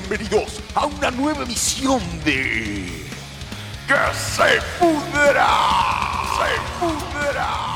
bienvenidos 0.00 0.60
a 0.76 0.86
una 0.86 1.10
nueva 1.10 1.42
emisión 1.42 2.00
de... 2.24 3.04
¡Que 3.88 3.94
se 4.14 4.60
pudra! 4.78 5.48
¡Se 6.38 6.54
pudra! 6.78 7.74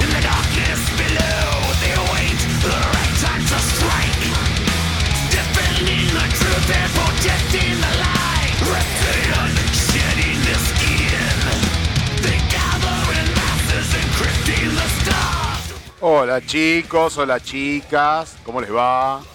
Hola 16.01 16.41
chicos, 16.45 17.19
hola 17.19 17.41
chicas, 17.41 18.37
¿cómo 18.45 18.61
les 18.61 18.73
va? 18.75 19.32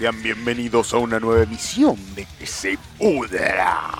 Sean 0.00 0.22
bienvenidos 0.22 0.94
a 0.94 0.96
una 0.96 1.20
nueva 1.20 1.42
emisión 1.42 1.94
de 2.14 2.26
Que 2.38 2.46
se 2.46 2.78
pudra. 2.96 3.90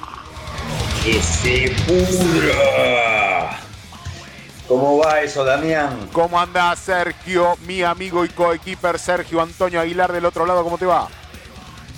¡Que 1.04 1.20
se 1.20 1.70
pudra! 1.86 3.60
¿Cómo 4.66 4.96
va 4.96 5.20
eso, 5.20 5.44
Damián? 5.44 6.08
¿Cómo 6.10 6.40
anda 6.40 6.74
Sergio, 6.74 7.54
mi 7.66 7.82
amigo 7.82 8.24
y 8.24 8.30
coequiper 8.30 8.98
Sergio 8.98 9.42
Antonio 9.42 9.78
Aguilar 9.78 10.10
del 10.10 10.24
otro 10.24 10.46
lado? 10.46 10.64
¿Cómo 10.64 10.78
te 10.78 10.86
va? 10.86 11.06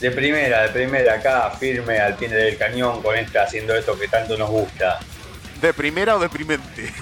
De 0.00 0.10
primera, 0.10 0.62
de 0.62 0.70
primera, 0.70 1.14
acá 1.14 1.52
firme 1.52 2.00
al 2.00 2.16
pie 2.16 2.28
del 2.28 2.58
cañón 2.58 3.00
con 3.02 3.16
esta 3.16 3.44
haciendo 3.44 3.72
esto 3.72 3.96
que 3.96 4.08
tanto 4.08 4.36
nos 4.36 4.50
gusta. 4.50 4.98
¿De 5.60 5.72
primera 5.72 6.16
o 6.16 6.18
deprimente? 6.18 6.92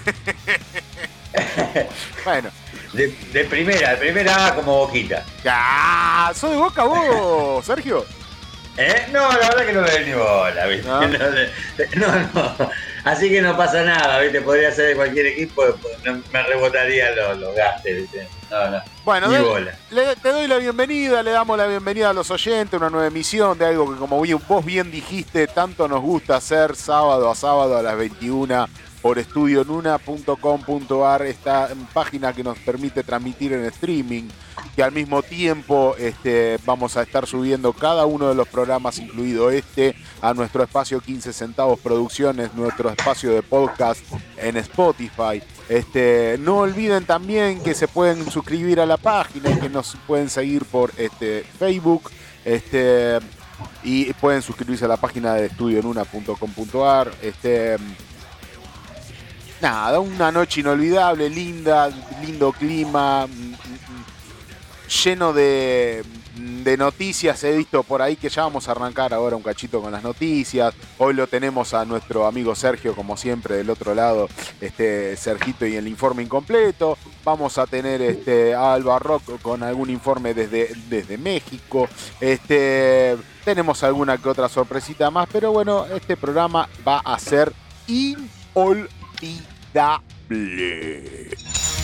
bueno. 2.27 2.51
De, 2.92 3.44
primera, 3.44 3.91
de 3.91 3.96
primera 3.96 4.55
como 4.55 4.78
boquita. 4.78 5.24
¡Ah! 5.46 6.33
¿Sos 6.34 6.50
de 6.50 6.56
boca 6.56 6.84
vos, 6.84 7.64
Sergio? 7.64 8.05
¿Eh? 8.77 9.06
No, 9.12 9.31
la 9.32 9.48
verdad 9.48 9.66
que 9.66 9.72
no 9.72 9.82
le 9.82 9.91
doy 9.91 10.04
ni 10.06 10.12
bola, 10.15 10.66
¿viste? 10.66 10.88
No, 11.97 12.06
no. 12.34 12.70
Así 13.04 13.31
que 13.31 13.41
no 13.41 13.56
pasa 13.56 13.82
nada, 13.82 14.20
¿viste? 14.20 14.41
Podría 14.41 14.72
ser 14.72 14.88
de 14.88 14.97
cualquier 14.97 15.26
equipo, 15.26 15.62
me 16.04 16.42
rebotarían 16.42 17.16
los, 17.16 17.38
los 17.38 17.54
gastos, 17.54 17.92
¿viste? 17.92 18.28
No, 18.50 18.70
no. 18.70 18.82
Bueno, 19.04 19.28
te 20.22 20.28
doy 20.28 20.47
la 20.47 20.59
bienvenida, 20.59 21.22
le 21.22 21.31
damos 21.31 21.56
la 21.56 21.66
bienvenida 21.66 22.10
a 22.10 22.12
los 22.12 22.31
oyentes, 22.31 22.78
una 22.78 22.91
nueva 22.91 23.06
emisión 23.06 23.56
de 23.59 23.66
algo 23.66 23.92
que 23.92 23.98
como 23.98 24.22
vos 24.48 24.65
bien 24.65 24.91
dijiste, 24.91 25.47
tanto 25.47 25.88
nos 25.88 26.00
gusta 26.00 26.36
hacer 26.36 26.76
sábado 26.76 27.31
a 27.31 27.34
sábado 27.34 27.78
a 27.78 27.82
las 27.82 27.97
21 27.97 28.69
por 29.03 29.19
estudionuna.com.ar, 29.19 31.22
esta 31.22 31.69
página 31.93 32.33
que 32.33 32.44
nos 32.44 32.59
permite 32.59 33.03
transmitir 33.03 33.53
en 33.53 33.65
streaming, 33.66 34.28
que 34.77 34.83
al 34.83 34.93
mismo 34.93 35.22
tiempo 35.22 35.94
este, 35.99 36.59
vamos 36.65 36.97
a 36.97 37.03
estar 37.03 37.27
subiendo 37.27 37.72
cada 37.72 38.06
uno 38.06 38.28
de 38.28 38.34
los 38.34 38.49
programas, 38.49 38.99
incluido 38.99 39.50
este, 39.50 39.94
a 40.21 40.34
nuestro 40.34 40.62
espacio 40.62 41.00
15 41.00 41.33
centavos 41.33 41.81
producciones, 41.81 42.55
nuestro 42.55 42.91
espacio 42.91 43.33
de 43.33 43.43
podcast 43.43 44.00
en 44.37 44.56
Spotify. 44.59 45.43
Este, 45.69 46.37
no 46.41 46.59
olviden 46.59 47.05
también 47.05 47.62
que 47.62 47.75
se 47.75 47.89
pueden 47.89 48.31
suscribir 48.31 48.81
a 48.81 48.87
la 48.87 48.97
página 48.97 49.59
que 49.59 49.69
nos 49.69 49.97
pueden 50.06 50.28
seguir 50.28 50.65
por 50.65 50.93
este, 50.97 51.44
Facebook. 51.59 52.10
Este, 52.44 53.19
y 53.83 54.12
pueden 54.15 54.43
suscribirse 54.43 54.84
a 54.84 54.89
la 54.89 54.97
página 54.97 55.34
de 55.34 55.47
estudionuna.com.ar. 55.47 57.12
Este, 57.22 57.77
nada, 59.60 60.00
una 60.00 60.32
noche 60.32 60.60
inolvidable, 60.60 61.28
linda, 61.28 61.91
lindo 62.25 62.53
clima, 62.53 63.26
mm, 63.26 63.31
mm, 63.31 63.54
mm, 63.54 64.88
lleno 65.04 65.32
de, 65.32 66.04
noticias. 66.78 67.43
He 67.43 67.56
visto 67.56 67.82
por 67.82 68.00
ahí 68.00 68.16
que 68.16 68.28
ya 68.28 68.43
vamos 68.43 68.69
a 68.69 68.72
arrancar 68.72 69.12
ahora 69.12 69.34
un 69.34 69.43
cachito 69.43 69.82
con 69.82 69.91
las 69.91 70.04
noticias. 70.04 70.72
Hoy 70.98 71.15
lo 71.15 71.26
tenemos 71.26 71.75
a 71.75 71.84
nuestro 71.84 72.26
amigo 72.26 72.54
Sergio, 72.54 72.94
como 72.94 73.16
siempre, 73.16 73.56
del 73.56 73.71
otro 73.71 73.93
lado, 73.94 74.28
este 74.60 75.16
Sergito 75.16 75.66
y 75.66 75.75
el 75.75 75.88
informe 75.88 76.22
incompleto. 76.22 76.97
Vamos 77.25 77.59
a 77.59 77.66
tener 77.66 78.00
este, 78.00 78.54
a 78.54 78.75
Alba 78.75 79.00
Rock 79.00 79.41
con 79.42 79.65
algún 79.65 79.91
informe 79.91 80.32
desde, 80.32 80.72
desde 80.88 81.19
México. 81.19 81.88
Este, 82.21 83.16
tenemos 83.44 83.82
alguna 83.82 84.16
que 84.16 84.28
otra 84.28 84.48
sorpresita 84.48 85.10
más, 85.10 85.28
pero 85.31 85.50
bueno, 85.50 85.87
este 85.87 86.16
programa 86.16 86.69
va 86.87 87.00
a 87.00 87.19
ser 87.19 87.53
inolvidable 87.88 89.00
inolvidable. 89.75 91.79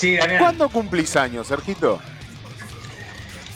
Sí, 0.00 0.18
¿Cuándo 0.38 0.70
cumplís 0.70 1.14
años, 1.14 1.46
Sergito? 1.46 2.00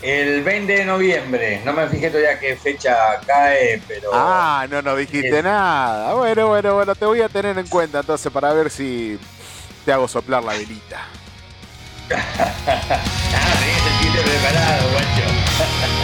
El 0.03 0.43
20 0.43 0.71
de 0.75 0.85
noviembre. 0.85 1.63
No 1.65 1.73
me 1.73 1.89
fijé 1.89 2.11
todavía 2.11 2.39
qué 2.39 2.55
fecha 2.55 3.19
cae, 3.27 3.81
pero. 3.89 4.11
Ah, 4.13 4.67
no, 4.69 4.83
no 4.83 4.95
dijiste 4.95 5.43
nada. 5.43 6.13
Bueno, 6.13 6.49
bueno, 6.49 6.75
bueno, 6.75 6.95
te 6.95 7.07
voy 7.07 7.23
a 7.23 7.31
tener 7.31 7.57
en 7.57 7.67
cuenta 7.67 8.01
entonces 8.01 8.31
para 8.31 8.53
ver 8.53 8.69
si 8.69 9.19
te 9.87 9.93
hago 9.95 10.07
soplar 10.07 10.45
la 10.45 10.53
velita. 10.53 11.07
ah, 12.15 13.01
tenés 13.59 14.15
el 14.15 14.23
preparado, 14.23 14.91
guacho. 14.91 15.95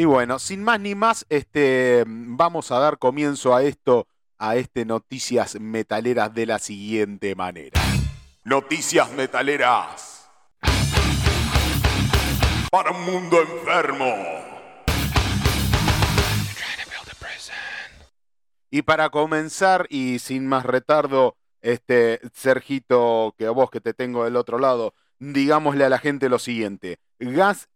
Y 0.00 0.06
bueno, 0.06 0.38
sin 0.38 0.64
más 0.64 0.80
ni 0.80 0.94
más, 0.94 1.26
este, 1.28 2.04
vamos 2.06 2.72
a 2.72 2.78
dar 2.78 2.96
comienzo 2.96 3.54
a 3.54 3.62
esto, 3.64 4.08
a 4.38 4.56
este 4.56 4.86
Noticias 4.86 5.60
Metaleras 5.60 6.32
de 6.32 6.46
la 6.46 6.58
siguiente 6.58 7.34
manera. 7.34 7.78
Noticias 8.42 9.12
Metaleras. 9.12 10.26
Para 12.70 12.92
un 12.92 13.04
mundo 13.04 13.42
enfermo. 13.42 14.06
Y 18.70 18.80
para 18.80 19.10
comenzar, 19.10 19.86
y 19.90 20.18
sin 20.18 20.46
más 20.46 20.64
retardo, 20.64 21.36
este, 21.60 22.20
Sergito, 22.32 23.34
que 23.36 23.44
a 23.44 23.50
vos 23.50 23.70
que 23.70 23.82
te 23.82 23.92
tengo 23.92 24.24
del 24.24 24.36
otro 24.36 24.58
lado, 24.58 24.94
digámosle 25.20 25.84
a 25.84 25.88
la 25.88 25.98
gente 25.98 26.28
lo 26.28 26.38
siguiente. 26.38 26.98
Guns 27.20 27.68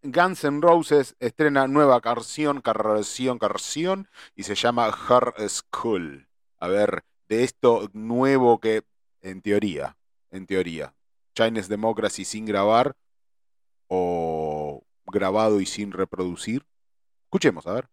N' 0.45 0.61
Roses 0.61 1.15
estrena 1.21 1.69
nueva 1.69 2.01
canción, 2.01 2.61
canción, 2.63 3.39
canción 3.39 4.09
y 4.35 4.43
se 4.43 4.55
llama 4.55 4.89
Her 4.89 5.49
School. 5.49 6.27
A 6.59 6.69
ver, 6.69 7.05
de 7.29 7.45
esto 7.45 7.89
nuevo 7.93 8.59
que, 8.59 8.83
en 9.21 9.43
teoría, 9.43 9.97
en 10.31 10.47
teoría, 10.47 10.95
Chinese 11.35 11.69
Democracy 11.69 12.25
sin 12.25 12.47
grabar 12.47 12.97
o 13.89 14.83
grabado 15.07 15.61
y 15.61 15.67
sin 15.67 15.93
reproducir. 15.93 16.65
Escuchemos, 17.25 17.67
a 17.67 17.75
ver. 17.75 17.89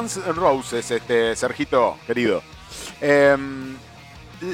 Guns 0.00 0.16
N' 0.16 0.32
Roses, 0.32 0.90
este, 0.90 1.36
Sergito, 1.36 1.98
querido. 2.06 2.42
Em, 3.02 3.76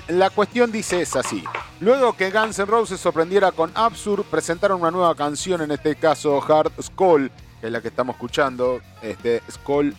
la 0.08 0.28
cuestión 0.30 0.72
dice 0.72 1.00
es 1.00 1.14
así. 1.14 1.44
Luego 1.78 2.14
que 2.14 2.32
Guns 2.32 2.58
N' 2.58 2.66
Roses 2.66 2.98
sorprendiera 2.98 3.52
con 3.52 3.70
Absurd, 3.74 4.24
presentaron 4.24 4.80
una 4.80 4.90
nueva 4.90 5.14
canción, 5.14 5.62
en 5.62 5.70
este 5.70 5.94
caso 5.94 6.42
Hard 6.42 6.72
Skull, 6.82 7.30
que 7.60 7.68
es 7.68 7.72
la 7.72 7.80
que 7.80 7.88
estamos 7.88 8.16
escuchando. 8.16 8.80
Este, 9.00 9.40
Skull. 9.48 9.94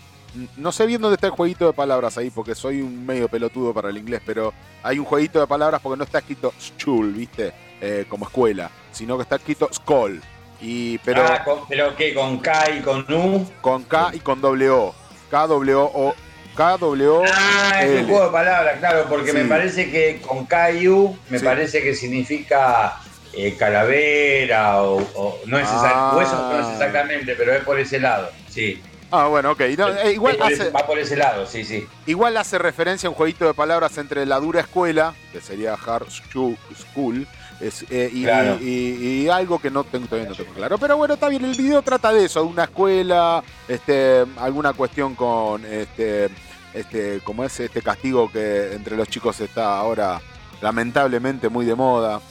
No 0.58 0.74
sé 0.74 0.86
bien 0.86 1.02
dónde 1.02 1.16
está 1.16 1.28
el 1.28 1.34
jueguito 1.34 1.66
de 1.66 1.72
palabras 1.72 2.18
ahí, 2.18 2.30
porque 2.30 2.54
soy 2.54 2.82
un 2.82 3.06
medio 3.06 3.30
pelotudo 3.30 3.74
para 3.74 3.90
el 3.90 3.98
inglés, 3.98 4.22
pero 4.26 4.54
hay 4.84 5.00
un 5.00 5.06
jueguito 5.06 5.40
de 5.40 5.48
palabras 5.48 5.80
porque 5.82 5.98
no 5.98 6.04
está 6.04 6.20
escrito 6.20 6.54
Skull, 6.60 7.14
¿viste? 7.14 7.54
Eh, 7.80 8.06
como 8.10 8.26
escuela, 8.26 8.70
sino 8.92 9.16
que 9.16 9.24
está 9.24 9.38
escrito 9.38 9.70
Skull. 9.72 10.22
Y, 10.60 10.98
pero, 10.98 11.24
ah, 11.24 11.42
pero 11.70 11.96
que 11.96 12.14
con 12.14 12.40
K 12.40 12.72
y 12.72 12.82
con 12.82 13.06
U. 13.14 13.48
Con 13.62 13.84
K 13.84 14.12
y 14.14 14.20
con 14.20 14.42
W 14.42 15.07
O. 15.28 15.30
K 15.30 15.48
W 15.48 15.76
O 15.76 16.16
KW. 16.58 17.24
Ah, 17.32 17.84
es 17.84 18.02
un 18.02 18.08
juego 18.08 18.26
de 18.26 18.32
palabras, 18.32 18.80
claro, 18.80 19.06
porque 19.08 19.32
me 19.32 19.46
parece 19.46 19.92
que 19.92 20.20
con 20.28 20.46
K 20.48 20.72
y 20.72 20.88
U 20.88 21.18
me 21.30 21.40
parece 21.40 21.84
que 21.84 21.94
significa 21.94 23.00
eh, 23.34 23.56
calavera 23.56 24.82
o, 24.82 25.40
no 25.46 25.60
es 25.60 25.68
ah. 25.70 26.18
eso 26.20 26.52
no 26.52 26.60
es 26.60 26.74
exactamente, 26.74 27.36
pero 27.36 27.54
es 27.54 27.64
por 27.64 27.80
ese 27.80 28.00
lado, 28.00 28.32
sí. 28.50 28.82
Ah, 29.12 29.28
bueno, 29.28 29.52
ok. 29.52 29.62
Eh, 29.62 30.12
igual 30.14 30.38
hace, 30.42 30.72
va 30.72 30.86
por 30.86 30.98
ese 30.98 31.16
lado, 31.16 31.46
sí, 31.46 31.64
sí. 31.64 31.88
Igual 32.08 32.36
hace 32.36 32.58
referencia 32.58 33.08
a 33.08 33.12
un 33.12 33.16
jueguito 33.16 33.46
de 33.46 33.54
palabras 33.54 33.98
entre 34.00 34.26
la 34.26 34.40
dura 34.40 34.62
escuela, 34.62 35.14
que 35.32 35.40
sería 35.40 35.76
Hard 35.76 36.08
School, 36.10 37.28
eh, 37.60 38.12
y, 38.14 39.28
algo 39.30 39.60
que 39.60 39.70
no 39.70 39.84
tengo, 39.84 40.08
todavía 40.08 40.30
no 40.30 40.36
tengo 40.36 40.54
claro. 40.54 40.78
Pero 40.78 40.98
bueno, 40.98 41.16
está 41.16 41.30
bien, 41.30 41.44
el 41.46 41.56
video 41.56 41.82
trata 41.82 42.12
de 42.14 42.26
eso, 42.26 42.42
de 42.42 42.48
una 42.48 42.66
escuela, 42.66 43.44
este, 43.68 44.26
alguna 44.38 44.74
cuestión 44.74 45.16
con 45.16 45.66
este, 45.66 46.30
este, 46.74 47.20
como 47.24 47.44
es 47.44 47.60
este 47.60 47.82
castigo 47.82 48.32
que 48.32 48.74
entre 48.74 48.96
los 48.96 49.08
chicos 49.08 49.40
está 49.40 49.78
ahora 49.78 50.22
lamentablemente 50.62 51.50
muy 51.50 51.66
de 51.66 51.76
moda. 51.76 52.22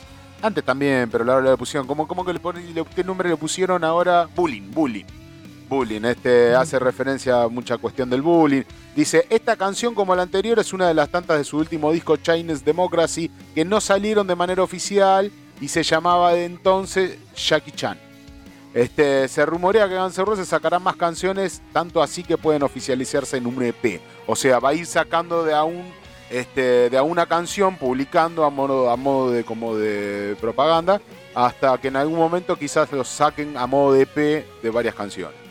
Antes 0.43 0.65
también, 0.65 1.09
pero 1.11 1.31
ahora 1.33 1.51
le 1.51 1.57
pusieron, 1.57 1.87
¿cómo, 1.87 2.07
cómo 2.07 2.25
que 2.25 2.33
le 2.33 2.41
qué 2.95 3.05
nombre 3.05 3.29
le 3.29 3.37
pusieron 3.37 3.83
ahora? 3.85 4.29
Bullying, 4.35 4.71
bullying. 4.71 5.07
Bullying, 5.69 6.05
este 6.05 6.55
hace 6.55 6.79
referencia 6.79 7.43
a 7.43 7.49
mucha 7.49 7.79
cuestión 7.79 8.09
del 8.09 8.23
bullying. 8.23 8.63
Dice, 8.97 9.27
esta 9.29 9.57
canción 9.57 9.95
como 9.95 10.17
la 10.17 10.23
anterior 10.23 10.59
es 10.59 10.73
una 10.73 10.89
de 10.89 10.95
las 10.95 11.11
tantas 11.11 11.37
de 11.37 11.45
su 11.45 11.59
último 11.59 11.93
disco 11.93 12.17
Chinese 12.17 12.65
Democracy 12.65 13.31
que 13.55 13.63
no 13.63 13.79
salieron 13.79 14.27
de 14.27 14.35
manera 14.35 14.63
oficial 14.63 15.31
y 15.61 15.69
se 15.69 15.83
llamaba 15.83 16.33
de 16.33 16.47
entonces 16.47 17.19
Jackie 17.37 17.73
Chan. 17.73 17.99
Este, 18.73 19.29
se 19.29 19.45
rumorea 19.45 19.87
que 19.87 19.99
Guns 19.99 20.17
N' 20.17 20.25
Roses 20.25 20.49
sacará 20.49 20.79
más 20.79 20.97
canciones, 20.97 21.61
tanto 21.75 22.03
así 22.03 22.23
que 22.23 22.39
pueden 22.39 22.63
oficializarse 22.63 23.37
en 23.37 23.47
un 23.47 23.63
EP. 23.63 24.01
O 24.27 24.35
sea, 24.35 24.61
va 24.61 24.71
a 24.71 24.75
ir 24.75 24.87
sacando 24.87 25.45
de 25.45 25.53
a, 25.53 25.67
este, 26.31 26.89
de 26.89 26.99
una 27.03 27.27
canción, 27.27 27.77
publicando 27.77 28.47
a 28.47 28.51
modo, 28.51 28.89
a 28.89 28.97
modo 28.97 29.31
de, 29.31 29.45
como 29.45 29.77
de 29.77 30.37
propaganda, 30.41 31.03
hasta 31.35 31.77
que 31.77 31.89
en 31.89 31.97
algún 31.97 32.17
momento 32.17 32.57
quizás 32.57 32.91
los 32.93 33.09
saquen 33.09 33.59
a 33.59 33.67
modo 33.67 33.93
de 33.93 34.03
EP 34.03 34.63
de 34.63 34.71
varias 34.71 34.95
canciones. 34.95 35.46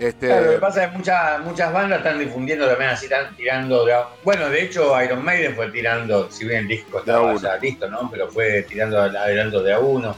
Este... 0.00 0.28
Claro, 0.28 0.46
lo 0.46 0.52
que 0.52 0.58
pasa 0.58 0.84
es 0.84 0.90
que 0.90 0.96
muchas, 0.96 1.40
muchas 1.40 1.72
bandas 1.74 1.98
están 1.98 2.18
difundiendo 2.18 2.66
también 2.66 2.90
así, 2.90 3.04
están 3.04 3.36
tirando 3.36 3.84
de 3.84 3.94
Bueno, 4.24 4.48
de 4.48 4.62
hecho 4.62 5.00
Iron 5.02 5.22
Maiden 5.22 5.54
fue 5.54 5.70
tirando, 5.70 6.30
si 6.30 6.46
bien 6.46 6.60
el 6.60 6.68
disco 6.68 7.00
estaba 7.00 7.36
ya 7.36 7.58
listo, 7.58 7.86
¿no? 7.90 8.10
Pero 8.10 8.26
fue 8.30 8.62
tirando 8.62 8.98
adelanto 8.98 9.62
de 9.62 9.74
a 9.74 9.78
uno. 9.78 10.16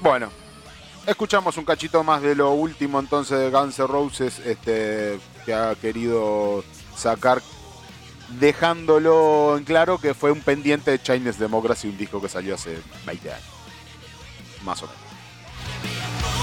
Bueno, 0.00 0.30
Escuchamos 1.04 1.56
un 1.56 1.64
cachito 1.64 2.04
más 2.04 2.22
de 2.22 2.36
lo 2.36 2.52
último 2.52 3.00
entonces 3.00 3.36
de 3.36 3.50
Guns 3.50 3.76
N' 3.76 3.88
Roses 3.88 4.38
este, 4.38 5.18
que 5.44 5.52
ha 5.52 5.74
querido 5.74 6.62
sacar, 6.96 7.42
dejándolo 8.38 9.56
en 9.58 9.64
claro 9.64 9.98
que 9.98 10.14
fue 10.14 10.30
un 10.30 10.40
pendiente 10.40 10.92
de 10.92 11.02
Chinese 11.02 11.40
Democracy, 11.40 11.88
un 11.88 11.98
disco 11.98 12.22
que 12.22 12.28
salió 12.28 12.54
hace 12.54 12.78
20 13.04 13.32
años. 13.32 13.44
Más 14.64 14.80
o 14.84 14.86
menos. 14.86 16.41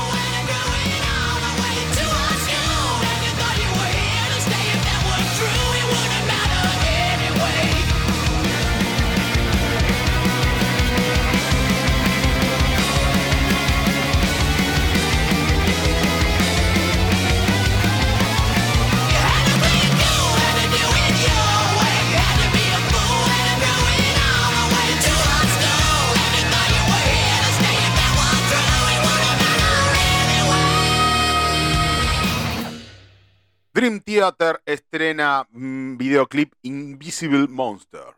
Dream 33.80 34.02
Theater 34.02 34.62
estrena 34.66 35.48
mm, 35.52 35.96
videoclip 35.96 36.52
Invisible 36.64 37.48
Monster. 37.48 38.14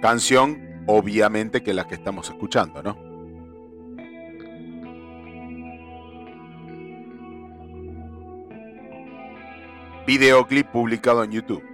Canción, 0.00 0.84
obviamente, 0.86 1.62
que 1.62 1.74
la 1.74 1.86
que 1.86 1.96
estamos 1.96 2.30
escuchando, 2.30 2.82
¿no? 2.82 2.96
Videoclip 10.06 10.68
publicado 10.68 11.24
en 11.24 11.30
YouTube. 11.30 11.73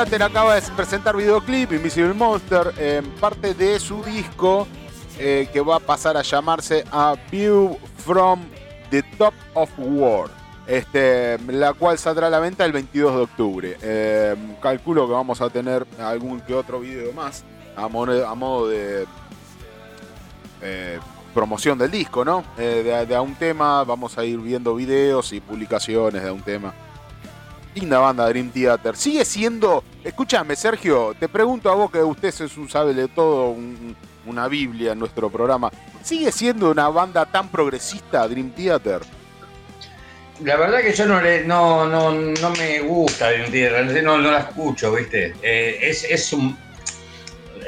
Theater 0.00 0.22
acaba 0.22 0.54
de 0.54 0.62
presentar 0.74 1.14
videoclip 1.14 1.72
Invisible 1.72 2.14
Monster, 2.14 2.72
en 2.78 3.04
parte 3.16 3.52
de 3.52 3.78
su 3.78 4.02
disco 4.02 4.66
eh, 5.18 5.46
que 5.52 5.60
va 5.60 5.76
a 5.76 5.78
pasar 5.78 6.16
a 6.16 6.22
llamarse 6.22 6.86
A 6.90 7.16
View 7.30 7.76
from 7.98 8.40
the 8.90 9.02
Top 9.18 9.34
of 9.52 9.68
War. 9.76 10.30
Este, 10.66 11.38
la 11.48 11.74
cual 11.74 11.98
saldrá 11.98 12.28
a 12.28 12.30
la 12.30 12.38
venta 12.38 12.64
el 12.64 12.72
22 12.72 13.14
de 13.14 13.20
octubre. 13.20 13.76
Eh, 13.82 14.36
calculo 14.62 15.06
que 15.06 15.12
vamos 15.12 15.42
a 15.42 15.50
tener 15.50 15.86
algún 15.98 16.40
que 16.40 16.54
otro 16.54 16.80
video 16.80 17.12
más 17.12 17.44
a 17.76 17.86
modo, 17.86 18.68
de 18.68 19.06
eh, 20.62 20.98
promoción 21.34 21.76
del 21.76 21.90
disco, 21.90 22.24
¿no? 22.24 22.42
de, 22.56 23.04
de, 23.04 23.14
a 23.14 23.20
un 23.20 23.34
tema, 23.34 23.84
vamos 23.84 24.16
a 24.16 24.24
ir 24.24 24.38
viendo 24.38 24.74
videos 24.74 25.34
y 25.34 25.40
publicaciones 25.40 26.22
de 26.22 26.30
un 26.30 26.40
tema. 26.40 26.72
Linda 27.74 27.98
banda 27.98 28.28
Dream 28.28 28.50
Theater. 28.50 28.96
Sigue 28.96 29.24
siendo. 29.24 29.84
Escúchame, 30.02 30.56
Sergio, 30.56 31.14
te 31.18 31.28
pregunto 31.28 31.70
a 31.70 31.74
vos 31.74 31.90
que 31.90 32.02
usted 32.02 32.28
es 32.28 32.56
un 32.56 32.68
sabe 32.68 32.94
de 32.94 33.08
todo, 33.08 33.54
una 34.26 34.48
Biblia 34.48 34.92
en 34.92 34.98
nuestro 34.98 35.30
programa. 35.30 35.70
¿Sigue 36.02 36.32
siendo 36.32 36.70
una 36.70 36.88
banda 36.88 37.26
tan 37.26 37.48
progresista 37.48 38.26
Dream 38.26 38.50
Theater? 38.50 39.02
la 40.44 40.56
verdad 40.56 40.80
que 40.80 40.92
yo 40.92 41.06
no 41.06 41.20
le, 41.20 41.44
no, 41.44 41.86
no, 41.86 42.12
no 42.12 42.50
me 42.50 42.80
gusta 42.80 43.30
Dream 43.30 43.50
Theater, 43.50 44.02
no, 44.02 44.18
no 44.18 44.30
la 44.30 44.38
escucho, 44.38 44.92
¿viste? 44.92 45.34
Eh, 45.42 45.78
es, 45.82 46.04
es, 46.04 46.32
un, 46.32 46.56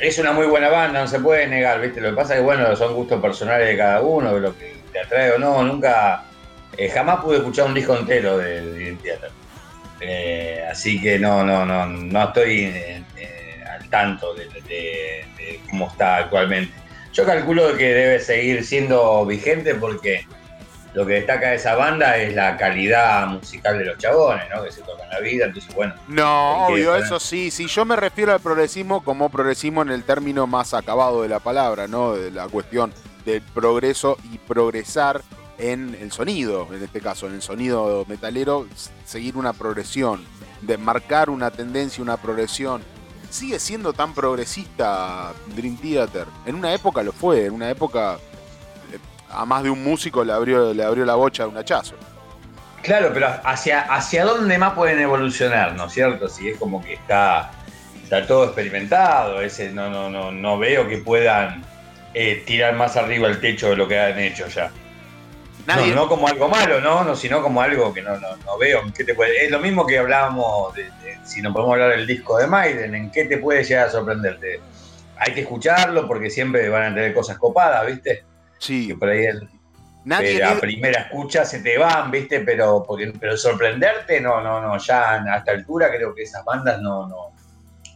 es 0.00 0.18
una 0.18 0.32
muy 0.32 0.46
buena 0.46 0.68
banda, 0.68 1.00
no 1.00 1.06
se 1.06 1.20
puede 1.20 1.46
negar, 1.46 1.80
¿viste? 1.80 2.00
Lo 2.00 2.10
que 2.10 2.16
pasa 2.16 2.34
es 2.34 2.40
que, 2.40 2.44
bueno, 2.44 2.74
son 2.76 2.94
gustos 2.94 3.20
personales 3.20 3.68
de 3.68 3.76
cada 3.76 4.00
uno, 4.00 4.38
lo 4.38 4.56
que 4.56 4.76
te 4.92 5.00
atrae 5.00 5.32
o 5.32 5.38
no, 5.38 5.62
nunca, 5.62 6.24
eh, 6.76 6.88
jamás 6.88 7.20
pude 7.20 7.38
escuchar 7.38 7.66
un 7.66 7.74
disco 7.74 7.96
entero 7.96 8.38
de, 8.38 8.72
Dream 8.72 8.96
Theater. 8.98 9.30
Eh, 10.04 10.64
así 10.70 11.00
que 11.00 11.18
no, 11.18 11.44
no, 11.44 11.64
no, 11.64 11.86
no 11.86 12.24
estoy 12.24 12.72
al 13.70 13.88
tanto 13.88 14.34
de, 14.34 14.46
de 14.46 15.60
cómo 15.70 15.88
está 15.88 16.16
actualmente. 16.16 16.74
Yo 17.12 17.24
calculo 17.24 17.76
que 17.76 17.92
debe 17.92 18.20
seguir 18.20 18.64
siendo 18.64 19.24
vigente 19.26 19.74
porque 19.74 20.26
lo 20.94 21.06
que 21.06 21.14
destaca 21.14 21.54
esa 21.54 21.74
banda 21.74 22.16
es 22.18 22.34
la 22.34 22.56
calidad 22.56 23.26
musical 23.26 23.78
de 23.78 23.86
los 23.86 23.98
chabones, 23.98 24.44
¿no? 24.54 24.62
Que 24.62 24.72
se 24.72 24.82
tocan 24.82 25.08
la 25.10 25.20
vida, 25.20 25.46
entonces 25.46 25.74
bueno. 25.74 25.94
No, 26.08 26.66
obvio, 26.66 26.96
eso 26.96 27.18
sí. 27.18 27.50
Si 27.50 27.66
yo 27.66 27.84
me 27.84 27.96
refiero 27.96 28.32
al 28.32 28.40
progresismo 28.40 29.02
como 29.02 29.30
progresismo 29.30 29.82
en 29.82 29.90
el 29.90 30.04
término 30.04 30.46
más 30.46 30.74
acabado 30.74 31.22
de 31.22 31.28
la 31.28 31.38
palabra, 31.38 31.88
¿no? 31.88 32.14
De 32.14 32.30
la 32.30 32.46
cuestión 32.48 32.92
del 33.24 33.40
progreso 33.40 34.18
y 34.32 34.38
progresar 34.38 35.22
en 35.58 35.96
el 36.00 36.12
sonido, 36.12 36.68
en 36.72 36.82
este 36.82 37.00
caso, 37.00 37.26
en 37.26 37.34
el 37.34 37.42
sonido 37.42 38.04
metalero, 38.08 38.66
seguir 39.04 39.36
una 39.36 39.52
progresión, 39.52 40.24
de 40.60 40.78
marcar 40.78 41.30
una 41.30 41.50
tendencia, 41.50 42.02
una 42.02 42.16
progresión. 42.16 42.82
Sigue 43.30 43.58
siendo 43.58 43.92
tan 43.92 44.14
progresista 44.14 45.32
Dream 45.54 45.76
Theater. 45.76 46.26
En 46.46 46.54
una 46.54 46.74
época 46.74 47.02
lo 47.02 47.12
fue, 47.12 47.46
en 47.46 47.52
una 47.52 47.70
época 47.70 48.18
a 49.30 49.46
más 49.46 49.62
de 49.62 49.70
un 49.70 49.82
músico 49.82 50.24
le 50.24 50.32
abrió, 50.32 50.72
le 50.74 50.84
abrió 50.84 51.04
la 51.04 51.14
bocha 51.14 51.44
de 51.44 51.48
un 51.48 51.56
hachazo. 51.56 51.94
Claro, 52.82 53.10
pero 53.14 53.28
hacia, 53.44 53.80
hacia 53.82 54.24
dónde 54.24 54.58
más 54.58 54.74
pueden 54.74 54.98
evolucionar, 54.98 55.74
¿no 55.74 55.86
es 55.86 55.92
cierto? 55.92 56.28
Si 56.28 56.48
es 56.48 56.58
como 56.58 56.82
que 56.82 56.94
está, 56.94 57.52
está 58.02 58.26
todo 58.26 58.44
experimentado, 58.46 59.40
ese, 59.40 59.70
no, 59.70 59.88
no, 59.88 60.10
no, 60.10 60.32
no 60.32 60.58
veo 60.58 60.88
que 60.88 60.98
puedan 60.98 61.64
eh, 62.12 62.42
tirar 62.44 62.74
más 62.74 62.96
arriba 62.96 63.28
el 63.28 63.40
techo 63.40 63.70
de 63.70 63.76
lo 63.76 63.86
que 63.86 63.98
han 63.98 64.18
hecho 64.18 64.48
ya. 64.48 64.70
No, 65.66 66.08
como 66.08 66.28
algo 66.28 66.48
malo, 66.48 66.80
¿no? 66.80 67.04
no 67.04 67.14
sino 67.14 67.42
como 67.42 67.62
algo 67.62 67.94
que 67.94 68.02
no, 68.02 68.18
no, 68.18 68.58
veo. 68.58 68.82
¿qué 68.96 69.04
te 69.04 69.14
puede? 69.14 69.44
Es 69.44 69.50
lo 69.50 69.60
mismo 69.60 69.86
que 69.86 69.98
hablábamos, 69.98 70.74
de, 70.74 70.90
si 71.24 71.40
nos 71.40 71.52
podemos 71.52 71.74
hablar 71.74 71.90
del 71.90 72.06
disco 72.06 72.38
de 72.38 72.46
Maiden, 72.46 72.94
¿en 72.94 73.10
qué 73.10 73.26
te 73.26 73.38
puede 73.38 73.62
llegar 73.62 73.86
a 73.88 73.90
sorprenderte? 73.90 74.60
Hay 75.16 75.34
que 75.34 75.42
escucharlo 75.42 76.08
porque 76.08 76.30
siempre 76.30 76.68
van 76.68 76.92
a 76.92 76.94
tener 76.94 77.14
cosas 77.14 77.38
copadas, 77.38 77.86
¿viste? 77.86 78.24
Sí. 78.58 78.88
Que 78.88 78.96
por 78.96 79.08
ahí 79.08 79.26
el, 79.26 79.48
Nadie 80.04 80.42
a 80.42 80.58
primera 80.58 81.02
escucha 81.02 81.44
se 81.44 81.60
te 81.60 81.78
van, 81.78 82.10
¿viste? 82.10 82.40
Pero, 82.40 82.82
porque, 82.86 83.12
pero 83.18 83.36
sorprenderte, 83.36 84.20
no, 84.20 84.40
no, 84.40 84.60
no. 84.60 84.76
Ya 84.78 85.22
a 85.22 85.38
esta 85.38 85.52
altura 85.52 85.90
creo 85.90 86.14
que 86.14 86.22
esas 86.22 86.44
bandas 86.44 86.80
no, 86.80 87.06
no, 87.06 87.32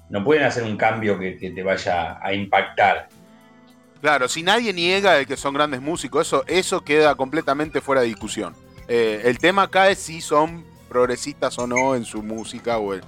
no 0.08 0.24
pueden 0.24 0.44
hacer 0.44 0.62
un 0.62 0.76
cambio 0.76 1.18
que, 1.18 1.32
te 1.32 1.62
vaya 1.62 2.18
a 2.22 2.32
impactar. 2.32 3.08
Claro, 4.06 4.28
si 4.28 4.44
nadie 4.44 4.72
niega 4.72 5.24
que 5.24 5.36
son 5.36 5.52
grandes 5.52 5.82
músicos, 5.82 6.28
eso, 6.28 6.44
eso 6.46 6.80
queda 6.82 7.16
completamente 7.16 7.80
fuera 7.80 8.02
de 8.02 8.06
discusión. 8.06 8.54
Eh, 8.86 9.22
el 9.24 9.36
tema 9.38 9.62
acá 9.62 9.90
es 9.90 9.98
si 9.98 10.20
son 10.20 10.64
progresistas 10.88 11.58
o 11.58 11.66
no 11.66 11.96
en 11.96 12.04
su 12.04 12.22
música, 12.22 12.78
o 12.78 12.94
en, 12.94 13.02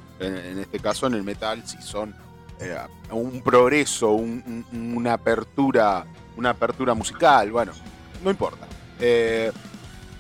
este 0.58 0.80
caso 0.80 1.06
en 1.06 1.14
el 1.14 1.22
metal, 1.22 1.62
si 1.64 1.80
son 1.82 2.16
eh, 2.58 2.76
un 3.12 3.42
progreso, 3.42 4.10
una 4.10 5.12
apertura 5.12 6.04
una 6.36 6.50
apertura 6.50 6.94
musical, 6.94 7.52
bueno, 7.52 7.70
no 8.24 8.30
importa. 8.30 8.66
Eh, 8.98 9.52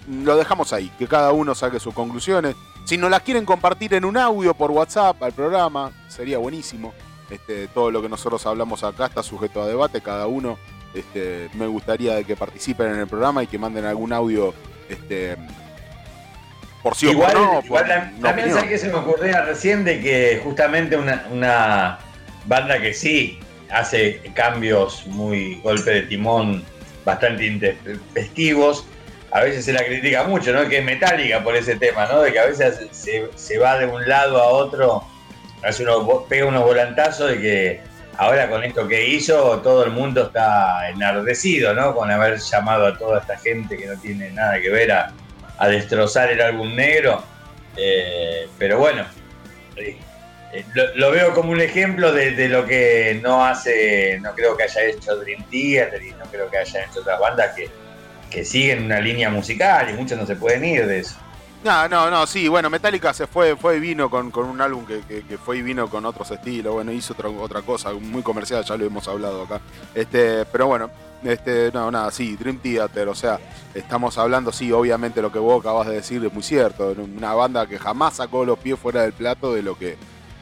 lo 0.08 0.36
dejamos 0.36 0.72
ahí, 0.72 0.92
que 0.96 1.08
cada 1.08 1.32
uno 1.32 1.56
saque 1.56 1.80
sus 1.80 1.92
conclusiones. 1.92 2.54
Si 2.84 2.96
nos 2.96 3.10
las 3.10 3.22
quieren 3.22 3.44
compartir 3.44 3.94
en 3.94 4.04
un 4.04 4.16
audio 4.16 4.54
por 4.54 4.70
WhatsApp 4.70 5.20
al 5.24 5.32
programa, 5.32 5.90
sería 6.06 6.38
buenísimo. 6.38 6.94
Este, 7.30 7.68
todo 7.68 7.90
lo 7.90 8.00
que 8.00 8.08
nosotros 8.08 8.44
hablamos 8.46 8.82
acá 8.84 9.06
está 9.06 9.22
sujeto 9.22 9.62
a 9.62 9.66
debate, 9.66 10.00
cada 10.00 10.26
uno. 10.26 10.58
Este, 10.94 11.50
me 11.54 11.66
gustaría 11.66 12.22
que 12.24 12.34
participen 12.36 12.88
en 12.88 13.00
el 13.00 13.06
programa 13.06 13.42
y 13.42 13.46
que 13.46 13.58
manden 13.58 13.84
algún 13.84 14.12
audio 14.12 14.54
este, 14.88 15.36
por 16.82 16.94
sí 16.94 17.10
igual, 17.10 17.36
o 17.36 17.62
por 17.62 17.86
no. 17.86 18.22
también 18.22 18.52
sé 18.52 18.66
que 18.66 18.78
se 18.78 18.88
me 18.88 18.94
ocurría 18.94 19.42
recién 19.42 19.84
de 19.84 20.00
que 20.00 20.40
justamente 20.42 20.96
una, 20.96 21.26
una 21.30 21.98
banda 22.46 22.80
que 22.80 22.94
sí 22.94 23.38
hace 23.70 24.20
cambios 24.34 25.06
muy 25.06 25.60
golpe 25.62 25.90
de 25.90 26.02
timón 26.02 26.64
bastante 27.04 27.46
intempestivos. 27.46 28.86
A 29.30 29.42
veces 29.42 29.64
se 29.64 29.72
la 29.72 29.84
critica 29.84 30.24
mucho, 30.24 30.52
¿no? 30.52 30.66
Que 30.68 30.78
es 30.78 30.84
metálica 30.84 31.42
por 31.42 31.54
ese 31.54 31.76
tema, 31.76 32.06
¿no? 32.06 32.22
De 32.22 32.32
que 32.32 32.38
a 32.38 32.46
veces 32.46 32.88
se, 33.34 33.58
va 33.58 33.78
de 33.78 33.86
un 33.86 34.08
lado 34.08 34.40
a 34.40 34.46
otro, 34.46 35.04
hace 35.62 35.82
uno, 35.82 36.24
pega 36.28 36.46
unos 36.46 36.64
volantazos 36.64 37.30
de 37.30 37.40
que 37.40 37.80
ahora 38.16 38.48
con 38.50 38.64
esto 38.64 38.86
que 38.86 39.08
hizo 39.08 39.60
todo 39.60 39.84
el 39.84 39.90
mundo 39.90 40.24
está 40.24 40.90
enardecido, 40.90 41.72
¿no? 41.74 41.94
Con 41.94 42.10
haber 42.10 42.38
llamado 42.38 42.86
a 42.86 42.98
toda 42.98 43.20
esta 43.20 43.38
gente 43.38 43.76
que 43.76 43.86
no 43.86 43.98
tiene 43.98 44.30
nada 44.30 44.60
que 44.60 44.70
ver 44.70 44.92
a, 44.92 45.12
destrozar 45.68 46.30
el 46.30 46.40
álbum 46.40 46.74
negro. 46.74 47.22
Eh, 47.76 48.48
pero 48.58 48.78
bueno, 48.78 49.04
eh, 49.76 49.96
lo, 50.94 51.10
veo 51.10 51.34
como 51.34 51.52
un 51.52 51.60
ejemplo 51.60 52.12
de, 52.12 52.48
lo 52.48 52.64
que 52.66 53.20
no 53.22 53.44
hace, 53.44 54.18
no 54.20 54.34
creo 54.34 54.56
que 54.56 54.64
haya 54.64 54.84
hecho 54.84 55.16
Dream 55.16 55.44
Theater 55.50 56.02
y 56.02 56.10
no 56.12 56.24
creo 56.30 56.50
que 56.50 56.58
haya 56.58 56.84
hecho 56.84 57.00
otras 57.00 57.20
bandas 57.20 57.54
que, 57.54 57.68
que 58.30 58.44
siguen 58.44 58.84
una 58.84 59.00
línea 59.00 59.30
musical 59.30 59.90
y 59.90 59.92
muchos 59.92 60.18
no 60.18 60.26
se 60.26 60.36
pueden 60.36 60.64
ir 60.64 60.86
de 60.86 61.00
eso. 61.00 61.16
No, 61.64 61.88
no, 61.88 62.08
no, 62.08 62.24
sí, 62.26 62.46
bueno, 62.46 62.70
Metallica 62.70 63.12
se 63.12 63.26
fue, 63.26 63.56
fue 63.56 63.78
y 63.78 63.80
vino 63.80 64.08
con, 64.08 64.32
un 64.36 64.60
álbum 64.60 64.86
que, 64.86 65.38
fue 65.44 65.58
y 65.58 65.62
vino 65.62 65.90
con 65.90 66.06
otros 66.06 66.30
estilos, 66.30 66.72
bueno, 66.72 66.92
hizo 66.92 67.14
otra, 67.14 67.28
otra 67.28 67.62
cosa, 67.62 67.92
muy 67.94 68.22
comercial, 68.22 68.64
ya 68.64 68.76
lo 68.76 68.84
hemos 68.84 69.08
hablado 69.08 69.42
acá. 69.42 69.60
Este, 69.92 70.44
pero 70.46 70.68
bueno, 70.68 70.88
este, 71.24 71.72
no, 71.72 71.90
nada, 71.90 72.12
sí, 72.12 72.36
Dream 72.36 72.58
Theater, 72.58 73.08
o 73.08 73.14
sea, 73.14 73.40
estamos 73.74 74.16
hablando, 74.18 74.52
sí, 74.52 74.70
obviamente 74.70 75.20
lo 75.20 75.32
que 75.32 75.40
vos 75.40 75.60
acabas 75.60 75.88
de 75.88 75.96
decir 75.96 76.24
es 76.24 76.32
muy 76.32 76.44
cierto, 76.44 76.94
una 76.96 77.34
banda 77.34 77.66
que 77.66 77.78
jamás 77.78 78.14
sacó 78.14 78.44
los 78.44 78.58
pies 78.60 78.78
fuera 78.78 79.02
del 79.02 79.12
plato 79.12 79.52
de 79.52 79.62
lo 79.62 79.76
que 79.76 79.96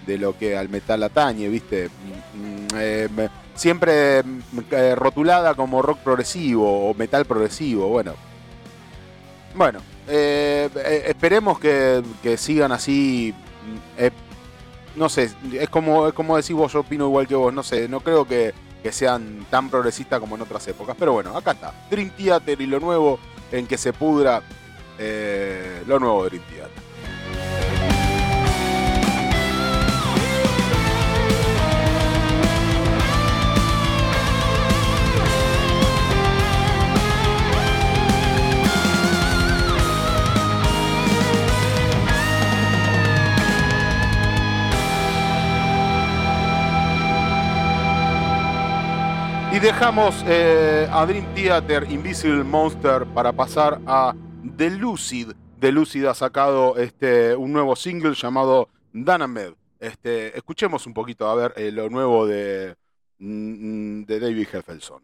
de 0.07 0.19
lo 0.19 0.39
que 0.39 0.57
al 0.57 0.69
metal 0.69 1.03
atañe, 1.03 1.49
¿viste? 1.49 1.89
Mm, 1.89 2.41
mm, 2.41 2.69
eh, 2.77 3.29
siempre 3.55 4.23
eh, 4.71 4.95
rotulada 4.95 5.55
como 5.55 5.83
rock 5.83 5.99
progresivo 5.99 6.89
o 6.89 6.95
metal 6.95 7.25
progresivo, 7.25 7.89
bueno. 7.89 8.15
Bueno, 9.55 9.81
eh, 10.09 10.69
esperemos 11.07 11.59
que, 11.59 12.03
sigan 12.37 12.73
así. 12.73 13.35
no 14.95 15.09
sé, 15.09 15.31
es 15.53 15.69
como, 15.69 16.09
es 16.09 16.15
como 16.15 16.37
decís 16.37 16.57
vos, 16.57 16.73
yo 16.73 16.81
opino 16.81 17.07
igual 17.07 17.27
que 17.27 17.35
vos, 17.35 17.53
no 17.53 17.63
sé, 17.63 17.89
no 17.89 18.01
creo 18.01 18.27
que, 18.27 18.55
que 18.83 18.93
sean 18.93 19.47
tan 19.51 19.69
progresistas 19.69 20.21
como 20.21 20.37
en 20.37 20.43
otras 20.43 20.67
épocas. 20.69 20.97
Pero 20.99 21.13
bueno, 21.13 21.37
acá 21.37 21.53
está, 21.53 21.73
Dream 21.91 22.11
Theater 22.11 22.61
y 22.61 22.67
lo 22.67 22.81
nuevo 22.81 23.19
en 23.53 23.67
que 23.67 23.79
se 23.79 23.93
pudra 23.93 24.43
lo 25.87 25.99
nuevo 25.99 26.25
de 26.25 26.31
Dream 26.31 26.45
Theater. 26.45 26.56
Dejamos 49.67 50.23
eh, 50.29 50.89
a 50.93 51.05
Dream 51.07 51.35
Theater 51.35 51.91
Invisible 51.91 52.45
Monster 52.45 53.05
para 53.05 53.33
pasar 53.33 53.81
a 53.85 54.15
The 54.57 54.71
Lucid. 54.71 55.33
The 55.59 55.73
Lucid 55.73 56.05
ha 56.05 56.15
sacado 56.15 56.77
este, 56.77 57.35
un 57.35 57.53
nuevo 57.53 57.75
single 57.75 58.15
llamado 58.15 58.69
Danamed. 58.93 59.55
Este, 59.81 60.37
escuchemos 60.37 60.87
un 60.87 60.95
poquito 60.95 61.29
a 61.29 61.35
ver 61.35 61.53
eh, 61.57 61.73
lo 61.73 61.91
nuevo 61.91 62.29
de, 62.29 62.77
mm, 63.19 64.05
de 64.05 64.21
David 64.21 64.47
Heffelson. 64.53 65.03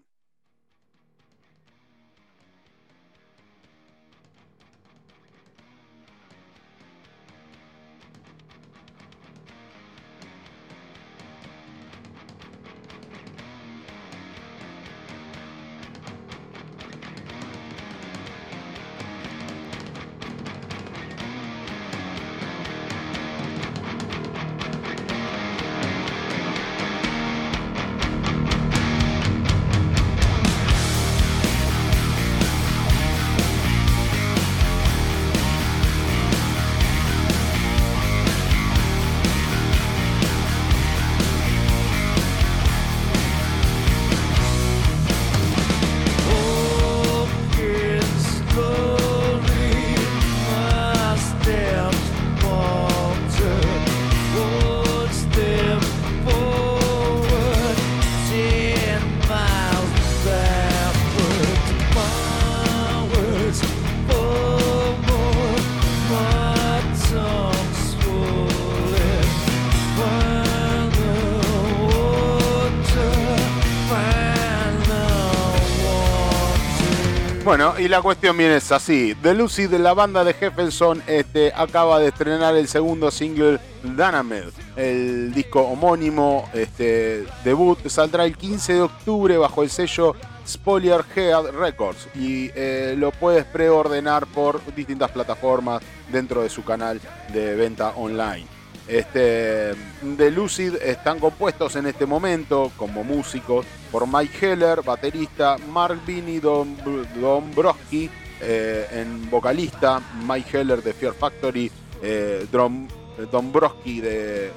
Y 77.78 77.86
la 77.86 78.02
cuestión 78.02 78.36
viene 78.36 78.56
es 78.56 78.72
así. 78.72 79.14
The 79.22 79.34
Lucy 79.34 79.68
de 79.68 79.78
la 79.78 79.94
banda 79.94 80.24
de 80.24 80.34
Jefferson 80.34 81.00
este, 81.06 81.52
acaba 81.54 82.00
de 82.00 82.08
estrenar 82.08 82.56
el 82.56 82.66
segundo 82.66 83.08
single 83.12 83.60
Danamed. 83.84 84.48
El 84.74 85.32
disco 85.32 85.60
homónimo, 85.60 86.48
este, 86.54 87.24
debut, 87.44 87.78
saldrá 87.86 88.24
el 88.24 88.36
15 88.36 88.74
de 88.74 88.80
octubre 88.80 89.38
bajo 89.38 89.62
el 89.62 89.70
sello 89.70 90.16
Spoiler 90.44 91.04
Head 91.14 91.52
Records 91.52 92.08
y 92.16 92.50
eh, 92.56 92.96
lo 92.98 93.12
puedes 93.12 93.44
preordenar 93.44 94.26
por 94.26 94.60
distintas 94.74 95.12
plataformas 95.12 95.82
dentro 96.10 96.42
de 96.42 96.48
su 96.48 96.64
canal 96.64 97.00
de 97.32 97.54
venta 97.54 97.90
online. 97.90 98.61
Este, 98.88 99.74
The 100.16 100.30
Lucid 100.30 100.74
están 100.76 101.20
compuestos 101.20 101.76
en 101.76 101.86
este 101.86 102.04
momento 102.04 102.72
como 102.76 103.04
músicos 103.04 103.64
por 103.90 104.06
Mike 104.06 104.52
Heller, 104.52 104.82
baterista, 104.82 105.56
Mark 105.70 106.00
Vinny 106.06 106.40
Dombrowski 106.40 108.10
eh, 108.40 108.86
en 108.92 109.30
vocalista, 109.30 110.00
Mike 110.26 110.60
Heller 110.60 110.82
de 110.82 110.92
Fear 110.92 111.14
Factory, 111.14 111.70
eh, 112.02 112.46
de, 112.50 114.50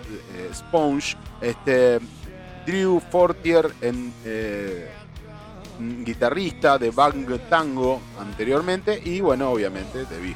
Sponge, 0.54 1.16
este, 1.42 2.00
Drew 2.66 3.00
Fortier 3.12 3.72
en 3.82 4.12
eh, 4.26 4.90
guitarrista 5.80 6.78
de 6.78 6.90
Bang 6.90 7.28
Tango 7.50 8.02
anteriormente 8.20 9.02
y 9.04 9.22
bueno, 9.22 9.52
obviamente 9.52 10.06
de 10.06 10.36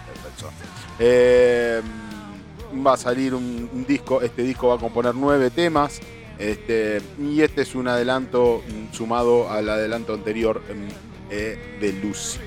eh, 0.99 1.81
va 2.85 2.93
a 2.93 2.97
salir 2.97 3.33
un, 3.33 3.85
disco, 3.87 4.21
este 4.21 4.43
disco 4.43 4.67
va 4.67 4.75
a 4.75 4.77
componer 4.77 5.15
nueve 5.15 5.49
temas 5.49 5.99
este, 6.37 7.01
y 7.19 7.41
este 7.41 7.61
es 7.63 7.75
un 7.75 7.87
adelanto 7.87 8.63
sumado 8.91 9.49
al 9.49 9.69
adelanto 9.69 10.13
anterior 10.13 10.61
eh, 11.29 11.77
de 11.81 11.93
Lucid. 11.93 12.39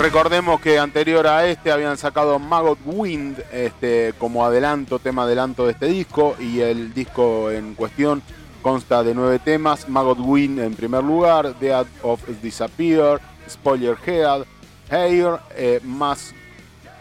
Recordemos 0.00 0.62
que 0.62 0.78
anterior 0.78 1.26
a 1.26 1.46
este 1.46 1.70
habían 1.70 1.98
sacado 1.98 2.38
Maggot 2.38 2.78
Wind 2.86 3.38
este, 3.52 4.14
como 4.16 4.46
adelanto, 4.46 4.98
tema 4.98 5.24
adelanto 5.24 5.66
de 5.66 5.72
este 5.72 5.88
disco 5.88 6.36
y 6.40 6.60
el 6.60 6.94
disco 6.94 7.50
en 7.50 7.74
cuestión 7.74 8.22
consta 8.62 9.02
de 9.02 9.14
nueve 9.14 9.40
temas. 9.40 9.90
Maggot 9.90 10.18
Wind 10.18 10.58
en 10.58 10.74
primer 10.74 11.04
lugar, 11.04 11.54
Dead 11.60 11.86
of 12.00 12.26
Disappear, 12.40 13.20
Spoiler 13.46 13.94
Head, 14.06 14.44
Hair, 14.88 15.38
eh, 15.54 15.80
Mass 15.84 16.32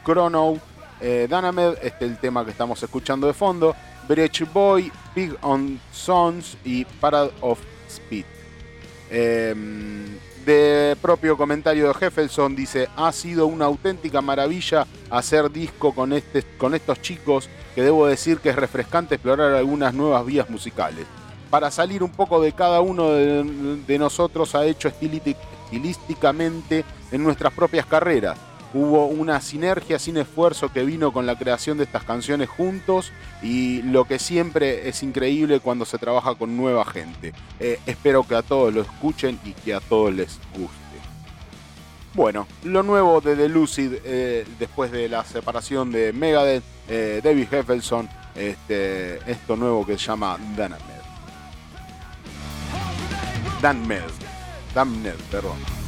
Chrono, 0.04 0.58
eh, 1.00 1.26
este 1.82 2.06
es 2.06 2.12
el 2.12 2.18
tema 2.18 2.44
que 2.44 2.52
estamos 2.52 2.84
escuchando 2.84 3.28
de 3.28 3.34
fondo, 3.34 3.78
Breach 4.10 4.46
Boy, 4.52 4.92
Big 5.16 5.34
on 5.42 5.80
Sons 5.94 6.58
y 6.66 6.84
Parade 6.84 7.32
of 7.40 7.62
Speed. 7.88 8.26
Em, 9.10 10.20
de 10.50 10.98
propio 11.00 11.38
comentario 11.38 11.88
de 11.88 11.94
Jefferson 11.94 12.56
dice, 12.56 12.90
ha 12.96 13.12
sido 13.12 13.46
una 13.46 13.66
auténtica 13.66 14.20
maravilla 14.20 14.88
hacer 15.12 15.52
disco 15.52 15.94
con, 15.94 16.12
este, 16.12 16.42
con 16.58 16.74
estos 16.74 17.00
chicos, 17.04 17.48
que 17.76 17.84
debo 17.84 18.08
decir 18.08 18.40
que 18.40 18.50
es 18.50 18.56
refrescante 18.56 19.14
explorar 19.14 19.54
algunas 19.54 19.94
nuevas 19.94 20.26
vías 20.26 20.50
musicales. 20.50 21.06
Para 21.52 21.70
salir 21.70 22.02
un 22.02 22.10
poco 22.10 22.42
de 22.42 22.54
cada 22.54 22.82
uno 22.82 23.12
de, 23.12 24.00
nosotros 24.00 24.56
ha 24.56 24.66
hecho 24.66 24.88
estilísticamente 24.88 26.84
en 27.12 27.24
nuestras 27.24 27.54
propias 27.54 27.86
carreras 27.86 28.49
hubo 28.74 29.06
una 29.08 29.42
sinergia 29.42 30.00
sin 30.00 30.18
esfuerzo 30.18 30.72
que 30.72 30.84
vino 30.84 31.12
con 31.12 31.26
la 31.26 31.38
creación 31.38 31.78
de 31.78 31.86
estas 31.86 32.04
canciones 32.04 32.50
juntos 32.50 33.12
y 33.42 33.82
lo 33.84 34.06
que 34.06 34.20
siempre 34.20 34.88
es 34.88 35.04
increíble 35.04 35.60
cuando 35.60 35.86
se 35.86 35.98
trabaja 35.98 36.36
con 36.36 36.56
nueva 36.56 36.86
gente. 36.86 37.34
Eh, 37.60 37.80
espero 37.86 38.24
que 38.24 38.36
a 38.36 38.42
todos 38.42 38.74
lo 38.74 38.82
escuchen 38.82 39.40
y 39.44 39.54
que 39.54 39.74
a 39.74 39.80
todos 39.80 40.14
les 40.14 40.40
guste. 40.54 40.80
Bueno, 42.14 42.48
lo 42.64 42.84
nuevo 42.84 43.22
de 43.22 43.36
The 43.36 43.50
Lucid 43.50 43.94
eh, 44.04 44.46
después 44.58 44.92
de 44.92 45.08
la 45.08 45.24
separación 45.24 45.92
de 45.92 46.12
Megadeth, 46.12 46.64
eh, 46.88 47.22
David 47.24 47.54
Heffelson, 47.54 48.10
este, 48.36 49.18
esto 49.32 49.56
nuevo 49.56 49.86
que 49.86 49.98
se 49.98 50.08
llama 50.08 50.38
Danamed. 50.58 50.84
Danmed. 53.62 54.02
Danmed, 54.74 55.16
perdón. 55.32 55.79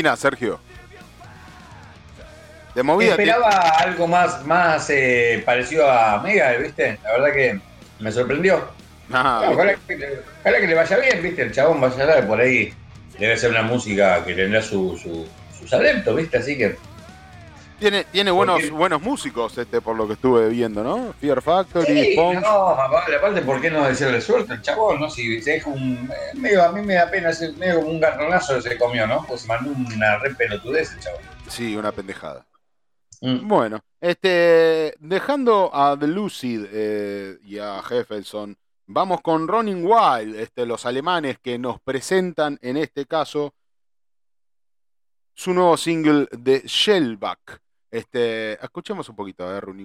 Opinas, 0.00 0.18
Sergio? 0.18 0.58
De 2.74 2.82
movida. 2.82 3.10
Esperaba 3.10 3.50
algo 3.78 4.06
más, 4.06 4.46
más 4.46 4.88
eh, 4.88 5.42
parecido 5.44 5.90
a 5.90 6.22
Mega, 6.22 6.52
¿viste? 6.52 6.98
La 7.02 7.12
verdad 7.12 7.32
que 7.34 7.60
me 7.98 8.10
sorprendió. 8.10 8.64
Ah, 9.12 9.48
ojalá, 9.50 9.74
que, 9.86 10.66
le 10.66 10.74
vaya 10.74 10.96
bien, 10.98 11.22
¿viste? 11.22 11.42
El 11.42 11.52
chabón 11.52 11.80
vaya 11.80 12.02
a 12.02 12.06
ver, 12.06 12.26
por 12.26 12.40
ahí 12.40 12.72
debe 13.18 13.36
ser 13.36 13.50
una 13.50 13.62
música 13.62 14.24
que 14.24 14.34
tendrá 14.34 14.62
su, 14.62 14.96
su, 14.96 15.26
sus 15.58 15.72
adeptos, 15.74 16.16
¿viste? 16.16 16.38
Así 16.38 16.56
que 16.56 16.76
tiene, 17.80 18.04
tiene 18.04 18.30
buenos, 18.30 18.70
buenos 18.70 19.00
músicos, 19.00 19.56
este, 19.58 19.80
por 19.80 19.96
lo 19.96 20.06
que 20.06 20.12
estuve 20.12 20.48
viendo, 20.50 20.84
¿no? 20.84 21.14
Fear 21.14 21.40
Factory, 21.40 22.14
sí, 22.14 22.16
No, 22.16 22.68
aparte, 22.68 23.42
¿por 23.42 23.60
qué 23.60 23.70
no 23.70 23.88
decirle 23.88 24.20
suerte 24.20 24.52
al 24.52 24.62
chabón, 24.62 25.00
no? 25.00 25.10
Si 25.10 25.36
es 25.36 25.66
un. 25.66 26.08
Eh, 26.12 26.36
medio, 26.36 26.62
a 26.62 26.70
mí 26.70 26.82
me 26.82 26.94
da 26.94 27.10
pena, 27.10 27.30
medio 27.56 27.76
como 27.76 27.90
un 27.90 28.00
garronazo 28.00 28.56
que 28.56 28.62
se 28.62 28.78
comió, 28.78 29.06
¿no? 29.06 29.24
Pues 29.26 29.46
mandó 29.46 29.70
una 29.72 30.18
re 30.18 30.34
pelotudez 30.34 30.92
el 30.92 31.00
chabón. 31.00 31.20
Sí, 31.48 31.74
una 31.74 31.90
pendejada. 31.90 32.46
Mm. 33.22 33.48
Bueno, 33.48 33.80
este, 34.00 34.94
dejando 34.98 35.70
a 35.74 35.96
The 35.98 36.06
Lucid 36.06 36.66
eh, 36.70 37.38
y 37.42 37.58
a 37.58 37.82
Jefferson, 37.82 38.56
vamos 38.86 39.20
con 39.22 39.48
Running 39.48 39.84
Wild, 39.84 40.36
este, 40.36 40.66
los 40.66 40.86
alemanes 40.86 41.38
que 41.38 41.58
nos 41.58 41.80
presentan 41.80 42.58
en 42.62 42.76
este 42.76 43.06
caso 43.06 43.54
su 45.34 45.54
nuevo 45.54 45.76
single 45.78 46.28
de 46.32 46.62
Shellback. 46.66 47.62
Este, 47.90 48.62
escuchemos 48.64 49.08
un 49.08 49.16
poquito, 49.16 49.44
a 49.44 49.52
ver, 49.54 49.64
Run 49.64 49.80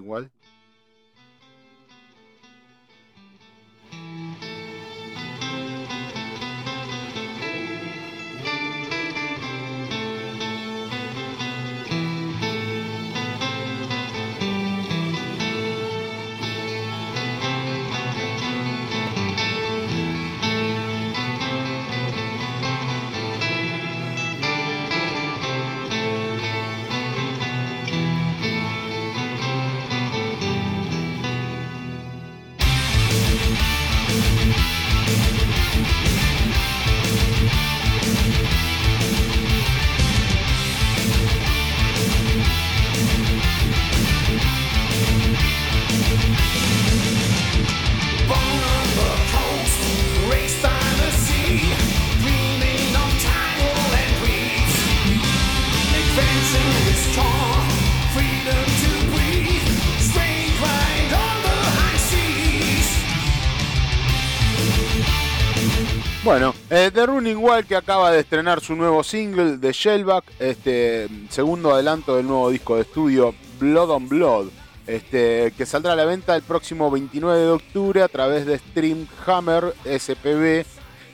Bueno, 66.26 66.56
eh, 66.72 66.90
The 66.92 67.06
Running 67.06 67.38
Wild 67.38 67.68
que 67.68 67.76
acaba 67.76 68.10
de 68.10 68.22
estrenar 68.22 68.60
su 68.60 68.76
nuevo 68.76 69.04
single 69.04 69.58
de 69.58 69.72
Shellback, 69.72 70.24
este 70.40 71.08
segundo 71.30 71.72
adelanto 71.72 72.16
del 72.16 72.26
nuevo 72.26 72.50
disco 72.50 72.78
de 72.78 72.82
estudio 72.82 73.36
Blood 73.60 73.92
on 73.92 74.10
Blood, 74.10 74.48
este, 74.88 75.54
que 75.56 75.68
saldrá 75.68 75.94
a 75.94 75.96
la 75.96 76.06
venta 76.06 76.36
el 76.36 76.42
próximo 76.42 76.90
29 76.90 77.42
de 77.42 77.50
octubre 77.52 78.02
a 78.02 78.08
través 78.08 78.48
de 78.48 78.58
Streamhammer 78.58 79.76
SPB. 79.86 80.66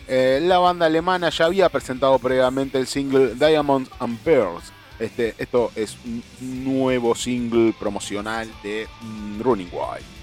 Eh, 0.08 0.40
la 0.44 0.60
banda 0.60 0.86
alemana 0.86 1.30
ya 1.30 1.44
había 1.44 1.68
presentado 1.68 2.18
previamente 2.18 2.78
el 2.78 2.88
single 2.88 3.36
Diamonds 3.36 3.92
and 4.00 4.18
Pearls. 4.20 4.72
Este, 4.98 5.36
esto 5.38 5.74
es 5.76 5.98
un 6.06 6.24
nuevo 6.64 7.16
single 7.16 7.74
promocional 7.78 8.50
de 8.64 8.88
Running 9.42 9.72
Wild. 9.74 10.21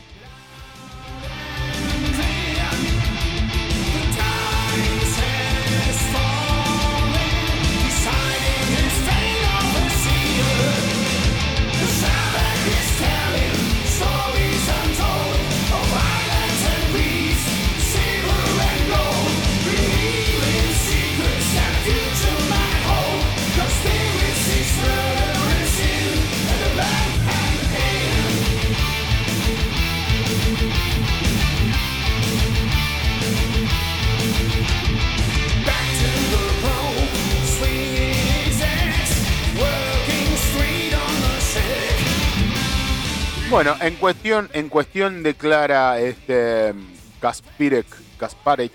Bueno, 43.51 43.75
en 43.81 43.95
cuestión, 43.95 44.51
en 44.53 44.69
cuestión 44.69 45.23
declara 45.23 45.99
este 45.99 46.75
Kaspirek, 47.19 47.87
Kasparek, 48.19 48.73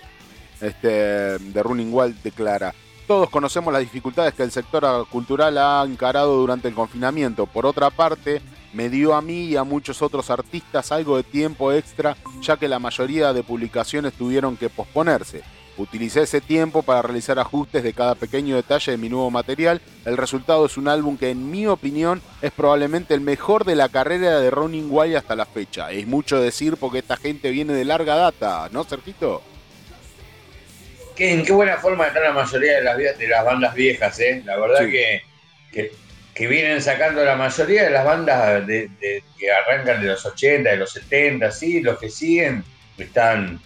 este, 0.62 0.88
de 0.88 1.64
Running 1.64 1.94
Wild 1.94 2.24
declara. 2.24 2.74
Todos 3.06 3.30
conocemos 3.30 3.72
las 3.72 3.84
dificultades 3.84 4.34
que 4.34 4.42
el 4.42 4.50
sector 4.50 5.08
cultural 5.10 5.60
ha 5.60 5.84
encarado 5.88 6.38
durante 6.38 6.70
el 6.70 6.74
confinamiento. 6.74 7.46
Por 7.46 7.68
otra 7.68 7.92
parte, 7.92 8.42
me 8.74 8.90
dio 8.90 9.14
a 9.14 9.22
mí 9.22 9.44
y 9.44 9.58
a 9.58 9.64
muchos 9.64 10.02
otros 10.02 10.32
artistas 10.32 10.92
algo 10.92 11.18
de 11.18 11.24
tiempo 11.24 11.72
extra, 11.72 12.18
ya 12.42 12.58
que 12.58 12.68
la 12.68 12.80
mayoría 12.80 13.32
de 13.32 13.44
publicaciones 13.44 14.14
tuvieron 14.14 14.58
que 14.58 14.70
posponerse. 14.70 15.44
Utilicé 15.76 16.22
ese 16.22 16.40
tiempo 16.40 16.84
para 16.84 17.02
realizar 17.02 17.40
ajustes 17.40 17.82
de 17.82 17.94
cada 17.94 18.14
pequeño 18.14 18.56
detalle 18.56 18.92
de 18.92 18.98
mi 18.98 19.10
nuevo 19.10 19.32
material. 19.32 19.82
El 20.06 20.18
resultado 20.18 20.68
es 20.68 20.78
un 20.78 20.88
álbum 20.88 21.18
que 21.18 21.32
en 21.32 21.50
mi 21.50 21.66
opinión 21.66 22.22
es 22.44 22.52
probablemente 22.52 23.16
el 23.16 23.22
mejor 23.22 23.66
de 23.66 23.76
la 23.76 23.90
carrera 23.90 24.40
de 24.40 24.52
Running 24.52 24.88
Wild 24.92 25.16
hasta 25.16 25.36
la 25.36 25.48
fecha. 25.48 25.92
Es 25.92 26.06
mucho 26.06 26.40
decir 26.40 26.78
porque 26.78 27.00
esta 27.00 27.18
gente 27.18 27.50
viene 27.50 27.74
de 27.74 27.86
larga 27.86 28.16
data, 28.16 28.70
¿no? 28.72 28.86
Qué, 31.16 31.32
en 31.32 31.44
qué 31.44 31.52
buena 31.52 31.78
forma 31.78 32.08
están 32.08 32.24
la 32.24 32.34
mayoría 32.34 32.76
de 32.76 32.84
las, 32.84 32.98
de 32.98 33.28
las 33.28 33.46
bandas 33.46 33.74
viejas, 33.74 34.20
¿eh? 34.20 34.44
La 34.46 34.58
verdad 34.58 34.86
que, 34.86 35.22
que, 35.72 36.48
vienen 36.48 36.82
sacando 36.82 37.24
la 37.24 37.36
mayoría 37.36 37.84
de 37.84 37.90
las 37.90 38.06
bandas 38.06 38.66
de, 38.68 38.90
que 39.40 39.52
arrancan 39.52 40.02
de 40.02 40.08
los 40.08 40.26
80, 40.26 40.70
de 40.70 40.78
los 40.78 40.92
70, 40.92 41.52
sí, 41.52 41.82
los 41.82 41.98
que 41.98 42.10
siguen 42.10 42.64
están 42.98 43.60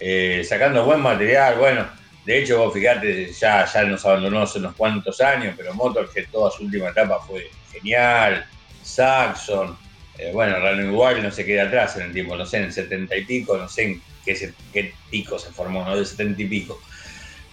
eh, 0.00 0.42
sacando 0.48 0.84
buen 0.84 1.00
material. 1.00 1.56
Bueno, 1.58 1.86
de 2.24 2.38
hecho, 2.38 2.58
vos 2.58 2.72
fíjate, 2.72 3.32
ya, 3.32 3.66
ya 3.66 3.84
nos 3.84 4.04
abandonó 4.06 4.42
hace 4.42 4.58
unos 4.58 4.74
cuantos 4.74 5.20
años, 5.20 5.54
pero 5.56 5.74
Motorhead 5.74 6.26
toda 6.32 6.50
su 6.50 6.64
última 6.64 6.88
etapa 6.88 7.20
fue 7.20 7.50
genial. 7.70 8.46
Saxon, 8.82 9.76
eh, 10.18 10.30
bueno, 10.32 10.58
Running 10.58 10.94
Wild 10.94 11.22
no 11.22 11.30
se 11.30 11.44
queda 11.44 11.64
atrás 11.64 11.96
en 11.96 12.02
el 12.04 12.12
tiempo, 12.12 12.34
no 12.34 12.46
sé, 12.46 12.58
en 12.58 12.64
el 12.64 12.72
70 12.72 13.14
y 13.16 13.24
pico, 13.24 13.58
no 13.58 13.68
sé 13.68 13.84
en 13.84 14.02
qué, 14.24 14.92
pico 15.10 15.38
se 15.38 15.50
formó, 15.50 15.84
¿no? 15.84 15.96
De 15.96 16.04
70 16.04 16.42
y 16.42 16.46
pico. 16.46 16.80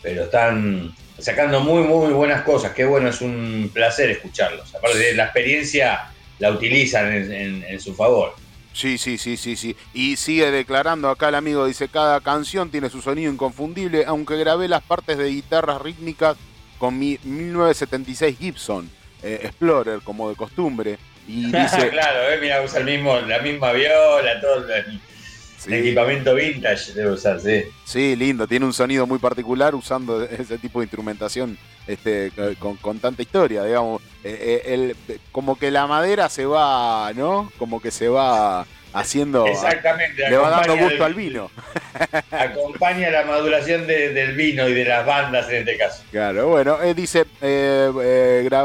Pero 0.01 0.23
están 0.23 0.95
sacando 1.19 1.59
muy, 1.59 1.83
muy 1.83 2.13
buenas 2.13 2.43
cosas. 2.43 2.71
Qué 2.71 2.85
bueno, 2.85 3.09
es 3.09 3.19
un 3.21 3.69
placer 3.73 4.09
escucharlos. 4.09 4.73
Aparte 4.73 4.99
de 4.99 5.15
la 5.15 5.25
experiencia, 5.25 6.11
la 6.39 6.51
utilizan 6.51 7.11
en 7.11 7.79
su 7.81 7.93
favor. 7.93 8.35
Sí, 8.77 8.99
sí, 8.99 9.17
sí, 9.17 9.37
sí, 9.37 9.55
sí. 9.55 9.75
Y 9.91 10.17
sigue 10.17 10.51
declarando 10.51 11.09
acá 11.09 11.29
el 11.29 11.35
amigo, 11.35 11.65
dice, 11.65 11.87
cada 11.87 12.21
canción 12.21 12.69
tiene 12.69 12.91
su 12.91 13.01
sonido 13.01 13.31
inconfundible, 13.31 14.05
aunque 14.05 14.37
grabé 14.37 14.67
las 14.67 14.83
partes 14.83 15.17
de 15.17 15.29
guitarras 15.29 15.81
rítmicas 15.81 16.37
con 16.77 16.99
mi 16.99 17.17
1976 17.23 18.37
Gibson 18.37 18.87
eh, 19.23 19.39
Explorer, 19.45 20.01
como 20.03 20.29
de 20.29 20.35
costumbre. 20.35 20.99
Y 21.27 21.45
dice... 21.51 21.89
claro, 21.89 22.31
eh, 22.31 22.37
mira, 22.39 22.61
usa 22.61 22.81
el 22.81 22.85
mismo, 22.85 23.19
la 23.21 23.39
misma 23.39 23.71
viola, 23.71 24.39
todo 24.39 24.71
el, 24.71 25.01
equipamiento 25.65 26.35
vintage 26.35 26.93
debe 26.93 27.11
usar, 27.11 27.39
sí. 27.39 27.63
Sí, 27.83 28.15
lindo, 28.15 28.47
tiene 28.47 28.65
un 28.65 28.73
sonido 28.73 29.07
muy 29.07 29.19
particular 29.19 29.73
usando 29.75 30.23
ese 30.23 30.57
tipo 30.57 30.79
de 30.79 30.85
instrumentación 30.85 31.57
este, 31.87 32.31
con, 32.59 32.99
tanta 32.99 33.21
historia, 33.21 33.63
digamos. 33.63 34.01
Eh, 34.23 34.93
eh, 35.07 35.17
como 35.31 35.57
que 35.57 35.71
la 35.71 35.87
madera 35.87 36.29
se 36.29 36.45
va, 36.45 37.11
¿no? 37.13 37.51
Como 37.57 37.81
que 37.81 37.91
se 37.91 38.07
va 38.09 38.65
haciendo. 38.93 39.45
Exactamente. 39.45 40.29
Le 40.29 40.37
va 40.37 40.49
dando 40.49 40.77
gusto 40.77 41.03
al 41.03 41.13
vino. 41.13 41.51
Acompaña 42.31 43.09
la 43.09 43.23
maduración 43.23 43.87
del 43.87 44.35
vino 44.35 44.67
y 44.67 44.73
de 44.73 44.85
las 44.85 45.05
bandas 45.05 45.49
en 45.49 45.57
este 45.57 45.77
caso. 45.77 46.03
Claro, 46.11 46.49
bueno, 46.49 46.81
eh, 46.81 46.93
dice, 46.93 47.25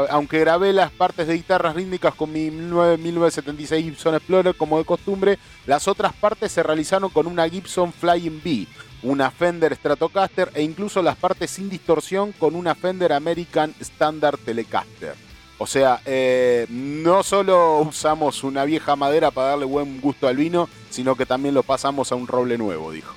aunque 0.09 0.39
grabé 0.39 0.73
las 0.73 0.91
partes 0.91 1.27
de 1.27 1.35
guitarras 1.35 1.75
rítmicas 1.75 2.13
con 2.13 2.31
mi 2.31 2.51
1976 2.51 3.83
Gibson 3.83 4.15
Explorer 4.15 4.55
como 4.55 4.77
de 4.77 4.85
costumbre, 4.85 5.37
las 5.65 5.87
otras 5.87 6.13
partes 6.13 6.51
se 6.51 6.63
realizaron 6.63 7.09
con 7.09 7.27
una 7.27 7.47
Gibson 7.47 7.91
Flying 7.93 8.41
B 8.43 8.67
una 9.03 9.29
Fender 9.31 9.75
Stratocaster 9.75 10.49
e 10.53 10.63
incluso 10.63 11.01
las 11.01 11.17
partes 11.17 11.51
sin 11.51 11.69
distorsión 11.69 12.31
con 12.31 12.55
una 12.55 12.73
Fender 12.73 13.11
American 13.11 13.73
Standard 13.79 14.39
Telecaster. 14.39 15.32
O 15.63 15.65
sea, 15.65 16.01
eh, 16.05 16.65
no 16.67 17.23
solo 17.23 17.79
usamos 17.79 18.43
una 18.43 18.65
vieja 18.65 18.97
madera 18.97 19.31
para 19.31 19.51
darle 19.51 19.63
buen 19.63 20.01
gusto 20.01 20.27
al 20.27 20.35
vino, 20.35 20.67
sino 20.89 21.15
que 21.15 21.25
también 21.25 21.55
lo 21.55 21.63
pasamos 21.63 22.11
a 22.11 22.15
un 22.15 22.27
roble 22.27 22.57
nuevo, 22.57 22.91
dijo. 22.91 23.15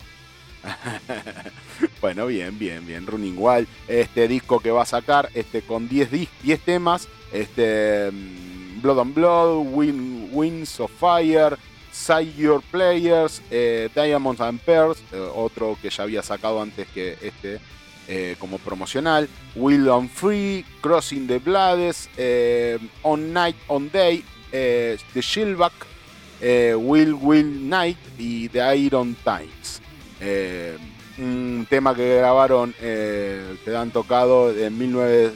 bueno, 2.00 2.26
bien, 2.26 2.56
bien, 2.56 2.86
bien. 2.86 3.04
Running 3.04 3.34
Wild, 3.36 3.66
este 3.88 4.28
disco 4.28 4.60
que 4.60 4.70
va 4.70 4.82
a 4.82 4.86
sacar 4.86 5.28
este, 5.34 5.62
con 5.62 5.88
10, 5.88 6.08
10 6.44 6.60
temas, 6.60 7.08
este, 7.32 8.12
mm, 8.12 8.80
Blood 8.80 9.00
and 9.00 9.14
Blood, 9.14 9.66
Winds 10.30 10.78
of 10.78 10.92
Fire, 10.92 11.58
Side 11.90 12.32
Your 12.36 12.62
Players, 12.62 13.42
eh, 13.50 13.88
Diamonds 13.92 14.40
and 14.40 14.60
Pearls, 14.60 15.02
eh, 15.10 15.30
otro 15.34 15.76
que 15.82 15.90
ya 15.90 16.04
había 16.04 16.22
sacado 16.22 16.62
antes 16.62 16.86
que 16.94 17.18
este 17.20 17.58
eh, 18.08 18.36
como 18.38 18.58
promocional, 18.58 19.28
Will 19.54 19.88
on 19.88 20.08
Free, 20.08 20.64
Crossing 20.80 21.26
the 21.26 21.38
Blades, 21.38 22.08
On 23.02 23.32
Night, 23.32 23.56
On 23.68 23.90
Day, 23.90 24.24
The 24.50 25.20
Shieldback, 25.20 25.72
Will 26.40 27.14
Will 27.14 27.68
Night 27.68 27.98
y 28.18 28.48
The 28.48 28.76
Iron 28.76 29.16
Times. 29.24 29.80
un 31.18 31.66
tema 31.68 31.94
que 31.94 32.16
grabaron, 32.16 32.74
que 32.74 33.76
han 33.76 33.90
tocado 33.90 34.50
en 34.50 34.78
19, 34.78 35.32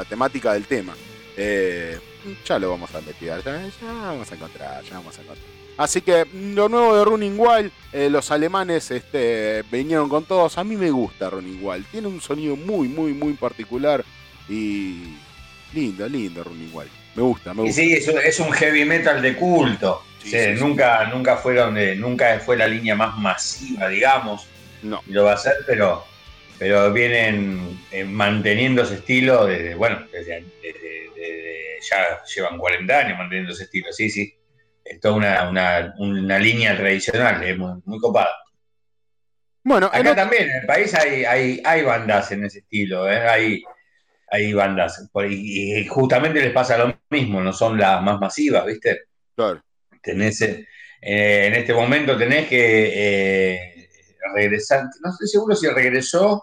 temática 0.04 0.52
del 0.52 0.66
tema. 0.66 0.94
Eh, 1.37 1.98
ya 2.44 2.58
lo 2.58 2.70
vamos 2.70 2.94
a 2.94 3.00
investigar, 3.00 3.42
ya, 3.42 3.61
vamos 3.82 4.30
a 4.30 4.35
encontrar, 4.35 4.85
ya 4.85 4.94
vamos 4.94 5.18
a 5.18 5.22
encontrar. 5.22 5.62
Así 5.76 6.02
que 6.02 6.26
lo 6.54 6.68
nuevo 6.68 6.96
de 6.96 7.04
Running 7.04 7.37
Wild, 7.38 7.72
eh, 7.92 8.11
los 8.11 8.30
alemanes 8.30 8.90
este, 8.90 9.62
vinieron 9.70 10.08
con 10.08 10.24
todos. 10.24 10.58
A 10.58 10.64
mí 10.64 10.76
me 10.76 10.90
gusta 10.90 11.30
Running 11.30 11.61
Wild, 11.62 11.87
tiene 11.90 12.08
un 12.08 12.20
sonido 12.20 12.56
muy, 12.56 12.88
muy, 12.88 13.14
muy 13.14 13.32
particular 13.35 14.04
y 14.48 15.14
lindo, 15.72 16.08
lindo 16.08 16.44
Running 16.44 16.70
Wild. 16.72 16.90
Me 17.14 17.22
gusta, 17.22 17.54
me 17.54 17.62
gusta. 17.62 17.80
sí, 17.80 17.92
es 17.92 18.40
un, 18.40 18.52
heavy 18.52 18.85
metal 18.85 19.22
de 19.22 19.35
culto. 19.37 20.02
nunca, 20.58 21.04
nunca 21.06 21.37
fueron, 21.37 21.76
nunca 21.98 22.38
fue 22.40 22.56
la 22.56 22.68
línea 22.68 22.94
más 22.94 23.18
masiva, 23.18 23.88
digamos. 23.88 24.46
No. 24.82 25.00
lo 25.06 25.24
va 25.24 25.35
a 25.35 25.37
ser, 25.37 25.54
pero, 25.64 26.04
pero 26.58 26.92
vienen 26.92 27.78
eh, 27.92 28.02
manteniendo 28.02 28.82
ese 28.82 28.96
estilo 28.96 29.46
desde, 29.46 29.76
bueno, 29.76 30.04
desde, 30.11 30.44
ya 31.88 32.20
llevan 32.35 32.58
40 32.58 32.98
años 32.98 33.18
manteniendo 33.18 33.52
ese 33.52 33.64
estilo, 33.64 33.92
sí, 33.92 34.11
sí 34.11 34.35
es 34.85 35.01
toda 35.01 35.51
una, 35.51 36.38
línea 36.38 36.77
tradicional, 36.77 37.42
es 37.42 37.57
muy, 37.57 37.81
muy 37.85 37.99
copada. 37.99 38.31
Bueno, 39.64 39.87
acá 39.92 40.14
también 40.16 40.51
en 40.51 40.61
el 40.61 40.66
país 40.66 40.92
hay, 40.95 41.25
hay, 41.25 41.62
hay 41.64 41.83
bandas 41.83 42.33
en 42.33 42.45
ese 42.45 42.61
estilo, 42.61 43.11
¿eh? 43.11 43.29
hay, 43.29 43.62
hay 44.29 44.53
bandas. 44.53 45.09
Y, 45.29 45.87
justamente 45.87 46.40
les 46.40 46.53
pasa 46.53 46.79
lo 46.79 46.99
mismo, 47.11 47.40
no 47.40 47.53
son 47.53 47.79
las 47.79 48.03
más 48.03 48.18
masivas, 48.18 48.66
¿viste? 48.66 49.03
Claro. 49.37 49.62
Tenés, 50.03 50.42
eh, 50.42 50.66
en 51.01 51.55
este 51.55 51.75
momento 51.75 52.16
tenés 52.16 52.49
que 52.49 52.90
eh, 52.95 53.88
regresar, 54.35 54.85
no 55.03 55.11
estoy 55.11 55.29
seguro 55.29 55.55
si 55.55 55.68
regresó 55.68 56.42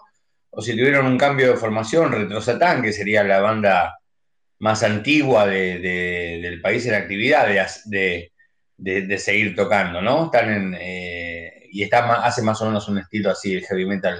o 0.50 0.62
si 0.62 0.72
tuvieron 0.72 1.06
un 1.06 1.18
cambio 1.18 1.50
de 1.50 1.56
formación, 1.56 2.12
Retrosatán, 2.12 2.82
que 2.82 2.92
sería 2.92 3.22
la 3.22 3.40
banda 3.40 4.00
más 4.60 4.82
antigua 4.82 5.46
del 5.46 6.60
país 6.60 6.86
en 6.86 6.94
actividad 6.94 7.46
de, 7.46 7.66
de, 7.86 8.29
seguir 9.18 9.54
tocando, 9.54 10.00
¿no? 10.00 10.26
Están 10.26 10.52
en, 10.52 10.76
eh, 10.78 11.68
y 11.70 11.82
está, 11.82 12.24
hace 12.24 12.42
más 12.42 12.60
o 12.62 12.66
menos 12.66 12.88
un 12.88 12.98
estilo 12.98 13.30
así 13.30 13.54
de 13.54 13.62
heavy 13.62 13.86
metal, 13.86 14.18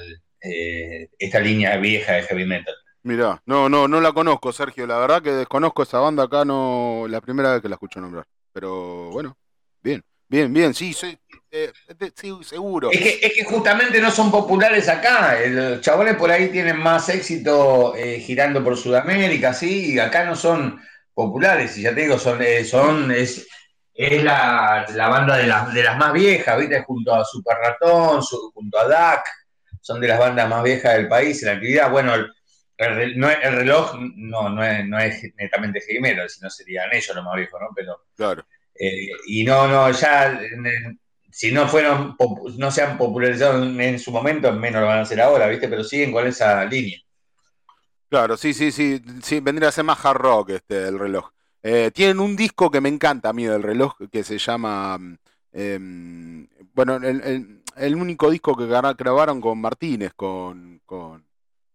esta 1.19 1.39
línea 1.41 1.77
vieja 1.77 2.15
de 2.15 2.23
heavy 2.23 2.47
metal. 2.47 2.75
Mirá, 3.03 3.41
no, 3.47 3.69
no, 3.69 3.89
no 3.89 4.01
la 4.01 4.13
conozco, 4.13 4.53
Sergio. 4.53 4.87
La 4.87 4.99
verdad 4.99 5.23
que 5.23 5.33
desconozco 5.33 5.83
esa 5.83 5.99
banda 6.01 6.25
acá, 6.25 6.45
no, 6.45 7.07
la 7.09 7.21
primera 7.21 7.53
vez 7.53 7.63
que 7.63 7.69
la 7.69 7.77
escucho 7.77 8.01
nombrar. 8.01 8.27
Pero 8.53 9.11
bueno, 9.11 9.37
bien, 9.83 10.03
bien, 10.29 10.53
bien, 10.53 10.75
sí, 10.75 10.93
sí, 10.93 11.19
eh, 11.51 11.73
seguro. 12.43 12.91
Es 12.91 13.01
que, 13.01 13.27
es 13.27 13.33
que, 13.35 13.45
justamente 13.45 14.01
no 14.01 14.11
son 14.11 14.31
populares 14.31 14.89
acá. 14.89 15.39
Los 15.47 15.81
chabones 15.81 16.17
por 16.17 16.31
ahí 16.31 16.49
tienen 16.49 16.79
más 16.79 17.09
éxito 17.09 17.95
eh, 17.97 18.21
girando 18.21 18.63
por 18.63 18.77
Sudamérica, 18.77 19.55
sí, 19.55 19.95
y 19.95 19.99
acá 19.99 20.25
no 20.25 20.37
son 20.37 20.79
populares. 21.15 21.79
Y 21.79 21.83
ya 21.83 21.95
te 21.95 22.03
digo, 22.03 22.19
son, 22.19 22.43
eh, 22.43 22.65
son 22.65 23.11
es, 23.13 23.49
es 24.01 24.25
la, 24.25 24.87
banda 24.97 25.37
de, 25.37 25.47
las 25.47 25.75
de 25.75 25.83
las 25.83 25.97
más 25.99 26.13
viejas, 26.13 26.59
¿viste? 26.59 26.83
Junto 26.85 27.15
a 27.15 27.25
Super 27.25 27.59
Ratón, 27.59 28.23
junto 28.55 28.79
a 28.79 28.89
DAC, 28.89 29.25
son 29.83 30.01
de 30.01 30.09
las 30.09 30.19
bandas 30.19 30.49
más 30.49 30.63
viejas 30.63 30.95
del 30.95 31.07
país 31.07 31.43
en 31.43 31.49
la 31.49 31.55
actividad. 31.55 31.91
Bueno, 31.91 32.15
el, 32.15 32.33
el, 32.79 33.53
reloj 33.57 33.95
no, 34.17 34.49
no, 34.49 34.65
es, 34.65 34.87
no 34.87 34.99
es 34.99 35.23
netamente 35.37 35.83
metal, 36.01 36.31
sino 36.31 36.49
serían 36.49 36.89
ellos 36.93 37.15
los 37.15 37.25
más 37.25 37.37
viejos, 37.37 37.61
¿no? 37.61 37.69
Pero, 37.75 38.05
claro. 38.17 38.47
Eh, 38.75 39.11
y 39.27 39.45
no, 39.45 39.69
no, 39.69 39.91
ya 39.91 40.41
si 41.31 41.53
no 41.53 41.69
fueron, 41.69 42.17
no 42.57 42.71
se 42.71 42.83
han 42.83 42.97
popularizado 42.97 43.63
en, 43.63 43.99
su 43.99 44.11
momento, 44.11 44.51
menos 44.53 44.81
lo 44.81 44.87
van 44.87 45.01
a 45.01 45.03
hacer 45.03 45.21
ahora, 45.21 45.47
¿viste? 45.47 45.69
Pero 45.69 45.85
siguen 45.85 46.11
con 46.11 46.27
esa 46.27 46.65
línea. 46.65 46.99
Claro, 48.09 48.39
sí, 48.39 48.55
sí, 48.55 48.73
sí, 48.73 49.03
sí, 49.23 49.41
vendría 49.41 49.69
a 49.69 49.73
ser 49.73 49.85
más 49.85 50.03
hard 50.03 50.17
rock 50.17 50.51
este, 50.51 50.89
el 50.89 50.99
reloj. 50.99 51.31
Eh, 51.63 51.91
tienen 51.93 52.21
un 52.21 52.37
disco 52.37 52.71
que 52.71 52.81
me 52.81 52.89
encanta 52.89 53.31
a 53.31 53.33
mí 53.33 53.45
del 53.45 53.63
reloj, 53.63 53.95
que 54.11 54.25
se 54.25 54.39
llama, 54.39 54.99
em, 55.53 56.49
bueno, 56.75 56.97
el, 56.97 57.95
único 57.95 58.31
disco 58.31 58.57
que 58.57 58.67
grabaron 58.67 59.41
con 59.41 59.61
Martínez, 59.61 60.13
con, 60.15 60.81
con 60.87 61.25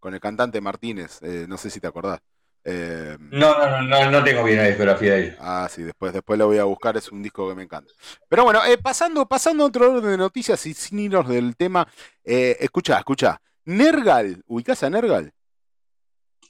con 0.05 0.13
el 0.13 0.19
cantante 0.19 0.61
Martínez, 0.61 1.17
eh, 1.23 1.47
no 1.49 1.57
sé 1.57 1.71
si 1.71 1.79
te 1.79 1.87
acordás. 1.87 2.19
Eh, 2.63 3.17
no, 3.19 3.57
no, 3.57 3.81
no, 3.81 4.11
no 4.11 4.23
tengo 4.23 4.43
bien 4.43 4.59
la 4.59 4.65
discografía 4.65 5.15
de 5.15 5.23
ahí. 5.23 5.35
Ah, 5.39 5.67
sí, 5.67 5.81
después, 5.81 6.13
después 6.13 6.37
lo 6.37 6.45
voy 6.45 6.59
a 6.59 6.63
buscar, 6.65 6.95
es 6.95 7.11
un 7.11 7.23
disco 7.23 7.49
que 7.49 7.55
me 7.55 7.63
encanta. 7.63 7.91
Pero 8.29 8.43
bueno, 8.43 8.63
eh, 8.65 8.77
pasando, 8.77 9.27
pasando 9.27 9.63
a 9.63 9.65
otro 9.65 9.93
orden 9.93 10.11
de 10.11 10.17
noticias 10.17 10.63
y 10.67 10.75
sin 10.75 10.99
irnos 10.99 11.27
del 11.27 11.55
tema, 11.55 11.87
escucha, 12.23 12.99
escucha. 12.99 13.41
Nergal, 13.63 14.43
¿ubicás 14.45 14.83
a 14.83 14.91
Nergal? 14.91 15.33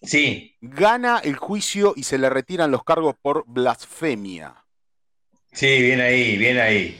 Sí. 0.02 0.56
Gana 0.62 1.20
el 1.24 1.36
juicio 1.36 1.94
y 1.96 2.04
se 2.04 2.18
le 2.18 2.30
retiran 2.30 2.72
los 2.72 2.84
cargos 2.84 3.16
por 3.22 3.44
blasfemia. 3.48 4.56
Sí, 5.52 5.82
bien 5.82 6.02
ahí, 6.02 6.38
bien 6.38 6.60
ahí. 6.60 7.00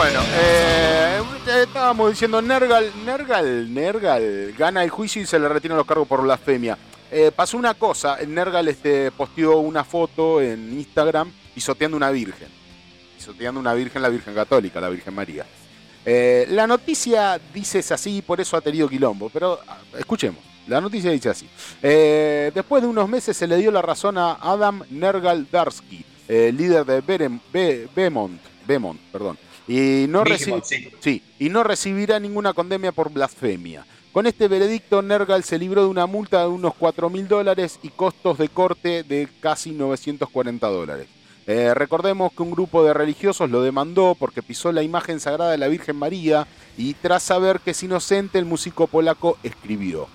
Bueno, 0.00 0.20
eh, 0.32 1.20
estábamos 1.62 2.08
diciendo 2.08 2.40
Nergal, 2.40 2.90
Nergal, 3.04 3.74
Nergal 3.74 4.54
gana 4.56 4.82
el 4.82 4.88
juicio 4.88 5.20
y 5.20 5.26
se 5.26 5.38
le 5.38 5.46
retiran 5.46 5.76
los 5.76 5.86
cargos 5.86 6.08
por 6.08 6.22
blasfemia. 6.22 6.78
Eh, 7.10 7.30
pasó 7.36 7.58
una 7.58 7.74
cosa, 7.74 8.16
Nergal 8.26 8.66
este, 8.68 9.10
posteó 9.10 9.58
una 9.58 9.84
foto 9.84 10.40
en 10.40 10.72
Instagram 10.72 11.30
pisoteando 11.54 11.98
una 11.98 12.10
virgen. 12.10 12.48
Pisoteando 13.14 13.60
una 13.60 13.74
virgen, 13.74 14.00
la 14.00 14.08
Virgen 14.08 14.34
Católica, 14.34 14.80
la 14.80 14.88
Virgen 14.88 15.14
María. 15.14 15.44
Eh, 16.06 16.46
la 16.48 16.66
noticia 16.66 17.38
dice 17.52 17.80
es 17.80 17.92
así, 17.92 18.22
por 18.22 18.40
eso 18.40 18.56
ha 18.56 18.62
tenido 18.62 18.88
quilombo, 18.88 19.28
pero 19.28 19.60
ah, 19.68 19.76
escuchemos. 19.98 20.40
La 20.66 20.80
noticia 20.80 21.10
dice 21.10 21.28
así. 21.28 21.46
después 21.82 22.82
de 22.82 22.88
unos 22.88 23.06
meses 23.06 23.36
se 23.36 23.46
le 23.46 23.58
dio 23.58 23.70
la 23.70 23.82
razón 23.82 24.16
a 24.16 24.38
Adam 24.40 24.82
Nergal 24.88 25.46
Darsky, 25.52 26.02
líder 26.26 26.86
de 26.86 27.02
Bemont, 27.94 28.40
Bemont 28.66 28.98
perdón, 29.12 29.36
y 29.70 30.08
no, 30.08 30.24
sí. 30.98 31.22
y 31.38 31.48
no 31.48 31.62
recibirá 31.62 32.18
ninguna 32.18 32.52
condemia 32.52 32.90
por 32.90 33.12
blasfemia. 33.12 33.86
Con 34.10 34.26
este 34.26 34.48
veredicto, 34.48 35.00
Nergal 35.00 35.44
se 35.44 35.60
libró 35.60 35.82
de 35.82 35.88
una 35.88 36.06
multa 36.06 36.40
de 36.40 36.48
unos 36.48 36.74
4 36.74 37.08
mil 37.08 37.28
dólares 37.28 37.78
y 37.80 37.90
costos 37.90 38.38
de 38.38 38.48
corte 38.48 39.04
de 39.04 39.28
casi 39.38 39.70
940 39.70 40.66
dólares. 40.66 41.06
Eh, 41.46 41.72
recordemos 41.72 42.32
que 42.32 42.42
un 42.42 42.50
grupo 42.50 42.82
de 42.82 42.92
religiosos 42.92 43.48
lo 43.48 43.62
demandó 43.62 44.16
porque 44.18 44.42
pisó 44.42 44.72
la 44.72 44.82
imagen 44.82 45.20
sagrada 45.20 45.52
de 45.52 45.58
la 45.58 45.68
Virgen 45.68 45.94
María 45.94 46.48
y 46.76 46.94
tras 46.94 47.22
saber 47.22 47.60
que 47.60 47.70
es 47.70 47.82
inocente, 47.84 48.40
el 48.40 48.46
músico 48.46 48.88
polaco 48.88 49.38
escribió. 49.44 50.08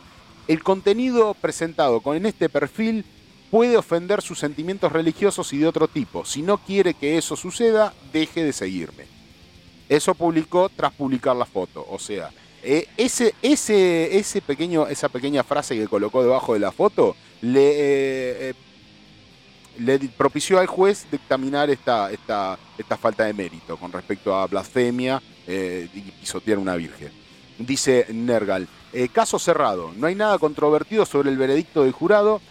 El 0.49 0.63
contenido 0.63 1.33
presentado 1.33 2.01
con 2.01 2.25
este 2.25 2.49
perfil 2.49 3.05
puede 3.49 3.77
ofender 3.77 4.21
sus 4.21 4.37
sentimientos 4.37 4.91
religiosos 4.91 5.53
y 5.53 5.59
de 5.59 5.67
otro 5.67 5.87
tipo. 5.87 6.25
Si 6.25 6.41
no 6.41 6.57
quiere 6.57 6.93
que 6.93 7.17
eso 7.17 7.37
suceda, 7.37 7.93
deje 8.11 8.43
de 8.43 8.51
seguirme. 8.51 9.14
Eso 9.87 10.15
publicó 10.15 10.69
tras 10.69 10.93
publicar 10.93 11.35
la 11.35 11.45
foto. 11.45 11.85
O 11.89 11.99
sea, 11.99 12.31
eh, 12.67 12.87
ese, 12.97 13.35
ese, 13.43 14.17
ese 14.17 14.41
pequeño, 14.41 14.87
esa 14.87 15.07
pequeña 15.07 15.43
frase 15.43 15.75
que 15.75 15.87
colocó 15.87 16.23
debajo 16.23 16.55
de 16.55 16.59
la 16.59 16.71
foto 16.71 17.15
le, 17.41 17.69
eh, 17.69 18.49
eh, 18.49 18.53
le 19.77 19.99
propició 19.99 20.57
al 20.57 20.65
juez 20.65 21.05
dictaminar 21.11 21.69
esta, 21.69 22.11
esta, 22.11 22.57
esta 22.75 22.97
falta 22.97 23.25
de 23.25 23.33
mérito 23.33 23.77
con 23.77 23.91
respecto 23.91 24.35
a 24.35 24.47
blasfemia 24.47 25.21
y 25.47 26.01
pisotear 26.19 26.57
una 26.57 26.75
virgen. 26.75 27.11
Dice 27.59 28.07
Nergal, 28.09 28.67
caso 29.13 29.37
cerrado, 29.37 29.93
no 29.95 30.07
hay 30.07 30.15
nada 30.15 30.39
controvertido 30.39 31.05
sobre 31.05 31.29
el 31.29 31.37
veredicto 31.37 31.83
del 31.83 31.91
jurado, 31.91 32.41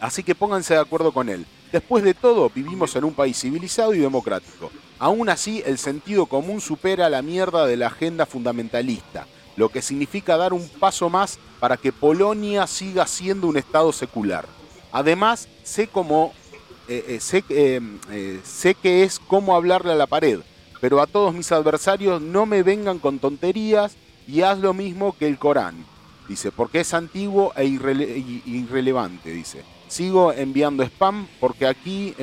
así 0.00 0.22
que 0.22 0.34
pónganse 0.34 0.74
de 0.74 0.80
acuerdo 0.80 1.12
con 1.12 1.30
él. 1.30 1.46
Después 1.72 2.04
de 2.04 2.12
todo, 2.12 2.50
vivimos 2.54 2.94
en 2.94 3.04
un 3.04 3.14
país 3.14 3.40
civilizado 3.40 3.94
y 3.94 3.98
democrático. 4.00 4.70
Aún 4.98 5.28
así, 5.28 5.62
el 5.66 5.78
sentido 5.78 6.26
común 6.26 6.60
supera 6.60 7.10
la 7.10 7.22
mierda 7.22 7.66
de 7.66 7.76
la 7.76 7.88
agenda 7.88 8.24
fundamentalista, 8.24 9.26
lo 9.56 9.68
que 9.68 9.82
significa 9.82 10.36
dar 10.36 10.52
un 10.52 10.68
paso 10.68 11.10
más 11.10 11.38
para 11.60 11.76
que 11.76 11.92
Polonia 11.92 12.66
siga 12.66 13.06
siendo 13.06 13.46
un 13.46 13.56
Estado 13.56 13.92
secular. 13.92 14.46
Además, 14.92 15.48
sé 15.62 15.88
cómo 15.88 16.32
eh, 16.88 17.04
eh, 17.08 17.20
sé, 17.20 17.42
eh, 17.48 18.40
sé 18.44 18.74
que 18.74 19.02
es 19.02 19.18
como 19.18 19.56
hablarle 19.56 19.92
a 19.92 19.96
la 19.96 20.06
pared, 20.06 20.40
pero 20.80 21.00
a 21.00 21.06
todos 21.06 21.34
mis 21.34 21.50
adversarios 21.50 22.22
no 22.22 22.46
me 22.46 22.62
vengan 22.62 23.00
con 23.00 23.18
tonterías 23.18 23.96
y 24.28 24.42
haz 24.42 24.58
lo 24.60 24.72
mismo 24.72 25.16
que 25.18 25.26
el 25.26 25.36
Corán, 25.36 25.84
dice, 26.28 26.52
porque 26.52 26.80
es 26.80 26.94
antiguo 26.94 27.52
e 27.56 27.64
irrelevante, 27.64 29.30
dice. 29.30 29.62
Sigo 29.88 30.32
enviando 30.32 30.84
spam 30.84 31.26
porque 31.40 31.66
aquí, 31.66 32.14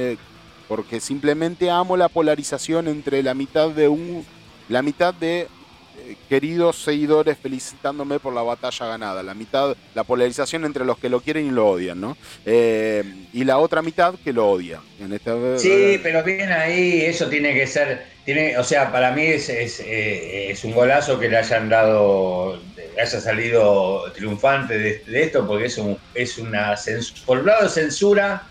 porque 0.67 0.99
simplemente 0.99 1.69
amo 1.69 1.97
la 1.97 2.09
polarización 2.09 2.87
entre 2.87 3.23
la 3.23 3.33
mitad 3.33 3.69
de 3.69 3.87
un, 3.87 4.25
la 4.69 4.81
mitad 4.81 5.13
de 5.13 5.41
eh, 5.41 6.15
queridos 6.27 6.83
seguidores 6.83 7.37
felicitándome 7.37 8.19
por 8.19 8.33
la 8.33 8.41
batalla 8.41 8.87
ganada, 8.87 9.23
la 9.23 9.33
mitad, 9.33 9.75
la 9.93 10.03
polarización 10.03 10.65
entre 10.65 10.85
los 10.85 10.97
que 10.97 11.09
lo 11.09 11.21
quieren 11.21 11.45
y 11.45 11.51
lo 11.51 11.67
odian, 11.67 12.01
¿no? 12.01 12.17
Eh, 12.45 13.03
y 13.33 13.43
la 13.43 13.57
otra 13.57 13.81
mitad 13.81 14.15
que 14.23 14.33
lo 14.33 14.49
odia. 14.49 14.79
En 14.99 15.19
sí, 15.59 15.99
pero 16.01 16.23
bien 16.23 16.51
ahí, 16.51 17.01
eso 17.01 17.27
tiene 17.27 17.53
que 17.53 17.67
ser, 17.67 18.05
tiene, 18.25 18.57
o 18.57 18.63
sea, 18.63 18.91
para 18.91 19.11
mí 19.11 19.23
es, 19.23 19.49
es, 19.49 19.83
es 19.85 20.63
un 20.63 20.71
golazo 20.71 21.19
que 21.19 21.29
le 21.29 21.37
hayan 21.37 21.69
dado 21.69 22.59
haya 22.99 23.19
salido 23.19 24.11
triunfante 24.13 24.77
de, 24.77 25.23
esto, 25.23 25.45
porque 25.47 25.65
es, 25.65 25.77
un, 25.77 25.97
es 26.13 26.37
una 26.37 26.75
censura, 26.77 27.21
por 27.25 27.39
un 27.39 27.45
lado 27.45 27.69
censura 27.69 28.47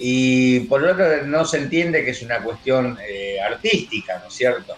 y 0.00 0.60
por 0.60 0.82
otro 0.82 1.26
no 1.26 1.44
se 1.44 1.58
entiende 1.58 2.04
que 2.04 2.10
es 2.10 2.22
una 2.22 2.42
cuestión 2.42 2.98
eh, 3.06 3.38
artística, 3.40 4.18
¿no 4.18 4.28
es 4.28 4.34
cierto? 4.34 4.74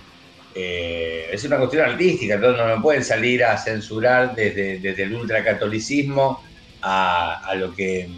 eh, 0.54 1.28
es 1.32 1.44
una 1.44 1.58
cuestión 1.58 1.88
artística, 1.88 2.34
entonces 2.34 2.60
no, 2.62 2.76
no 2.76 2.82
pueden 2.82 3.04
salir 3.04 3.44
a 3.44 3.56
censurar 3.56 4.34
desde, 4.34 4.78
desde 4.78 5.04
el 5.04 5.14
ultracatolicismo 5.14 6.42
a, 6.82 7.48
a 7.48 7.54
lo 7.54 7.74
que 7.74 8.08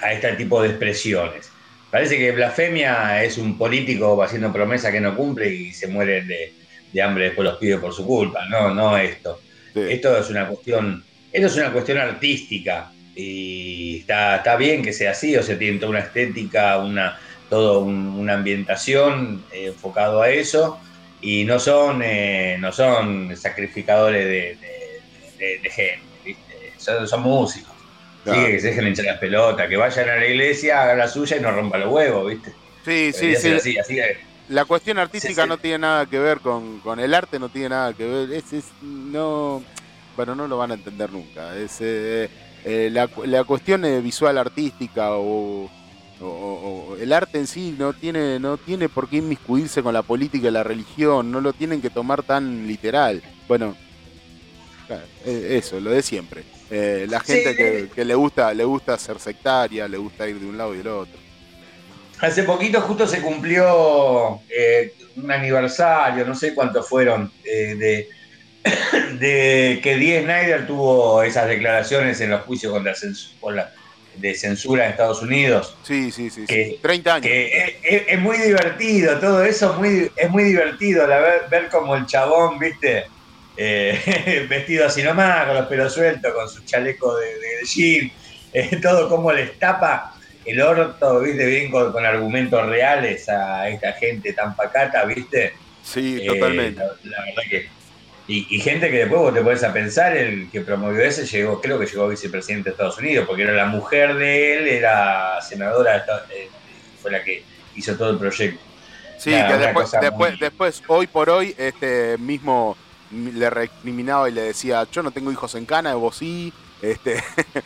a 0.00 0.12
este 0.12 0.32
tipo 0.34 0.62
de 0.62 0.70
expresiones. 0.70 1.50
Parece 1.90 2.16
que 2.16 2.32
blasfemia 2.32 3.22
es 3.22 3.36
un 3.36 3.58
político 3.58 4.22
haciendo 4.22 4.52
promesa 4.52 4.90
que 4.90 5.00
no 5.00 5.14
cumple 5.14 5.48
y 5.52 5.72
se 5.72 5.88
muere 5.88 6.22
de, 6.22 6.54
de 6.90 7.02
hambre 7.02 7.24
después 7.26 7.46
los 7.46 7.58
pide 7.58 7.76
por 7.76 7.92
su 7.92 8.06
culpa. 8.06 8.46
No, 8.48 8.74
no 8.74 8.96
esto. 8.96 9.40
Esto 9.74 10.18
es 10.18 10.30
una 10.30 10.48
cuestión, 10.48 11.04
esto 11.30 11.46
es 11.46 11.56
una 11.56 11.72
cuestión 11.72 11.98
artística 11.98 12.90
y 13.14 13.98
está, 14.00 14.36
está 14.36 14.56
bien 14.56 14.82
que 14.82 14.92
sea 14.92 15.10
así, 15.10 15.36
o 15.36 15.42
sea, 15.42 15.58
tiene 15.58 15.78
toda 15.78 15.90
una 15.90 16.00
estética, 16.00 16.78
una, 16.78 17.18
toda 17.48 17.78
una 17.78 18.34
ambientación 18.34 19.44
eh, 19.52 19.66
enfocado 19.66 20.22
a 20.22 20.30
eso 20.30 20.80
y 21.20 21.44
no 21.44 21.58
son, 21.58 22.02
eh, 22.02 22.56
no 22.58 22.72
son 22.72 23.36
sacrificadores 23.36 24.26
de, 24.26 25.00
gente, 25.70 26.36
Son, 26.78 27.22
músicos. 27.22 27.72
que 28.24 28.58
se 28.58 28.68
dejen 28.68 28.88
hinchar 28.88 29.04
las 29.04 29.18
pelotas, 29.18 29.68
que 29.68 29.76
vayan 29.76 30.08
a 30.08 30.16
la 30.16 30.26
iglesia, 30.26 30.82
hagan 30.82 30.98
la 30.98 31.08
suya 31.08 31.36
y 31.36 31.40
no 31.40 31.50
rompan 31.50 31.80
los 31.80 31.92
huevos, 31.92 32.30
¿viste? 32.30 32.52
Sí, 32.84 33.12
sí, 33.12 33.36
sí. 33.36 33.76
la 34.48 34.64
cuestión 34.64 34.98
artística 34.98 35.46
no 35.46 35.58
tiene 35.58 35.78
nada 35.78 36.06
que 36.06 36.18
ver 36.18 36.40
con, 36.40 36.98
el 36.98 37.14
arte, 37.14 37.38
no 37.38 37.48
tiene 37.48 37.68
nada 37.68 37.92
que 37.92 38.04
ver. 38.04 38.32
Es, 38.32 38.44
no, 38.80 39.62
bueno, 40.16 40.34
no 40.34 40.48
lo 40.48 40.58
van 40.58 40.72
a 40.72 40.74
entender 40.74 41.12
nunca. 41.12 41.56
Es, 41.56 41.76
eh, 41.80 42.28
eh, 42.64 42.90
la, 42.92 43.08
la, 43.24 43.44
cuestión 43.44 43.82
visual 44.02 44.38
artística 44.38 45.10
o, 45.12 45.68
el 47.00 47.12
arte 47.12 47.38
en 47.38 47.48
sí 47.48 47.74
no 47.76 47.94
tiene, 47.94 48.38
no 48.38 48.56
tiene 48.56 48.88
por 48.88 49.08
qué 49.08 49.16
inmiscuirse 49.16 49.82
con 49.82 49.92
la 49.92 50.02
política 50.02 50.46
y 50.46 50.50
la 50.52 50.62
religión, 50.62 51.32
no 51.32 51.40
lo 51.40 51.52
tienen 51.52 51.82
que 51.82 51.90
tomar 51.90 52.22
tan 52.22 52.68
literal. 52.68 53.20
Bueno, 53.48 53.74
eh, 55.26 55.58
eso, 55.58 55.80
lo 55.80 55.90
de 55.90 56.00
siempre. 56.02 56.44
Eh, 56.70 57.06
la 57.10 57.18
gente 57.18 57.88
que, 57.92 58.04
le 58.04 58.14
gusta 58.14 58.54
le 58.54 58.64
gusta 58.64 58.96
ser 58.98 59.18
sectaria, 59.18 59.88
le 59.88 59.98
gusta 59.98 60.28
ir 60.28 60.38
de 60.38 60.46
un 60.46 60.56
lado 60.56 60.74
y 60.74 60.78
del 60.78 60.88
otro. 60.88 61.18
Hace 62.20 62.44
poquito 62.44 62.80
justo 62.82 63.08
se 63.08 63.20
cumplió 63.20 64.40
un 65.16 65.30
aniversario, 65.32 66.24
no 66.24 66.36
sé 66.36 66.54
cuántos 66.54 66.88
fueron, 66.88 67.32
de 67.42 68.08
de 69.18 69.80
que 69.82 69.96
Dee 69.96 70.22
Snyder 70.22 70.66
tuvo 70.66 71.22
esas 71.22 71.48
declaraciones 71.48 72.20
en 72.20 72.30
los 72.30 72.42
juicios 72.42 72.72
contra 72.72 72.94
la, 73.54 73.72
de 74.16 74.34
censura 74.34 74.84
en 74.84 74.90
Estados 74.92 75.22
Unidos. 75.22 75.76
Sí, 75.82 76.10
sí, 76.10 76.30
sí. 76.30 76.44
30 76.80 77.14
años. 77.14 77.26
es, 77.30 78.18
muy 78.20 78.38
divertido, 78.38 79.18
todo 79.18 79.44
eso 79.44 79.72
es 79.72 79.78
muy, 79.78 80.12
es 80.16 80.30
muy 80.30 80.44
divertido 80.44 81.06
ver, 81.06 81.42
ver 81.50 81.68
como 81.68 81.96
el 81.96 82.06
chabón, 82.06 82.58
viste, 82.58 83.06
eh, 83.56 84.46
vestido 84.48 84.86
así 84.86 85.02
nomás, 85.02 85.46
con 85.46 85.56
los 85.56 85.66
pelos 85.66 85.92
sueltos, 85.92 86.32
con 86.32 86.48
su 86.48 86.64
chaleco 86.64 87.16
de, 87.16 87.26
de 87.26 87.64
jean, 87.64 88.12
eh, 88.52 88.78
todo 88.80 89.08
como 89.08 89.32
les 89.32 89.58
tapa 89.58 90.14
el 90.44 90.60
orto, 90.60 91.20
viste, 91.20 91.46
bien 91.46 91.70
con, 91.70 92.04
argumentos 92.04 92.66
reales 92.66 93.28
a 93.28 93.68
esta 93.68 93.92
gente 93.92 94.32
tan 94.32 94.56
pacata, 94.56 95.04
viste. 95.04 95.54
Sí, 95.82 96.22
totalmente. 96.26 96.82
Eh, 96.82 96.86
la 97.04 97.24
verdad 97.24 97.42
que 97.48 97.68
y, 98.28 98.60
gente 98.60 98.90
que 98.90 98.98
después 98.98 99.20
vos 99.20 99.34
te 99.34 99.42
pones 99.42 99.64
a 99.64 99.72
pensar, 99.72 100.16
el 100.16 100.48
que 100.50 100.60
promovió 100.60 101.02
ese 101.02 101.26
llegó, 101.26 101.60
creo 101.60 101.78
que 101.78 101.86
llegó 101.86 102.08
vicepresidente 102.08 102.70
de 102.70 102.74
Estados 102.74 102.98
Unidos, 102.98 103.26
porque 103.26 103.42
era 103.42 103.52
la 103.52 103.66
mujer 103.66 104.14
de 104.14 104.56
él, 104.56 104.68
era 104.68 105.40
senadora, 105.42 106.04
eh, 106.30 106.48
fue 107.00 107.10
la 107.10 107.22
que 107.22 107.44
hizo 107.74 107.96
todo 107.96 108.10
el 108.10 108.18
proyecto. 108.18 108.60
Sí, 109.18 109.30
que 109.30 109.58
después, 109.58 109.90
después, 110.00 110.38
después, 110.38 110.82
hoy 110.86 111.06
por 111.06 111.30
hoy, 111.30 111.54
este 111.58 112.16
mismo 112.18 112.76
le 113.10 113.50
recriminaba 113.50 114.28
y 114.28 114.32
le 114.32 114.42
decía, 114.42 114.86
yo 114.90 115.02
no 115.02 115.10
tengo 115.10 115.30
hijos 115.30 115.54
en 115.54 115.66
cana, 115.66 115.94
vos 115.94 116.16
sí. 116.16 116.52
Este, 116.80 117.22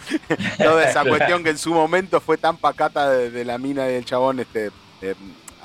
toda 0.59 0.89
esa 0.89 1.05
cuestión 1.09 1.43
que 1.43 1.51
en 1.51 1.59
su 1.59 1.73
momento 1.73 2.21
fue 2.21 2.37
tan 2.37 2.59
pacata 2.59 3.11
de, 3.11 3.45
la 3.45 3.57
mina 3.57 3.85
del 3.85 4.05
chabón, 4.05 4.41
este, 4.41 4.71
eh, 5.01 5.15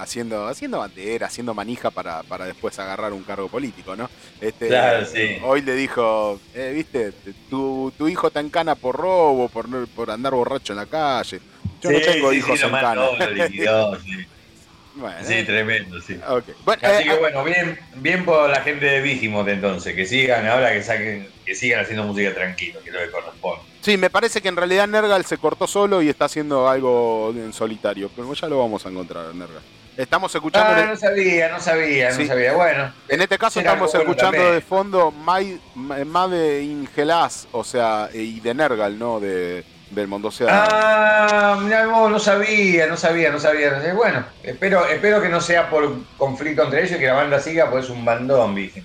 haciendo, 0.02 0.47
haciendo 0.47 0.80
bandera, 0.80 1.28
haciendo 1.28 1.54
manija 1.54 1.91
para, 1.91 2.24
para 2.24 2.45
después 2.45 2.78
agarrar 2.80 3.14
un 3.14 3.24
cargo 3.24 3.47
político, 3.47 3.95
¿no? 3.95 4.10
Este, 4.39 4.68
claro, 4.68 5.06
sí. 5.06 5.38
Hoy 5.43 5.62
le 5.62 5.76
dijo, 5.76 6.39
eh, 6.56 6.72
viste, 6.74 7.14
tu, 7.49 7.93
tu 7.97 8.08
hijo 8.08 8.28
está 8.28 8.39
en 8.39 8.49
cana 8.49 8.76
por 8.76 8.95
robo, 8.95 9.47
por, 9.49 9.88
por 9.89 10.12
andar 10.12 10.34
borracho 10.34 10.74
en 10.74 10.78
la 10.78 10.86
calle. 10.86 11.39
Yo 11.82 11.91
no 11.91 11.99
tengo 11.99 12.34
hijos 12.34 12.62
en 12.62 12.72
cana. 12.72 13.02
Bueno, 14.93 15.16
sí, 15.24 15.43
tremendo, 15.45 16.02
sí. 16.02 16.20
Así 16.22 17.04
eh, 17.04 17.04
que 17.06 17.18
bueno, 17.18 17.45
bien, 17.45 17.80
bien 17.95 18.26
por 18.26 18.49
la 18.49 18.62
gente 18.62 18.86
de 18.86 19.02
Vigimot 19.02 19.47
entonces, 19.47 19.95
que 19.95 20.06
sigan 20.06 20.45
ahora 20.45 20.74
que 20.74 20.84
saquen, 20.84 21.30
que 21.45 21.56
sigan 21.56 21.80
haciendo 21.80 22.04
música 22.04 22.34
tranquilo, 22.34 22.82
que 22.84 22.89
es 22.89 22.95
lo 22.95 22.99
que 22.99 23.10
corresponde. 23.10 23.62
Sí, 23.80 23.95
me 23.95 24.10
parece 24.10 24.41
que 24.41 24.49
en 24.49 24.58
realidad 24.58 24.89
Nergal 24.89 25.26
se 25.26 25.38
cortó 25.38 25.66
solo 25.66 26.02
y 26.02 26.10
está 26.10 26.26
haciendo 26.26 26.68
algo 26.68 27.34
en 27.34 27.54
solitario, 27.54 28.12
pero 28.14 28.34
ya 28.34 28.49
lo 28.49 28.60
vamos 28.60 28.86
a 28.86 28.89
encontrar, 28.89 29.34
Nergal. 29.34 29.62
Estamos 29.98 30.34
escuchando. 30.34 30.82
Ah, 30.82 30.86
no 30.86 30.96
sabía, 30.96 31.50
no 31.50 31.60
sabía, 31.60 32.12
no 32.12 32.26
sabía. 32.26 32.54
Bueno. 32.54 32.94
En 33.08 33.22
este 33.22 33.38
caso 33.38 33.60
estamos 33.60 33.94
escuchando 33.94 34.52
de 34.52 34.62
fondo 34.62 35.12
Made 35.12 36.62
in 36.64 36.88
Gelas, 36.96 37.48
o 37.52 37.64
sea, 37.64 38.10
y 38.14 38.39
de 38.39 38.54
Nergal, 38.54 38.98
¿no? 38.98 39.20
De, 39.20 39.66
del 39.89 40.08
Mondosea. 40.08 40.48
Ah, 40.50 41.60
no, 41.62 42.10
no 42.10 42.20
sabía, 42.20 42.88
no 42.88 42.96
sabía, 42.96 43.32
no 43.32 43.39
sabía. 43.39 43.94
Bueno, 43.94 44.26
espero, 44.44 44.88
espero 44.88 45.22
que 45.22 45.30
no 45.30 45.42
sea 45.42 45.70
por 45.70 45.94
conflicto 46.18 46.64
entre 46.64 46.82
ellos 46.82 46.94
y 46.94 47.00
que 47.00 47.08
la 47.08 47.14
banda 47.14 47.39
siga, 47.39 47.70
pues 47.70 47.86
es 47.86 47.92
un 47.92 48.06
bandón, 48.06 48.56
dije. 48.56 48.84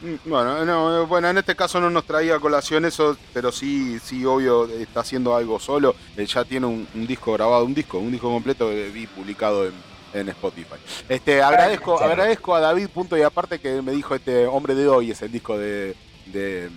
Mm, 0.00 0.14
bueno, 0.24 0.64
no, 0.64 1.06
bueno, 1.06 1.28
en 1.28 1.38
este 1.38 1.54
caso 1.54 1.80
no 1.80 1.90
nos 1.90 2.04
traía 2.04 2.38
colación 2.38 2.86
eso, 2.86 3.16
pero 3.34 3.52
sí, 3.52 3.98
sí, 4.02 4.24
obvio, 4.24 4.66
está 4.66 5.00
haciendo 5.00 5.36
algo 5.36 5.60
solo. 5.60 5.94
Él 6.16 6.26
ya 6.26 6.44
tiene 6.44 6.66
un, 6.66 6.88
un 6.94 7.06
disco 7.06 7.34
grabado, 7.34 7.64
un 7.64 7.74
disco, 7.74 7.98
un 7.98 8.10
disco 8.10 8.30
completo 8.30 8.70
que 8.70 8.88
vi 8.88 9.06
publicado 9.06 9.66
en 9.66 9.95
en 10.12 10.28
Spotify. 10.30 10.76
Este, 11.08 11.42
agradezco, 11.42 12.00
agradezco 12.00 12.54
a 12.54 12.60
David 12.60 12.88
Punto 12.88 13.16
y 13.16 13.22
aparte 13.22 13.58
que 13.58 13.82
me 13.82 13.92
dijo 13.92 14.14
este 14.14 14.46
hombre 14.46 14.74
de 14.74 14.88
hoy 14.88 15.10
es 15.10 15.22
el 15.22 15.32
disco 15.32 15.58
de, 15.58 15.94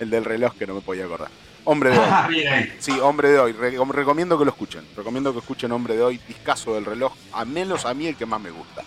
el 0.00 0.10
del 0.10 0.24
reloj 0.24 0.54
que 0.54 0.66
no 0.66 0.74
me 0.74 0.80
podía 0.80 1.04
acordar. 1.04 1.30
Hombre 1.66 1.90
de 1.90 1.98
hoy. 1.98 2.04
Ah, 2.06 2.28
sí, 2.78 2.92
hombre 3.00 3.30
de 3.30 3.38
hoy. 3.38 3.52
recomiendo 3.52 4.38
que 4.38 4.44
lo 4.44 4.50
escuchen. 4.50 4.84
Recomiendo 4.96 5.32
que 5.32 5.38
escuchen 5.38 5.72
Hombre 5.72 5.96
de 5.96 6.02
hoy, 6.02 6.20
discaso 6.28 6.74
del 6.74 6.84
reloj, 6.84 7.14
a 7.32 7.44
menos 7.44 7.86
a 7.86 7.94
mí 7.94 8.06
el 8.06 8.16
que 8.16 8.26
más 8.26 8.40
me 8.40 8.50
gusta. 8.50 8.82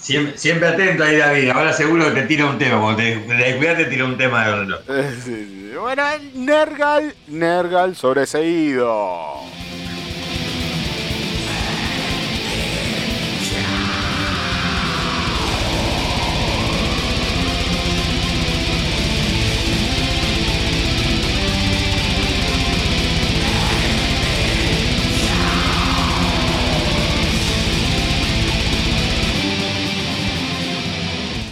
Siempre, 0.00 0.66
atento 0.66 1.04
ahí, 1.04 1.16
David. 1.16 1.50
Ahora 1.50 1.72
seguro 1.72 2.06
que 2.06 2.22
te 2.22 2.26
tira 2.26 2.46
un 2.46 2.58
tema. 2.58 2.80
Cuando 2.80 3.02
te, 3.02 3.16
descuidas, 3.16 3.76
te 3.76 3.84
tira 3.86 4.04
un 4.04 4.16
tema 4.16 4.46
del 4.46 4.58
reloj. 4.60 4.80
Bueno, 5.80 6.02
Nergal, 6.34 7.14
Nergal 7.28 7.96
sobreseído. 7.96 9.40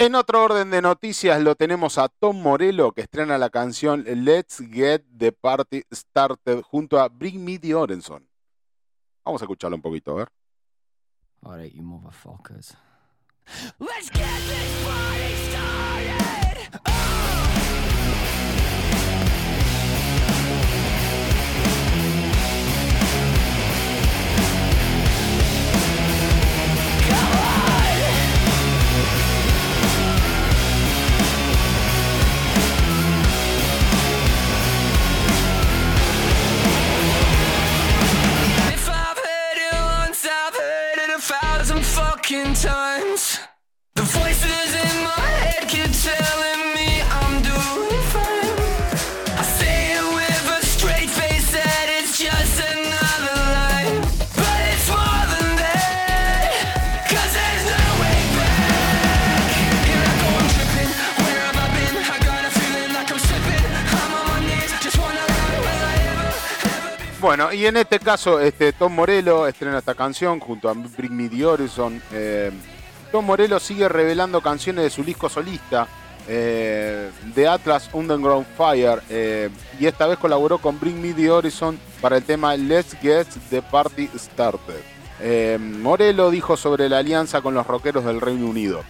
En 0.09 0.15
otro 0.15 0.43
orden 0.43 0.71
de 0.71 0.81
noticias 0.81 1.39
lo 1.43 1.55
tenemos 1.55 1.99
a 1.99 2.09
Tom 2.09 2.41
Morello 2.41 2.93
que 2.93 3.03
estrena 3.03 3.37
la 3.37 3.51
canción 3.51 4.05
Let's 4.07 4.57
Get 4.73 5.05
the 5.19 5.33
Party 5.33 5.83
Started 5.93 6.63
junto 6.63 6.99
a 6.99 7.11
Bring 7.11 7.45
Me 7.45 7.59
the 7.59 7.75
Orenson. 7.75 8.27
Vamos 9.23 9.43
a 9.43 9.45
escucharlo 9.45 9.77
un 9.77 9.83
poquito, 9.83 10.13
a 10.13 10.15
ver. 10.15 10.29
Alright, 11.43 11.75
you 11.75 11.83
motherfuckers. 11.83 12.75
Let's 13.79 14.11
get 14.11 14.25
this 14.49 14.87
party 14.87 15.35
started. 15.51 16.81
Oh! 16.87 17.68
Bueno, 67.29 67.53
y 67.53 67.67
en 67.67 67.77
este 67.77 67.99
caso, 67.99 68.41
este, 68.41 68.73
Tom 68.73 68.95
Morello 68.95 69.47
estrena 69.47 69.79
esta 69.79 69.95
canción 69.95 70.41
junto 70.41 70.69
a 70.71 70.73
Bring 70.73 71.13
Me 71.13 71.29
The 71.29 71.45
Horizon. 71.45 72.03
Eh, 72.11 72.51
Tom 73.11 73.25
Morello 73.25 73.59
sigue 73.59 73.89
revelando 73.89 74.41
canciones 74.41 74.85
de 74.85 74.91
su 74.91 75.03
disco 75.03 75.29
solista, 75.29 75.89
eh, 76.29 77.11
de 77.35 77.49
Atlas 77.49 77.89
Underground 77.93 78.47
Fire, 78.57 79.01
eh, 79.09 79.49
y 79.81 79.87
esta 79.87 80.07
vez 80.07 80.19
colaboró 80.19 80.59
con 80.59 80.79
Bring 80.79 81.01
Me 81.01 81.15
The 81.15 81.31
Horizon 81.31 81.79
para 82.01 82.19
el 82.19 82.25
tema 82.25 82.57
Let's 82.57 82.97
Get 83.01 83.27
The 83.51 83.63
Party 83.63 84.11
Started. 84.15 85.59
Morello 85.59 86.31
dijo 86.31 86.57
sobre 86.57 86.89
la 86.89 86.99
alianza 86.99 87.41
con 87.41 87.55
los 87.55 87.67
rockeros 87.67 88.05
del 88.05 88.21
Reino 88.21 88.47
Unido. 88.47 88.85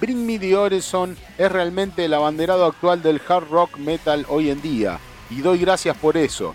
Bring 0.00 0.24
Me 0.24 0.38
The 0.38 0.56
Horizon 0.56 1.16
es 1.36 1.50
realmente 1.50 2.04
el 2.04 2.14
abanderado 2.14 2.64
actual 2.64 3.02
del 3.02 3.20
hard 3.28 3.48
rock 3.50 3.76
metal 3.76 4.24
hoy 4.28 4.50
en 4.50 4.62
día, 4.62 4.98
y 5.30 5.40
doy 5.40 5.58
gracias 5.58 5.96
por 5.96 6.16
eso 6.16 6.54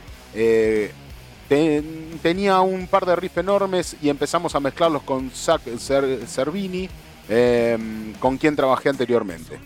tenía 2.22 2.62
un 2.62 2.86
par 2.88 3.08
de 3.08 3.16
riffs 3.16 3.38
enormes 3.38 3.96
y 4.02 4.10
empezamos 4.10 4.54
a 4.54 4.60
mezclarlos 4.60 5.02
con 5.02 5.32
Zach 5.32 5.62
Cervini, 5.80 6.88
em, 7.30 8.14
con 8.14 8.38
quien 8.38 8.56
trabajé 8.56 8.90
anteriormente. 8.90 9.60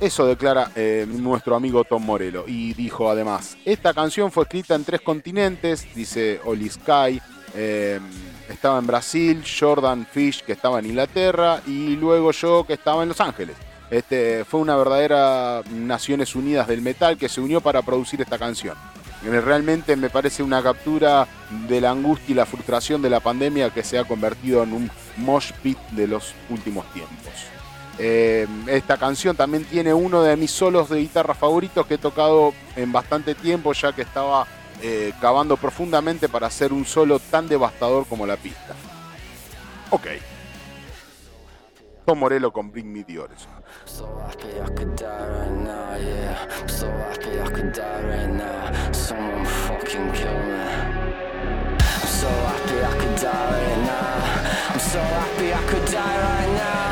Eso 0.00 0.26
declara 0.26 0.70
eh, 0.76 1.06
nuestro 1.08 1.56
amigo 1.56 1.82
Tom 1.82 2.04
Morello 2.04 2.44
y 2.46 2.72
dijo 2.74 3.10
además, 3.10 3.56
esta 3.64 3.92
canción 3.92 4.30
fue 4.30 4.44
escrita 4.44 4.76
en 4.76 4.84
tres 4.84 5.00
continentes, 5.00 5.92
dice 5.92 6.40
Oli 6.44 6.68
Sky, 6.68 7.20
em, 7.54 8.00
estaba 8.48 8.78
en 8.78 8.86
Brasil, 8.86 9.42
Jordan 9.44 10.06
Fish 10.06 10.44
que 10.44 10.52
estaba 10.52 10.78
en 10.78 10.86
Inglaterra 10.86 11.62
y 11.66 11.96
luego 11.96 12.30
yo 12.30 12.64
que 12.64 12.74
estaba 12.74 13.02
en 13.02 13.08
Los 13.08 13.20
Ángeles. 13.20 13.56
Este, 13.90 14.44
fue 14.44 14.60
una 14.60 14.76
verdadera 14.76 15.62
Naciones 15.70 16.36
Unidas 16.36 16.68
del 16.68 16.82
Metal 16.82 17.16
que 17.16 17.28
se 17.28 17.40
unió 17.40 17.60
para 17.60 17.82
producir 17.82 18.20
esta 18.20 18.38
canción. 18.38 18.76
Realmente 19.22 19.96
me 19.96 20.10
parece 20.10 20.42
una 20.42 20.62
captura 20.62 21.26
de 21.68 21.80
la 21.80 21.90
angustia 21.90 22.32
y 22.32 22.34
la 22.34 22.46
frustración 22.46 23.02
de 23.02 23.10
la 23.10 23.20
pandemia 23.20 23.70
que 23.70 23.82
se 23.82 23.98
ha 23.98 24.04
convertido 24.04 24.62
en 24.62 24.72
un 24.72 24.90
mosh 25.16 25.52
pit 25.62 25.78
de 25.90 26.06
los 26.06 26.34
últimos 26.50 26.90
tiempos. 26.92 27.32
Eh, 27.98 28.46
esta 28.68 28.96
canción 28.96 29.36
también 29.36 29.64
tiene 29.64 29.92
uno 29.92 30.22
de 30.22 30.36
mis 30.36 30.52
solos 30.52 30.88
de 30.88 31.00
guitarra 31.00 31.34
favoritos 31.34 31.84
que 31.86 31.94
he 31.94 31.98
tocado 31.98 32.54
en 32.76 32.92
bastante 32.92 33.34
tiempo 33.34 33.72
ya 33.72 33.92
que 33.92 34.02
estaba 34.02 34.46
eh, 34.80 35.12
cavando 35.20 35.56
profundamente 35.56 36.28
para 36.28 36.46
hacer 36.46 36.72
un 36.72 36.84
solo 36.84 37.18
tan 37.18 37.48
devastador 37.48 38.06
como 38.06 38.24
la 38.24 38.36
pista. 38.36 38.76
Ok. 39.90 40.06
Tom 42.06 42.18
Morello 42.20 42.52
con 42.52 42.70
Bring 42.70 42.92
Me 42.92 43.02
The 43.02 43.18
So 43.88 44.04
happy 44.18 44.60
I 44.60 44.68
could 44.68 44.96
die 44.96 45.28
right 45.28 45.64
now, 45.64 45.96
yeah. 45.96 46.66
So 46.66 46.90
happy 46.90 47.40
I 47.40 47.48
could 47.48 47.72
die 47.72 48.02
right 48.02 48.30
now. 48.30 48.92
Someone 48.92 49.46
fucking 49.46 50.12
kill 50.12 50.40
me. 50.50 50.60
I'm 51.80 52.06
so 52.06 52.28
happy 52.28 52.84
I 52.84 52.94
could 53.00 53.16
die 53.16 53.50
right 53.50 53.82
now. 53.86 54.72
I'm 54.74 54.78
so 54.78 55.00
happy 55.00 55.54
I 55.54 55.62
could 55.70 55.90
die 55.90 56.20
right 56.20 56.52
now. 56.52 56.87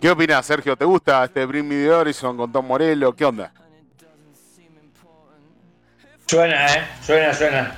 ¿Qué 0.00 0.10
opinas, 0.10 0.46
Sergio? 0.46 0.76
¿Te 0.76 0.84
gusta 0.84 1.24
este 1.24 1.44
Bring 1.44 1.66
Me 1.66 1.74
The 1.74 1.90
Horizon 1.90 2.36
con 2.36 2.52
Tom 2.52 2.66
Morello? 2.66 3.12
¿Qué 3.16 3.24
onda? 3.24 3.52
Suena, 6.26 6.66
¿eh? 6.66 6.86
Suena, 7.04 7.34
suena. 7.34 7.74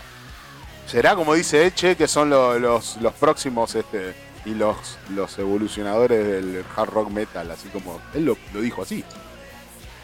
¿Será 0.87 1.15
como 1.15 1.33
dice 1.35 1.65
Eche 1.65 1.97
que 1.97 2.07
son 2.07 2.29
los, 2.29 2.97
los, 2.99 3.15
próximos 3.15 3.75
este, 3.75 4.13
y 4.45 4.51
los, 4.51 4.99
los 5.15 5.39
evolucionadores 5.39 6.27
del 6.27 6.63
hard 6.77 6.91
rock 6.91 7.11
metal? 7.11 7.51
Así 7.53 7.69
como 7.69 7.99
él 8.13 8.27
lo, 8.27 8.37
dijo 8.61 8.83
así. 8.83 9.03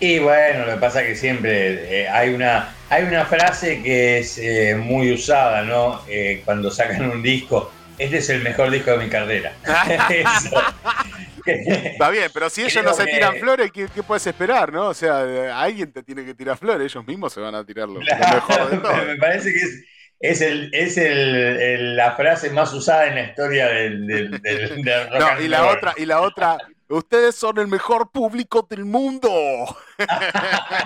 Y 0.01 0.19
bueno, 0.19 0.65
lo 0.65 0.73
que 0.75 0.81
pasa 0.81 1.03
es 1.03 1.09
que 1.09 1.17
siempre 1.17 2.03
eh, 2.03 2.09
hay, 2.09 2.33
una, 2.33 2.75
hay 2.89 3.05
una 3.05 3.27
frase 3.27 3.83
que 3.83 4.21
es 4.21 4.39
eh, 4.39 4.75
muy 4.75 5.13
usada, 5.13 5.63
¿no? 5.65 6.01
Eh, 6.09 6.41
cuando 6.47 6.71
sacan 6.71 7.11
un 7.11 7.23
disco, 7.23 7.71
este 7.99 8.19
es 8.19 8.31
el 8.31 8.43
mejor 8.43 8.71
disco 8.71 8.91
de 8.93 8.99
mi 8.99 9.09
carrera. 9.09 9.53
Está 11.47 12.11
bien, 12.11 12.31
pero 12.33 12.51
si 12.51 12.65
ellos 12.65 12.85
no 12.85 12.93
se 12.93 13.05
tiran 13.07 13.37
flores, 13.37 13.71
¿qué, 13.71 13.89
puedes 14.03 14.27
esperar, 14.27 14.73
no? 14.73 14.89
O 14.89 14.95
sea, 14.95 15.61
alguien 15.61 15.93
te 15.93 16.03
tiene 16.03 16.25
que 16.25 16.35
tirar 16.35 16.57
flores, 16.57 16.93
ellos 16.93 17.07
mismos 17.07 17.33
se 17.33 17.41
van 17.41 17.55
a 17.55 17.65
tirar 17.65 17.89
lo, 17.89 18.01
mejor 18.01 18.71
de 18.71 18.77
todo. 18.83 19.05
Me 19.07 19.17
parece 19.17 19.53
que 19.53 19.61
es, 19.61 19.85
es, 20.21 20.41
el, 20.41 20.71
es 20.73 20.97
el, 20.99 21.97
la 21.97 22.17
frase 22.17 22.51
más 22.51 22.73
usada 22.73 23.07
en 23.07 23.15
la 23.15 23.23
historia 23.23 23.69
del, 23.69 24.07
del, 24.07 24.33
rock 24.33 25.21
No, 25.21 25.41
y 25.41 25.49
la 25.49 25.67
otra, 25.67 25.95
y 25.97 26.05
la 26.05 26.21
otra, 26.21 26.59
ustedes 26.89 27.35
son 27.37 27.59
el 27.59 27.69
mejor 27.69 28.11
público 28.11 28.67
del 28.69 28.85
mundo. 28.85 29.31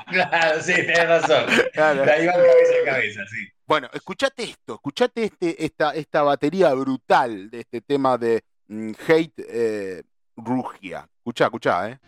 claro, 0.08 0.62
sí, 0.62 0.74
tienes 0.74 1.08
razón. 1.08 1.46
Claro. 1.72 2.02
Ahí 2.02 2.26
van 2.26 2.36
cabeza 2.36 2.72
a 2.82 2.84
cabeza, 2.84 3.20
sí. 3.30 3.48
Bueno, 3.71 3.89
escuchate 3.93 4.43
esto, 4.43 4.75
escuchate 4.75 5.27
este, 5.27 5.64
esta, 5.64 5.95
esta 5.95 6.23
batería 6.23 6.75
brutal 6.75 7.49
de 7.51 7.61
este 7.61 7.81
tema 7.81 8.18
de 8.18 8.43
mm, 8.66 8.91
Hate 9.07 9.47
eh, 9.49 10.03
Rugia. 10.35 11.09
Escucha, 11.18 11.45
escucha, 11.45 11.89
¿eh? 11.89 12.01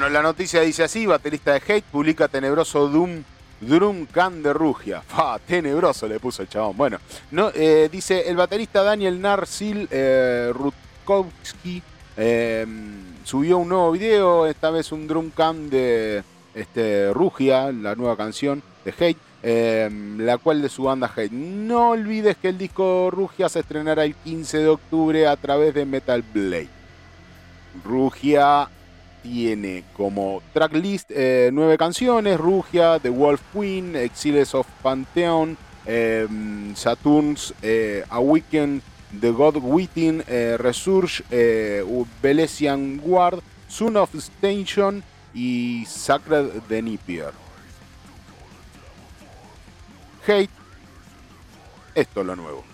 Bueno, 0.00 0.14
la 0.14 0.22
noticia 0.22 0.62
dice 0.62 0.82
así, 0.82 1.04
baterista 1.04 1.52
de 1.52 1.58
Hate 1.58 1.84
publica 1.92 2.26
tenebroso 2.26 2.88
Doom 2.88 3.22
Drum 3.60 4.06
Can 4.06 4.42
de 4.42 4.54
Rugia. 4.54 5.02
¡Fa! 5.06 5.38
Tenebroso 5.38 6.08
le 6.08 6.18
puso 6.18 6.40
el 6.40 6.48
chabón. 6.48 6.74
Bueno, 6.74 6.98
no, 7.32 7.50
eh, 7.54 7.90
dice 7.92 8.26
el 8.26 8.34
baterista 8.38 8.82
Daniel 8.82 9.20
Narsil 9.20 9.86
eh, 9.90 10.54
Rutkowski 10.54 11.82
em, 12.16 13.14
subió 13.24 13.58
un 13.58 13.68
nuevo 13.68 13.92
video, 13.92 14.46
esta 14.46 14.70
vez 14.70 14.90
un 14.90 15.06
Drum 15.06 15.28
Can 15.32 15.68
de 15.68 16.24
este, 16.54 17.12
Rugia, 17.12 17.70
la 17.70 17.94
nueva 17.94 18.16
canción 18.16 18.62
de 18.86 18.92
Hate. 18.92 19.18
Em, 19.42 20.18
la 20.20 20.38
cual 20.38 20.62
de 20.62 20.70
su 20.70 20.84
banda 20.84 21.12
Hate. 21.14 21.30
No 21.30 21.90
olvides 21.90 22.38
que 22.38 22.48
el 22.48 22.56
disco 22.56 23.10
Rugia 23.10 23.50
se 23.50 23.60
estrenará 23.60 24.04
el 24.04 24.14
15 24.14 24.58
de 24.60 24.68
octubre 24.68 25.26
a 25.26 25.36
través 25.36 25.74
de 25.74 25.84
Metal 25.84 26.24
Blade. 26.32 26.70
Rugia 27.84 28.70
tiene 29.22 29.84
como 29.92 30.42
tracklist 30.52 31.10
eh, 31.10 31.50
nueve 31.52 31.76
canciones: 31.78 32.38
Rugia, 32.38 32.98
The 32.98 33.10
Wolf 33.10 33.40
Queen, 33.52 33.96
Exiles 33.96 34.54
of 34.54 34.66
Pantheon, 34.82 35.56
em, 35.86 36.74
Saturns, 36.76 37.54
eh, 37.62 38.04
Awaken, 38.10 38.82
The 39.20 39.30
God 39.30 39.56
Within, 39.62 40.22
eh, 40.26 40.56
Resurge, 40.58 41.24
Belesian 42.22 43.00
Guard, 43.04 43.40
Son 43.68 43.96
of 43.96 44.14
Station 44.14 45.02
y 45.34 45.84
Sacred 45.86 46.62
de 46.68 46.82
Nipier. 46.82 47.32
Hate, 50.26 50.50
esto 51.94 52.20
es 52.20 52.26
lo 52.26 52.36
nuevo. 52.36 52.69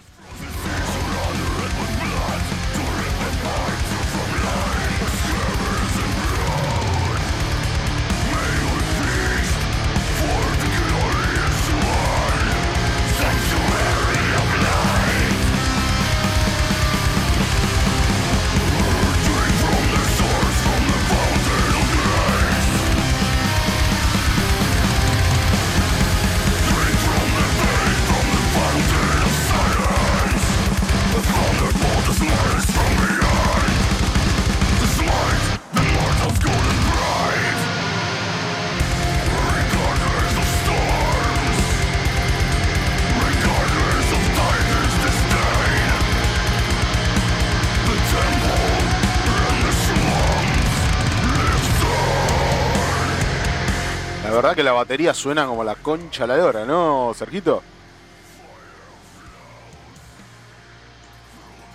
Que 54.57 54.63
la 54.63 54.73
batería 54.73 55.13
suena 55.13 55.47
como 55.47 55.63
la 55.63 55.75
concha 55.77 56.27
la 56.27 56.43
hora, 56.43 56.65
¿no, 56.65 57.13
Sergito? 57.15 57.63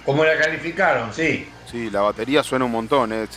¿Cómo 0.04 0.26
la 0.26 0.38
calificaron? 0.38 1.14
Sí. 1.14 1.48
Sí, 1.70 1.92
la 1.92 2.02
batería 2.02 2.42
suena 2.42 2.66
un 2.66 2.72
montón. 2.72 3.14
¿eh? 3.14 3.28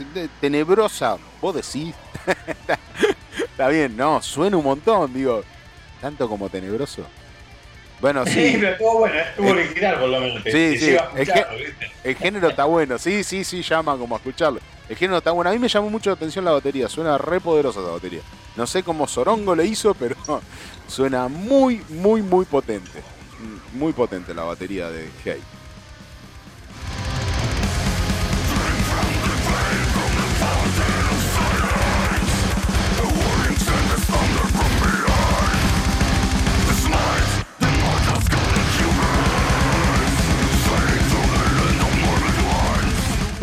Tenebrosa, 0.41 1.19
vos 1.43 1.55
decís. 1.55 1.95
Está 3.39 3.69
bien, 3.69 3.97
no, 3.97 4.23
suena 4.23 4.57
un 4.57 4.65
montón, 4.65 5.13
digo. 5.13 5.45
Tanto 6.01 6.27
como 6.27 6.49
tenebroso. 6.49 7.05
Bueno, 8.01 8.25
sí. 8.27 8.57
pero 8.59 8.73
estuvo 8.73 8.99
bueno, 8.99 9.19
estuvo 9.19 9.51
original 9.51 9.99
por 9.99 10.09
lo 10.09 10.21
menos. 10.21 10.43
Sí, 10.45 10.79
sí. 10.79 10.97
el, 12.05 12.17
género 12.17 12.49
está 12.49 12.65
bueno. 12.65 12.99
Sí, 12.99 13.25
sí, 13.25 13.45
sí, 13.45 13.63
llama 13.63 13.97
como 13.97 14.15
a 14.15 14.19
escucharlo. 14.19 14.61
El 14.89 14.97
género 14.97 15.19
está 15.19 15.31
bueno. 15.31 15.51
A 15.51 15.53
mí 15.53 15.59
me 15.59 15.69
llamó 15.69 15.91
mucho 15.91 16.11
la 16.11 16.15
atención 16.15 16.45
la 16.45 16.53
batería. 16.53 16.89
Suena 16.89 17.17
re 17.19 17.41
poderosa 17.41 17.81
esa 17.81 17.91
batería. 17.91 18.21
No 18.57 18.67
sé 18.67 18.83
cómo 18.83 19.09
Sorongo 19.09 19.55
le 19.55 19.65
hizo, 19.65 19.95
pero 19.95 20.17
suena 20.87 21.29
muy, 21.29 21.83
muy, 21.89 22.23
muy 22.23 22.45
potente. 22.45 23.03
Muy 23.73 23.93
potente 23.93 24.35
la 24.35 24.45
batería 24.45 24.91
de 24.91 25.09
Hey. 25.25 25.43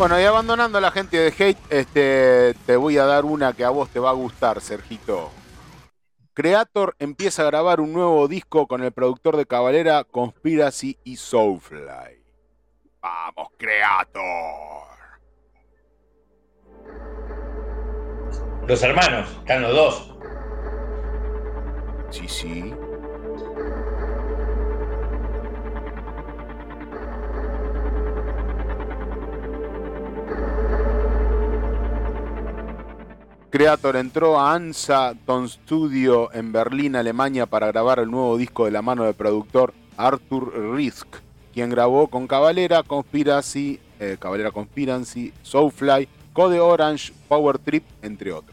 Bueno, 0.02 0.20
y 0.20 0.24
abandonando 0.24 0.78
a 0.78 0.80
la 0.80 0.90
gente 0.90 1.16
de 1.16 1.28
Hate, 1.28 1.60
este, 1.70 2.54
te 2.66 2.74
voy 2.74 2.98
a 2.98 3.04
dar 3.04 3.24
una 3.24 3.52
que 3.52 3.64
a 3.64 3.70
vos 3.70 3.88
te 3.88 4.00
va 4.00 4.10
a 4.10 4.14
gustar, 4.14 4.60
Sergito. 4.60 5.30
Creator 6.34 6.96
empieza 6.98 7.42
a 7.42 7.44
grabar 7.44 7.80
un 7.80 7.92
nuevo 7.92 8.26
disco 8.26 8.66
con 8.66 8.82
el 8.82 8.90
productor 8.90 9.36
de 9.36 9.46
Cabalera, 9.46 10.02
Conspiracy 10.02 10.98
y 11.04 11.14
Soulfly. 11.14 12.20
¡Vamos, 13.00 13.50
Creator! 13.56 14.88
Los 18.66 18.82
hermanos, 18.82 19.30
están 19.38 19.62
los 19.62 19.72
dos. 19.72 20.14
Sí, 22.10 22.26
sí. 22.26 22.74
Creator 33.52 33.96
entró 33.96 34.40
a 34.40 34.54
Ansa 34.54 35.12
Ton 35.26 35.46
Studio 35.46 36.32
en 36.32 36.52
Berlín, 36.52 36.96
Alemania, 36.96 37.44
para 37.44 37.66
grabar 37.66 37.98
el 37.98 38.10
nuevo 38.10 38.38
disco 38.38 38.64
de 38.64 38.70
la 38.70 38.80
mano 38.80 39.04
del 39.04 39.12
productor 39.12 39.74
Arthur 39.98 40.74
Risk, 40.74 41.06
quien 41.52 41.68
grabó 41.68 42.08
con 42.08 42.26
Cavalera, 42.26 42.82
Conspiracy, 42.82 43.78
eh, 44.00 44.16
Conspiracy, 44.18 45.34
Soulfly, 45.42 46.08
Code 46.32 46.60
Orange, 46.60 47.12
Power 47.28 47.58
Trip, 47.58 47.84
entre 48.00 48.32
otros. 48.32 48.51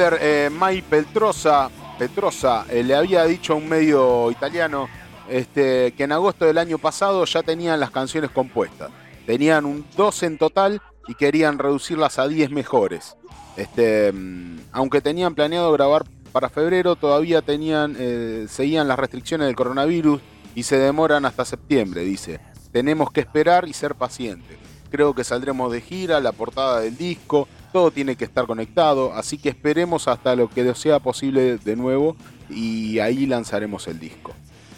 Líder 0.00 0.18
eh, 0.22 0.50
Mai 0.50 0.80
Petrosa, 0.80 1.68
eh, 2.70 2.82
le 2.82 2.94
había 2.94 3.24
dicho 3.24 3.52
a 3.52 3.56
un 3.56 3.68
medio 3.68 4.30
italiano 4.30 4.88
este, 5.28 5.92
que 5.92 6.04
en 6.04 6.12
agosto 6.12 6.46
del 6.46 6.56
año 6.56 6.78
pasado 6.78 7.22
ya 7.26 7.42
tenían 7.42 7.78
las 7.78 7.90
canciones 7.90 8.30
compuestas. 8.30 8.90
Tenían 9.26 9.66
un 9.66 9.84
12 9.98 10.26
en 10.26 10.38
total 10.38 10.80
y 11.06 11.14
querían 11.14 11.58
reducirlas 11.58 12.18
a 12.18 12.28
10 12.28 12.50
mejores. 12.50 13.16
Este, 13.58 14.10
mm, 14.10 14.60
aunque 14.72 15.02
tenían 15.02 15.34
planeado 15.34 15.70
grabar 15.72 16.04
para 16.32 16.48
febrero, 16.48 16.96
todavía 16.96 17.42
tenían, 17.42 17.94
eh, 17.98 18.46
seguían 18.48 18.88
las 18.88 18.98
restricciones 18.98 19.48
del 19.48 19.56
coronavirus 19.56 20.22
y 20.54 20.62
se 20.62 20.78
demoran 20.78 21.26
hasta 21.26 21.44
septiembre, 21.44 22.04
dice. 22.04 22.40
Tenemos 22.72 23.12
que 23.12 23.20
esperar 23.20 23.68
y 23.68 23.74
ser 23.74 23.94
pacientes. 23.96 24.56
Creo 24.90 25.14
que 25.14 25.24
saldremos 25.24 25.70
de 25.70 25.82
gira, 25.82 26.20
la 26.20 26.32
portada 26.32 26.80
del 26.80 26.96
disco, 26.96 27.46
todo 27.72 27.90
tiene 27.90 28.16
que 28.16 28.24
estar 28.24 28.46
conectado, 28.46 29.12
así 29.14 29.38
que 29.38 29.48
esperemos 29.48 30.08
hasta 30.08 30.36
lo 30.36 30.48
que 30.48 30.74
sea 30.74 30.98
posible 30.98 31.58
de 31.58 31.76
nuevo 31.76 32.16
y 32.48 32.98
ahí 32.98 33.26
lanzaremos 33.26 33.86
el 33.88 33.98
disco. 33.98 34.32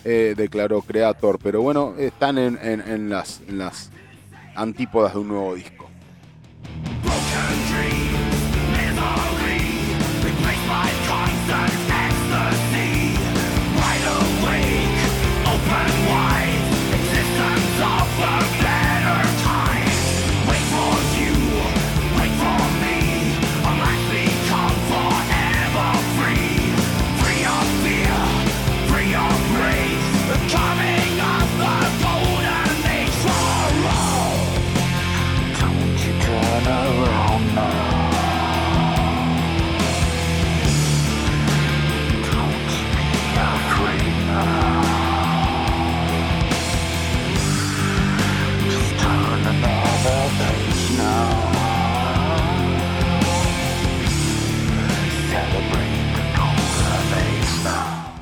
Eh, 0.05 0.35
declaró 0.37 0.83
Creator, 0.83 1.39
pero 1.43 1.63
bueno, 1.63 1.95
están 1.97 2.39
en, 2.39 3.09
las, 3.09 3.41
en 3.47 3.59
las 3.59 3.91
antípodas 4.55 5.15
de 5.15 5.21
un 5.21 5.29
nuevo 5.29 5.55
disco. 5.55 5.89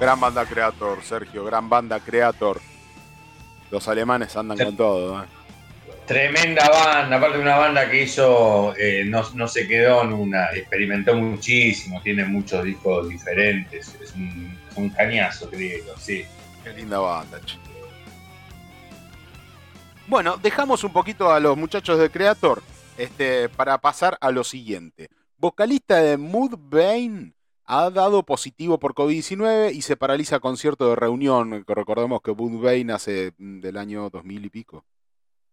Gran 0.01 0.19
banda 0.19 0.47
Creator, 0.47 1.03
Sergio, 1.03 1.45
gran 1.45 1.69
banda 1.69 2.01
Creator. 2.01 2.59
Los 3.71 3.87
alemanes 3.87 4.35
andan 4.35 4.57
con 4.57 4.75
todo. 4.75 5.23
¿eh? 5.23 5.27
Tremenda 6.07 6.71
banda, 6.71 7.19
aparte 7.19 7.37
de 7.37 7.43
una 7.43 7.59
banda 7.59 7.91
que 7.91 8.05
hizo, 8.05 8.75
eh, 8.79 9.05
no, 9.05 9.47
se 9.47 9.69
quedó 9.69 10.03
en 10.03 10.15
una, 10.15 10.47
experimentó 10.55 11.15
muchísimo, 11.15 12.01
tiene 12.01 12.25
muchos 12.25 12.65
discos 12.65 13.11
diferentes, 13.11 13.95
es 14.01 14.15
un, 14.15 14.89
cañazo, 14.97 15.51
creo, 15.51 15.95
sí. 15.99 16.25
Qué 16.65 16.73
linda 16.73 16.99
banda, 16.99 17.39
che. 17.45 17.59
Bueno, 20.07 20.39
dejamos 20.39 20.83
un 20.83 20.95
poquito 20.95 21.31
a 21.31 21.39
los 21.39 21.59
muchachos 21.59 21.99
de 21.99 22.11
Creator 22.11 22.63
este, 22.97 23.51
para 23.51 23.77
pasar 23.77 24.17
a 24.23 24.31
lo 24.31 24.45
siguiente. 24.45 25.11
Vocalista 25.37 25.97
de 26.03 26.17
Mudvayne 26.17 27.35
ha 27.73 27.89
dado 27.91 28.25
positivo 28.25 28.81
por 28.81 28.95
COVID-19 28.95 29.73
y 29.73 29.83
se 29.83 29.97
paraliza 29.97 30.41
concierto 30.41 30.89
de 30.89 30.97
reunión. 30.97 31.65
Recordemos 31.69 32.21
que 32.21 32.33
Bud 32.33 32.61
Bain 32.61 32.91
hace 32.91 33.33
del 33.39 33.77
año 33.77 34.11
2000 34.11 34.45
y 34.45 34.51
pico. 34.51 34.85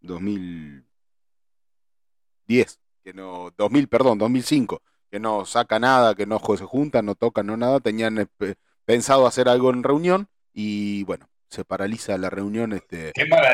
2010. 0.01 2.80
Que 3.03 3.13
no, 3.13 3.53
2000, 3.55 3.88
perdón, 3.88 4.18
2005. 4.18 4.82
Que 5.11 5.20
no 5.20 5.45
saca 5.45 5.78
nada, 5.78 6.15
que 6.15 6.26
no 6.26 6.39
se 6.39 6.65
juntan, 6.65 7.05
no 7.05 7.13
tocan, 7.13 7.45
no 7.45 7.55
nada. 7.55 7.80
Tenían 7.82 8.18
eh, 8.18 8.26
pensado 8.84 9.28
hacer 9.28 9.47
algo 9.47 9.70
en 9.70 9.84
reunión 9.84 10.28
y 10.53 11.03
bueno, 11.03 11.30
se 11.49 11.65
paraliza 11.65 12.18
la 12.18 12.32
reunión. 12.32 12.74
Este, 12.74 13.11
qué 13.13 13.28
mala, 13.28 13.53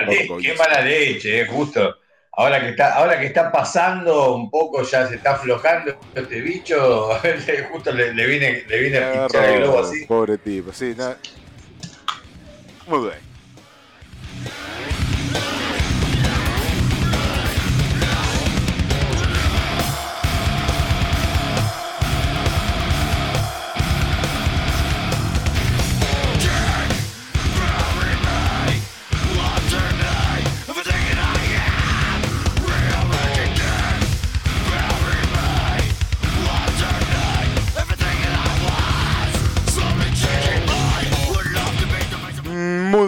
leche, 0.82 1.42
eh, 1.42 1.48
justo. 1.48 1.98
Ahora 2.36 2.60
que, 2.62 2.70
está, 2.70 2.96
ahora 2.96 3.20
que 3.20 3.28
está 3.28 3.52
pasando 3.52 4.34
un 4.34 4.50
poco, 4.50 4.82
ya 4.82 5.08
se 5.08 5.16
está 5.16 5.34
aflojando 5.34 5.96
este 6.16 6.42
bicho, 6.42 7.10
justo 7.72 7.92
le, 7.92 8.12
viene, 8.26 8.64
le 8.68 8.80
viene 8.80 8.98
a 8.98 9.28
pinchar 9.28 9.46
el 9.50 9.62
globo 9.62 9.80
así. 9.80 10.06
Pobre 10.08 10.40
tipo, 10.40 10.74
sí. 10.74 10.96
Muy 12.88 13.00
bien. 13.02 13.34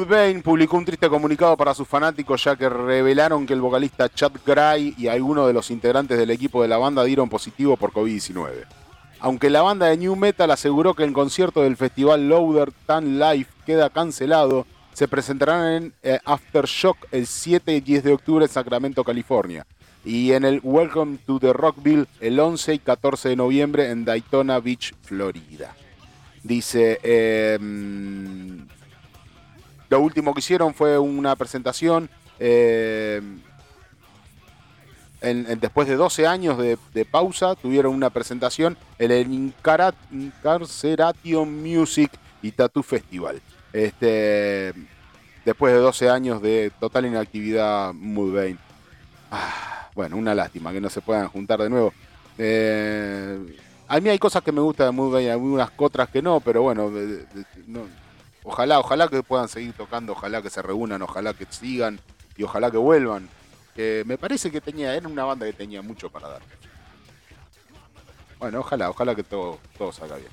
Mudvayne 0.05 0.43
publicó 0.43 0.77
un 0.77 0.85
triste 0.85 1.09
comunicado 1.09 1.57
para 1.57 1.73
sus 1.73 1.87
fanáticos 1.87 2.43
ya 2.43 2.55
que 2.55 2.69
revelaron 2.69 3.47
que 3.47 3.53
el 3.53 3.61
vocalista 3.61 4.07
Chad 4.07 4.33
Gray 4.45 4.93
y 4.99 5.07
algunos 5.07 5.47
de 5.47 5.53
los 5.53 5.71
integrantes 5.71 6.19
del 6.19 6.29
equipo 6.29 6.61
de 6.61 6.67
la 6.67 6.77
banda 6.77 7.03
dieron 7.03 7.27
positivo 7.27 7.75
por 7.75 7.91
COVID-19. 7.91 8.65
Aunque 9.19 9.49
la 9.49 9.63
banda 9.63 9.87
de 9.87 9.97
New 9.97 10.15
Metal 10.15 10.51
aseguró 10.51 10.93
que 10.93 11.03
el 11.03 11.11
concierto 11.11 11.63
del 11.63 11.75
festival 11.75 12.29
Louder 12.29 12.71
Tan 12.85 13.17
Life 13.17 13.51
queda 13.65 13.89
cancelado, 13.89 14.67
se 14.93 15.07
presentarán 15.07 15.71
en 15.71 15.93
eh, 16.03 16.19
Aftershock 16.23 16.97
el 17.11 17.25
7 17.25 17.75
y 17.75 17.81
10 17.81 18.03
de 18.03 18.13
octubre 18.13 18.45
en 18.45 18.51
Sacramento, 18.51 19.03
California, 19.03 19.65
y 20.03 20.33
en 20.33 20.45
el 20.45 20.59
Welcome 20.61 21.17
to 21.25 21.39
the 21.39 21.51
Rockville 21.51 22.05
el 22.19 22.39
11 22.39 22.75
y 22.75 22.79
14 22.79 23.29
de 23.29 23.35
noviembre 23.37 23.89
en 23.89 24.05
Daytona 24.05 24.59
Beach, 24.59 24.93
Florida. 25.01 25.75
Dice, 26.43 26.99
eh, 27.01 27.57
lo 29.89 29.99
último 29.99 30.33
que 30.33 30.39
hicieron 30.39 30.73
fue 30.73 30.97
una 30.97 31.35
presentación 31.35 32.09
eh, 32.39 33.21
después 35.59 35.87
de 35.87 35.95
12 35.95 36.27
años 36.27 36.57
de, 36.57 37.05
pausa, 37.05 37.55
tuvieron 37.55 37.93
una 37.93 38.09
presentación 38.09 38.77
en 38.99 39.11
el 39.11 39.31
Incarceration 40.11 41.63
Music 41.63 42.11
y 42.41 42.51
Tattoo 42.51 42.83
Festival. 42.83 43.41
Este, 43.73 44.73
después 45.43 45.73
de 45.73 45.79
12 45.79 46.09
años 46.09 46.41
de 46.41 46.71
total 46.79 47.05
inactividad, 47.05 47.93
Mudvayne. 47.93 48.57
Ah, 49.31 49.89
bueno, 49.95 50.17
una 50.17 50.35
lástima 50.35 50.71
que 50.71 50.81
no 50.81 50.89
se 50.89 51.01
puedan 51.01 51.27
juntar 51.27 51.61
de 51.61 51.69
nuevo. 51.69 51.93
Eh, 52.37 53.57
a 53.87 53.99
mí 53.99 54.09
hay 54.09 54.19
cosas 54.19 54.43
que 54.43 54.51
me 54.51 54.61
gustan 54.61 54.87
de 54.87 54.91
Mudvayne, 54.91 55.31
algunas 55.31 55.69
otras 55.77 56.09
que 56.09 56.21
no, 56.21 56.39
pero 56.39 56.61
bueno, 56.63 56.91
no, 57.67 57.81
Ojalá, 58.45 58.79
ojalá 58.79 59.07
que 59.07 59.23
puedan 59.23 59.49
seguir 59.49 59.73
tocando, 59.73 60.13
ojalá 60.13 60.39
que 60.39 60.51
se 60.51 60.61
reúnan, 60.61 61.01
ojalá 61.01 61.33
que 61.33 61.47
sigan 61.49 61.99
y 62.37 62.43
ojalá 62.43 62.69
que 62.69 62.77
vuelvan. 62.77 63.27
me 63.75 64.17
parece 64.19 64.51
que 64.51 64.61
tenía, 64.61 64.93
era 64.95 65.07
una 65.07 65.23
banda 65.23 65.47
que 65.47 65.53
tenía 65.53 65.81
mucho 65.81 66.11
para 66.11 66.29
dar. 66.29 66.41
Bueno, 68.37 68.59
ojalá, 68.59 68.91
ojalá 68.91 69.15
que 69.15 69.23
todo, 69.23 69.57
todo 69.77 69.91
salga 69.91 70.17
bien. 70.17 70.29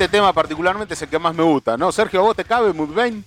Este 0.00 0.16
tema 0.16 0.32
particularmente 0.32 0.94
es 0.94 1.02
el 1.02 1.10
que 1.10 1.18
más 1.18 1.34
me 1.34 1.42
gusta, 1.42 1.76
¿no? 1.76 1.92
Sergio, 1.92 2.22
¿vos 2.22 2.34
te 2.34 2.42
cabe 2.42 2.72
Mudvayne? 2.72 3.22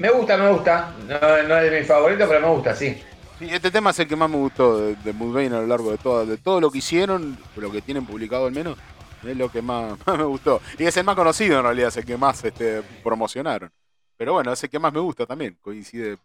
Me 0.00 0.10
gusta, 0.10 0.36
me 0.36 0.50
gusta. 0.50 0.92
No, 1.06 1.58
es 1.58 1.70
de 1.70 1.78
mis 1.78 1.86
favoritos, 1.86 2.26
pero 2.26 2.40
me 2.40 2.48
gusta, 2.48 2.74
sí. 2.74 3.00
Sí, 3.38 3.48
este 3.48 3.70
tema 3.70 3.90
es 3.90 4.00
el 4.00 4.08
que 4.08 4.16
más 4.16 4.28
me 4.28 4.38
gustó 4.38 4.78
de, 4.78 4.96
de 4.96 5.12
Mudvayne 5.12 5.54
a 5.54 5.60
lo 5.60 5.68
largo 5.68 5.92
de 5.92 5.98
todo, 5.98 6.26
de 6.26 6.38
todo 6.38 6.60
lo 6.60 6.72
que 6.72 6.78
hicieron, 6.78 7.38
lo 7.54 7.70
que 7.70 7.80
tienen 7.80 8.04
publicado 8.04 8.46
al 8.46 8.52
menos, 8.52 8.76
es 9.22 9.36
lo 9.36 9.48
que 9.48 9.62
más, 9.62 9.96
me 10.08 10.24
gustó. 10.24 10.60
Y 10.76 10.86
es 10.86 10.96
el 10.96 11.04
más 11.04 11.14
conocido 11.14 11.58
en 11.58 11.62
realidad, 11.62 11.90
es 11.90 11.98
el 11.98 12.04
que 12.04 12.16
más 12.16 12.42
este, 12.42 12.82
promocionaron. 13.04 13.70
Pero 14.16 14.32
bueno, 14.32 14.52
es 14.52 14.64
el 14.64 14.70
que 14.70 14.80
más 14.80 14.92
me 14.92 14.98
gusta 14.98 15.24
también, 15.24 15.56
coincide 15.62 16.18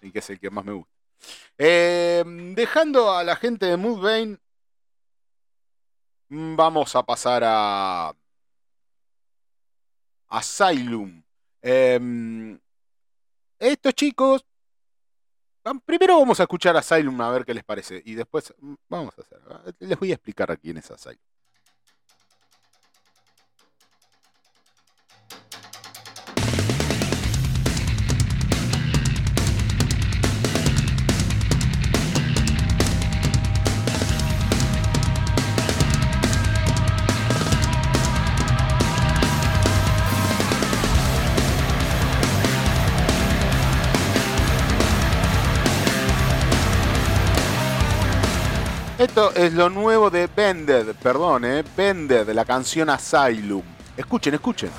en 0.00 0.10
que 0.10 0.20
es 0.20 0.30
el 0.30 0.40
que 0.40 0.48
más 0.48 0.64
me 0.64 0.72
gusta. 0.72 0.92
Eh, 1.58 2.24
dejando 2.56 3.12
a 3.12 3.22
la 3.22 3.36
gente 3.36 3.66
de 3.66 3.76
Mudvayne, 3.76 4.38
mm, 6.30 6.56
vamos 6.56 6.96
a 6.96 7.02
pasar 7.02 7.42
a 7.44 8.14
Asylum. 10.28 11.22
Em, 11.62 12.58
estos 13.58 13.94
chicos. 13.94 14.44
Primero 15.84 16.18
vamos 16.18 16.40
a 16.40 16.44
escuchar 16.44 16.76
Asylum 16.76 17.20
a 17.20 17.30
ver 17.30 17.44
qué 17.44 17.52
les 17.52 17.64
parece. 17.64 18.02
Y 18.04 18.14
después 18.14 18.54
mm, 18.58 18.74
vamos 18.88 19.14
a 19.18 19.22
hacer. 19.22 19.40
Les 19.80 19.98
voy 19.98 20.10
a 20.12 20.14
explicar 20.14 20.50
a 20.50 20.56
quién 20.56 20.78
es 20.78 20.90
Asylum. 20.90 21.18
Esto 48.98 49.32
es 49.36 49.52
lo 49.52 49.70
nuevo 49.70 50.10
de 50.10 50.26
Bended, 50.26 50.96
perdón, 51.00 51.44
eh, 51.44 51.62
Bended, 51.76 52.28
la 52.30 52.44
canción 52.44 52.90
Asylum. 52.90 53.62
Escuchen, 53.96 54.34
escuchen. 54.34 54.70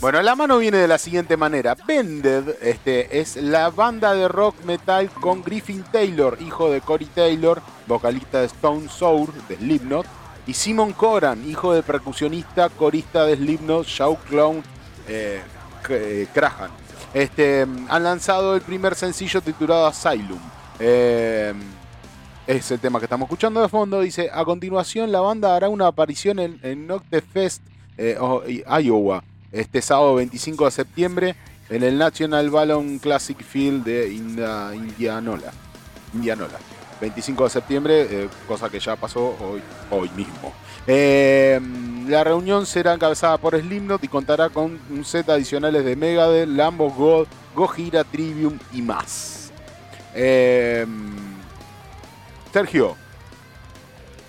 Bueno, 0.00 0.22
la 0.22 0.34
mano 0.34 0.56
viene 0.56 0.78
de 0.78 0.88
la 0.88 0.96
siguiente 0.96 1.36
manera. 1.36 1.76
Bended 1.86 2.56
este, 2.62 3.20
es 3.20 3.36
la 3.36 3.68
banda 3.68 4.14
de 4.14 4.28
rock 4.28 4.64
metal 4.64 5.10
con 5.10 5.42
Griffin 5.42 5.84
Taylor, 5.92 6.38
hijo 6.40 6.70
de 6.70 6.80
Cory 6.80 7.04
Taylor, 7.04 7.60
vocalista 7.86 8.40
de 8.40 8.46
Stone 8.46 8.88
Sour, 8.88 9.30
de 9.46 9.56
Slipknot, 9.56 10.06
y 10.46 10.54
Simon 10.54 10.92
Coran, 10.92 11.48
hijo 11.48 11.72
del 11.72 11.82
percusionista, 11.82 12.68
corista 12.68 13.24
de 13.26 13.36
Slipknot, 13.36 13.86
Shaw 13.86 14.16
Clown 14.28 14.62
eh, 15.08 15.40
eh 15.88 16.28
Este, 17.14 17.66
han 17.88 18.02
lanzado 18.02 18.54
el 18.54 18.62
primer 18.62 18.94
sencillo 18.94 19.40
titulado 19.40 19.86
Asylum. 19.86 20.40
Eh, 20.78 21.52
es 22.46 22.70
el 22.70 22.80
tema 22.80 22.98
que 22.98 23.04
estamos 23.04 23.26
escuchando 23.26 23.60
de 23.60 23.68
fondo. 23.68 24.00
Dice, 24.00 24.30
a 24.32 24.44
continuación 24.44 25.12
la 25.12 25.20
banda 25.20 25.54
hará 25.54 25.68
una 25.68 25.86
aparición 25.86 26.38
en, 26.38 26.58
en 26.62 26.88
Fest, 27.32 27.62
eh, 27.96 28.16
Iowa 28.82 29.22
este 29.52 29.82
sábado 29.82 30.14
25 30.16 30.64
de 30.64 30.70
septiembre 30.70 31.36
en 31.68 31.82
el 31.82 31.98
National 31.98 32.50
Ballon 32.50 32.98
Classic 32.98 33.40
Field 33.40 33.84
de 33.84 34.12
Indianola. 34.12 35.52
Indianola. 36.14 36.58
25 37.00 37.44
de 37.44 37.50
septiembre, 37.50 38.06
eh, 38.10 38.28
cosa 38.46 38.68
que 38.68 38.78
ya 38.78 38.96
pasó 38.96 39.36
hoy, 39.40 39.62
hoy 39.90 40.10
mismo. 40.10 40.52
Eh, 40.86 41.60
la 42.08 42.24
reunión 42.24 42.66
será 42.66 42.92
encabezada 42.92 43.38
por 43.38 43.58
Slipknot 43.58 44.02
y 44.04 44.08
contará 44.08 44.48
con 44.48 44.78
un 44.90 45.04
set 45.04 45.28
adicionales 45.28 45.84
de 45.84 45.96
Megadeth, 45.96 46.48
Lambo 46.48 46.90
God, 46.90 47.26
Gojira, 47.54 48.04
Trivium 48.04 48.58
y 48.72 48.82
más. 48.82 49.52
Eh, 50.14 50.86
Sergio, 52.52 52.96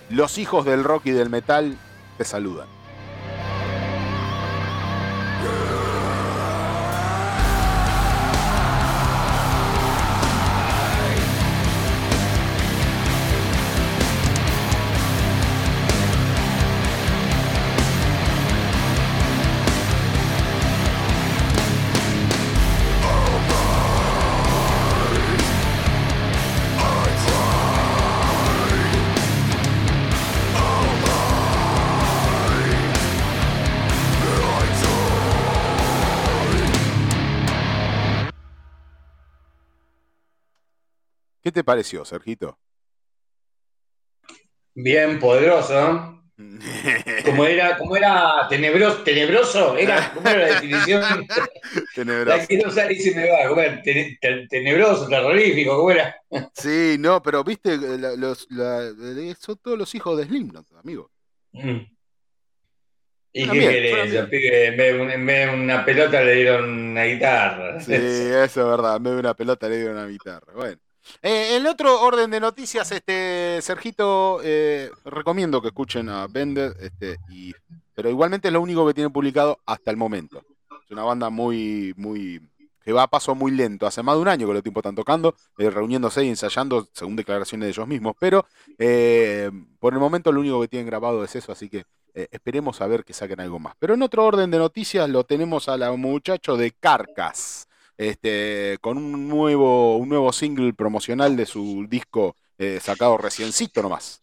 los 0.09 0.37
hijos 0.37 0.65
del 0.65 0.83
rock 0.83 1.07
y 1.07 1.11
del 1.11 1.29
metal 1.29 1.77
te 2.17 2.23
saludan. 2.23 2.67
¿Qué 41.51 41.55
te 41.55 41.63
pareció, 41.65 42.05
Sergito? 42.05 42.57
Bien, 44.73 45.19
poderoso. 45.19 46.17
Como 47.25 47.45
era, 47.45 47.77
como 47.77 47.97
era 47.97 48.47
tenebroso, 48.49 49.03
tenebroso, 49.03 49.77
era, 49.77 50.13
¿cómo 50.13 50.27
era 50.29 50.39
la 50.39 50.45
definición? 50.55 51.27
tenebroso. 51.95 52.37
La 52.37 52.47
quiero 52.47 52.69
usar 52.69 52.89
y 52.89 52.95
se 52.95 53.13
me 53.13 53.29
va, 53.29 53.49
¿cómo 53.49 53.61
era? 53.61 53.81
tenebroso, 54.49 55.07
terrorífico, 55.07 55.75
¿cómo 55.75 55.91
era? 55.91 56.15
sí, 56.53 56.95
no, 56.97 57.21
pero 57.21 57.43
viste, 57.43 57.77
los, 57.77 58.47
son 59.39 59.57
todos 59.61 59.77
los 59.77 59.93
hijos 59.93 60.17
de 60.17 60.25
Slipknot, 60.25 60.65
amigo. 60.81 61.11
Mm. 61.51 61.79
¿Y 63.33 63.49
qué 63.49 63.59
querés? 63.59 64.13
en 64.13 64.77
vez, 65.27 65.47
de 65.47 65.53
una 65.53 65.85
pelota 65.85 66.23
le 66.23 66.33
dieron 66.33 66.69
una 66.69 67.03
guitarra. 67.03 67.79
Sí, 67.81 67.93
eso 67.93 68.39
es 68.39 68.55
verdad, 68.55 68.95
en 68.95 69.03
vez 69.03 69.13
de 69.13 69.19
una 69.19 69.33
pelota 69.33 69.67
le 69.67 69.77
dieron 69.77 69.97
una 69.97 70.07
guitarra. 70.07 70.53
Bueno. 70.55 70.81
Eh, 71.21 71.57
en 71.57 71.67
otro 71.67 72.01
orden 72.01 72.31
de 72.31 72.39
noticias, 72.39 72.91
este 72.91 73.59
Sergito, 73.61 74.39
eh, 74.43 74.89
recomiendo 75.05 75.61
que 75.61 75.69
escuchen 75.69 76.09
a 76.09 76.27
Bender, 76.27 76.75
este, 76.79 77.17
y, 77.29 77.53
pero 77.93 78.09
igualmente 78.09 78.47
es 78.47 78.53
lo 78.53 78.61
único 78.61 78.85
que 78.87 78.93
tiene 78.93 79.09
publicado 79.09 79.59
hasta 79.65 79.91
el 79.91 79.97
momento. 79.97 80.41
Es 80.85 80.91
una 80.91 81.03
banda 81.03 81.29
muy, 81.29 81.93
muy, 81.97 82.41
que 82.83 82.91
va 82.91 83.03
a 83.03 83.07
paso 83.07 83.35
muy 83.35 83.51
lento. 83.51 83.85
Hace 83.85 84.03
más 84.03 84.15
de 84.15 84.21
un 84.21 84.27
año 84.27 84.47
que 84.47 84.53
los 84.53 84.63
tipos 84.63 84.81
están 84.81 84.95
tocando, 84.95 85.35
eh, 85.57 85.69
reuniéndose 85.69 86.25
y 86.25 86.29
ensayando, 86.29 86.87
según 86.93 87.15
declaraciones 87.15 87.65
de 87.65 87.71
ellos 87.71 87.87
mismos. 87.87 88.15
Pero 88.19 88.45
por 89.79 89.93
el 89.93 89.99
momento 89.99 90.31
lo 90.31 90.39
único 90.39 90.61
que 90.61 90.67
tienen 90.67 90.87
grabado 90.87 91.23
es 91.23 91.35
eso, 91.35 91.51
así 91.51 91.69
que 91.69 91.85
esperemos 92.13 92.81
a 92.81 92.87
ver 92.87 93.05
que 93.05 93.13
saquen 93.13 93.39
algo 93.39 93.59
más. 93.59 93.75
Pero 93.79 93.93
en 93.93 94.01
otro 94.01 94.25
orden 94.25 94.51
de 94.51 94.57
noticias 94.57 95.09
lo 95.09 95.23
tenemos 95.23 95.69
a 95.69 95.77
la 95.77 95.91
muchacho 95.91 96.57
de 96.57 96.71
Carcas 96.71 97.67
este, 98.01 98.79
con 98.81 98.97
un 98.97 99.27
nuevo, 99.27 99.95
un 99.97 100.09
nuevo 100.09 100.33
single 100.33 100.73
promocional 100.73 101.37
de 101.37 101.45
su 101.45 101.85
disco 101.87 102.35
eh, 102.57 102.79
sacado 102.81 103.15
reciencito 103.15 103.83
nomás. 103.83 104.19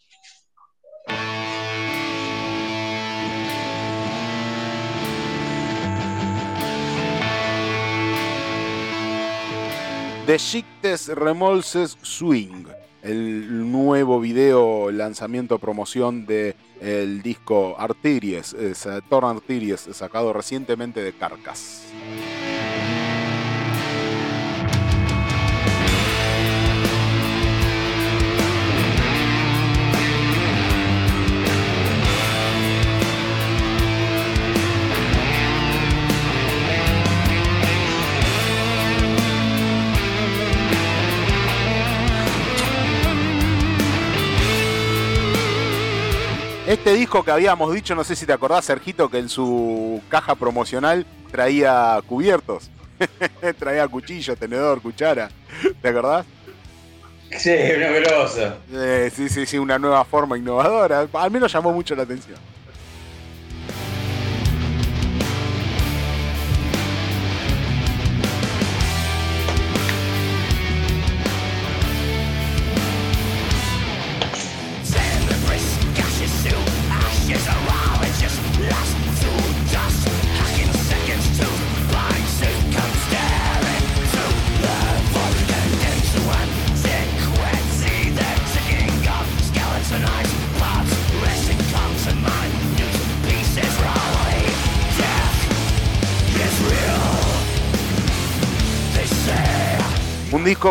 The 10.26 10.38
Shictes 10.38 11.06
Remolses 11.06 11.96
Swing, 12.02 12.66
el 13.02 13.70
nuevo 13.70 14.18
video 14.18 14.90
lanzamiento 14.90 15.60
promoción 15.60 16.26
de 16.26 16.56
el 16.80 17.22
disco 17.22 17.76
Arteries, 17.78 18.54
eh, 18.54 18.74
Torn 19.08 19.36
Arteries, 19.36 19.88
sacado 19.92 20.32
recientemente 20.32 21.00
de 21.00 21.12
Carcas. 21.12 21.84
Este 46.68 46.92
disco 46.92 47.24
que 47.24 47.30
habíamos 47.30 47.72
dicho, 47.72 47.94
no 47.94 48.04
sé 48.04 48.14
si 48.14 48.26
te 48.26 48.32
acordás, 48.34 48.66
Sergito, 48.66 49.08
que 49.08 49.16
en 49.16 49.30
su 49.30 50.02
caja 50.10 50.34
promocional 50.34 51.06
traía 51.30 51.98
cubiertos. 52.06 52.70
traía 53.58 53.88
cuchillo, 53.88 54.36
tenedor, 54.36 54.82
cuchara. 54.82 55.30
¿Te 55.80 55.88
acordás? 55.88 56.26
Sí, 57.38 57.54
una 57.74 57.88
grosa. 57.88 58.58
Eh, 58.70 59.10
sí, 59.16 59.30
sí, 59.30 59.46
sí, 59.46 59.56
una 59.56 59.78
nueva 59.78 60.04
forma 60.04 60.36
innovadora. 60.36 61.08
Al 61.10 61.30
menos 61.30 61.50
llamó 61.50 61.72
mucho 61.72 61.96
la 61.96 62.02
atención. 62.02 62.36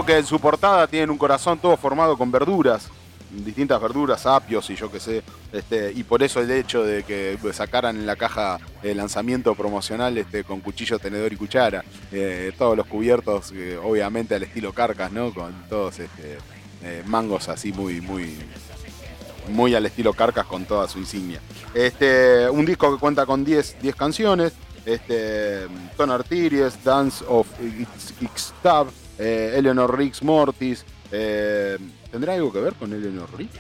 Que 0.06 0.18
en 0.18 0.26
su 0.26 0.40
portada 0.40 0.88
tiene 0.88 1.12
un 1.12 1.18
corazón 1.18 1.60
todo 1.60 1.78
formado 1.78 2.18
con 2.18 2.32
verduras, 2.32 2.90
distintas 3.30 3.82
verduras, 3.82 4.26
apios 4.26 4.70
y 4.70 4.76
yo 4.76 4.92
qué 4.92 5.00
sé, 5.00 5.24
este, 5.52 5.92
y 5.94 6.04
por 6.04 6.24
eso 6.24 6.40
el 6.40 6.52
hecho 6.52 6.84
de 6.84 7.04
que 7.04 7.38
sacaran 7.54 7.98
en 7.98 8.06
la 8.06 8.16
caja 8.16 8.60
el 8.84 8.98
lanzamiento 8.98 9.56
promocional 9.56 10.18
este, 10.18 10.44
con 10.44 10.62
cuchillo, 10.62 11.00
tenedor 11.00 11.34
y 11.34 11.36
cuchara, 11.36 11.84
eh, 12.12 12.52
todos 12.58 12.78
los 12.78 12.86
cubiertos, 12.88 13.52
eh, 13.54 13.78
obviamente 13.82 14.36
al 14.36 14.44
estilo 14.44 14.74
carcas, 14.74 15.12
¿no? 15.12 15.34
Con 15.34 15.54
todos 15.70 16.00
este, 16.00 16.38
eh, 16.84 17.04
mangos 17.06 17.50
así 17.50 17.72
muy, 17.74 18.02
muy, 18.02 18.38
muy 19.50 19.76
al 19.76 19.86
estilo 19.86 20.14
carcas 20.14 20.46
con 20.46 20.66
toda 20.66 20.88
su 20.88 21.00
insignia. 21.00 21.42
Este, 21.74 22.50
un 22.50 22.66
disco 22.66 22.94
que 22.94 23.00
cuenta 23.00 23.26
con 23.26 23.44
10 23.44 23.78
canciones, 23.96 24.54
este, 24.86 25.68
Ton 25.98 26.12
Arteries, 26.12 26.84
Dance 26.84 27.24
of 27.28 27.48
X-Tab, 28.22 28.88
eh, 29.20 29.54
Eleanor 29.56 29.98
Riggs 29.98 30.22
Mortis. 30.24 30.86
Eh, 31.12 31.78
¿Tendrá 32.12 32.34
algo 32.34 32.52
que 32.52 32.60
ver 32.60 32.74
con 32.74 32.94
Eleanor 32.94 33.30
Riggs? 33.38 33.60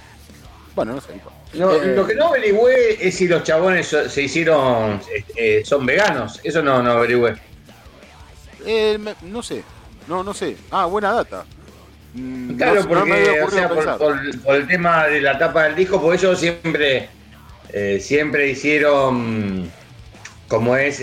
Bueno, 0.75 0.93
no 0.93 1.01
sé. 1.01 1.13
Eh, 1.13 1.93
lo 1.95 2.05
que 2.05 2.15
no 2.15 2.27
averigüé 2.27 3.07
es 3.07 3.15
si 3.15 3.27
los 3.27 3.43
chabones 3.43 3.87
se 3.87 4.21
hicieron, 4.21 5.01
son 5.63 5.85
veganos. 5.85 6.39
Eso 6.43 6.61
no, 6.61 6.83
no 6.83 6.91
averigüé. 6.91 7.35
no 9.23 9.41
sé, 9.41 9.63
no, 10.07 10.23
no 10.23 10.33
sé. 10.33 10.55
Ah, 10.69 10.85
buena 10.85 11.13
data. 11.13 11.45
Mm, 12.13 12.55
claro, 12.57 12.87
porque 12.87 13.43
por, 14.43 14.55
el 14.55 14.67
tema 14.67 15.07
de 15.07 15.21
la 15.21 15.37
tapa 15.37 15.63
del 15.63 15.75
disco, 15.75 16.01
por 16.01 16.13
ellos 16.13 16.39
siempre, 16.39 17.09
siempre 17.99 18.49
hicieron, 18.49 19.71
como 20.47 20.75
es, 20.75 21.01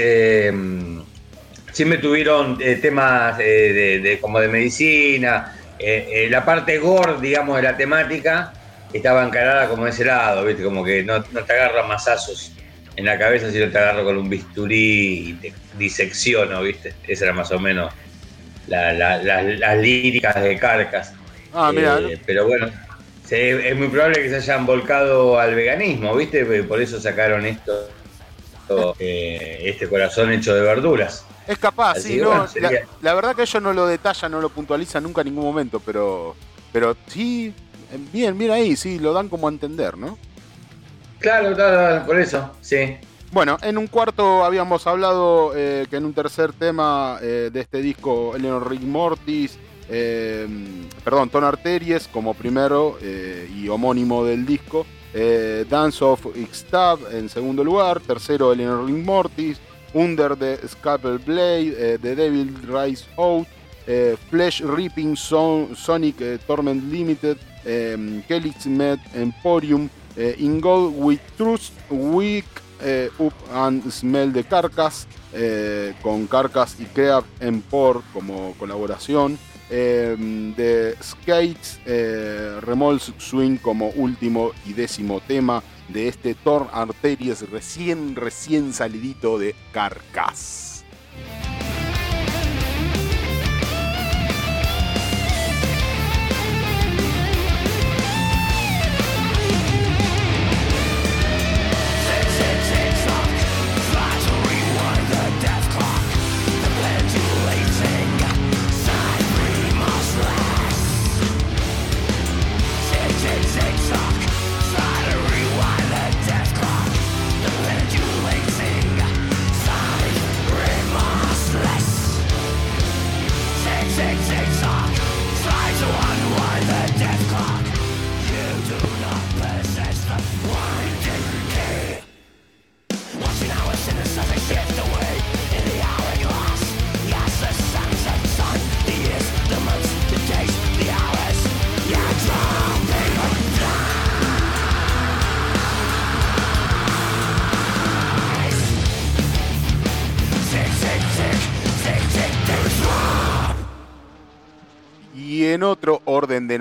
siempre 1.75 1.99
tuvieron 1.99 2.57
eh, 2.61 2.77
temas 2.77 3.39
eh, 3.41 4.01
de, 4.03 4.19
como 4.21 4.41
de 4.41 4.49
medicina. 4.49 5.55
Eh, 5.79 6.29
la 6.31 6.45
parte 6.45 6.79
gore, 6.79 7.21
digamos, 7.21 7.57
de 7.57 7.63
la 7.63 7.77
temática 7.77 8.53
estaba 8.93 9.27
encarada 9.27 9.69
como 9.69 9.85
de 9.85 9.91
ese 9.91 10.05
lado, 10.05 10.45
¿viste? 10.45 10.63
Como 10.63 10.83
que 10.83 11.03
no, 11.03 11.23
te 11.23 11.53
agarran 11.53 11.89
masazos. 11.89 12.53
en 12.97 13.05
la 13.05 13.19
cabeza 13.19 13.51
si 13.51 13.59
no 13.59 13.69
te 13.71 13.77
agarro 13.77 14.05
con 14.05 14.17
un 14.17 14.31
bisturí 14.31 15.31
y 15.31 15.33
te 15.35 15.53
disecciono, 15.77 16.63
¿viste? 16.63 16.95
Esa 17.07 17.25
era 17.27 17.35
más 17.35 17.51
o 17.51 17.59
menos 17.59 17.93
las 18.69 19.79
líricas 19.79 20.41
de 20.43 20.57
Carcas. 20.57 21.13
Ah, 21.53 21.73
mira. 21.75 21.99
Eh, 21.99 22.19
pero 22.25 22.47
bueno, 22.47 22.71
es 23.31 23.77
muy 23.77 23.89
probable 23.89 24.23
que 24.23 24.29
se 24.29 24.37
hayan 24.37 24.65
volcado 24.65 25.39
al 25.39 25.55
veganismo, 25.55 26.15
¿viste? 26.15 26.45
Por 26.63 26.81
eso 26.81 27.01
sacaron 27.01 27.45
esto, 27.47 27.89
eh, 28.99 29.63
este 29.65 29.89
corazón 29.89 30.33
hecho 30.33 30.55
de 30.55 30.63
verduras. 30.63 31.27
Es 31.47 31.59
capaz, 31.59 32.01
sí, 32.01 32.17
no, 32.17 32.47
la, 33.03 33.15
verdad 33.15 33.37
que 33.37 33.43
ellos 33.43 33.63
no 33.63 33.73
lo 33.73 33.87
detallan, 33.87 34.33
no 34.33 34.41
lo 34.41 34.49
puntualizan 34.49 35.03
nunca 35.03 35.21
en 35.21 35.27
ningún 35.27 35.45
momento, 35.45 35.79
pero, 35.79 36.35
pero 36.73 36.97
sí, 37.07 37.53
bien, 38.13 38.39
bien 38.39 38.51
ahí, 38.51 38.77
sí, 38.77 38.99
lo 38.99 39.13
dan 39.13 39.29
como 39.29 39.49
a 39.49 39.51
entender, 39.51 39.99
¿no? 39.99 40.17
Claro, 41.19 41.55
claro, 41.55 42.07
por 42.07 42.19
eso, 42.19 42.51
sí. 42.61 42.97
Bueno, 43.35 43.59
en 43.63 43.79
un 43.79 43.89
cuarto 43.89 44.45
habíamos 44.45 44.87
hablado 44.87 45.53
eh, 45.57 45.87
que 45.91 45.97
en 45.97 46.05
un 46.05 46.15
tercer 46.15 46.53
tema 46.53 47.19
eh, 47.21 47.51
de 47.53 47.61
este 47.61 47.83
disco, 47.83 48.37
Eleanor 48.37 48.71
Rick 48.71 48.83
Mortis, 48.83 49.59
eh, 49.89 50.47
perdón, 51.03 51.31
Ton 51.31 51.43
Arteries 51.43 52.07
como 52.07 52.35
primero 52.35 52.97
y 53.03 53.69
homónimo 53.69 54.25
del 54.25 54.47
disco, 54.47 54.87
Dance 55.69 56.05
of 56.05 56.25
Ixtab 56.37 57.13
en 57.13 57.29
segundo 57.29 57.65
lugar, 57.65 57.99
tercero 57.99 58.53
Eleanor 58.53 58.87
Rick 58.87 59.05
Mortis, 59.05 59.59
Under 59.95 60.37
the 60.37 60.59
Scalpel 60.69 61.19
Blade, 61.19 61.99
The 61.99 62.17
Devil 62.17 62.49
Rise 62.67 63.05
Out, 63.17 63.47
Flesh 64.31 64.61
Ripping 64.61 65.17
Sonic 65.17 66.17
Torment 66.47 66.83
Limited, 66.91 67.39
Kelly's 68.27 68.67
Med 68.67 68.99
Emporium, 69.15 69.89
In 70.17 70.61
God 70.61 70.95
We 70.97 71.19
Trust, 71.37 71.73
Weak 71.91 72.47
Up 73.19 73.35
and 73.53 73.89
Smell 73.91 74.33
de 74.33 74.43
Carcass, 74.45 75.07
con 76.03 76.27
Carcass 76.27 76.77
y 76.81 76.85
Creab 76.87 77.25
Empor 77.41 78.03
como 78.13 78.55
colaboración. 78.59 79.39
de 79.71 80.95
Skates, 81.03 81.81
Remolse 82.61 83.13
Swing 83.19 83.57
como 83.57 83.89
último 83.97 84.53
y 84.67 84.73
décimo 84.73 85.21
tema 85.21 85.63
de 85.95 86.09
este 86.09 86.35
Thor 86.35 86.69
Arteries 86.73 87.49
recién, 87.49 88.17
recién 88.17 88.73
salidito 88.75 89.39
de 89.39 89.55
Carcass. 89.73 90.85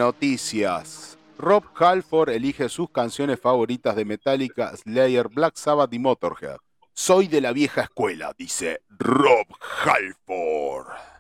Noticias, 0.04 1.18
Rob 1.38 1.64
Halford 1.76 2.32
elige 2.32 2.68
sus 2.68 2.89
canciones 2.89 3.39
favoritas 3.39 3.95
de 3.95 4.04
Metallica, 4.04 4.76
Slayer, 4.76 5.30
Black 5.30 5.56
Sabbath 5.56 5.93
y 5.93 5.99
Motorhead. 5.99 6.58
Soy 6.93 7.30
de 7.30 7.39
la 7.39 7.54
vieja 7.54 7.84
escuela, 7.84 8.36
dice 8.38 8.82
Rob 8.99 9.47
Halford. 9.86 11.12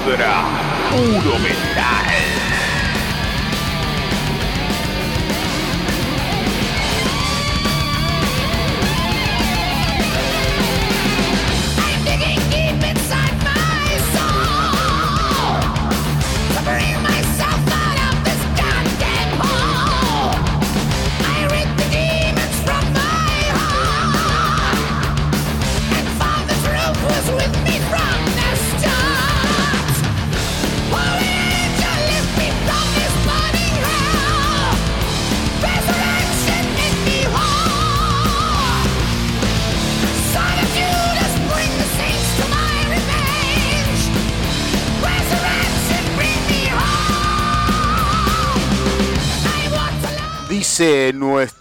Se 0.00 0.10
pudra. 0.10 0.44
Puro. 0.90 1.69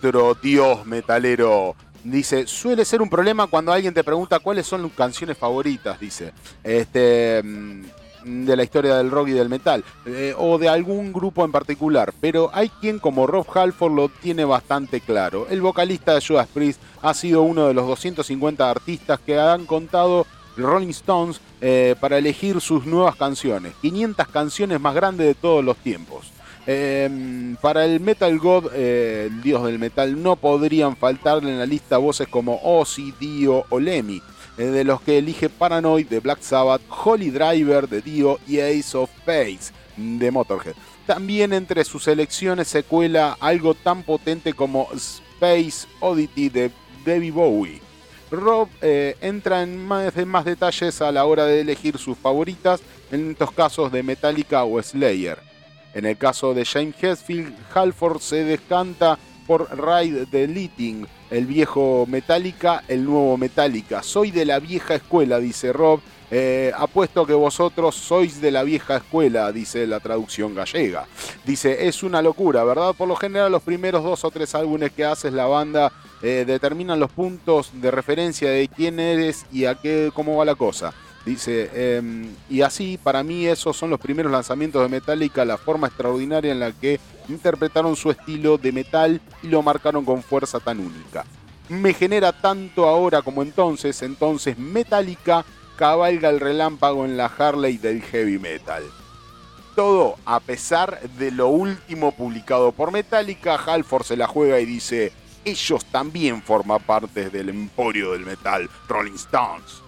Nuestro 0.02 0.34
dios 0.36 0.86
metalero. 0.86 1.76
Dice, 2.04 2.48
suele 2.48 2.86
ser 2.86 3.02
un 3.02 3.10
problema 3.10 3.48
cuando 3.48 3.74
alguien 3.74 3.94
te 3.94 4.04
pregunta 4.04 4.40
cuáles 4.40 4.66
son 4.66 4.84
tus 4.84 4.94
canciones 4.94 5.38
favoritas, 5.38 6.00
dice, 6.00 6.32
este, 6.64 7.42
mm, 7.44 8.46
de 8.46 8.56
la 8.56 8.64
historia 8.64 8.96
del 8.96 9.12
rock 9.12 9.30
y 9.30 9.32
del 9.34 9.50
metal, 9.50 9.84
eh, 10.06 10.34
o 10.38 10.58
de 10.58 10.70
algún 10.70 11.12
grupo 11.12 11.44
en 11.44 11.52
particular, 11.52 12.14
pero 12.22 12.50
hay 12.54 12.70
quien 12.70 13.00
como 13.00 13.28
Rob 13.28 13.46
Halford 13.54 13.92
lo 13.92 14.08
tiene 14.08 14.46
bastante 14.46 15.02
claro. 15.02 15.48
El 15.50 15.62
vocalista 15.62 16.14
de 16.14 16.26
Judas 16.26 16.48
Priest 16.54 16.82
ha 17.02 17.14
sido 17.14 17.42
uno 17.42 17.68
de 17.68 17.74
los 17.74 17.86
250 17.86 18.70
artistas 18.70 19.20
que 19.20 19.38
han 19.38 19.66
contado 19.66 20.26
Rolling 20.56 20.90
Stones 20.90 21.42
eh, 21.60 21.96
para 22.00 22.18
elegir 22.18 22.62
sus 22.62 22.86
nuevas 22.86 23.18
canciones, 23.18 23.74
500 23.82 24.28
canciones 24.30 24.80
más 24.80 24.96
grandes 24.96 25.28
de 25.28 25.36
todos 25.36 25.64
los 25.64 25.76
tiempos. 25.78 26.32
Em, 26.72 27.56
para 27.56 27.84
el 27.84 28.00
Metal 28.00 28.38
God, 28.38 28.68
eh, 28.76 29.26
el 29.32 29.42
dios 29.42 29.64
del 29.64 29.80
metal, 29.80 30.22
no 30.22 30.36
podrían 30.36 30.96
faltarle 30.96 31.50
en 31.50 31.58
la 31.58 31.66
lista 31.66 31.98
voces 31.98 32.28
como 32.28 32.60
Ozzy, 32.62 33.12
Dio 33.20 33.66
o 33.70 33.80
Lemmy, 33.80 34.22
eh, 34.56 34.66
de 34.66 34.84
los 34.84 35.02
que 35.02 35.18
elige 35.18 35.50
Paranoid 35.50 36.06
de 36.06 36.20
Black 36.20 36.42
Sabbath, 36.42 36.84
Holy 36.88 37.32
Driver 37.32 37.90
de 37.90 38.04
Dio 38.04 38.40
y 38.48 38.60
Ace 38.60 38.96
of 38.96 39.10
Base 39.26 39.74
de 39.98 40.30
Motorhead. 40.30 40.76
también 41.08 41.54
entre 41.54 41.84
sus 41.84 42.04
selecciones 42.04 42.68
se 42.68 42.84
cuela 42.84 43.36
algo 43.40 43.74
tan 43.74 44.04
potente 44.04 44.54
como 44.54 44.90
Space 44.94 45.88
Oddity 46.02 46.50
de 46.50 46.72
Debbie 47.04 47.32
Bowie. 47.32 47.82
Rob 48.30 48.70
eh, 48.84 49.18
entra 49.22 49.64
en 49.64 49.88
más, 49.88 50.16
en 50.16 50.28
más 50.28 50.46
detalles 50.46 51.02
a 51.02 51.12
la 51.12 51.26
hora 51.26 51.46
de 51.46 51.62
elegir 51.62 51.98
sus 51.98 52.16
favoritas, 52.16 52.80
en 53.12 53.32
estos 53.32 53.52
casos 53.54 53.92
de 53.92 54.04
Metallica 54.04 54.64
o 54.66 54.80
Slayer. 54.84 55.49
En 56.00 56.06
el 56.06 56.18
caso 56.18 56.54
de 56.54 56.64
James 56.64 56.96
Hetfield, 57.04 57.54
Halford 57.74 58.22
se 58.22 58.46
descanta 58.46 59.20
por 59.46 59.68
Ride 59.78 60.28
the 60.28 60.48
Lighting, 60.48 61.06
el 61.30 61.46
viejo 61.46 62.06
Metallica, 62.08 62.86
el 62.88 63.04
nuevo 63.04 63.36
Metallica. 63.36 64.02
Soy 64.02 64.32
de 64.32 64.46
la 64.46 64.60
vieja 64.60 64.96
escuela, 64.96 65.40
dice 65.40 65.74
Rob. 65.74 66.00
Eh, 66.32 66.72
apuesto 66.74 67.26
que 67.26 67.34
vosotros 67.34 67.96
sois 67.96 68.40
de 68.40 68.50
la 68.50 68.64
vieja 68.64 68.96
escuela, 68.96 69.52
dice 69.52 69.86
la 69.88 70.00
traducción 70.00 70.56
gallega. 70.56 71.06
Dice, 71.44 71.90
es 71.90 72.02
una 72.02 72.22
locura, 72.22 72.64
¿verdad? 72.64 72.94
Por 72.98 73.10
lo 73.10 73.18
general 73.18 73.52
los 73.52 73.64
primeros 73.64 74.02
dos 74.02 74.24
o 74.24 74.32
tres 74.32 74.56
álbumes 74.56 74.94
que 74.94 75.04
haces 75.04 75.34
la 75.34 75.48
banda 75.48 75.92
eh, 76.22 76.46
determinan 76.48 77.02
los 77.02 77.12
puntos 77.12 77.72
de 77.74 77.92
referencia 77.92 78.50
de 78.50 78.70
quién 78.70 79.02
eres 79.02 79.46
y 79.52 79.66
a 79.66 79.76
qué, 79.76 80.12
cómo 80.14 80.38
va 80.38 80.46
la 80.46 80.56
cosa. 80.56 80.94
Dice, 81.30 81.70
em, 81.76 82.34
y 82.50 82.62
así 82.62 82.98
para 82.98 83.22
mí 83.22 83.46
esos 83.46 83.78
son 83.78 83.92
los 83.92 84.00
primeros 84.00 84.32
lanzamientos 84.32 84.82
de 84.82 84.90
Metallica, 84.90 85.46
la 85.46 85.60
forma 85.60 85.86
extraordinaria 85.86 86.52
en 86.52 86.60
la 86.60 86.72
que 86.72 87.00
interpretaron 87.28 87.96
su 87.96 88.10
estilo 88.10 88.58
de 88.58 88.72
metal 88.72 89.22
y 89.44 89.48
lo 89.48 89.62
marcaron 89.62 90.04
con 90.06 90.24
fuerza 90.24 90.60
tan 90.60 90.80
única. 90.80 91.26
Me 91.70 91.94
genera 91.94 92.34
tanto 92.34 92.88
ahora 92.88 93.22
como 93.22 93.44
entonces, 93.44 94.02
entonces 94.02 94.58
Metallica 94.58 95.46
cabalga 95.78 96.30
el 96.30 96.40
relámpago 96.40 97.06
en 97.06 97.16
la 97.16 97.28
Harley 97.28 97.78
del 97.78 98.02
heavy 98.02 98.40
metal. 98.40 98.82
Todo 99.76 100.16
a 100.26 100.40
pesar 100.40 101.00
de 101.20 101.30
lo 101.30 101.50
último 101.50 102.12
publicado 102.12 102.72
por 102.72 102.92
Metallica, 102.92 103.54
Halford 103.54 104.04
se 104.04 104.18
la 104.18 104.26
juega 104.26 104.60
y 104.60 104.66
dice, 104.66 105.12
ellos 105.46 105.86
también 105.86 106.42
forman 106.42 106.82
parte 106.82 107.30
del 107.30 107.50
emporio 107.50 108.14
del 108.14 108.26
metal, 108.26 108.68
Rolling 108.88 109.14
Stones. 109.14 109.84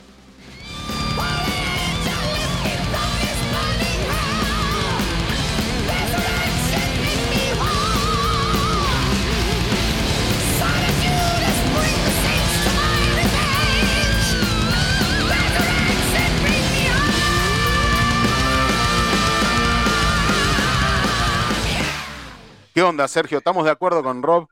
¿Qué 22.81 22.81
onda, 22.81 23.07
Sergio? 23.07 23.37
¿Estamos 23.37 23.65
de 23.65 23.69
acuerdo 23.69 24.01
con 24.01 24.23
Rob? 24.23 24.47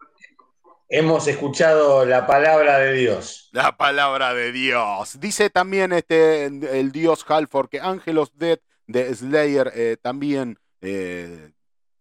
Hemos 0.91 1.27
escuchado 1.27 2.03
la 2.03 2.25
palabra 2.25 2.79
de 2.79 2.93
Dios. 2.93 3.49
La 3.51 3.77
palabra 3.77 4.33
de 4.33 4.51
Dios. 4.51 5.19
Dice 5.19 5.51
también 5.51 5.93
este, 5.93 6.45
el 6.45 6.91
dios 6.91 7.23
Halford 7.27 7.69
que 7.69 7.79
Angelos 7.79 8.31
Dead 8.35 8.57
de 8.87 9.13
Slayer 9.13 9.71
eh, 9.75 9.97
también 10.01 10.57
eh, 10.81 11.51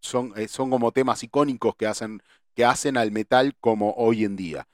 son, 0.00 0.32
eh, 0.36 0.48
son 0.48 0.70
como 0.70 0.90
temas 0.92 1.22
icónicos 1.22 1.76
que 1.76 1.86
hacen, 1.86 2.22
que 2.54 2.64
hacen 2.64 2.96
al 2.96 3.12
metal 3.12 3.54
como 3.60 3.92
hoy 3.92 4.24
en 4.24 4.36
día. 4.36 4.66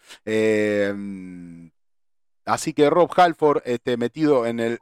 así 2.45 2.73
que 2.73 2.89
Rob 2.91 3.11
Halford, 3.17 3.63
este, 3.65 3.97
metido 3.97 4.47
en, 4.47 4.61
el, 4.61 4.79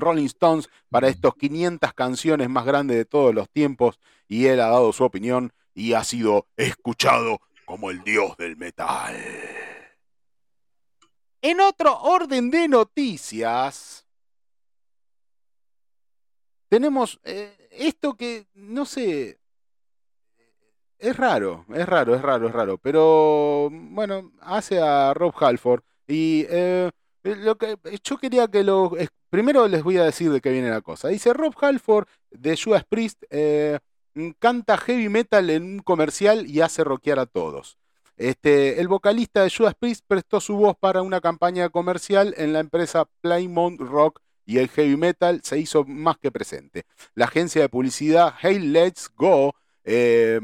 Rolling 0.00 0.26
Stones 0.26 0.68
para 0.90 1.08
estos 1.08 1.34
500 1.34 1.92
canciones 1.92 2.48
más 2.48 2.64
grandes 2.64 2.98
de 2.98 3.04
todos 3.04 3.34
los 3.34 3.50
tiempos, 3.50 3.98
y 4.28 4.46
él 4.46 4.60
ha 4.60 4.68
dado 4.68 4.92
su 4.92 5.02
opinión 5.02 5.52
y 5.74 5.94
ha 5.94 6.04
sido 6.04 6.46
escuchado 6.56 7.40
como 7.66 7.90
el 7.90 8.02
dios 8.02 8.36
del 8.38 8.56
metal. 8.56 9.16
En 11.42 11.60
otro 11.60 12.00
orden 12.00 12.50
de 12.50 12.68
noticias, 12.68 14.06
tenemos 16.68 17.20
eh, 17.24 17.68
esto 17.70 18.14
que, 18.14 18.46
no 18.54 18.86
sé, 18.86 19.38
es 20.98 21.16
raro, 21.16 21.66
es 21.74 21.86
raro, 21.86 22.14
es 22.14 22.22
raro, 22.22 22.48
es 22.48 22.54
raro, 22.54 22.78
pero 22.78 23.68
bueno, 23.70 24.32
hace 24.40 24.80
a 24.80 25.12
Rob 25.12 25.34
Halford 25.38 25.82
y 26.08 26.46
eh, 26.48 26.90
lo 27.22 27.58
que 27.58 27.76
yo 28.02 28.16
quería 28.16 28.48
que 28.48 28.64
lo... 28.64 28.92
Primero 29.28 29.66
les 29.68 29.82
voy 29.82 29.98
a 29.98 30.04
decir 30.04 30.30
de 30.30 30.40
qué 30.40 30.50
viene 30.50 30.70
la 30.70 30.80
cosa. 30.80 31.08
Dice 31.08 31.32
Rob 31.32 31.52
Halford 31.60 32.06
de 32.30 32.56
Judas 32.56 32.84
Priest. 32.88 33.24
Canta 34.38 34.78
heavy 34.78 35.10
metal 35.10 35.50
en 35.50 35.62
un 35.62 35.78
comercial 35.80 36.46
y 36.46 36.62
hace 36.62 36.82
rockear 36.84 37.18
a 37.18 37.26
todos. 37.26 37.76
Este, 38.16 38.80
el 38.80 38.88
vocalista 38.88 39.42
de 39.42 39.50
Judas 39.50 39.74
Priest 39.78 40.04
prestó 40.08 40.40
su 40.40 40.56
voz 40.56 40.74
para 40.80 41.02
una 41.02 41.20
campaña 41.20 41.68
comercial 41.68 42.34
en 42.38 42.54
la 42.54 42.60
empresa 42.60 43.06
Plymouth 43.20 43.78
Rock 43.78 44.20
y 44.46 44.56
el 44.56 44.68
heavy 44.68 44.96
metal 44.96 45.42
se 45.44 45.58
hizo 45.58 45.84
más 45.84 46.16
que 46.16 46.32
presente. 46.32 46.84
La 47.14 47.26
agencia 47.26 47.60
de 47.60 47.68
publicidad 47.68 48.32
Hey 48.40 48.58
Let's 48.58 49.10
Go, 49.14 49.54
eh, 49.84 50.40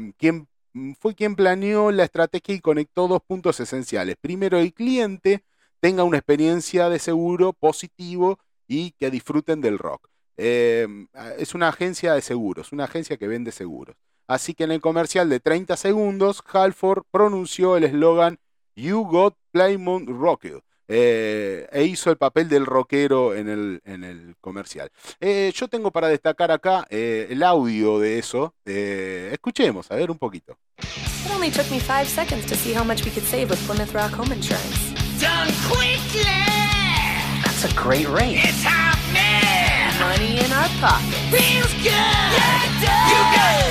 mm, 0.73 0.93
fue 0.99 1.15
quien 1.15 1.35
planeó 1.35 1.91
la 1.91 2.03
estrategia 2.03 2.53
y 2.53 2.59
conectó 2.59 3.07
dos 3.07 3.21
puntos 3.25 3.59
esenciales. 3.59 4.17
Primero, 4.21 4.59
el 4.59 4.73
cliente 4.73 5.43
tenga 5.79 6.03
una 6.03 6.17
experiencia 6.17 6.89
de 6.89 6.99
seguro 6.99 7.53
positivo 7.53 8.37
y 8.67 8.91
que 8.91 9.09
disfruten 9.09 9.61
del 9.61 9.79
rock. 9.79 10.12
Em, 10.37 11.07
es 11.37 11.53
una 11.53 11.69
agencia 11.69 12.13
de 12.13 12.21
seguros, 12.21 12.71
una 12.71 12.85
agencia 12.85 13.17
que 13.17 13.27
vende 13.27 13.51
seguros. 13.51 13.95
Así 14.27 14.53
que 14.53 14.63
en 14.63 14.71
el 14.71 14.81
comercial 14.81 15.29
de 15.29 15.39
30 15.39 15.77
segundos, 15.77 16.41
Halford 16.51 17.03
pronunció 17.11 17.77
el 17.77 17.83
eslogan 17.83 18.39
You 18.75 19.03
Got 19.03 19.35
Plymouth 19.51 20.07
Rocked. 20.07 20.61
Eh, 20.87 21.67
e 21.71 21.83
hizo 21.85 22.11
el 22.11 22.17
papel 22.17 22.49
del 22.49 22.65
rockero 22.65 23.33
en 23.33 23.49
el, 23.49 23.81
en 23.85 24.03
el 24.03 24.35
comercial. 24.41 24.91
Eh, 25.19 25.51
yo 25.55 25.67
tengo 25.67 25.91
para 25.91 26.09
destacar 26.09 26.51
acá 26.51 26.85
eh, 26.89 27.27
el 27.29 27.41
audio 27.41 27.99
de 27.99 28.19
eso. 28.19 28.53
escuchemos, 28.65 29.89
a 29.91 29.95
ver 29.95 30.11
un 30.11 30.17
poquito. 30.17 30.57
It 31.25 31.31
only 31.31 31.49
took 31.49 31.69
me 31.71 31.79
five 31.79 32.05
seconds 32.07 32.45
to 32.47 32.55
see 32.55 32.73
how 32.73 32.83
much 32.83 33.03
we 33.05 33.11
could 33.11 33.25
save 33.25 33.49
with 33.49 33.59
Plymouth 33.65 33.93
Rock 33.93 34.13
Home 34.19 34.33
Insurance. 34.33 34.93
Done 35.19 35.51
quickly! 35.69 36.23
That's 37.43 37.63
a 37.63 37.73
great 37.75 38.07
rate. 38.09 38.43
It's 38.43 38.63
happening! 38.63 39.32
Money 40.03 40.39
in 40.43 40.51
our 40.51 40.69
pocket. 40.83 41.15
Feels 41.31 41.73
good. 41.79 41.95
Yeah, 42.37 42.67
it 42.67 42.73
does. 42.83 43.09
You 43.11 43.19
got 43.37 43.63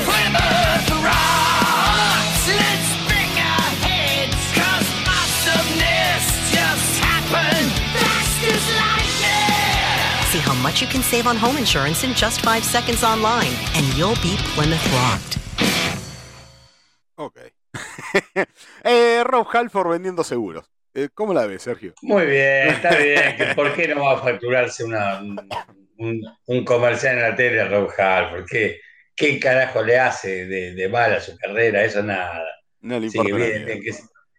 rocks. 1.07 2.43
Let's 2.49 2.91
bring 3.09 3.33
our 3.53 3.71
heads. 3.87 4.41
Cause 4.57 4.89
awesomeness 5.17 6.25
just 6.57 6.91
happened. 7.05 7.71
Fast 8.01 8.41
as 8.55 8.65
lightning. 8.81 10.33
See 10.33 10.43
how 10.49 10.55
much 10.63 10.81
you 10.81 10.89
can 10.89 11.03
save 11.03 11.27
on 11.27 11.37
home 11.37 11.57
insurance 11.59 12.05
in 12.05 12.13
just 12.15 12.41
five 12.41 12.65
seconds 12.65 13.03
online. 13.05 13.53
And 13.77 13.85
you'll 13.97 14.21
be 14.23 14.37
Plymouth 14.55 14.87
rocked. 14.97 15.39
Ok. 17.17 17.39
eh, 18.85 19.23
Rob 19.25 19.47
Halford 19.53 19.89
vendiendo 19.89 20.25
seguros. 20.25 20.65
Eh, 20.95 21.09
¿Cómo 21.15 21.33
la 21.33 21.47
ves, 21.47 21.63
Sergio? 21.63 21.95
Muy 22.03 22.27
bien, 22.27 22.69
está 22.69 22.95
bien. 22.97 23.55
¿Por 23.55 23.75
qué 23.75 23.89
no 23.89 24.03
va 24.03 24.13
a 24.13 24.19
facturarse 24.19 24.85
una, 24.85 25.23
un, 26.47 26.65
comercial 26.65 27.17
en 27.17 27.23
la 27.23 27.37
tele, 27.37 27.65
Rob 27.65 27.91
Halford. 27.97 28.47
¿Qué, 28.49 28.81
¿Qué 29.15 29.39
carajo 29.39 29.83
le 29.83 29.99
hace 29.99 30.47
de, 30.47 30.75
de 30.75 30.89
mal 30.89 31.13
a 31.15 31.21
su 31.21 31.37
carrera? 31.37 31.85
Eso 31.85 32.03
nada. 32.03 32.43
No 32.81 32.99
le 32.99 33.07
importa. 33.07 33.31
que 33.37 33.93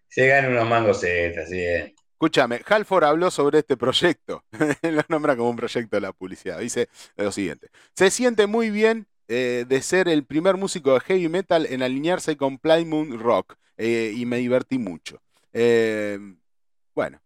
se, 0.08 0.26
gane 0.26 0.48
unos 0.48 0.68
mangos 0.68 1.02
extras, 1.02 1.50
bien. 1.50 1.94
Escúchame, 2.12 2.60
Halford 2.64 3.04
habló 3.04 3.30
sobre 3.30 3.58
este 3.58 3.76
proyecto. 3.76 4.44
lo 4.82 5.02
nombra 5.08 5.36
como 5.36 5.50
un 5.50 5.56
proyecto 5.56 5.96
de 5.96 6.00
la 6.00 6.12
publicidad. 6.12 6.58
Dice 6.58 6.88
lo 7.16 7.32
siguiente: 7.32 7.68
Se 7.94 8.10
siente 8.10 8.46
muy 8.46 8.70
bien 8.70 9.06
eh, 9.28 9.64
de 9.66 9.82
ser 9.82 10.08
el 10.08 10.24
primer 10.24 10.56
músico 10.56 10.94
de 10.94 11.00
heavy 11.00 11.28
metal 11.28 11.66
en 11.68 11.82
alinearse 11.82 12.36
con 12.36 12.58
Plymouth 12.58 13.20
Rock 13.20 13.56
eh, 13.78 14.12
y 14.14 14.26
me 14.26 14.36
divertí 14.36 14.78
mucho. 14.78 15.20
Eh, 15.52 16.18
bueno, 16.94 17.20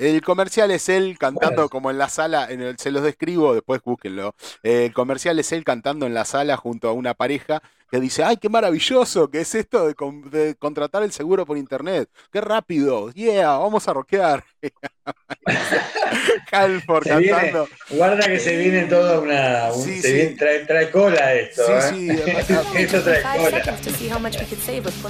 el 0.00 0.22
comercial 0.22 0.70
es 0.70 0.88
él 0.88 1.18
cantando 1.18 1.68
como 1.68 1.90
en 1.90 1.98
la 1.98 2.08
sala, 2.08 2.46
en 2.50 2.62
el, 2.62 2.78
se 2.78 2.90
los 2.90 3.02
describo, 3.02 3.52
después 3.52 3.82
búsquenlo. 3.84 4.34
El 4.62 4.94
comercial 4.94 5.38
es 5.38 5.52
él 5.52 5.62
cantando 5.62 6.06
en 6.06 6.14
la 6.14 6.24
sala 6.24 6.56
junto 6.56 6.88
a 6.88 6.92
una 6.92 7.12
pareja 7.12 7.62
que 7.90 8.00
dice, 8.00 8.24
ay, 8.24 8.38
qué 8.38 8.48
maravilloso 8.48 9.30
que 9.30 9.40
es 9.40 9.54
esto 9.54 9.86
de, 9.88 10.54
contratar 10.54 11.02
el 11.02 11.12
seguro 11.12 11.44
por 11.44 11.58
internet. 11.58 12.08
Qué 12.32 12.40
rápido, 12.40 13.10
yeah, 13.10 13.58
vamos 13.58 13.86
a 13.88 13.92
rockear. 13.92 14.42
Halford 16.52 17.06
cantando. 17.06 17.68
guarda 17.90 18.26
que 18.26 18.38
se 18.38 18.56
viene 18.56 18.84
toda 18.84 19.20
una... 19.20 19.70
sí, 19.72 20.00
sí. 20.00 20.34
trae, 20.36 20.90
cola 20.90 21.34
esto. 21.34 21.62
Sí, 21.90 22.10
¿eh? 22.10 22.16
sí. 22.46 22.54
esto 22.78 23.02
trae 23.02 23.22
cola. 23.22 23.62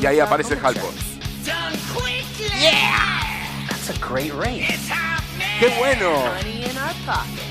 Y 0.01 0.07
ahí 0.07 0.19
aparece 0.19 0.57
Halford. 0.61 0.95
Yeah! 2.61 3.20
a 3.91 3.99
great 3.99 4.33
race. 4.35 4.71
It's 4.71 4.89
happening. 4.89 5.59
Qué 5.59 5.69
bueno. 5.79 6.11
In 6.47 6.77
our. 6.79 6.95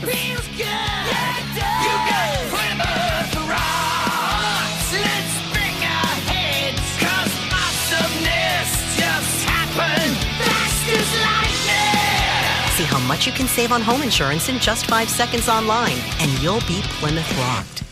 Feels 0.08 0.48
good. 0.56 0.64
Yeah. 0.64 1.60
You 1.84 1.94
got 2.08 2.32
Plymouth 2.54 3.36
Rocks. 3.52 4.88
Let's 4.96 5.36
bring 5.52 5.76
our 5.84 6.16
heads. 6.32 6.80
Cause 7.04 7.34
awesomeness 7.52 8.72
just 8.96 9.36
happened. 9.52 10.16
Fast 10.40 10.88
as 10.96 11.12
lightning. 11.28 12.78
See 12.78 12.88
how 12.88 13.00
much 13.08 13.28
you 13.28 13.34
can 13.34 13.48
save 13.48 13.74
on 13.74 13.82
home 13.82 14.02
insurance 14.02 14.48
in 14.48 14.60
just 14.60 14.86
five 14.86 15.10
seconds 15.10 15.50
online. 15.50 16.00
And 16.22 16.32
you'll 16.42 16.64
be 16.68 16.80
Plymouth 17.00 17.30
Rocked. 17.38 17.84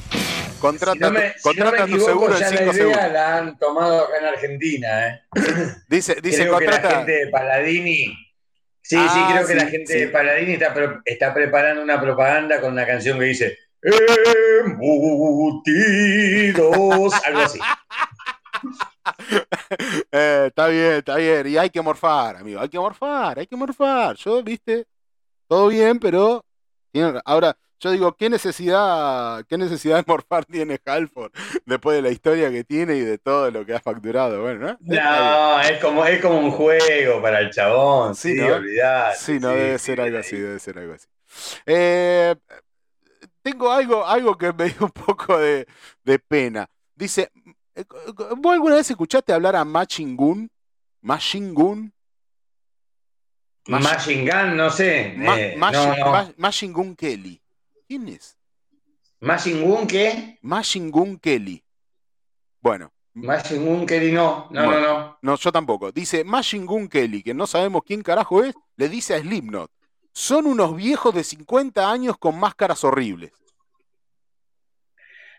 Contrata, 0.61 0.93
si 0.93 0.99
no 0.99 1.11
me, 1.11 1.33
si 1.37 1.59
no 1.59 1.71
me 1.71 1.77
tu 1.87 1.99
seguro 1.99 2.39
ya 2.39 2.47
en 2.47 2.57
5 2.57 2.73
segundos. 2.73 3.11
La 3.11 3.37
han 3.37 3.59
tomado 3.59 4.05
acá 4.05 4.17
en 4.21 4.25
Argentina. 4.25 5.07
¿eh? 5.07 5.21
Dice, 5.89 6.15
dice 6.21 6.47
contrata. 6.47 6.89
La 6.89 6.95
gente 6.97 7.11
de 7.11 7.27
Paladini 7.27 8.26
Sí, 8.87 8.95
sí, 8.95 9.19
Ah, 9.19 9.29
creo 9.33 9.45
que 9.47 9.55
la 9.55 9.65
gente 9.65 9.91
sí. 9.91 9.99
de 9.99 10.07
Paladini 10.07 10.53
está, 10.53 10.73
pre- 10.73 10.99
está 11.03 11.33
preparando 11.33 11.81
una 11.81 11.99
propaganda 11.99 12.61
con 12.61 12.71
una 12.71 12.85
canción 12.87 13.19
que 13.19 13.25
dice 13.25 13.57
Embutidos, 15.37 17.13
algo 17.25 17.39
así. 17.41 17.59
Eh, 20.11 20.45
está 20.47 20.67
bien, 20.67 20.93
está 20.93 21.15
bien. 21.17 21.47
Y 21.47 21.57
hay 21.57 21.69
que 21.69 21.81
morfar, 21.81 22.37
amigo. 22.37 22.59
Hay 22.59 22.69
que 22.69 22.79
morfar, 22.79 23.37
hay 23.39 23.47
que 23.47 23.55
morfar. 23.55 24.15
Yo, 24.15 24.41
viste, 24.43 24.85
todo 25.47 25.67
bien, 25.67 25.99
pero. 25.99 26.43
Ahora, 27.25 27.55
yo 27.79 27.91
digo, 27.91 28.15
¿qué 28.15 28.29
necesidad, 28.29 29.43
qué 29.47 29.57
necesidad 29.57 29.97
de 29.97 30.03
morfar 30.07 30.45
tiene 30.45 30.79
Halford 30.85 31.31
después 31.65 31.95
de 31.95 32.01
la 32.01 32.09
historia 32.09 32.49
que 32.51 32.63
tiene 32.63 32.95
y 32.95 33.01
de 33.01 33.17
todo 33.17 33.51
lo 33.51 33.65
que 33.65 33.73
ha 33.75 33.79
facturado? 33.79 34.41
Bueno, 34.41 34.77
¿no? 34.81 35.61
Es 35.61 35.79
como, 35.79 36.05
es 36.05 36.21
como 36.21 36.39
un 36.39 36.51
juego 36.51 37.21
para 37.21 37.39
el 37.39 37.49
chabón, 37.51 38.15
Sí, 38.15 38.31
sí, 38.31 38.35
¿no? 38.37 38.55
olvidate, 38.55 39.17
Sí, 39.17 39.39
no, 39.39 39.49
sí, 39.51 39.55
debe 39.55 39.79
sí, 39.79 39.85
ser 39.85 40.01
algo 40.01 40.17
así, 40.19 40.37
debe 40.37 40.59
ser 40.59 40.79
algo 40.79 40.93
así. 40.93 41.07
Eh, 41.65 42.35
tengo 43.41 43.71
algo, 43.71 44.05
algo 44.05 44.37
que 44.37 44.51
me 44.53 44.65
dio 44.65 44.77
un 44.85 44.91
poco 44.91 45.37
de, 45.37 45.67
de 46.03 46.19
pena. 46.19 46.67
Dice, 46.95 47.31
eh, 47.75 47.83
¿vos 48.37 48.53
alguna 48.53 48.75
vez 48.75 48.89
escuchaste 48.89 49.33
hablar 49.33 49.55
a 49.55 49.63
Machine 49.63 50.15
Gun? 50.15 50.49
Machine 51.01 51.51
Gun? 51.53 51.93
Machi- 53.67 53.83
Machine 53.83 54.31
Gun, 54.31 54.57
no 54.57 54.69
sé. 54.69 55.13
Ma- 55.17 55.39
eh, 55.39 55.55
Machine, 55.57 55.89
no, 55.99 56.05
no. 56.05 56.11
Ma- 56.11 56.33
Machine 56.37 56.73
Gun 56.73 56.95
Kelly. 56.95 57.41
¿Quién 57.87 58.07
es? 58.09 58.37
Machine 59.19 59.61
Gun, 59.61 59.87
¿qué? 59.87 60.37
Machine 60.41 60.91
Gun 60.91 61.17
Kelly. 61.17 61.63
Bueno, 62.59 62.91
Machine 63.13 63.63
Gun, 63.65 63.85
Kelly, 63.85 64.11
no. 64.11 64.47
No, 64.51 64.65
Bueno. 64.65 64.79
no, 64.81 64.99
no. 64.99 65.17
no, 65.21 65.35
yo 65.37 65.51
tampoco. 65.51 65.91
Dice 65.91 66.23
Machine 66.23 66.65
Gun 66.65 66.87
Kelly, 66.87 67.23
que 67.23 67.33
no 67.33 67.47
sabemos 67.47 67.81
quién 67.85 68.03
carajo 68.03 68.43
es, 68.43 68.53
le 68.75 68.89
dice 68.89 69.15
a 69.15 69.19
Slipknot. 69.19 69.71
Son 70.13 70.45
unos 70.47 70.75
viejos 70.75 71.13
de 71.15 71.23
50 71.23 71.89
años 71.91 72.17
con 72.17 72.39
máscaras 72.39 72.83
horribles. 72.83 73.31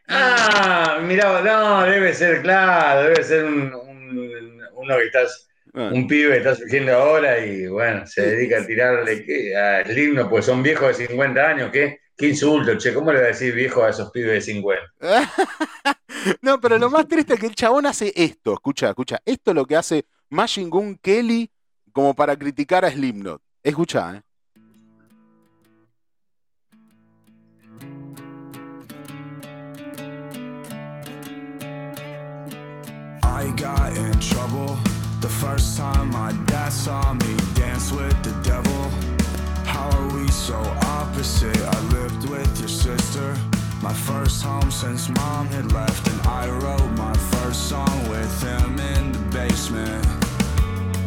Ah, 0.08 0.98
mirá, 1.02 1.42
no, 1.42 1.82
debe 1.82 2.14
ser, 2.14 2.40
claro, 2.42 3.02
debe 3.10 3.22
ser 3.22 3.44
un, 3.44 3.74
un- 3.74 4.62
uno 4.74 4.96
que 4.96 5.04
estás, 5.04 5.44
Ah. 5.74 5.90
un 5.92 6.06
pibe 6.08 6.30
que 6.32 6.38
está 6.38 6.54
surgiendo 6.54 6.94
ahora 6.94 7.44
y 7.44 7.66
bueno, 7.66 8.06
se 8.06 8.22
dedica 8.22 8.58
a 8.62 8.66
tirarle 8.66 9.22
¿qué? 9.24 9.54
a 9.54 9.84
Slipknot, 9.84 10.30
pues 10.30 10.46
son 10.46 10.62
viejos 10.62 10.96
de 10.96 11.06
50 11.08 11.46
años, 11.46 11.70
¿qué? 11.70 12.00
Qué 12.19 12.31
insulto, 12.31 12.77
che, 12.77 12.93
¿cómo 12.93 13.12
le 13.12 13.20
va 13.20 13.27
a 13.27 13.28
decir 13.28 13.55
viejo 13.55 13.85
a 13.85 13.90
esos 13.90 14.11
pibes 14.11 14.32
de 14.32 14.40
50? 14.40 14.82
no, 16.43 16.61
pero 16.61 16.77
lo 16.77 16.90
más 16.90 17.07
triste 17.07 17.35
es 17.35 17.40
que 17.40 17.47
el 17.47 17.55
chabón 17.55 17.86
hace 17.86 18.12
esto. 18.16 18.55
Escucha, 18.55 18.89
escucha. 18.89 19.20
Esto 19.24 19.53
es 19.53 19.55
lo 19.55 19.65
que 19.65 19.77
hace 19.77 20.05
Machine 20.28 20.69
Gun 20.69 20.99
Kelly 21.01 21.49
como 21.93 22.15
para 22.15 22.36
criticar 22.36 22.85
a 22.85 22.90
Slipknot. 22.90 23.40
Escucha, 23.62 24.16
¿eh? 24.16 24.23
I 33.23 33.53
got 33.53 33.97
in 33.97 34.11
trouble 34.19 34.77
the 35.20 35.28
first 35.28 35.77
time 35.77 36.11
my 36.11 36.32
dad 36.47 36.73
saw 36.73 37.15
me 37.15 37.36
dance 37.55 37.93
with 37.93 38.20
the 38.24 38.32
devil. 38.43 39.18
How 39.78 39.90
are 39.96 40.12
we 40.12 40.26
so 40.26 40.59
opposite? 40.98 41.56
I 41.56 41.80
lived 41.94 42.28
with 42.28 42.59
your 42.59 42.68
sister, 42.68 43.36
my 43.80 43.92
first 43.92 44.42
home 44.42 44.72
since 44.72 45.09
mom 45.09 45.46
had 45.46 45.70
left, 45.70 46.05
and 46.09 46.20
I 46.22 46.50
wrote 46.50 46.90
my 46.96 47.14
first 47.32 47.68
song 47.68 47.96
with 48.09 48.42
him 48.42 48.80
in 48.80 49.12
the 49.12 49.20
basement. 49.30 50.05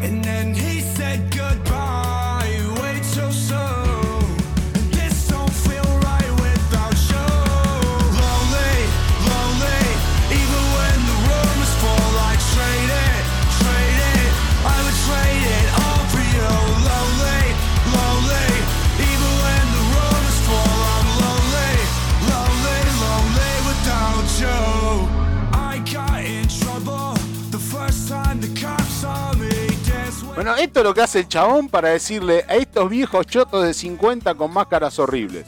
And 0.02 0.24
then 0.24 0.54
he 0.54 0.80
said 0.80 1.36
goodbye, 1.36 2.31
Bueno, 30.44 30.58
esto 30.58 30.80
es 30.80 30.86
lo 30.86 30.94
que 30.96 31.02
hace 31.02 31.20
el 31.20 31.28
chabón 31.28 31.70
para 31.70 31.90
decirle 31.90 32.44
a 32.48 32.56
estos 32.56 32.90
viejos 32.90 33.28
chotos 33.28 33.64
de 33.64 33.76
50 33.76 34.34
con 34.34 34.52
máscaras 34.52 34.98
horribles. 34.98 35.46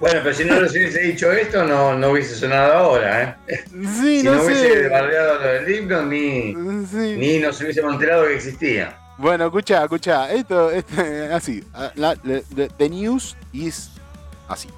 Bueno, 0.00 0.20
pero 0.22 0.32
si 0.32 0.44
no 0.44 0.60
les 0.60 0.70
hubiese 0.70 1.00
dicho 1.00 1.32
esto, 1.32 1.64
no, 1.64 1.94
no 1.94 2.10
hubiese 2.10 2.36
sonado 2.36 2.72
ahora, 2.72 3.36
¿eh? 3.48 3.64
Sí, 3.68 4.20
Si 4.20 4.22
no, 4.22 4.36
no, 4.36 4.42
hubiese 4.44 4.82
sé. 4.84 4.88
bardeado 4.88 5.34
lo 5.40 5.40
del 5.48 5.64
Slipknot, 5.64 6.04
ni, 6.06 6.54
Sí. 6.86 7.16
ni 7.18 7.38
nos 7.40 7.60
hubiésemos 7.60 7.94
enterado 7.94 8.26
que 8.28 8.36
existía. 8.36 8.96
Bueno, 9.18 9.46
escucha, 9.46 9.82
escucha. 9.82 10.30
Esto, 10.30 10.70
este, 10.70 11.32
así. 11.32 11.64
ah, 11.74 11.90
la- 11.96 12.16
la- 12.22 12.68
the, 12.78 12.88
news 12.88 13.36
is 13.52 13.90
así. 14.48 14.68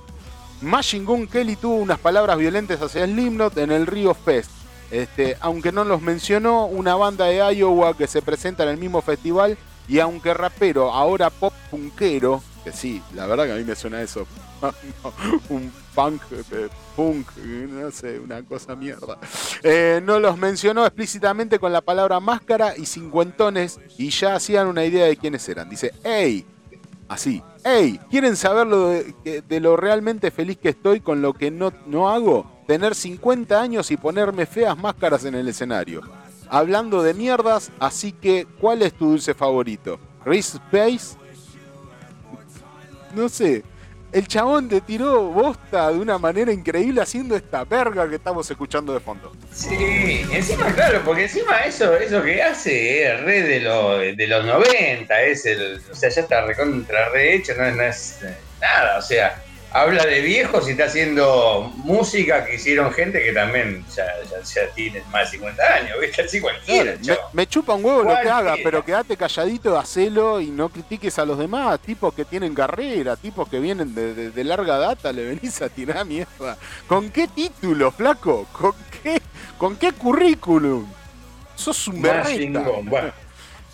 Machine 0.63 1.05
Gun 1.05 1.27
Kelly 1.27 1.57
tuvo 1.57 1.77
unas 1.77 1.99
palabras 1.99 2.39
violentas 2.39 2.81
hacia 2.81 3.05
Slipknot 3.05 3.59
en 3.59 3.73
el 3.73 3.87
Rio 3.87 4.15
Fest. 4.15 4.51
Este, 4.93 5.39
aunque 5.41 5.73
no 5.73 5.85
los 5.85 6.03
mencionó, 6.03 6.67
una 6.67 6.95
banda 6.95 7.25
de 7.25 7.39
Iowa 7.57 7.97
que 7.97 8.07
se 8.07 8.21
presenta 8.21 8.63
en 8.65 8.69
el 8.69 8.77
mismo 8.77 9.01
festival 9.01 9.57
y 9.89 9.99
aunque 10.01 10.35
rapero, 10.35 10.93
ahora 10.93 11.31
pop 11.31 11.55
punkero, 11.71 12.43
que 12.63 12.73
sí, 12.73 13.03
la 13.15 13.27
verdad 13.27 13.47
que 13.47 13.53
a 13.53 13.57
mí 13.57 13.65
me 13.65 13.75
suena 13.75 14.03
eso, 14.03 14.27
un 15.49 15.73
punk, 15.95 16.21
eh, 16.53 16.69
punk, 16.95 17.27
no 17.39 17.91
sé, 17.91 18.21
una 18.21 18.43
cosa 18.43 18.77
mierda. 18.77 19.17
Eh, 19.63 20.03
no 20.05 20.21
los 20.21 20.37
mencionó 20.37 20.85
explícitamente 20.85 21.59
con 21.59 21.73
la 21.73 21.81
palabra 21.81 22.21
máscara 22.21 22.77
y 22.77 22.85
cincuentones 22.85 23.81
y 23.97 24.11
ya 24.11 24.35
hacían 24.35 24.67
una 24.67 24.85
idea 24.85 25.07
de 25.07 25.17
quiénes 25.17 25.49
eran. 25.49 25.71
Dice, 25.71 25.95
hey, 26.05 26.45
así, 27.09 27.43
hey, 27.65 27.99
¿quieren 28.11 28.37
saber 28.37 28.69
de, 29.25 29.41
de 29.41 29.61
lo 29.61 29.75
realmente 29.75 30.31
feliz 30.31 30.59
que 30.59 30.69
estoy 30.69 31.01
con 31.01 31.23
lo 31.23 31.33
que 31.33 31.51
no, 31.51 31.73
no 31.87 32.11
hago? 32.11 32.62
Tener 32.73 32.95
50 32.95 33.61
años 33.61 33.91
y 33.91 33.99
ponerme 33.99 34.47
feas 34.47 34.79
máscaras 34.79 35.27
en 35.27 35.35
el 35.35 35.47
escenario. 35.47 36.01
Hablando 36.49 37.03
de 37.03 37.13
mierdas, 37.13 37.71
así 37.79 38.13
que, 38.13 38.47
¿cuál 38.59 38.81
es 38.81 38.95
tu 38.95 39.11
dulce 39.11 39.35
favorito? 39.35 40.01
¿Reese 40.25 40.57
Space? 40.57 41.19
No 43.15 43.29
sé. 43.29 43.63
El 44.11 44.27
chabón 44.27 44.71
te 44.71 44.81
tiró 44.81 45.23
bosta 45.25 45.91
de 45.93 45.99
una 45.99 46.17
manera 46.17 46.51
increíble 46.51 47.03
haciendo 47.03 47.37
esta 47.37 47.65
verga 47.65 48.09
que 48.09 48.15
estamos 48.17 48.51
escuchando 48.51 48.95
de 48.95 49.01
fondo. 49.01 49.33
Sí, 49.53 50.25
encima, 50.33 50.73
claro, 50.73 51.03
porque 51.05 51.25
encima 51.25 51.59
eso, 51.67 51.95
eso 51.95 52.23
que 52.23 52.43
hace 52.43 53.05
es 53.13 53.21
re 53.21 53.43
de, 53.43 53.61
lo- 53.61 53.99
de 53.99 54.27
los 54.27 54.47
90, 54.47 55.23
es 55.25 55.45
el, 55.45 55.79
o 55.91 55.95
sea, 55.95 56.09
ya 56.09 56.23
está 56.23 56.47
recontra 56.47 57.11
re 57.11 57.35
hecho, 57.35 57.53
no, 57.55 57.65
es- 57.83 58.19
eh, 58.23 58.35
nada, 58.63 58.97
o 58.99 59.03
sea, 59.03 59.43
habla 59.75 60.05
de 60.07 60.21
viejos 60.21 60.69
y 60.69 60.73
está 60.73 60.85
haciendo 60.85 61.73
música 61.77 62.45
que 62.45 62.55
hicieron 62.57 62.93
gente 62.93 63.23
que 63.23 63.33
también 63.33 63.85
ya, 63.95 64.05
ya, 64.31 64.41
ya 64.43 64.75
tiene 64.75 65.03
más 65.11 65.31
de 65.31 65.39
50 65.39 65.63
años, 65.75 65.97
¿viste? 66.01 66.23
Así 66.23 66.41
cualquiera, 66.41 66.95
Me, 67.05 67.17
me 67.33 67.47
chupa 67.47 67.75
un 67.75 67.85
huevo 67.85 68.03
lo 68.05 68.15
que 68.21 68.29
haga, 68.29 68.57
pero 68.63 68.85
quédate 68.85 69.17
calladito, 69.17 69.79
hacelo 69.79 70.41
y 70.41 70.47
no 70.51 70.69
critiques 70.69 71.19
a 71.19 71.25
los 71.25 71.39
demás. 71.39 71.81
Tipos 71.81 72.13
que 72.15 72.25
tienen 72.25 72.55
carrera, 72.55 73.17
tipos 73.17 73.49
que 73.49 73.59
vienen 73.61 73.95
de, 73.95 74.15
de- 74.15 74.31
de 74.31 74.45
larga 74.45 74.79
data, 74.79 75.13
le 75.13 75.25
venís 75.25 75.61
a 75.63 75.69
tirar 75.69 76.05
mierda. 76.05 76.57
¿Con 76.87 77.11
qué 77.11 77.29
título, 77.29 77.91
flaco? 77.91 78.47
¿Con 78.53 78.75
qué, 79.03 79.21
con 79.59 79.77
qué 79.77 79.93
currículum? 79.93 80.87
Sos 81.55 81.89
un 81.89 82.03
berreta. 82.03 82.63
Bueno. 82.85 83.13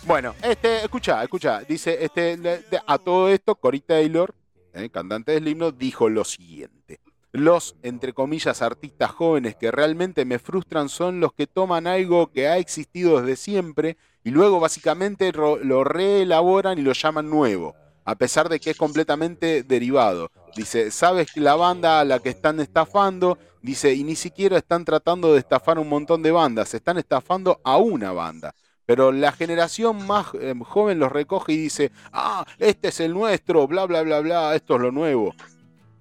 Bueno, 0.03 0.33
este, 0.41 0.83
escucha, 0.85 1.21
escucha. 1.21 1.59
Dice, 1.67 1.97
este, 2.01 2.39
a 2.87 2.97
todo 2.97 3.27
esto, 3.29 3.53
Cory 3.53 3.81
Taylor, 3.81 4.33
eh, 4.73 4.89
cantante 4.89 5.31
del 5.33 5.47
himno, 5.47 5.71
dijo 5.71 6.09
lo 6.09 6.23
siguiente. 6.23 6.99
Los, 7.31 7.75
entre 7.83 8.13
comillas, 8.13 8.61
artistas 8.61 9.11
jóvenes 9.11 9.55
que 9.55 9.71
realmente 9.71 10.25
me 10.25 10.39
frustran 10.39 10.89
son 10.89 11.19
los 11.19 11.33
que 11.33 11.45
toman 11.45 11.85
algo 11.85 12.31
que 12.31 12.47
ha 12.47 12.57
existido 12.57 13.21
desde 13.21 13.35
siempre 13.35 13.97
y 14.23 14.31
luego 14.31 14.59
básicamente 14.59 15.31
lo 15.31 15.83
reelaboran 15.83 16.79
y 16.79 16.81
lo 16.81 16.93
llaman 16.93 17.29
nuevo, 17.29 17.75
a 18.03 18.15
pesar 18.15 18.49
de 18.49 18.59
que 18.59 18.71
es 18.71 18.77
completamente 18.77 19.61
derivado. 19.63 20.31
Dice, 20.55 20.89
¿sabes 20.91 21.35
la 21.37 21.55
banda 21.55 21.99
a 21.99 22.05
la 22.05 22.19
que 22.19 22.29
están 22.29 22.59
estafando? 22.59 23.37
Dice, 23.61 23.93
y 23.93 24.03
ni 24.03 24.15
siquiera 24.15 24.57
están 24.57 24.83
tratando 24.83 25.33
de 25.33 25.39
estafar 25.39 25.77
un 25.77 25.87
montón 25.87 26.23
de 26.23 26.31
bandas, 26.31 26.73
están 26.73 26.97
estafando 26.97 27.59
a 27.63 27.77
una 27.77 28.11
banda. 28.11 28.55
Pero 28.89 29.11
la 29.11 29.31
generación 29.31 30.07
más 30.07 30.33
eh, 30.33 30.55
joven 30.65 30.97
los 30.97 31.11
recoge 31.11 31.53
y 31.53 31.57
dice, 31.57 31.91
ah, 32.11 32.43
este 32.57 32.87
es 32.87 32.99
el 32.99 33.13
nuestro, 33.13 33.67
bla, 33.67 33.85
bla, 33.85 34.01
bla, 34.01 34.19
bla, 34.19 34.55
esto 34.55 34.77
es 34.77 34.81
lo 34.81 34.91
nuevo. 34.91 35.35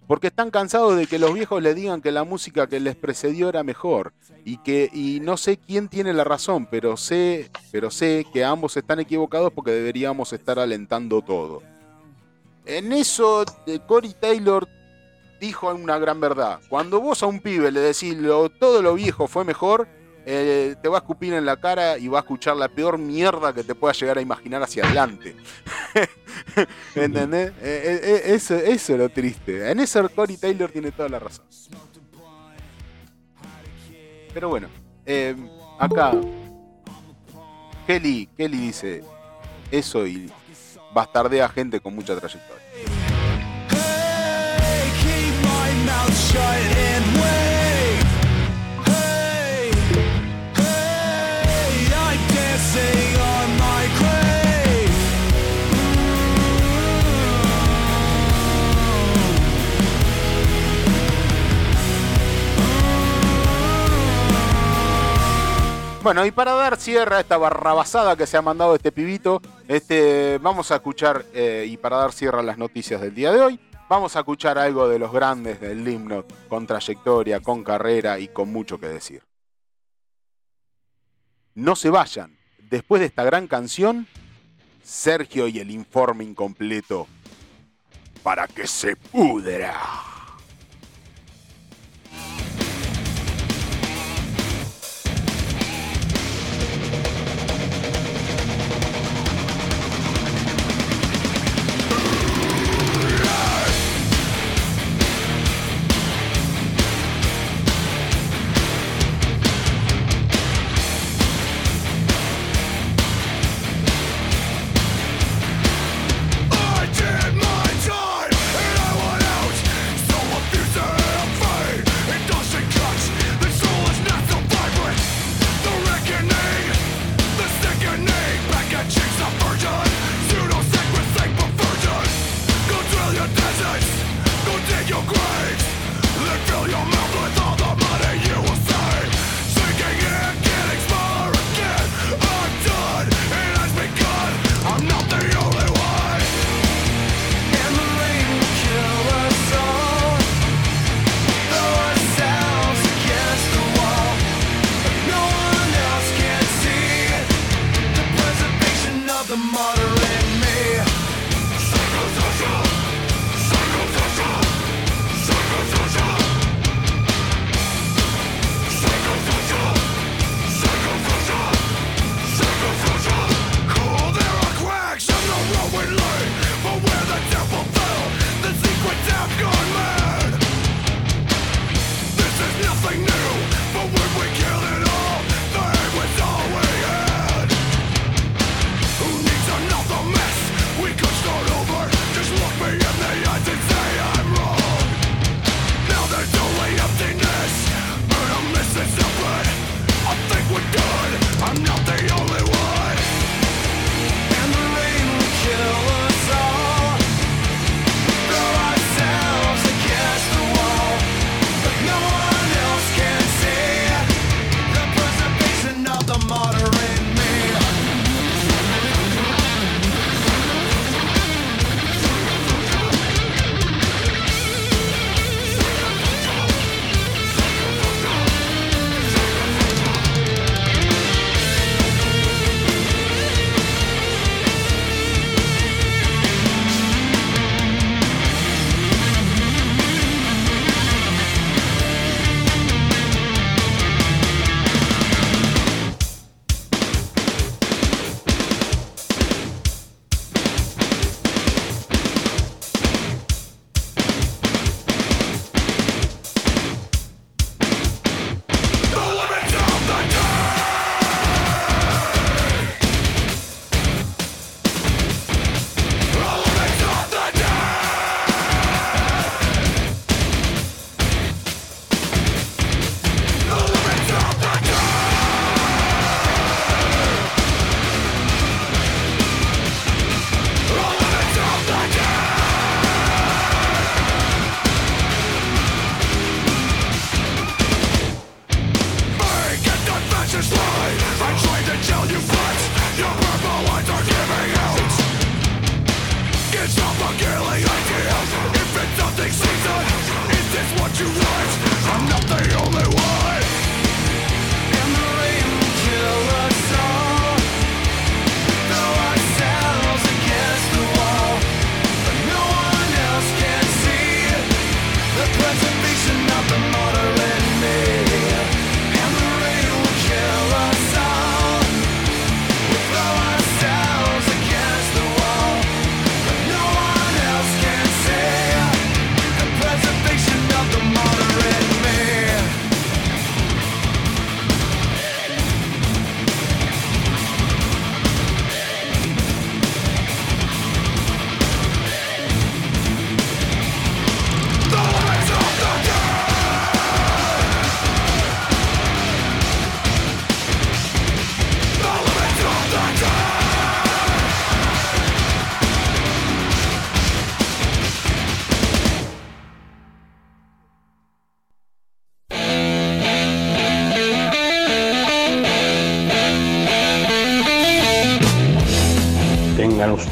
Porque 0.06 0.28
están 0.28 0.51
cansados 0.51 0.97
de 0.97 1.06
que 1.06 1.19
los 1.19 1.35
viejos 1.35 1.62
les 1.62 1.77
digan 1.77 2.01
que 2.01 2.12
la 2.12 2.24
música 2.24 2.66
que 2.66 2.81
les 2.81 2.97
precedió 2.97 3.51
era 3.51 3.62
mejor. 3.62 4.15
Y 4.43 4.56
que 4.56 4.89
y 4.90 5.20
no 5.20 5.36
sé 5.36 5.59
quién 5.59 5.89
tiene 5.89 6.15
la 6.15 6.24
razón, 6.24 6.66
pero 6.70 6.97
sé, 6.97 7.51
pero 7.70 7.90
sé 7.90 8.24
que 8.32 8.43
ambos 8.43 8.74
están 8.78 9.01
equivocados 9.01 9.52
porque 9.52 9.73
deberíamos 9.73 10.32
estar 10.32 10.59
alentando 10.59 11.20
todo. 11.20 11.62
En 12.65 12.94
eso, 12.94 13.44
eh, 13.66 13.81
Cory 13.86 14.15
Taylor 14.15 14.66
dijo 15.43 15.70
una 15.74 15.98
gran 15.98 16.23
verdad. 16.23 16.59
Cuando 16.70 17.02
vos 17.02 17.23
a 17.23 17.27
un 17.27 17.40
pibe 17.40 17.70
le 17.70 17.81
decís 17.81 18.16
todo 18.59 18.81
lo 18.81 18.94
viejo 18.94 19.28
fue 19.28 19.44
mejor, 19.44 19.86
eh, 20.27 20.77
te 20.82 20.89
va 20.89 20.99
a 20.99 21.01
escupir 21.01 21.32
en 21.32 21.47
la 21.47 21.57
cara 21.57 21.99
y 21.99 22.09
va 22.09 22.19
a 22.19 22.20
escuchar 22.20 22.57
la 22.57 22.69
peor 22.69 22.99
mierda 22.99 23.53
que 23.53 23.65
te 23.65 23.74
pueda 23.74 23.93
llegar 23.93 24.19
a 24.19 24.20
imaginar 24.20 24.62
hacia 24.62 24.85
adelante. 24.85 25.36
¿Entendés? 26.95 27.53
Eh, 27.62 28.01
eh, 28.03 28.23
eso, 28.35 28.55
es 28.57 28.89
lo 28.90 29.09
triste. 29.09 29.70
En 29.70 29.81
eso 29.81 30.09
Cory 30.11 30.36
Taylor 30.36 30.70
tiene 30.70 30.93
toda 30.93 31.09
la 31.09 31.19
razón. 31.19 31.47
Pero 34.35 34.51
bueno, 34.51 34.69
acá 35.78 36.12
Kelly, 37.86 38.28
Kelly 38.36 38.59
dice 38.59 39.03
eso 39.70 40.07
y 40.07 40.31
bastardea 40.93 41.49
gente 41.49 41.81
con 41.81 41.95
mucha 41.95 42.15
trayectoria. 42.19 42.59
Bueno, 66.01 66.25
y 66.25 66.31
para 66.31 66.53
dar 66.53 66.77
cierre 66.77 67.16
a 67.16 67.20
esta 67.20 67.37
barrabasada 67.37 68.16
que 68.16 68.27
se 68.27 68.37
ha 68.37 68.43
mandado 68.43 68.77
este 68.77 68.93
pibito, 68.93 69.43
este, 69.66 70.39
vamos 70.39 70.70
a 70.70 70.77
escuchar, 70.77 71.27
eh, 71.35 71.66
y 71.69 71.77
para 71.77 71.97
dar 71.97 72.12
cierre 72.12 72.39
a 72.39 72.43
las 72.43 72.57
noticias 72.57 73.01
del 73.01 73.15
día 73.15 73.33
de 73.33 73.41
hoy, 73.41 73.61
vamos 73.89 74.15
a 74.15 74.20
escuchar 74.20 74.59
algo 74.59 74.89
de 74.89 75.01
los 75.01 75.12
grandes 75.12 75.61
del 75.61 75.87
himno, 75.87 76.25
con 76.49 76.69
trayectoria, 76.69 77.41
con 77.41 77.65
carrera 77.65 78.20
y 78.20 78.29
con 78.29 78.53
mucho 78.53 78.79
que 78.79 78.87
decir. 78.87 79.25
No 81.55 81.75
se 81.75 81.91
vayan, 81.91 82.39
después 82.70 83.01
de 83.01 83.07
esta 83.07 83.25
gran 83.25 83.49
canción, 83.49 84.07
Sergio 84.85 85.49
y 85.49 85.59
el 85.59 85.73
informe 85.73 86.23
incompleto, 86.23 87.09
para 88.23 88.47
que 88.47 88.69
se 88.69 88.95
pudra. 88.95 89.75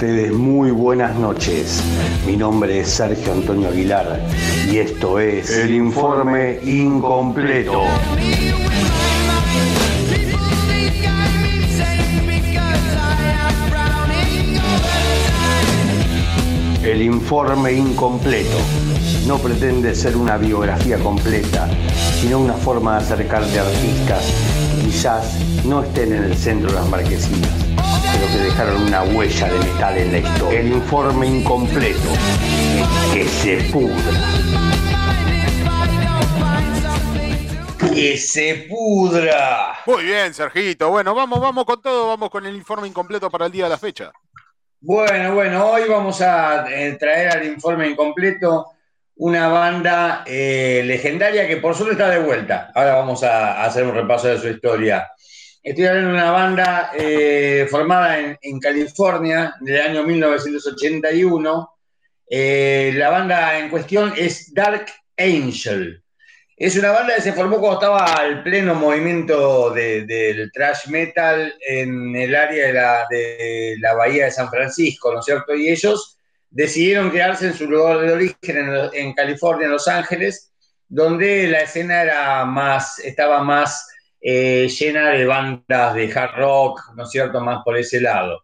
Ustedes 0.07 0.33
muy 0.33 0.71
buenas 0.71 1.17
noches. 1.17 1.83
Mi 2.29 2.37
nombre 2.37 2.79
es 2.79 2.91
Sergio 2.91 3.33
Antonio 3.33 3.71
Aguilar 3.71 4.21
y 4.71 4.77
esto 4.77 5.19
es 5.19 5.51
el 5.51 5.75
informe 5.75 6.61
incompleto. 6.63 7.83
El 16.85 17.03
informe 17.03 17.73
incompleto 17.73 18.59
no 19.27 19.39
pretende 19.39 19.93
ser 19.97 20.17
una 20.17 20.37
biografía 20.37 20.99
completa, 20.99 21.69
sino 22.21 22.39
una 22.39 22.55
forma 22.55 22.93
de 22.93 22.99
acercarte 22.99 23.59
a 23.59 23.63
artistas 23.63 24.23
que 24.77 24.83
quizás 24.87 25.65
no 25.65 25.83
estén 25.83 26.13
en 26.13 26.23
el 26.23 26.37
centro 26.37 26.71
de 26.71 26.77
las 26.77 26.89
marquesinas, 26.89 27.66
pero 28.19 28.33
que 28.33 28.39
dejaron 28.39 28.83
una 28.83 29.03
huella 29.03 29.49
de 29.49 29.59
metal 29.59 29.99
en 29.99 30.13
la 30.13 30.19
historia. 30.19 30.61
El 30.61 30.69
informe 30.69 31.27
incompleto, 31.27 32.09
que 33.13 33.25
se 33.29 33.57
pudra. 33.71 34.21
Que 37.79 38.17
se 38.17 38.67
pudra. 38.69 39.79
Muy 39.87 40.05
bien, 40.05 40.33
Sergito. 40.33 40.91
Bueno, 40.91 41.15
vamos, 41.15 41.41
vamos 41.41 41.65
con 41.65 41.81
todo, 41.83 42.09
vamos 42.09 42.31
con 42.31 42.47
el 42.47 42.57
informe 42.57 42.89
incompleto 42.89 43.31
para 43.31 43.47
el 43.47 43.53
día 43.53 43.65
de 43.65 43.71
la 43.71 43.79
fecha. 43.79 44.13
Bueno, 44.81 45.35
bueno, 45.35 45.71
hoy 45.71 45.83
vamos 45.89 46.21
a 46.21 46.67
eh, 46.71 46.97
traer 46.99 47.29
al 47.29 47.45
informe 47.47 47.89
incompleto 47.89 48.67
una 49.17 49.49
banda 49.49 50.23
eh, 50.27 50.83
legendaria 50.85 51.47
que 51.47 51.57
por 51.57 51.75
suerte 51.75 51.95
está 51.95 52.11
de 52.11 52.19
vuelta. 52.19 52.71
Ahora 52.75 52.97
vamos 52.97 53.23
a, 53.23 53.65
hacer 53.65 53.85
un 53.85 53.95
repaso 53.95 54.29
de 54.29 54.39
su 54.39 54.49
historia. 54.49 55.11
Estoy 55.67 55.87
hablando 55.87 56.11
de 56.11 56.15
una 56.15 56.31
banda 56.31 56.93
eh, 56.95 57.67
formada 57.69 58.21
en, 58.21 58.39
en, 58.41 58.61
California 58.61 59.53
del 59.61 59.81
año 59.81 60.05
1981. 60.05 61.71
la 62.31 63.11
banda 63.11 63.59
en 63.59 63.69
cuestión 63.69 64.13
es 64.17 64.55
Dark 64.55 64.87
Angel. 65.17 66.01
Es 66.57 66.77
una 66.77 66.93
banda 66.93 67.17
que 67.17 67.23
se 67.23 67.33
formó 67.33 67.59
cuando 67.59 67.81
estaba 67.81 68.05
al 68.05 68.45
pleno 68.45 68.77
movimiento 68.77 69.71
del 69.71 70.53
thrash 70.53 70.87
metal 70.87 71.53
en 71.59 72.15
el 72.15 72.37
área 72.37 73.09
de 73.11 73.77
la, 73.81 73.95
bahía 73.95 74.27
de 74.27 74.31
San 74.31 74.49
Francisco, 74.49 75.13
¿no 75.13 75.19
es 75.19 75.25
cierto? 75.25 75.53
Y 75.53 75.69
ellos 75.69 76.17
decidieron 76.49 77.11
quedarse 77.11 77.49
en 77.49 77.55
su 77.55 77.69
lugar 77.69 77.99
de 78.03 78.13
origen 78.13 78.73
en, 78.93 79.15
California, 79.15 79.65
en 79.65 79.73
Los 79.73 79.89
Ángeles, 79.89 80.53
donde 80.87 81.49
la 81.49 81.63
escena 81.63 82.03
era 82.03 82.45
más, 82.45 83.01
estaba 83.01 83.43
más 83.43 83.96
eh, 84.29 84.67
llena 84.67 85.11
de 85.11 85.25
bandas 85.25 85.95
de 85.95 86.13
hard 86.13 86.37
rock, 86.37 86.81
¿no 86.97 87.05
es 87.05 87.11
cierto? 87.11 87.41
Más 87.41 87.63
por 87.65 87.79
ese 87.79 88.01
lado. 88.01 88.43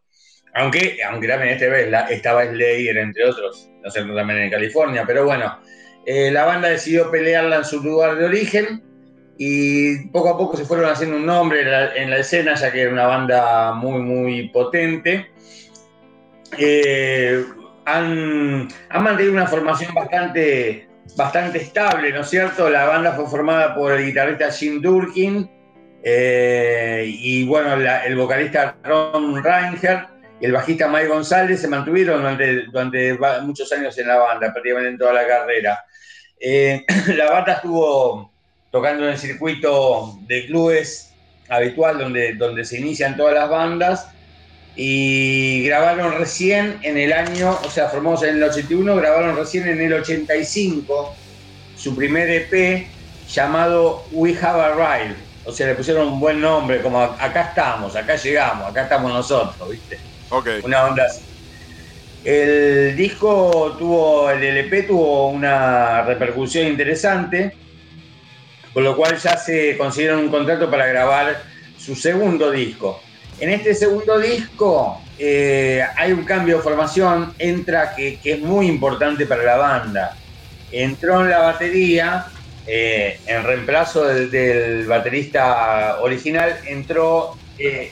Aunque, 0.55 0.99
aunque 1.03 1.27
también 1.27 1.55
esta 1.55 1.67
vez 1.67 1.93
estaba 2.11 2.47
Slayer, 2.47 2.99
entre 2.99 3.25
otros, 3.25 3.69
¿no 3.83 3.89
es 3.89 3.93
cierto? 3.93 4.15
También 4.15 4.43
en 4.43 4.51
California, 4.51 5.03
pero 5.05 5.25
bueno 5.25 5.59
eh, 6.07 6.31
la 6.31 6.45
banda 6.45 6.69
decidió 6.69 7.11
pelearla 7.11 7.57
en 7.57 7.65
su 7.65 7.83
lugar 7.83 8.17
de 8.17 8.25
origen 8.27 8.83
y 9.39 10.07
poco 10.11 10.31
a 10.31 10.39
poco 10.39 10.57
se 10.57 10.65
fueron 10.65 10.89
haciendo 10.89 11.17
un 11.17 11.27
nombre 11.27 11.63
en 11.63 12.11
la, 12.11 12.17
escena, 12.17 12.55
ya 12.55 12.71
que 12.71 12.83
era 12.83 12.93
una 12.93 13.07
banda 13.07 13.73
muy, 13.73 14.01
muy 14.03 14.49
potente. 14.51 15.33
Eh, 16.59 17.45
han, 17.87 18.69
mantenido 19.01 19.33
una 19.33 19.49
formación 19.49 19.93
bastante, 19.95 20.89
bastante 21.17 21.59
estable, 21.59 22.13
¿no 22.13 22.21
es 22.21 22.31
cierto? 22.31 22.71
La 22.71 22.85
banda 22.85 23.15
fue 23.15 23.27
formada 23.27 23.75
por 23.75 23.93
el 23.93 24.07
guitarrista 24.07 24.53
Jim 24.53 24.81
Durkin 24.81 25.62
eh, 26.03 27.05
y, 27.07 27.45
bueno, 27.45 27.75
el 27.75 28.17
vocalista 28.17 28.77
Ron 28.83 29.43
Reinger 29.43 30.07
y 30.41 30.47
el 30.47 30.53
bajista 30.53 30.89
Mike 30.89 31.07
González 31.07 31.61
se 31.61 31.69
mantuvieron 31.69 32.19
durante, 32.19 32.65
durante 32.67 33.19
muchos 33.43 33.71
años 33.73 33.97
en 33.99 34.09
la 34.09 34.17
banda, 34.17 34.53
prácticamente 34.53 34.91
en 34.91 34.99
toda 34.99 35.13
la 35.13 35.27
carrera. 35.27 35.85
Eh, 36.41 36.85
la 37.17 37.31
banda 37.31 37.53
estuvo 37.55 38.33
tocando 38.71 39.05
en 39.05 39.11
el 39.11 39.19
circuito 39.19 40.19
de 40.27 40.47
clubes 40.47 41.15
habitual 41.49 41.99
donde, 41.99 42.35
donde 42.35 42.65
se 42.65 42.81
inician 42.81 43.17
todas 43.17 43.35
las 43.35 43.49
bandas 43.49 44.09
y 44.75 45.65
grabaron 45.67 46.19
recién 46.19 46.79
en 46.83 46.97
el 46.97 47.13
año, 47.13 47.59
o 47.63 47.71
sea, 47.71 47.89
formados 47.89 48.23
en 48.23 48.37
el 48.37 48.43
81, 48.43 48.97
grabaron 48.97 49.37
recién 49.37 49.69
en 49.69 49.81
el 49.81 49.93
85 49.93 51.15
su 51.77 51.95
primer 51.95 52.31
EP 52.31 52.87
llamado 53.29 54.05
We 54.13 54.37
Have 54.41 54.63
Arrived. 54.63 55.17
O 55.45 55.53
sea, 55.53 55.67
le 55.67 55.75
pusieron 55.75 56.09
un 56.09 56.21
buen 56.21 56.41
nombre, 56.41 56.81
como 56.81 57.01
acá 57.01 57.49
estamos, 57.49 57.97
acá 57.97 58.17
llegamos, 58.17 58.71
acá 58.71 58.83
estamos 58.83 59.13
nosotros, 59.13 59.71
¿viste? 59.71 59.99
Ok. 60.31 60.49
Una 60.65 60.87
onda 60.87 61.05
así. 61.05 61.23
El 62.25 62.97
disco 62.97 63.75
tuvo, 63.79 64.31
el 64.31 64.43
LP 64.43 64.85
tuvo 64.85 65.31
una 65.31 66.03
repercusión 66.03 66.69
interesante, 66.69 67.57
con 68.73 68.85
lo 68.85 68.97
cual 68.97 69.19
ya 69.19 69.37
se 69.37 69.77
consiguieron 69.77 70.21
un 70.21 70.29
contrato 70.29 70.71
para 70.71 70.87
grabar 70.87 71.43
su 71.77 71.97
segundo 71.97 72.51
disco. 72.53 73.03
En 73.41 73.51
este 73.51 73.75
segundo 73.75 74.21
disco 74.21 75.03
eh, 75.19 75.85
hay 75.97 76.13
un 76.13 76.25
cambio 76.25 76.59
de 76.59 76.63
formación, 76.63 77.35
entra 77.39 77.95
que, 77.97 78.21
es 78.23 78.41
muy 78.41 78.69
importante 78.69 79.27
para 79.27 79.43
la 79.43 79.57
banda. 79.57 80.17
Entró 80.71 81.21
en 81.23 81.31
la 81.31 81.41
batería, 81.41 82.27
eh, 82.67 83.19
en 83.27 83.43
reemplazo 83.43 84.05
del, 84.05 84.87
baterista 84.87 85.99
original, 86.01 86.57
entró 86.67 87.37
eh, 87.59 87.91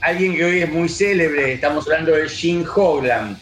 alguien 0.00 0.34
que 0.34 0.44
hoy 0.44 0.60
es 0.62 0.68
muy 0.68 0.88
célebre, 0.88 1.52
estamos 1.52 1.86
hablando 1.86 2.12
de 2.12 2.28
Jim 2.28 2.64
Hogland. 2.74 3.38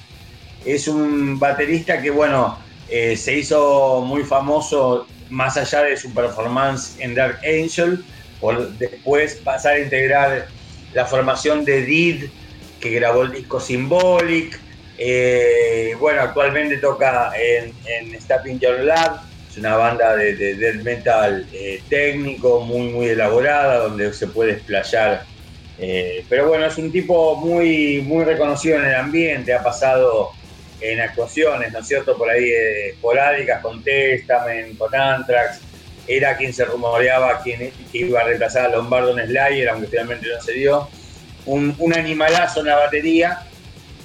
Es 0.67 0.87
un 0.87 1.39
baterista 1.39 2.01
que, 2.01 2.11
bueno, 2.11 2.59
eh, 2.91 3.17
se 3.17 3.39
hizo 3.39 4.03
muy 4.03 4.23
famoso 4.23 5.07
más 5.31 5.57
allá 5.57 5.83
de 5.83 5.97
su 5.97 6.13
performance 6.13 6.97
en 6.99 7.15
Dark 7.15 7.39
Angel, 7.39 8.05
por 8.41 8.71
después 8.73 9.37
pasar 9.37 9.77
a 9.77 9.81
integrar 9.81 10.49
la 10.93 11.07
formación 11.07 11.65
de 11.65 11.83
Did, 11.83 12.25
que 12.81 12.91
grabó 12.91 13.23
el 13.23 13.33
disco 13.33 13.61
Symbolic. 13.61 14.61
Bueno, 15.99 16.21
actualmente 16.21 16.77
toca 16.77 17.33
en, 17.35 17.73
en 17.87 18.21
Stepping 18.21 18.61
Your 18.61 18.81
Lab, 18.81 19.23
es 19.55 19.59
una 19.59 19.77
banda 19.77 20.17
de, 20.17 20.35
death 20.35 20.83
metal 20.83 21.47
eh, 21.53 21.81
técnico, 21.89 22.61
muy, 22.61 22.89
muy 22.89 23.07
elaborada, 23.07 23.79
donde 23.79 24.13
se 24.13 24.27
puede 24.27 24.53
explayar 24.53 25.25
eh, 25.79 26.25
pero 26.29 26.49
bueno, 26.49 26.67
es 26.67 26.79
un 26.79 26.93
tipo 26.93 27.37
muy, 27.37 28.01
muy 28.03 28.25
reconocido 28.25 28.79
en 28.79 28.87
el 28.87 28.95
ambiente, 28.95 29.53
ha 29.53 29.63
pasado 29.63 30.31
en 30.81 31.01
actuaciones, 31.01 31.73
¿no 31.73 31.81
es 31.81 31.89
cierto? 31.89 32.17
Por 32.17 32.31
ahí 32.31 32.45
eh, 32.45 32.89
esporádicas 32.91 33.61
con 33.61 33.83
Testament, 33.83 34.79
con 34.79 34.95
Anthrax. 34.95 35.61
Era 36.07 36.37
quien 36.37 36.53
se 36.53 36.65
rumoreaba 36.67 37.41
quien, 37.43 37.73
iba 37.93 38.21
a 38.21 38.25
reemplazar 38.25 38.67
a 38.67 38.69
Lombardo 38.69 39.19
en 39.19 39.27
Slayer, 39.27 39.69
aunque 39.71 39.89
finalmente 39.89 40.29
no 40.29 40.41
se 40.41 40.53
dio. 40.53 40.89
Un, 41.47 41.75
animalazo 41.95 42.61
en 42.61 42.67
la 42.67 42.77
batería 42.77 43.41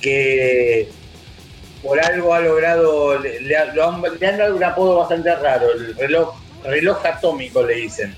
que 0.02 0.90
por 1.84 2.00
algo 2.00 2.34
ha 2.34 2.40
logrado, 2.40 3.20
le, 3.20 3.58
han, 3.58 3.76
dado 3.76 4.56
un 4.56 4.64
apodo 4.64 4.98
bastante 4.98 5.34
raro, 5.36 5.72
el 5.72 5.96
reloj, 5.96 6.36
reloj 6.64 7.06
atómico 7.06 7.64
le 7.64 7.76
dicen. 7.76 8.16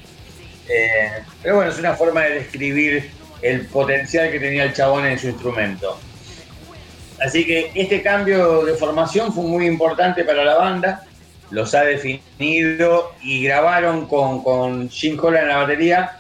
Eh, 0.68 1.24
pero 1.44 1.58
bueno, 1.58 1.72
es 1.72 1.80
una 1.80 1.94
forma 1.94 2.22
de 2.22 2.36
describir 2.36 3.10
el 3.42 3.66
potencial 3.68 4.32
que 4.32 4.40
tenía 4.40 4.64
el 4.64 4.74
chabón 4.74 5.06
en 5.06 5.20
su 5.20 5.28
instrumento. 5.28 6.00
Así 7.20 7.46
que 7.46 7.72
este 7.76 8.02
cambio 8.02 8.64
de 8.66 8.74
formación 8.74 9.34
fue 9.34 9.44
muy 9.44 9.68
importante 9.68 10.24
para 10.24 10.44
la 10.44 10.56
banda, 10.56 11.04
los 11.52 11.76
ha 11.76 11.84
definido 11.84 13.12
y 13.22 13.44
grabaron 13.44 14.08
con, 14.08 14.44
con 14.44 14.90
Jim 14.90 15.20
Holland 15.22 15.44
en 15.44 15.50
la 15.50 15.58
batería 15.58 16.18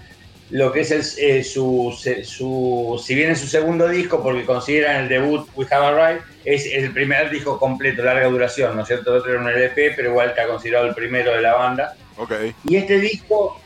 lo 0.51 0.71
que 0.71 0.81
es 0.81 1.17
eh, 1.17 1.43
su, 1.43 1.97
su, 2.23 3.01
si 3.03 3.15
bien 3.15 3.31
es 3.31 3.39
su 3.39 3.47
segundo 3.47 3.87
disco, 3.87 4.21
porque 4.21 4.45
consideran 4.45 5.03
el 5.03 5.09
debut 5.09 5.47
We 5.55 5.65
Have 5.71 5.85
Arrived, 5.85 6.23
es 6.45 6.65
el 6.65 6.91
primer 6.91 7.29
disco 7.29 7.59
completo, 7.59 8.03
larga 8.03 8.27
duración, 8.27 8.75
¿no 8.75 8.81
es 8.81 8.87
cierto? 8.87 9.11
El 9.11 9.19
otro 9.19 9.31
era 9.31 9.41
un 9.41 9.49
LP, 9.49 9.93
pero 9.95 10.09
igual 10.09 10.29
está 10.29 10.47
considerado 10.47 10.87
el 10.87 10.95
primero 10.95 11.31
de 11.33 11.41
la 11.41 11.53
banda. 11.53 11.95
Okay. 12.17 12.53
Y 12.65 12.75
este 12.75 12.99
disco 12.99 13.61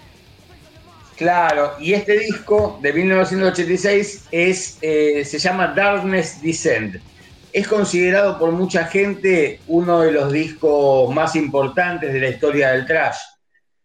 Claro, 1.15 1.75
y 1.79 1.93
este 1.93 2.19
disco 2.19 2.77
de 2.81 2.91
1986 2.91 4.25
es, 4.31 4.77
eh, 4.81 5.23
se 5.23 5.39
llama 5.39 5.67
Darkness 5.67 6.41
Descent. 6.41 6.97
Es 7.53 7.67
considerado 7.69 8.37
por 8.37 8.51
mucha 8.51 8.85
gente 8.85 9.61
uno 9.67 10.01
de 10.01 10.11
los 10.11 10.33
discos 10.33 11.13
más 11.15 11.37
importantes 11.37 12.11
de 12.11 12.19
la 12.19 12.29
historia 12.29 12.71
del 12.71 12.85
trash, 12.85 13.15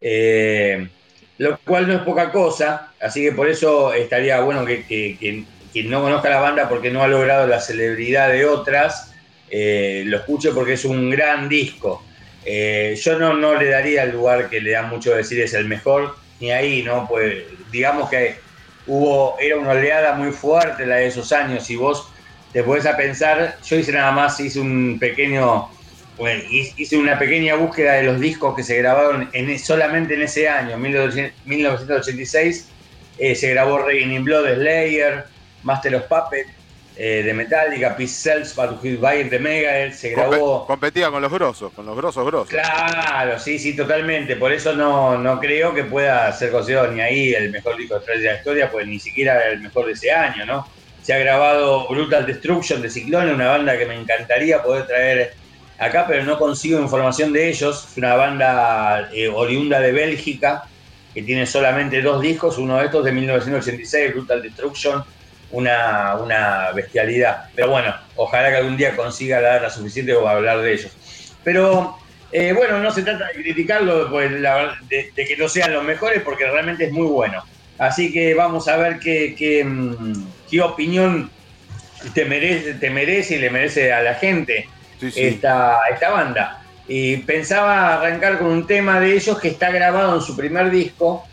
eh, 0.01 0.89
lo 1.37 1.57
cual 1.59 1.87
no 1.87 1.93
es 1.93 2.01
poca 2.01 2.31
cosa, 2.33 2.91
así 2.99 3.21
que 3.21 3.31
por 3.31 3.47
eso 3.47 3.93
estaría 3.93 4.41
bueno 4.41 4.65
que, 4.65 5.45
quien 5.71 5.89
no 5.89 6.01
conozca 6.01 6.29
la 6.29 6.39
banda 6.39 6.69
porque 6.69 6.91
no 6.91 7.03
ha 7.03 7.07
logrado 7.07 7.47
la 7.47 7.59
celebridad 7.59 8.31
de 8.31 8.45
otras, 8.45 9.13
eh, 9.49 10.03
lo 10.05 10.17
escuche 10.17 10.51
porque 10.51 10.73
es 10.73 10.85
un 10.85 11.09
gran 11.09 11.49
disco. 11.49 12.03
yo 12.45 13.19
no, 13.19 13.33
no 13.33 13.55
le 13.55 13.69
daría 13.69 14.03
el 14.03 14.11
lugar 14.11 14.49
que 14.49 14.61
le 14.61 14.71
da 14.71 14.83
mucho 14.83 15.15
decir 15.15 15.39
es 15.41 15.53
el 15.53 15.65
mejor, 15.65 16.15
ni 16.39 16.51
ahí, 16.51 16.83
¿no? 16.83 17.07
Pues 17.07 17.43
digamos 17.71 18.09
que 18.09 18.35
hubo, 18.87 19.37
era 19.39 19.57
una 19.57 19.71
oleada 19.71 20.13
muy 20.13 20.31
fuerte 20.31 20.85
la 20.85 20.97
de 20.97 21.07
esos 21.07 21.31
años 21.31 21.69
y 21.69 21.75
vos 21.75 22.11
te 22.51 22.63
puedes 22.63 22.85
a 22.85 22.97
pensar, 22.97 23.57
yo 23.63 23.77
hice 23.77 23.91
nada 23.93 24.11
más, 24.11 24.39
hice 24.39 24.59
un 24.59 24.97
pequeño, 24.99 25.69
bueno, 26.17 26.43
hice 26.49 26.97
una 26.97 27.17
pequeña 27.17 27.55
búsqueda 27.55 27.93
de 27.93 28.03
los 28.03 28.19
discos 28.19 28.55
que 28.55 28.63
se 28.63 28.77
grabaron 28.77 29.29
en, 29.31 29.57
solamente 29.57 30.15
en 30.15 30.23
ese 30.23 30.49
año, 30.49 30.77
1986, 30.77 32.67
eh, 33.17 33.35
se 33.35 33.51
grabó 33.51 33.77
Reign 33.79 34.11
in 34.11 34.25
Blood, 34.25 34.55
Slayer, 34.55 35.25
Master 35.63 35.95
of 35.95 36.03
Puppets, 36.03 36.49
eh, 36.97 37.23
de 37.23 37.33
Metallica, 37.33 37.95
Peace 37.95 38.13
Cells, 38.13 38.53
Battlefield 38.53 39.29
de 39.29 39.39
Megadeth, 39.39 39.93
se 39.93 40.09
grabó... 40.09 40.67
Competía 40.67 41.09
con 41.09 41.21
los 41.21 41.31
grosos, 41.31 41.71
con 41.73 41.85
los 41.85 41.95
grosos 41.95 42.25
grosos. 42.25 42.49
Claro, 42.49 43.39
sí, 43.39 43.57
sí, 43.57 43.75
totalmente. 43.75 44.35
Por 44.35 44.51
eso 44.51 44.73
no, 44.73 45.17
no 45.17 45.39
creo 45.39 45.73
que 45.73 45.85
pueda 45.85 46.31
ser 46.33 46.51
considerado 46.51 46.91
ni 46.91 46.99
ahí 46.99 47.33
el 47.33 47.49
mejor 47.49 47.77
disco 47.77 47.97
de 47.99 48.17
la 48.17 48.35
historia, 48.35 48.69
pues 48.69 48.85
ni 48.87 48.99
siquiera 48.99 49.47
el 49.47 49.61
mejor 49.61 49.85
de 49.85 49.93
ese 49.93 50.11
año, 50.11 50.45
¿no? 50.45 50.67
Se 51.01 51.13
ha 51.13 51.17
grabado 51.17 51.87
Brutal 51.87 52.25
Destruction 52.25 52.81
de 52.81 52.89
Ciclone, 52.89 53.33
una 53.33 53.47
banda 53.47 53.77
que 53.77 53.85
me 53.85 53.95
encantaría 53.95 54.61
poder 54.61 54.85
traer 54.85 55.33
acá, 55.79 56.05
pero 56.07 56.23
no 56.23 56.37
consigo 56.37 56.79
información 56.79 57.33
de 57.33 57.49
ellos. 57.49 57.87
Es 57.89 57.97
una 57.97 58.15
banda 58.15 59.09
eh, 59.13 59.29
oriunda 59.29 59.79
de 59.79 59.91
Bélgica 59.93 60.65
que 61.13 61.23
tiene 61.23 61.45
solamente 61.45 62.01
dos 62.01 62.21
discos, 62.21 62.57
uno 62.57 62.77
de 62.77 62.85
estos 62.85 63.03
de 63.03 63.11
1986, 63.11 64.13
Brutal 64.13 64.41
Destruction, 64.41 65.03
una, 65.51 66.15
una 66.15 66.71
bestialidad. 66.71 67.49
Pero 67.55 67.69
bueno, 67.69 67.93
ojalá 68.15 68.49
que 68.49 68.57
algún 68.57 68.77
día 68.77 68.95
consiga 68.95 69.41
la 69.41 69.55
data 69.55 69.69
suficiente 69.69 70.13
para 70.15 70.31
hablar 70.31 70.61
de 70.61 70.73
ellos. 70.73 70.91
Pero 71.43 71.97
eh, 72.31 72.53
bueno, 72.53 72.79
no 72.79 72.91
se 72.91 73.03
trata 73.03 73.27
de 73.27 73.33
criticarlo, 73.33 74.09
pues, 74.09 74.31
de, 74.31 75.11
que 75.15 75.37
no 75.37 75.49
sean 75.49 75.73
los 75.73 75.83
mejores, 75.83 76.21
porque 76.21 76.45
realmente 76.45 76.85
es 76.85 76.91
muy 76.91 77.07
bueno. 77.07 77.43
Así 77.77 78.13
que 78.13 78.33
vamos 78.33 78.67
a 78.67 78.77
ver 78.77 78.99
qué, 78.99 79.35
qué, 79.37 79.63
mm, 79.63 80.61
opinión 80.61 81.29
te 82.13 82.25
merece, 82.25 82.75
te 82.75 82.89
merece 82.89 83.35
y 83.35 83.39
le 83.39 83.49
merece 83.49 83.91
a 83.93 84.01
la 84.01 84.15
gente 84.15 84.67
Esta, 85.01 85.79
esta 85.91 86.09
banda. 86.09 86.63
Y 86.87 87.17
pensaba 87.17 87.95
arrancar 87.95 88.37
con 88.37 88.47
un 88.47 88.67
tema 88.67 88.99
de 88.99 89.13
ellos 89.13 89.39
que 89.39 89.47
está 89.47 89.71
grabado 89.71 90.15
en 90.15 90.21
su 90.21 90.35
primer 90.35 90.69
disco, 90.69 91.25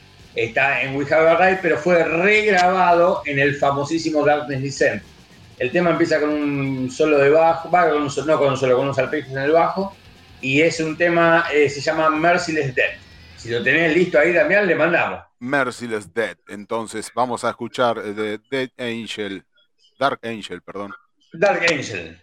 está 0.44 0.82
en 0.82 0.96
We 0.96 1.04
Have 1.12 1.28
a 1.28 1.36
Ride, 1.36 1.58
pero 1.62 1.78
fue 1.78 2.04
regrabado 2.04 3.22
en 3.26 3.38
el 3.38 3.56
famosísimo 3.56 4.24
Darkness 4.24 4.62
Descent. 4.62 5.02
El 5.58 5.72
tema 5.72 5.90
empieza 5.90 6.20
con 6.20 6.30
un 6.30 6.90
solo 6.90 7.18
de 7.18 7.30
bajo, 7.30 7.70
va 7.70 7.90
con 7.90 8.02
un, 8.02 8.12
no 8.26 8.38
con 8.38 8.48
un 8.50 8.56
solo, 8.56 8.76
con 8.76 8.84
unos 8.84 8.98
arpegios 8.98 9.32
en 9.32 9.38
el 9.42 9.52
bajo, 9.52 9.96
y 10.40 10.60
es 10.60 10.78
un 10.80 10.96
tema, 10.96 11.46
eh, 11.52 11.68
se 11.68 11.80
llama 11.80 12.10
Merciless 12.10 12.74
Death. 12.74 12.96
Si 13.36 13.50
lo 13.50 13.62
tenés 13.62 13.94
listo 13.94 14.18
ahí, 14.18 14.32
Damián, 14.32 14.66
le 14.66 14.74
mandamos. 14.74 15.20
Merciless 15.40 16.12
Death. 16.12 16.38
Entonces 16.48 17.10
vamos 17.14 17.44
a 17.44 17.50
escuchar 17.50 18.02
de 18.02 18.38
Dead 18.50 18.70
Angel, 18.78 19.44
Dark 19.98 20.20
Angel, 20.22 20.62
perdón. 20.62 20.92
Dark 21.32 21.62
Angel. 21.70 22.20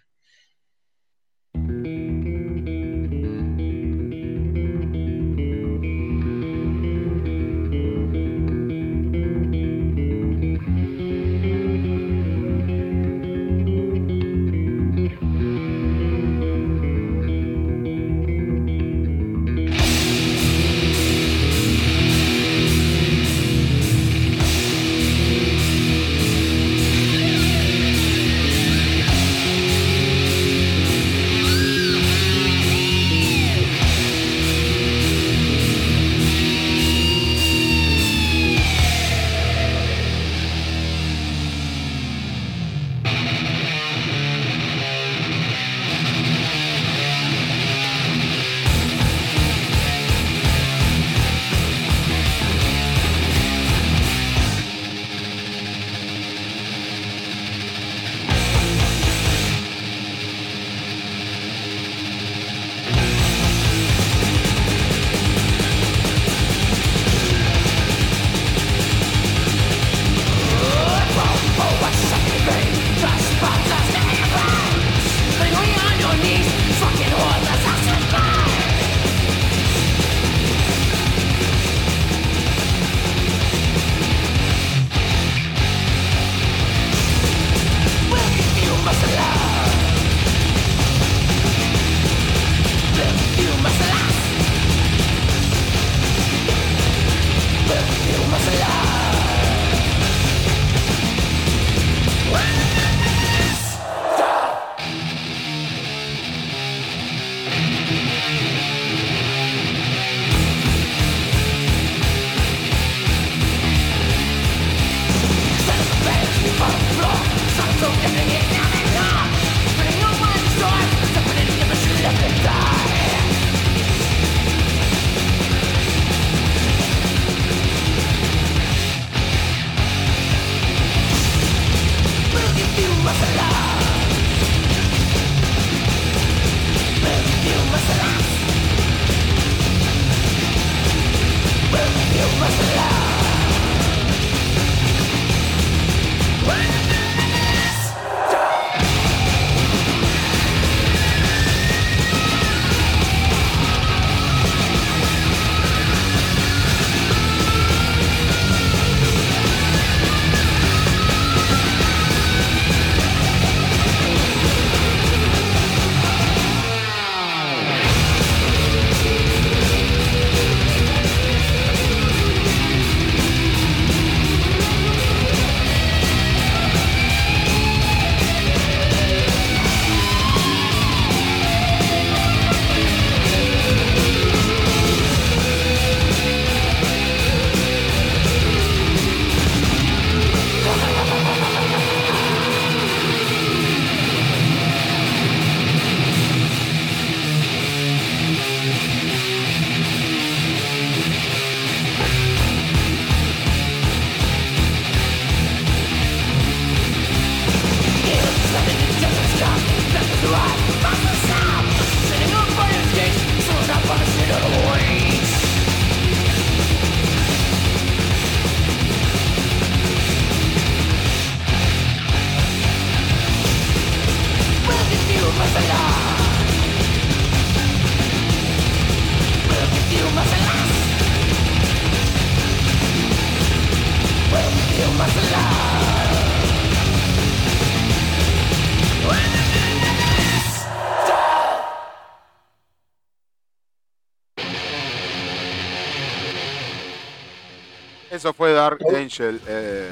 Eso 248.26 248.34
fue 248.34 248.54
Dark 248.54 248.80
Angel. 248.92 249.40
Eh, 249.48 249.92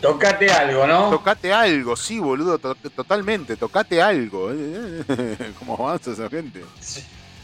Tocate 0.00 0.48
algo, 0.48 0.86
¿no? 0.86 1.10
Tocate 1.10 1.52
algo, 1.52 1.96
sí, 1.96 2.20
boludo, 2.20 2.56
totalmente, 2.56 3.56
tocate 3.56 4.00
algo. 4.00 4.52
¿Cómo 5.58 5.74
avanza 5.74 6.12
esa 6.12 6.30
gente? 6.30 6.60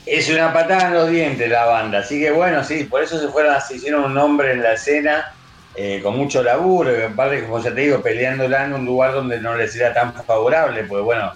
Es 0.07 0.29
una 0.29 0.53
patada 0.53 0.87
en 0.87 0.95
los 0.95 1.11
dientes 1.11 1.51
la 1.51 1.65
banda, 1.65 1.99
así 1.99 2.21
que 2.21 2.31
bueno, 2.31 2.63
sí, 2.63 2.85
por 2.85 3.03
eso 3.03 3.19
se 3.19 3.27
fueron, 3.27 3.61
se 3.61 3.75
hicieron 3.75 4.05
un 4.05 4.15
nombre 4.15 4.53
en 4.53 4.63
la 4.63 4.75
escena, 4.75 5.33
eh, 5.75 5.99
con 6.01 6.17
mucho 6.17 6.45
laburo, 6.45 6.97
y 6.97 7.03
aparte, 7.03 7.43
como 7.43 7.59
ya 7.59 7.75
te 7.75 7.81
digo, 7.81 8.01
peleándola 8.01 8.67
en 8.67 8.75
un 8.75 8.85
lugar 8.85 9.15
donde 9.15 9.41
no 9.41 9.57
les 9.57 9.75
era 9.75 9.93
tan 9.93 10.15
favorable, 10.15 10.85
pues 10.85 11.03
bueno, 11.03 11.33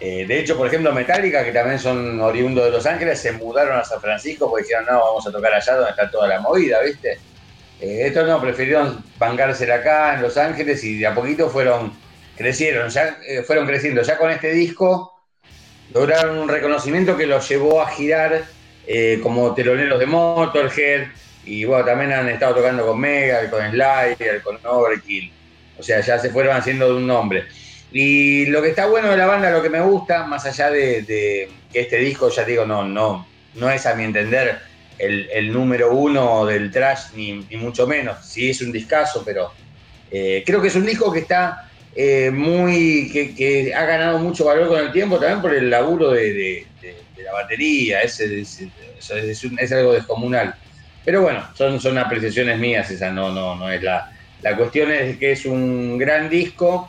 eh, 0.00 0.24
de 0.26 0.40
hecho, 0.40 0.56
por 0.56 0.68
ejemplo, 0.68 0.90
Metallica, 0.92 1.44
que 1.44 1.52
también 1.52 1.78
son 1.78 2.18
oriundos 2.18 2.64
de 2.64 2.70
Los 2.70 2.86
Ángeles, 2.86 3.20
se 3.20 3.32
mudaron 3.32 3.78
a 3.78 3.84
San 3.84 4.00
Francisco 4.00 4.48
porque 4.48 4.62
dijeron, 4.62 4.86
no, 4.86 5.00
vamos 5.00 5.26
a 5.26 5.32
tocar 5.32 5.52
allá 5.52 5.74
donde 5.74 5.90
está 5.90 6.10
toda 6.10 6.28
la 6.28 6.40
movida, 6.40 6.80
¿viste? 6.82 7.18
Eh, 7.88 8.06
estos 8.06 8.28
no, 8.28 8.38
prefirieron 8.38 9.02
bancarse 9.18 9.72
acá 9.72 10.14
en 10.14 10.20
Los 10.20 10.36
Ángeles 10.36 10.84
y 10.84 10.98
de 10.98 11.06
a 11.06 11.14
poquito 11.14 11.48
fueron, 11.48 11.90
crecieron, 12.36 12.90
ya 12.90 13.18
eh, 13.26 13.42
fueron 13.42 13.66
creciendo. 13.66 14.02
Ya 14.02 14.18
con 14.18 14.30
este 14.30 14.52
disco 14.52 15.18
lograron 15.94 16.36
un 16.38 16.48
reconocimiento 16.50 17.16
que 17.16 17.26
los 17.26 17.48
llevó 17.48 17.80
a 17.80 17.88
girar 17.88 18.44
eh, 18.86 19.18
como 19.22 19.54
teloneros 19.54 19.98
de 19.98 20.04
Motorhead 20.04 21.06
y 21.46 21.64
bueno, 21.64 21.86
también 21.86 22.12
han 22.12 22.28
estado 22.28 22.56
tocando 22.56 22.86
con 22.86 23.00
Mega, 23.00 23.48
con 23.48 23.70
Slayer, 23.70 24.42
con 24.42 24.58
Overkill. 24.62 25.32
O 25.78 25.82
sea, 25.82 26.00
ya 26.00 26.18
se 26.18 26.28
fueron 26.28 26.54
haciendo 26.54 26.88
de 26.88 26.94
un 26.94 27.06
nombre. 27.06 27.46
Y 27.90 28.44
lo 28.46 28.60
que 28.60 28.68
está 28.68 28.84
bueno 28.84 29.08
de 29.08 29.16
la 29.16 29.26
banda, 29.26 29.50
lo 29.50 29.62
que 29.62 29.70
me 29.70 29.80
gusta, 29.80 30.26
más 30.26 30.44
allá 30.44 30.70
de, 30.70 31.02
de 31.02 31.48
que 31.72 31.80
este 31.80 31.96
disco, 31.96 32.28
ya 32.28 32.44
digo, 32.44 32.66
no, 32.66 32.84
no, 32.84 33.26
no 33.54 33.70
es 33.70 33.86
a 33.86 33.94
mi 33.94 34.04
entender 34.04 34.67
el, 34.98 35.52
número 35.52 35.92
uno 35.94 36.46
del 36.46 36.70
trash, 36.70 37.12
ni, 37.14 37.32
mucho 37.56 37.86
menos. 37.86 38.24
Sí 38.24 38.50
es 38.50 38.60
un 38.60 38.72
discazo, 38.72 39.22
pero 39.24 39.52
eh, 40.10 40.42
creo 40.44 40.60
que 40.60 40.68
es 40.68 40.76
un 40.76 40.86
disco 40.86 41.12
que 41.12 41.20
está 41.20 41.70
eh, 41.94 42.30
muy. 42.32 43.10
Que, 43.36 43.72
ha 43.74 43.84
ganado 43.84 44.18
mucho 44.18 44.44
valor 44.44 44.68
con 44.68 44.80
el 44.80 44.92
tiempo, 44.92 45.18
también 45.18 45.40
por 45.40 45.54
el 45.54 45.70
laburo 45.70 46.10
de, 46.10 46.66
la 47.24 47.32
batería, 47.32 48.00
es, 48.00 48.20
es, 48.20 49.72
algo 49.72 49.92
descomunal. 49.92 50.54
Pero 51.04 51.22
bueno, 51.22 51.46
son, 51.54 51.80
son 51.80 51.96
apreciaciones 51.96 52.58
mías, 52.58 52.90
esa 52.90 53.10
no, 53.10 53.32
no, 53.32 53.56
no 53.56 53.70
es 53.70 53.82
la. 53.82 54.12
La 54.40 54.56
cuestión 54.56 54.92
es 54.92 55.16
que 55.16 55.32
es 55.32 55.46
un 55.46 55.98
gran 55.98 56.30
disco, 56.30 56.88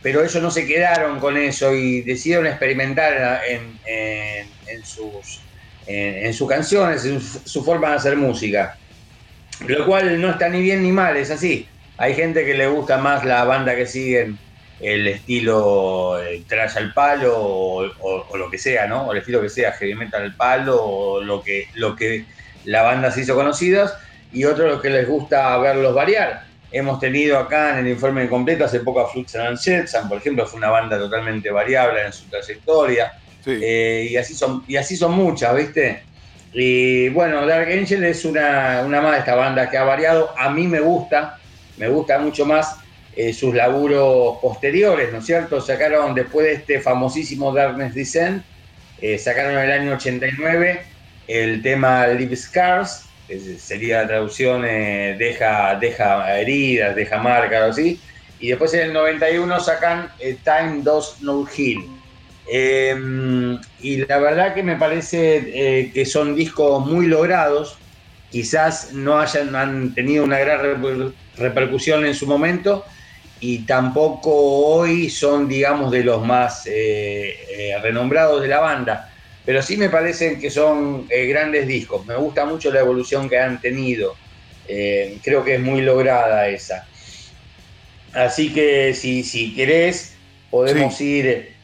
pero 0.00 0.24
ellos 0.24 0.42
no 0.42 0.50
se 0.50 0.66
quedaron 0.66 1.20
con 1.20 1.36
eso 1.36 1.74
y 1.74 2.00
decidieron 2.00 2.46
experimentar 2.46 3.42
en, 3.46 3.78
en 4.66 4.82
sus 4.82 5.42
en, 5.86 6.34
sus 6.34 6.48
canciones, 6.48 7.04
en 7.04 7.20
su, 7.20 7.64
forma 7.64 7.90
de 7.90 7.96
hacer 7.96 8.16
música. 8.16 8.76
Lo 9.66 9.86
cual 9.86 10.20
no 10.20 10.30
está 10.30 10.48
ni 10.48 10.60
bien 10.60 10.82
ni 10.82 10.92
mal, 10.92 11.16
es 11.16 11.30
así. 11.30 11.68
Hay 11.96 12.14
gente 12.14 12.44
que 12.44 12.54
le 12.54 12.66
gusta 12.66 12.98
más 12.98 13.24
la 13.24 13.44
banda 13.44 13.74
que 13.74 13.86
siguen 13.86 14.38
el 14.80 15.06
estilo 15.06 16.22
eh, 16.22 16.42
trash 16.46 16.76
al 16.76 16.92
palo 16.92 17.34
o, 17.38 18.36
lo 18.36 18.50
que 18.50 18.58
sea, 18.58 18.86
¿no? 18.86 19.06
O 19.06 19.12
el 19.12 19.18
estilo 19.18 19.40
que 19.40 19.48
sea, 19.48 19.72
heavy 19.72 19.94
metal 19.94 20.22
al 20.22 20.34
palo 20.34 20.82
o 20.82 21.22
lo 21.22 21.42
que, 21.42 21.68
lo 21.74 21.96
que 21.96 22.26
la 22.64 22.82
banda 22.82 23.10
se 23.10 23.22
hizo 23.22 23.34
conocidas 23.34 23.96
y 24.32 24.44
otros 24.44 24.70
los 24.70 24.82
que 24.82 24.90
les 24.90 25.08
gusta 25.08 25.56
verlos 25.58 25.94
variar. 25.94 26.44
Hemos 26.70 27.00
tenido 27.00 27.38
acá 27.38 27.78
en 27.78 27.86
el 27.86 27.92
informe 27.92 28.28
completo 28.28 28.64
hace 28.64 28.80
poco 28.80 29.00
a 29.00 29.08
Flux 29.08 29.34
and 29.36 29.58
Jetson, 29.58 30.08
por 30.08 30.18
ejemplo, 30.18 30.46
fue 30.46 30.58
una 30.58 30.68
banda 30.68 30.98
totalmente 30.98 31.50
variable 31.50 32.04
en 32.04 32.12
su 32.12 32.28
trayectoria. 32.28 33.12
Eh, 33.46 34.08
y, 34.10 34.16
así 34.16 34.34
son, 34.34 34.64
y 34.66 34.76
así 34.76 34.96
son 34.96 35.12
muchas, 35.12 35.54
¿viste? 35.54 36.02
Y 36.52 37.08
bueno, 37.10 37.46
Dark 37.46 37.70
Angel 37.70 38.02
es 38.04 38.24
una, 38.24 38.82
una 38.84 39.00
más 39.00 39.12
de 39.12 39.18
esta 39.18 39.34
banda 39.34 39.70
que 39.70 39.78
ha 39.78 39.84
variado. 39.84 40.34
A 40.36 40.50
mí 40.50 40.66
me 40.66 40.80
gusta, 40.80 41.38
me 41.76 41.88
gusta 41.88 42.18
mucho 42.18 42.44
más 42.44 42.76
eh, 43.14 43.32
sus 43.32 43.54
laburos 43.54 44.38
posteriores, 44.40 45.12
¿no 45.12 45.18
es 45.18 45.26
cierto? 45.26 45.60
Sacaron 45.60 46.14
después 46.14 46.46
de 46.46 46.52
este 46.54 46.80
famosísimo 46.80 47.52
Darkness 47.52 47.94
Descent, 47.94 48.42
eh, 49.00 49.18
sacaron 49.18 49.52
en 49.52 49.58
el 49.60 49.72
año 49.72 49.94
89 49.94 50.82
el 51.28 51.62
tema 51.62 52.06
Live 52.08 52.36
Scars, 52.36 53.04
sería 53.58 54.02
la 54.02 54.08
traducción 54.08 54.62
deja, 54.62 55.74
deja 55.74 56.38
heridas, 56.38 56.94
deja 56.94 57.18
marcas, 57.18 57.70
así. 57.70 58.00
Y 58.38 58.48
después 58.48 58.72
en 58.74 58.82
el 58.82 58.92
91 58.92 59.58
sacan 59.60 60.08
Time 60.44 60.82
Does 60.82 61.20
No 61.20 61.44
Heal. 61.46 61.95
Em, 62.48 63.58
y 63.80 63.96
la 64.06 64.18
verdad 64.18 64.54
que 64.54 64.62
me 64.62 64.76
parece 64.76 65.42
eh, 65.52 65.90
que 65.92 66.06
son 66.06 66.34
discos 66.34 66.86
muy 66.86 67.06
logrados. 67.06 67.78
Quizás 68.30 68.92
no 68.92 69.18
hayan 69.18 69.54
han 69.56 69.94
tenido 69.94 70.24
una 70.24 70.38
gran 70.38 70.60
repercusión 71.36 72.04
en 72.04 72.14
su 72.14 72.26
momento 72.26 72.84
y 73.40 73.60
tampoco 73.60 74.30
hoy 74.32 75.10
son, 75.10 75.48
digamos, 75.48 75.90
de 75.90 76.04
los 76.04 76.24
más 76.24 76.66
eh, 76.66 77.36
eh, 77.50 77.78
renombrados 77.82 78.42
de 78.42 78.48
la 78.48 78.60
banda. 78.60 79.12
Pero 79.44 79.62
sí 79.62 79.76
me 79.76 79.88
parecen 79.88 80.40
que 80.40 80.50
son 80.50 81.06
grandes 81.08 81.68
discos. 81.68 82.04
Me 82.04 82.16
gusta 82.16 82.44
mucho 82.44 82.72
la 82.72 82.80
evolución 82.80 83.28
que 83.28 83.38
han 83.38 83.60
tenido. 83.60 84.16
creo 84.66 85.44
que 85.44 85.54
es 85.54 85.60
muy 85.60 85.82
lograda 85.82 86.48
esa. 86.48 86.84
Así 88.12 88.52
que 88.52 88.92
si, 88.92 89.22
si 89.22 89.54
querés, 89.54 90.16
podemos 90.50 91.00
ir 91.00 91.54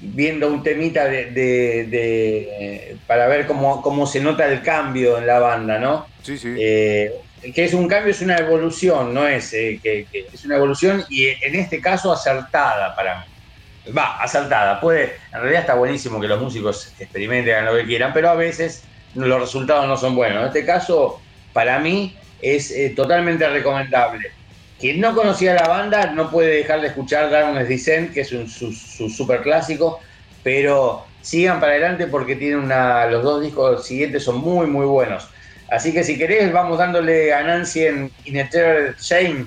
viendo 0.00 0.48
un 0.48 0.62
temita 0.62 1.06
de, 1.06 2.96
para 3.06 3.26
ver 3.26 3.46
cómo, 3.46 3.82
cómo, 3.82 4.06
se 4.06 4.20
nota 4.20 4.46
el 4.46 4.62
cambio 4.62 5.18
en 5.18 5.26
la 5.26 5.38
banda, 5.38 5.78
¿no? 5.78 6.06
Sí, 6.22 6.36
sí. 6.36 6.54
Eh, 6.58 7.12
que 7.54 7.64
es 7.64 7.74
un 7.74 7.86
cambio, 7.86 8.10
es 8.10 8.22
una 8.22 8.36
evolución, 8.36 9.14
no 9.14 9.26
es 9.26 9.52
eh, 9.52 9.78
que, 9.82 10.06
es 10.32 10.44
una 10.44 10.56
evolución 10.56 11.04
y 11.08 11.26
en 11.26 11.54
este 11.54 11.80
caso 11.80 12.12
acertada 12.12 12.94
para 12.94 13.20
mí. 13.20 13.92
Va, 13.96 14.20
acertada. 14.20 14.80
Puede, 14.80 15.16
en 15.32 15.40
realidad 15.40 15.60
está 15.60 15.74
buenísimo 15.74 16.20
que 16.20 16.26
los 16.26 16.40
músicos 16.40 16.92
experimenten, 16.98 17.54
hagan 17.54 17.66
lo 17.66 17.76
que 17.76 17.86
quieran, 17.86 18.12
pero 18.12 18.30
a 18.30 18.34
veces 18.34 18.82
los 19.14 19.40
resultados 19.40 19.86
no 19.86 19.96
son 19.96 20.16
buenos. 20.16 20.40
En 20.40 20.46
este 20.48 20.66
caso, 20.66 21.20
para 21.52 21.78
mí, 21.78 22.16
es 22.42 22.70
eh, 22.70 22.92
totalmente 22.96 23.48
recomendable. 23.48 24.32
Quien 24.78 25.00
no 25.00 25.14
conocía 25.14 25.54
la 25.54 25.68
banda 25.68 26.12
no 26.12 26.30
puede 26.30 26.56
dejar 26.56 26.82
de 26.82 26.88
escuchar 26.88 27.30
Darkness 27.30 27.68
Descent, 27.68 28.12
que 28.12 28.20
es 28.20 28.32
un, 28.32 28.48
su, 28.48 28.72
super 28.72 29.40
clásico, 29.42 30.00
pero 30.42 31.04
sigan 31.22 31.60
para 31.60 31.72
adelante 31.72 32.06
porque 32.06 32.36
tienen 32.36 32.58
una, 32.58 33.06
los 33.06 33.22
dos 33.22 33.42
discos 33.42 33.86
siguientes 33.86 34.22
son 34.22 34.36
muy, 34.38 34.66
muy 34.66 34.86
buenos. 34.86 35.28
Así 35.70 35.92
que 35.92 36.04
si 36.04 36.18
querés, 36.18 36.52
vamos 36.52 36.78
dándole 36.78 37.32
a 37.32 37.42
Nancy 37.42 37.86
en 37.86 38.12
Ineternal 38.24 38.94
Shame. 39.00 39.46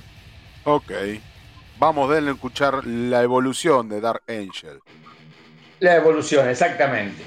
Ok. 0.66 0.92
Vamos 1.78 2.12
a 2.12 2.20
escuchar 2.20 2.86
la 2.86 3.22
evolución 3.22 3.88
de 3.88 4.02
Dark 4.02 4.24
Angel. 4.28 4.82
La 5.80 5.96
evolución, 5.96 6.50
exactamente. 6.50 7.24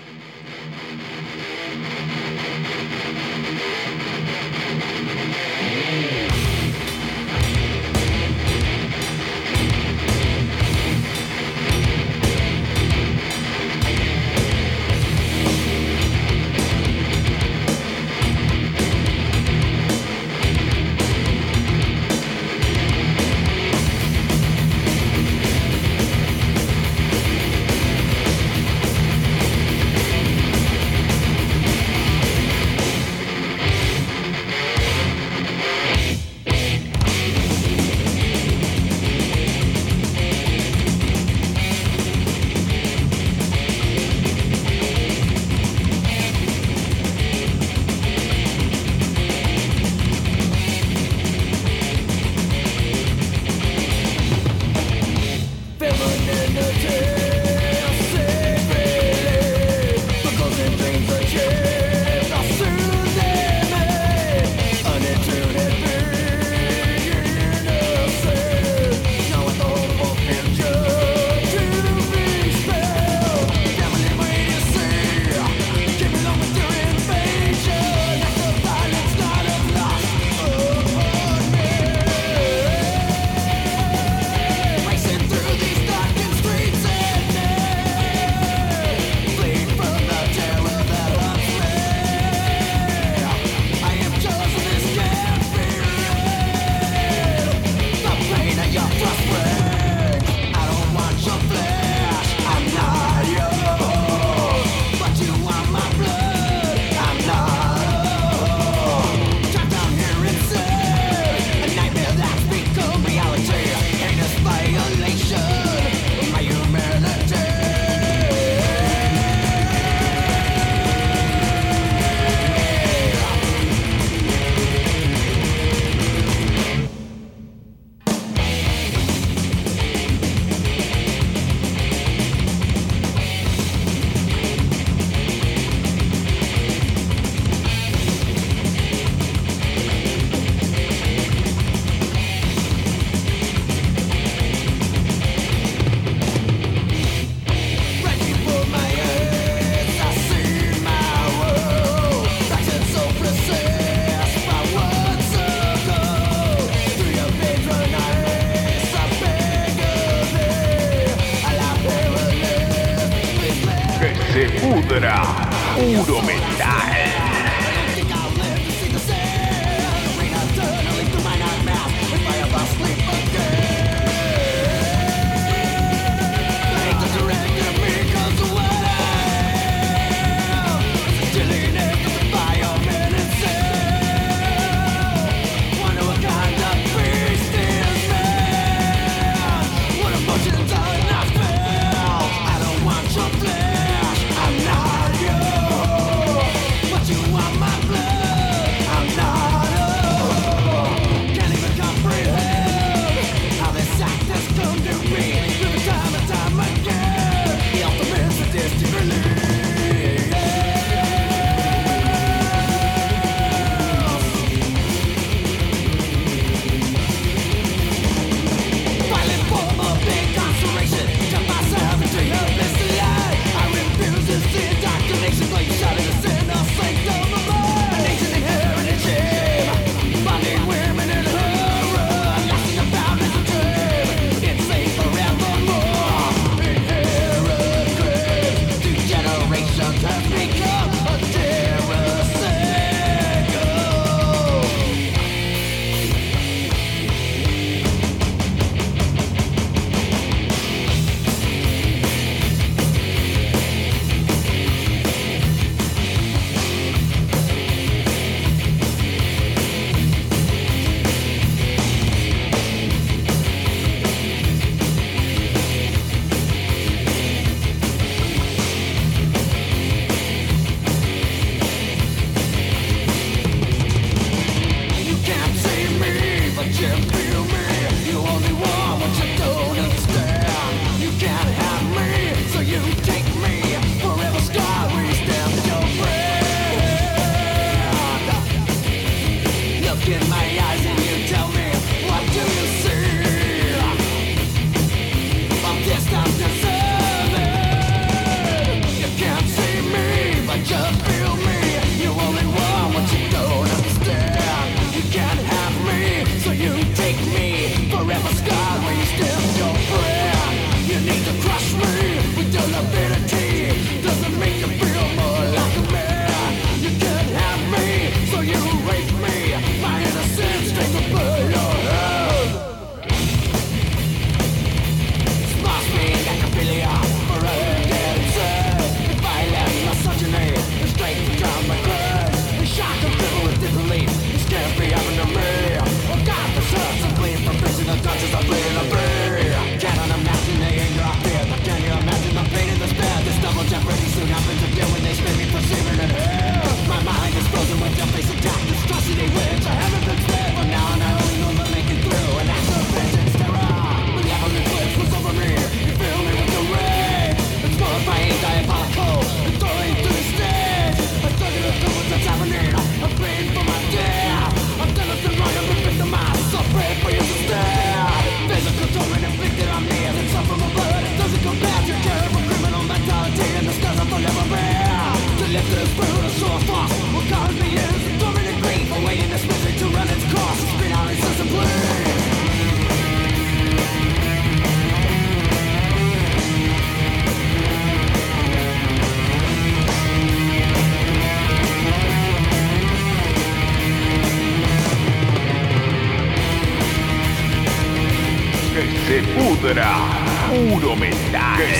Puro 166.04 166.20
metal. 166.22 166.71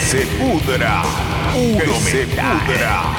se 0.01 0.27
pudra. 0.39 1.03
Uno 1.55 1.95
se 2.01 2.27
pudra. 2.27 3.12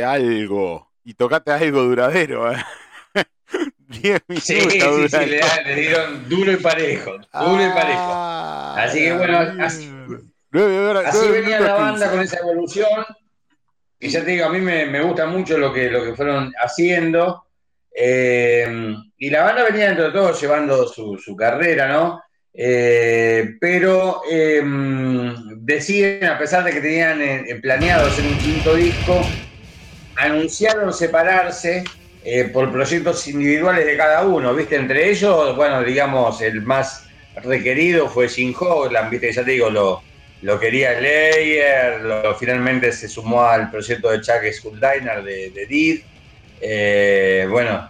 Tocate 0.00 0.04
algo. 0.04 0.90
Y 1.04 1.14
tocate 1.14 1.50
algo 1.52 1.82
duradero, 1.82 2.52
¿eh? 2.52 2.56
10 3.88 4.22
minutos. 4.28 4.44
Sí, 4.44 4.60
sí, 4.60 4.80
sí 5.08 5.16
le, 5.26 5.40
le, 5.64 5.74
dieron 5.74 6.28
duro 6.28 6.52
y 6.52 6.56
parejo. 6.56 7.12
Duro 7.12 7.66
y 7.66 7.70
parejo. 7.70 8.10
Ah, 8.12 8.76
así 8.84 9.00
que 9.00 9.16
bueno, 9.16 9.38
así, 9.38 9.90
así 11.06 11.28
venía 11.28 11.60
la 11.60 11.74
banda 11.74 12.10
con 12.10 12.20
esa 12.20 12.38
evolución. 12.38 13.04
Y 13.98 14.08
ya 14.08 14.24
te 14.24 14.30
digo, 14.30 14.46
a 14.46 14.50
mí 14.50 14.60
me, 14.60 14.86
me 14.86 15.02
gusta 15.02 15.26
mucho 15.26 15.58
lo 15.58 15.72
que, 15.72 15.90
lo 15.90 16.04
que 16.04 16.14
fueron 16.14 16.52
haciendo. 16.58 17.46
Eh, 17.94 18.94
y 19.18 19.30
la 19.30 19.42
banda 19.42 19.64
venía 19.64 19.86
dentro 19.86 20.06
de 20.06 20.12
todo 20.12 20.32
llevando 20.32 20.86
su, 20.86 21.18
su 21.18 21.34
carrera, 21.36 21.88
¿no? 21.88 22.22
Eh, 22.52 23.56
pero 23.60 24.22
eh, 24.30 24.62
deciden, 25.56 26.24
a 26.28 26.38
pesar 26.38 26.64
de 26.64 26.72
que 26.72 26.80
tenían 26.80 27.20
eh, 27.22 27.58
planeado 27.62 28.08
hacer 28.08 28.26
un 28.26 28.38
quinto 28.38 28.74
disco, 28.74 29.20
anunciaron 30.20 30.92
separarse 30.92 31.84
por 32.52 32.70
proyectos 32.70 33.26
individuales 33.28 33.86
de 33.86 33.96
cada 33.96 34.22
uno, 34.22 34.54
¿viste? 34.54 34.76
Entre 34.76 35.10
ellos, 35.10 35.56
bueno, 35.56 35.82
digamos, 35.82 36.40
el 36.42 36.62
más 36.62 37.06
requerido 37.42 38.08
fue 38.08 38.28
Jim 38.28 38.54
Hogland, 38.58 39.10
¿viste? 39.10 39.32
Ya 39.32 39.44
te 39.44 39.52
digo, 39.52 39.70
lo, 39.70 40.02
lo 40.42 40.60
quería 40.60 40.98
Slayer, 40.98 42.00
lo, 42.00 42.34
finalmente 42.34 42.92
se 42.92 43.08
sumó 43.08 43.44
al 43.44 43.70
proyecto 43.70 44.10
de 44.10 44.20
Chuck 44.20 44.44
Schuldiner 44.52 45.22
de, 45.22 45.50
de 45.50 45.66
Deed. 45.66 46.00
bueno, 47.48 47.88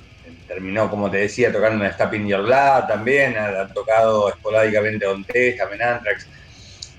terminó, 0.51 0.91
como 0.91 1.09
te 1.09 1.19
decía, 1.19 1.53
tocando 1.53 1.85
en 1.85 1.93
Step 1.93 2.15
in 2.15 2.27
Your 2.27 2.41
Lab 2.41 2.89
también, 2.89 3.37
ha, 3.37 3.69
tocado 3.69 4.29
esporádicamente 4.29 5.07
con 5.07 5.25
también 5.25 5.83
Anthrax. 5.83 6.27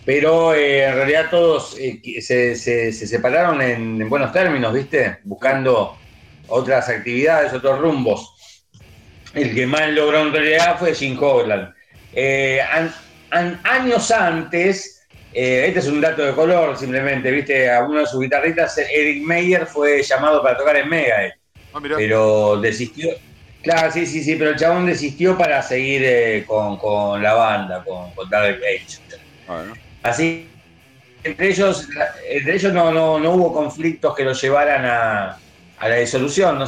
Pero 0.06 0.54
eh, 0.54 0.86
en 0.86 0.96
realidad 0.96 1.30
todos 1.30 1.76
eh, 1.80 2.22
se, 2.22 2.92
separaron 2.92 3.62
en, 3.62 4.10
buenos 4.10 4.32
términos, 4.32 4.74
¿viste? 4.74 5.20
Buscando 5.24 5.98
otras 6.48 6.90
actividades, 6.90 7.54
otros 7.54 7.80
rumbos. 7.80 8.36
El 9.34 9.54
que 9.54 9.66
más 9.66 9.90
logró 9.90 10.22
en 10.22 10.34
realidad 10.34 10.78
fue 10.80 10.94
Jim 10.94 11.18
Hogland. 11.22 11.74
Eh, 12.14 12.60
años 13.30 14.12
antes, 14.12 15.08
este 15.32 15.80
es 15.80 15.88
un 15.88 16.02
dato 16.02 16.26
de 16.26 16.34
color 16.34 16.78
simplemente, 16.78 17.32
¿viste? 17.32 17.72
A 17.72 17.84
uno 17.84 18.00
de 18.00 18.08
sus 18.08 18.20
guitarristas, 18.22 18.78
Eric 18.78 19.24
Meyer, 19.24 19.66
fue 19.66 20.02
llamado 20.04 20.42
para 20.42 20.58
tocar 20.58 20.76
en 20.78 20.90
Megadeth. 20.90 21.36
Ah, 21.74 21.80
pero 21.82 22.60
desistió, 22.60 23.16
Claro, 23.62 23.92
sí, 23.92 24.08
sí, 24.08 24.24
sí, 24.24 24.36
pero 24.36 24.52
el 24.52 24.56
chabón 24.56 24.88
desistió 24.88 25.38
para 25.38 25.62
seguir 25.62 26.02
eh, 26.04 26.46
con, 26.48 27.22
la 27.22 27.34
banda, 27.34 27.84
con, 27.84 28.12
con 28.12 28.30
Dark 28.30 28.58
Age. 28.58 29.00
Así, 30.04 30.48
entre 31.24 31.50
ellos, 31.50 31.88
entre 32.30 32.56
ellos 32.56 32.74
no, 32.74 32.92
no, 32.92 33.32
hubo 33.32 33.54
conflictos 33.54 34.16
que 34.16 34.24
los 34.24 34.42
llevaran 34.42 34.86
a, 34.86 35.38
la 35.82 35.96
disolución, 35.96 36.64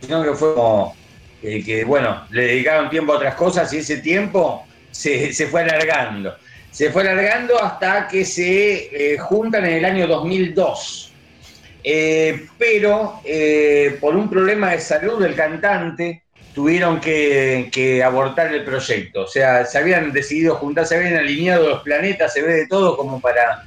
sino 0.00 0.22
que 0.22 0.34
fue 0.34 0.54
como 0.54 0.96
que, 1.40 1.84
bueno, 1.84 2.26
le 2.30 2.42
dedicaron 2.42 2.90
tiempo 2.90 3.12
a 3.12 3.16
otras 3.16 3.34
cosas 3.34 3.72
y 3.72 3.78
ese 3.78 3.98
tiempo 3.98 4.66
se, 4.90 5.32
fue 5.46 5.62
alargando. 5.62 6.36
Se 6.70 6.90
fue 6.90 7.02
alargando 7.02 7.62
hasta 7.62 8.06
que 8.08 8.24
se 8.24 9.14
eh, 9.14 9.18
juntan 9.18 9.64
en 9.64 9.72
el 9.78 9.84
año 9.84 10.06
2002. 10.06 11.12
Eh, 11.82 12.46
pero 12.58 13.20
eh, 13.24 13.96
por 14.00 14.14
un 14.14 14.28
problema 14.28 14.72
de 14.72 14.80
salud 14.80 15.22
del 15.22 15.34
cantante 15.34 16.24
tuvieron 16.54 17.00
que, 17.00 18.02
abortar 18.04 18.52
el 18.52 18.64
proyecto. 18.64 19.22
O 19.22 19.26
sea, 19.26 19.64
se 19.64 19.78
habían 19.78 20.12
decidido 20.12 20.56
juntar, 20.56 20.86
se 20.86 20.96
habían 20.96 21.16
alineado 21.16 21.68
los 21.68 21.82
planetas, 21.82 22.32
se 22.32 22.42
ve 22.42 22.54
de 22.54 22.66
todo 22.66 22.96
como 22.96 23.20
para 23.20 23.64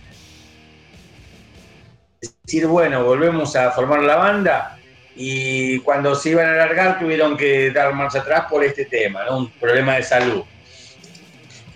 decir, 2.22 2.68
bueno, 2.68 3.04
volvemos 3.04 3.56
a 3.56 3.72
formar 3.72 4.04
la 4.04 4.16
banda. 4.16 4.80
Y 5.16 5.80
cuando 5.80 6.16
se 6.16 6.32
iban 6.32 6.48
a 6.48 6.54
alargar 6.54 7.00
tuvieron 7.00 7.38
que 7.38 7.72
dar 7.72 7.94
marcha 7.94 8.20
atrás 8.20 8.46
por 8.50 8.64
este 8.64 8.86
tema, 8.86 9.30
un 9.30 9.52
problema 9.52 9.96
de 9.96 10.04
salud. 10.04 10.44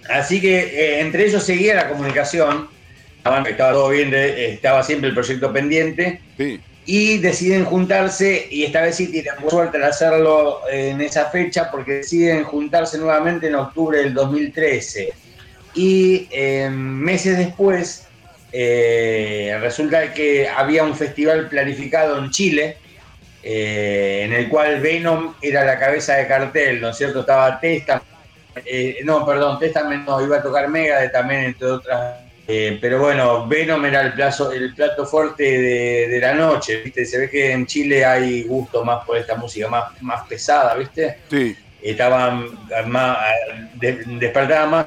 Así 0.10 0.42
que 0.42 0.60
eh, 0.60 1.02
entre 1.02 1.26
ellos 1.26 1.44
seguía 1.44 1.76
la 1.76 1.90
comunicación 1.90 2.70
estaba 3.46 3.74
todo 3.74 3.90
bien, 3.90 4.14
estaba 4.14 4.84
siempre 4.84 5.10
el 5.10 5.16
proyecto 5.16 5.52
pendiente. 5.52 6.22
Y 6.88 7.18
deciden 7.18 7.66
juntarse, 7.66 8.48
y 8.50 8.64
esta 8.64 8.82
vez 8.82 8.96
sí 8.96 9.12
tienen 9.12 9.34
suerte 9.50 9.78
al 9.78 9.84
hacerlo 9.84 10.62
en 10.72 11.02
esa 11.02 11.26
fecha, 11.26 11.70
porque 11.70 11.96
deciden 11.96 12.46
juntarse 12.46 12.98
nuevamente 12.98 13.48
en 13.48 13.56
octubre 13.56 14.00
del 14.00 14.14
2013. 14.14 15.14
Y 15.76 16.28
em, 16.32 16.74
meses 16.74 17.38
después, 17.38 18.08
eh, 18.54 19.58
resulta 19.60 20.14
que 20.14 20.48
había 20.48 20.84
un 20.84 20.96
festival 20.96 21.50
planificado 21.50 22.18
en 22.18 22.32
Chile, 22.32 22.78
eh, 23.44 24.22
en 24.24 24.34
el 24.34 24.48
cual 24.48 24.80
Venom 24.80 25.36
era 25.42 25.66
la 25.66 25.78
cabeza 25.78 26.16
de 26.16 26.26
cartel, 26.26 26.80
¿no 26.80 26.90
es 26.90 26.98
cierto? 26.98 27.20
Estaba 27.20 27.60
Testa, 27.60 28.02
eh, 28.66 29.00
no, 29.04 29.26
perdón, 29.26 29.60
Testament 29.60 30.08
no, 30.08 30.24
iba 30.26 30.38
a 30.38 30.42
tocar 30.42 30.70
Mega 30.70 31.12
también, 31.12 31.44
entre 31.44 31.68
otras 31.68 32.27
eh, 32.48 32.78
pero 32.80 33.00
bueno, 33.00 33.46
Venom 33.46 33.84
era 33.86 34.02
el, 34.02 34.14
plazo, 34.14 34.52
el 34.54 34.74
plato 34.74 35.06
fuerte 35.06 35.44
de, 35.44 36.20
la 36.20 36.34
noche, 36.34 36.82
¿viste? 36.82 37.06
Se 37.06 37.18
ve 37.18 37.30
que 37.30 37.52
en 37.52 37.66
Chile 37.66 38.06
hay 38.06 38.44
gusto 38.44 38.86
más 38.86 39.06
por 39.06 39.18
esta 39.18 39.36
música 39.36 39.68
más, 39.68 40.02
más 40.02 40.26
pesada, 40.28 40.76
¿viste? 40.76 41.20
Sí. 41.30 41.58
Estaban 41.82 42.50
más, 42.88 43.18
despertaba 43.76 44.66
más 44.66 44.86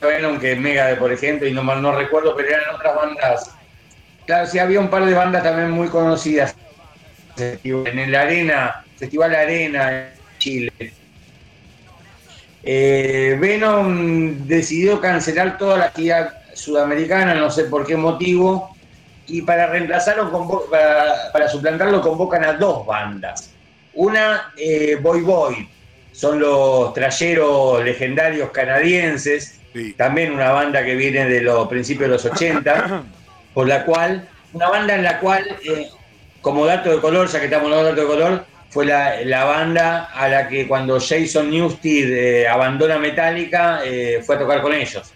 Venom 0.00 0.40
que 0.40 0.56
Mega, 0.56 0.96
por 0.98 1.12
ejemplo, 1.12 1.46
y 1.46 1.52
no 1.52 1.62
no 1.62 1.94
recuerdo, 1.94 2.34
pero 2.34 2.48
eran 2.48 2.74
otras 2.74 2.96
bandas. 2.96 3.50
Claro, 4.26 4.46
sí, 4.46 4.58
había 4.58 4.80
un 4.80 4.88
par 4.88 5.04
de 5.04 5.14
bandas 5.14 5.42
también 5.42 5.70
muy 5.70 5.88
conocidas 5.88 6.56
en 7.36 7.98
el 7.98 8.14
Arena, 8.14 8.84
Festival 8.96 9.34
Arena 9.34 9.90
en 9.90 10.08
Chile. 10.38 10.92
Eh, 12.62 13.36
Venom 13.40 14.46
decidió 14.46 15.00
cancelar 15.00 15.58
toda 15.58 15.78
la 15.78 15.84
actividad 15.86 16.41
sudamericana, 16.54 17.34
no 17.34 17.50
sé 17.50 17.64
por 17.64 17.86
qué 17.86 17.96
motivo, 17.96 18.76
y 19.26 19.42
para 19.42 19.66
reemplazarlo, 19.66 20.68
para, 20.70 21.48
suplantarlo, 21.48 22.00
convocan 22.00 22.44
a 22.44 22.54
dos 22.54 22.86
bandas. 22.86 23.52
Una, 23.94 24.52
eh, 24.56 24.98
Boy 25.00 25.20
Boy, 25.22 25.68
son 26.12 26.40
los 26.40 26.92
trayeros 26.92 27.84
legendarios 27.84 28.50
canadienses, 28.50 29.60
también 29.96 30.32
una 30.32 30.50
banda 30.50 30.84
que 30.84 30.94
viene 30.94 31.26
de 31.26 31.40
los 31.40 31.66
principios 31.68 32.08
de 32.08 32.14
los 32.14 32.24
80, 32.24 33.04
por 33.54 33.66
la 33.66 33.84
cual, 33.84 34.28
una 34.52 34.68
banda 34.68 34.94
en 34.94 35.02
la 35.02 35.18
cual, 35.18 35.44
eh, 35.64 35.88
como 36.40 36.66
dato 36.66 36.90
de 36.90 37.00
color, 37.00 37.28
ya 37.28 37.38
que 37.38 37.46
estamos 37.46 37.66
hablando 37.66 37.84
de 37.84 37.90
dato 37.90 38.02
de 38.02 38.14
color, 38.14 38.44
fue 38.72 38.86
la, 38.86 39.22
la 39.24 39.44
banda 39.44 40.04
a 40.14 40.28
la 40.28 40.48
que 40.48 40.66
cuando 40.66 40.98
Jason 40.98 41.50
Newsted 41.50 42.10
eh, 42.10 42.48
abandona 42.48 42.98
Metallica 42.98 43.80
eh, 43.84 44.22
fue 44.24 44.36
a 44.36 44.38
tocar 44.38 44.62
con 44.62 44.72
ellos. 44.72 45.12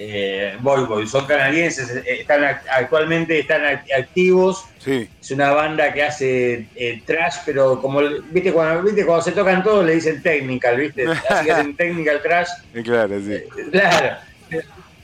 Eh, 0.00 0.56
Boy 0.60 0.84
Boy, 0.84 1.06
son 1.08 1.26
canadienses, 1.26 1.90
eh, 1.90 2.20
están 2.20 2.42
act- 2.44 2.62
actualmente 2.70 3.38
están 3.40 3.62
act- 3.64 3.92
activos. 3.98 4.64
Sí, 4.78 5.08
Es 5.20 5.30
una 5.32 5.50
banda 5.50 5.92
que 5.92 6.04
hace 6.04 6.68
eh, 6.76 7.02
trash, 7.04 7.38
pero 7.44 7.80
como 7.80 8.00
viste 8.30 8.52
cuando, 8.52 8.82
viste 8.84 9.04
cuando 9.04 9.24
se 9.24 9.32
tocan 9.32 9.62
todos 9.64 9.84
le 9.84 9.94
dicen 9.96 10.22
technical, 10.22 10.76
¿viste? 10.76 11.04
Así 11.28 11.44
que 11.46 11.52
hacen 11.52 11.76
technical 11.76 12.22
trash. 12.22 12.48
eh, 12.74 12.82
claro, 12.84 13.20
sí. 13.20 13.42
Claro. 13.72 14.16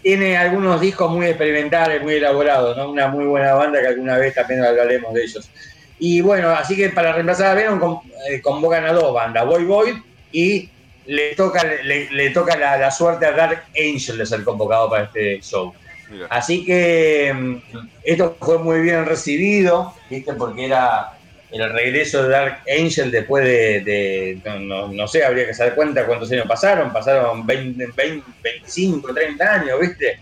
Tiene 0.00 0.36
algunos 0.36 0.80
discos 0.80 1.10
muy 1.10 1.26
experimentales, 1.26 2.02
muy 2.02 2.14
elaborados, 2.14 2.76
¿no? 2.76 2.90
Una 2.90 3.08
muy 3.08 3.24
buena 3.24 3.54
banda 3.54 3.80
que 3.80 3.88
alguna 3.88 4.18
vez 4.18 4.34
también 4.34 4.62
hablaremos 4.62 5.12
de 5.14 5.22
ellos. 5.24 5.50
Y 5.98 6.20
bueno, 6.20 6.50
así 6.50 6.76
que 6.76 6.90
para 6.90 7.12
reemplazar 7.14 7.46
a 7.48 7.54
Venom 7.54 7.78
con- 7.80 7.98
convocan 8.42 8.84
a 8.84 8.92
dos 8.92 9.12
bandas, 9.14 9.46
Boy 9.46 9.64
Boy 9.64 10.02
y 10.30 10.68
le 11.06 11.34
toca, 11.34 11.62
le, 11.64 12.10
le 12.10 12.30
toca 12.30 12.56
la, 12.56 12.76
la 12.78 12.90
suerte 12.90 13.26
a 13.26 13.32
Dark 13.32 13.64
Angel 13.78 14.18
de 14.18 14.26
ser 14.26 14.42
convocado 14.44 14.88
para 14.90 15.04
este 15.04 15.40
show. 15.42 15.74
Mira. 16.10 16.26
Así 16.30 16.64
que 16.64 17.32
mm, 17.34 17.56
esto 18.04 18.36
fue 18.40 18.58
muy 18.58 18.80
bien 18.80 19.04
recibido, 19.06 19.94
¿viste? 20.10 20.34
Porque 20.34 20.66
era 20.66 21.12
el 21.50 21.72
regreso 21.72 22.22
de 22.24 22.28
Dark 22.30 22.58
Angel 22.68 23.10
después 23.10 23.44
de, 23.44 23.80
de- 23.80 24.38
no, 24.44 24.58
no- 24.60 24.88
no 24.88 25.08
sé, 25.08 25.24
habría 25.24 25.46
que 25.46 25.54
saber 25.54 25.74
cuenta 25.74 26.04
cuántos 26.06 26.30
años 26.32 26.46
pasaron, 26.48 26.92
pasaron 26.92 27.46
20, 27.46 27.86
20, 27.96 28.26
25, 28.42 29.14
30 29.14 29.54
años, 29.54 29.80
¿viste? 29.80 30.18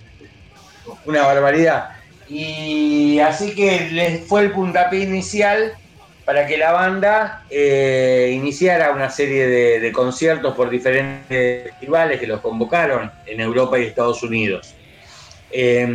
Una 1.07 1.23
barbaridad. 1.27 1.91
Y 2.29 3.19
así 3.21 3.55
que 3.55 3.89
les 3.93 4.27
fue 4.27 4.43
el 4.43 4.53
puntapié 4.53 5.01
inicial 5.01 5.73
para 6.33 6.47
que 6.47 6.57
la 6.57 6.73
banda 6.73 7.45
eh, 7.51 8.33
iniciara 8.35 8.93
una 8.93 9.11
serie 9.11 9.47
de, 9.47 9.81
de 9.81 9.93
conciertos 9.93 10.55
por 10.57 10.71
diferentes 10.71 11.65
festivales 11.65 12.19
que 12.19 12.27
los 12.27 12.41
convocaron 12.41 13.13
en 13.27 13.41
Europa 13.41 13.79
y 13.79 13.83
Estados 13.85 14.23
Unidos. 14.23 14.75
Eh, 15.51 15.87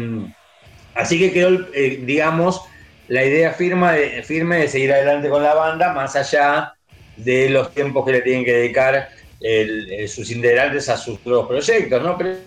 así 0.93 1.17
que 1.17 1.33
quedó, 1.33 1.49
eh, 1.73 2.01
digamos, 2.03 2.61
la 3.07 3.25
idea 3.25 3.51
firme 3.51 3.93
de, 3.97 4.23
firme 4.23 4.57
de 4.57 4.67
seguir 4.67 4.93
adelante 4.93 5.27
con 5.27 5.41
la 5.41 5.55
banda, 5.55 5.91
más 5.91 6.15
allá 6.15 6.71
de 7.15 7.49
los 7.49 7.73
tiempos 7.73 8.05
que 8.05 8.11
le 8.11 8.21
tienen 8.21 8.45
que 8.45 8.53
dedicar 8.53 9.09
el- 9.39 9.91
eh, 9.91 10.07
sus 10.07 10.29
integrantes 10.29 10.87
a 10.89 10.97
sus 10.97 11.19
nuevos 11.25 11.47
proyectos, 11.47 12.03
¿no? 12.03 12.15
Pero 12.15 12.37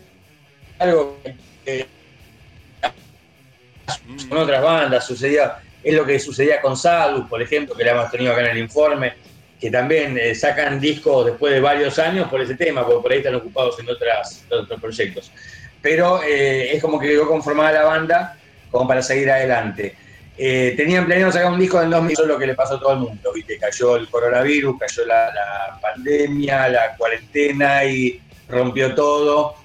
algo 0.78 1.22
que 1.64 1.90
con 4.28 4.38
otras 4.38 4.62
bandas 4.62 5.04
sucedía, 5.04 5.56
es 5.82 5.94
lo 5.94 6.04
que 6.04 6.18
sucedía 6.18 6.60
con 6.60 6.76
Sadus, 6.76 7.28
por 7.28 7.40
ejemplo, 7.40 7.74
que 7.74 7.84
la 7.84 7.92
hemos 7.92 8.10
tenido 8.10 8.32
acá 8.32 8.42
en 8.42 8.50
el 8.50 8.58
informe, 8.58 9.14
que 9.60 9.70
también 9.70 10.16
eh, 10.18 10.34
sacan 10.34 10.80
discos 10.80 11.26
después 11.26 11.52
de 11.52 11.60
varios 11.60 11.98
años 11.98 12.28
por 12.28 12.40
ese 12.40 12.54
tema, 12.54 12.84
porque 12.84 13.02
por 13.02 13.12
ahí 13.12 13.18
están 13.18 13.34
ocupados 13.34 13.78
en, 13.78 13.88
otras, 13.88 14.44
otros 14.50 14.80
proyectos. 14.80 15.30
Pero 15.82 16.22
eh, 16.22 16.74
es 16.74 16.82
como 16.82 16.98
que 16.98 17.08
quedó 17.08 17.26
conformada 17.28 17.72
la 17.72 17.84
banda 17.84 18.38
como 18.70 18.86
para 18.88 19.02
seguir 19.02 19.30
adelante. 19.30 19.96
Eh, 20.36 20.74
tenían 20.76 21.04
planeado 21.04 21.32
sacar 21.32 21.52
un 21.52 21.58
disco 21.58 21.78
en 21.78 21.84
el 21.86 21.90
2000, 21.90 22.12
eso 22.12 22.22
es 22.22 22.28
lo 22.28 22.38
que 22.38 22.46
le 22.46 22.54
pasó 22.54 22.76
a 22.76 22.80
todo 22.80 22.92
el 22.92 23.00
mundo, 23.00 23.32
¿viste? 23.34 23.58
Cayó 23.58 23.96
el 23.96 24.08
coronavirus, 24.08 24.78
cayó 24.78 25.04
la 25.04 25.78
pandemia, 25.82 26.68
la 26.68 26.96
cuarentena 26.96 27.84
y 27.84 28.20
rompió 28.48 28.94
todo. 28.94 29.56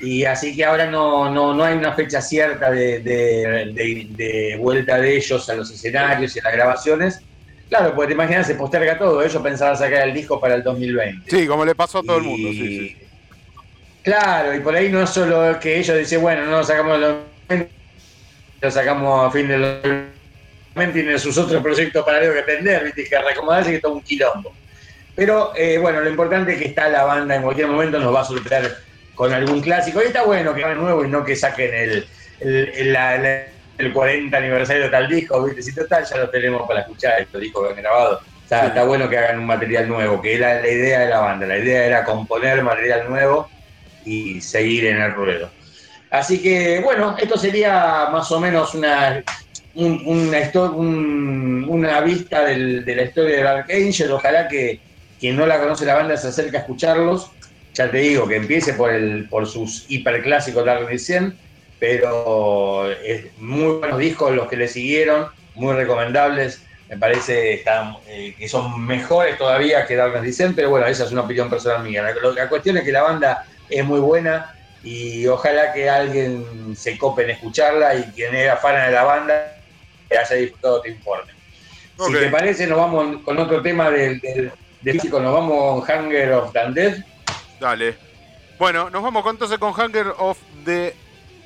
Y 0.00 0.24
así 0.24 0.54
que 0.56 0.64
ahora 0.64 0.86
no, 0.90 1.30
no, 1.30 1.54
no 1.54 1.64
hay 1.64 1.76
una 1.76 1.92
fecha 1.94 2.20
cierta 2.20 2.70
de, 2.70 3.00
de- 3.00 3.72
de- 3.72 4.06
de 4.10 4.56
vuelta 4.58 4.98
de 5.00 5.16
ellos 5.16 5.48
a 5.48 5.54
los 5.54 5.70
escenarios 5.70 6.34
y 6.36 6.40
a 6.40 6.42
las 6.44 6.52
grabaciones. 6.52 7.20
Claro, 7.68 7.94
porque 7.94 8.08
te 8.08 8.14
imaginas, 8.14 8.46
se 8.46 8.54
posterga 8.56 8.98
todo. 8.98 9.22
Ellos 9.22 9.42
pensaban 9.42 9.76
sacar 9.76 10.06
el 10.08 10.14
disco 10.14 10.40
para 10.40 10.54
el 10.56 10.62
2020. 10.62 11.30
Sí, 11.30 11.46
como 11.46 11.64
le 11.64 11.74
pasó 11.74 11.98
a 11.98 12.02
todo 12.02 12.18
el 12.18 12.24
mundo, 12.24 12.48
sí, 12.50 12.66
sí. 12.90 12.96
Claro, 14.02 14.54
y 14.54 14.60
por 14.60 14.74
ahí 14.74 14.90
no 14.90 15.02
es 15.02 15.10
solo 15.10 15.58
que 15.58 15.78
ellos 15.78 15.96
dicen, 15.96 16.20
bueno, 16.20 16.44
no 16.44 16.58
lo 16.58 16.64
sacamos 16.64 17.00
2020, 17.00 17.72
lo 18.60 18.70
sacamos 18.70 19.26
a 19.28 19.30
fin 19.30 19.48
del 19.48 19.60
2020, 19.62 20.92
tienen 20.92 21.18
sus 21.18 21.38
otros 21.38 21.62
proyectos 21.62 22.04
paralelos 22.04 22.34
que 22.34 22.40
atender, 22.42 22.84
¿viste? 22.84 23.04
que 23.04 23.18
reacomodarse, 23.18 23.70
que 23.70 23.78
todo 23.80 23.94
un 23.94 24.02
quilombo. 24.02 24.54
Pero 25.14 25.52
eh, 25.56 25.78
bueno, 25.78 26.00
lo 26.00 26.10
importante 26.10 26.52
es 26.52 26.58
que 26.58 26.66
está 26.66 26.88
la 26.90 27.04
banda, 27.04 27.36
en 27.36 27.42
cualquier 27.42 27.68
momento 27.68 27.98
nos 27.98 28.14
va 28.14 28.20
a 28.20 28.24
sorprender 28.24 28.76
con 29.14 29.32
algún 29.32 29.60
clásico. 29.60 30.02
Y 30.02 30.06
está 30.06 30.22
bueno 30.24 30.54
que 30.54 30.64
hagan 30.64 30.78
nuevo 30.78 31.04
y 31.04 31.08
no 31.08 31.24
que 31.24 31.36
saquen 31.36 31.74
el, 31.74 32.06
el, 32.40 32.68
el- 32.74 32.92
la- 32.92 33.18
la- 33.18 33.46
el 33.76 33.92
40 33.92 34.36
aniversario 34.38 34.84
de 34.84 34.88
tal 34.90 35.08
disco, 35.08 35.42
¿viste? 35.42 35.62
Si 35.62 35.74
total 35.74 36.04
ya 36.04 36.16
lo 36.18 36.30
tenemos 36.30 36.62
para 36.68 36.80
escuchar, 36.80 37.20
estos 37.20 37.40
discos 37.40 37.64
que 37.66 37.74
han 37.74 37.82
grabado. 37.82 38.20
Está, 38.42 38.60
Sí. 38.60 38.66
está 38.68 38.84
bueno 38.84 39.08
que 39.08 39.18
hagan 39.18 39.38
un 39.40 39.46
material 39.46 39.88
nuevo, 39.88 40.20
que 40.22 40.34
era 40.36 40.60
la 40.60 40.68
idea 40.68 41.00
de 41.00 41.08
la 41.08 41.18
banda. 41.20 41.46
La 41.46 41.58
idea 41.58 41.84
era 41.84 42.04
componer 42.04 42.62
material 42.62 43.08
nuevo 43.08 43.50
y 44.04 44.40
seguir 44.40 44.86
en 44.86 45.00
el 45.00 45.12
ruedo. 45.14 45.50
Así 46.10 46.40
que, 46.40 46.80
bueno, 46.84 47.16
esto 47.18 47.36
sería 47.36 48.08
más 48.12 48.30
o 48.30 48.38
menos 48.38 48.74
una, 48.74 49.24
un- 49.74 50.02
una, 50.06 50.38
histo- 50.40 50.72
un- 50.72 51.66
una 51.68 52.00
vista 52.02 52.44
del- 52.44 52.84
de 52.84 52.94
la 52.94 53.02
historia 53.02 53.36
de 53.38 53.42
Dark 53.42 53.66
Angel. 53.72 54.12
Ojalá 54.12 54.46
que 54.46 54.80
quien 55.18 55.36
no 55.36 55.46
la 55.46 55.58
conoce 55.58 55.84
la 55.84 55.94
banda 55.96 56.16
se 56.16 56.28
acerque 56.28 56.56
a 56.58 56.60
escucharlos. 56.60 57.32
Ya 57.74 57.90
te 57.90 57.98
digo, 57.98 58.26
que 58.28 58.36
empiece 58.36 58.72
por, 58.74 58.92
el, 58.92 59.28
por 59.28 59.46
sus 59.46 59.84
hiperclásicos 59.88 60.64
Dark 60.64 60.86
Descent, 60.86 61.34
pero 61.80 62.90
es 62.90 63.26
muy 63.38 63.78
buenos 63.78 63.98
discos 63.98 64.32
los 64.32 64.48
que 64.48 64.56
le 64.56 64.68
siguieron, 64.68 65.26
muy 65.54 65.74
recomendables. 65.74 66.62
Me 66.88 66.96
parece 66.96 67.54
están, 67.54 67.96
eh, 68.06 68.34
que 68.38 68.48
son 68.48 68.86
mejores 68.86 69.36
todavía 69.36 69.86
que 69.86 69.96
Darkness 69.96 70.22
Descent, 70.22 70.54
pero 70.54 70.70
bueno, 70.70 70.86
esa 70.86 71.04
es 71.04 71.12
una 71.12 71.22
opinión 71.22 71.50
personal 71.50 71.82
mía. 71.82 72.02
La, 72.02 72.30
la 72.32 72.48
cuestión 72.48 72.76
es 72.76 72.84
que 72.84 72.92
la 72.92 73.02
banda 73.02 73.46
es 73.68 73.84
muy 73.84 74.00
buena 74.00 74.54
y 74.82 75.26
ojalá 75.26 75.72
que 75.72 75.88
alguien 75.88 76.76
se 76.76 76.96
cope 76.96 77.24
en 77.24 77.30
escucharla 77.30 77.96
y 77.96 78.02
quien 78.12 78.34
era 78.34 78.56
fan 78.56 78.86
de 78.86 78.92
la 78.92 79.02
banda 79.02 79.56
haya 80.10 80.36
disfrutado 80.36 80.76
este 80.76 80.90
informe. 80.90 81.32
Si 81.98 82.12
te 82.12 82.28
parece, 82.28 82.66
nos 82.66 82.78
vamos 82.78 83.22
con 83.22 83.38
otro 83.38 83.62
tema 83.62 83.90
del, 83.90 84.20
del, 84.20 84.52
del 84.82 84.94
físico, 84.94 85.20
nos 85.20 85.32
vamos 85.32 85.84
con 85.84 86.06
Hunger 86.06 86.32
of 86.32 86.54
Undead. 86.54 87.02
Dale. 87.64 87.96
Bueno, 88.58 88.90
nos 88.90 89.02
vamos 89.02 89.22
con- 89.22 89.36
entonces 89.36 89.58
con 89.58 89.70
Hunger 89.70 90.08
of 90.18 90.36
the 90.66 90.94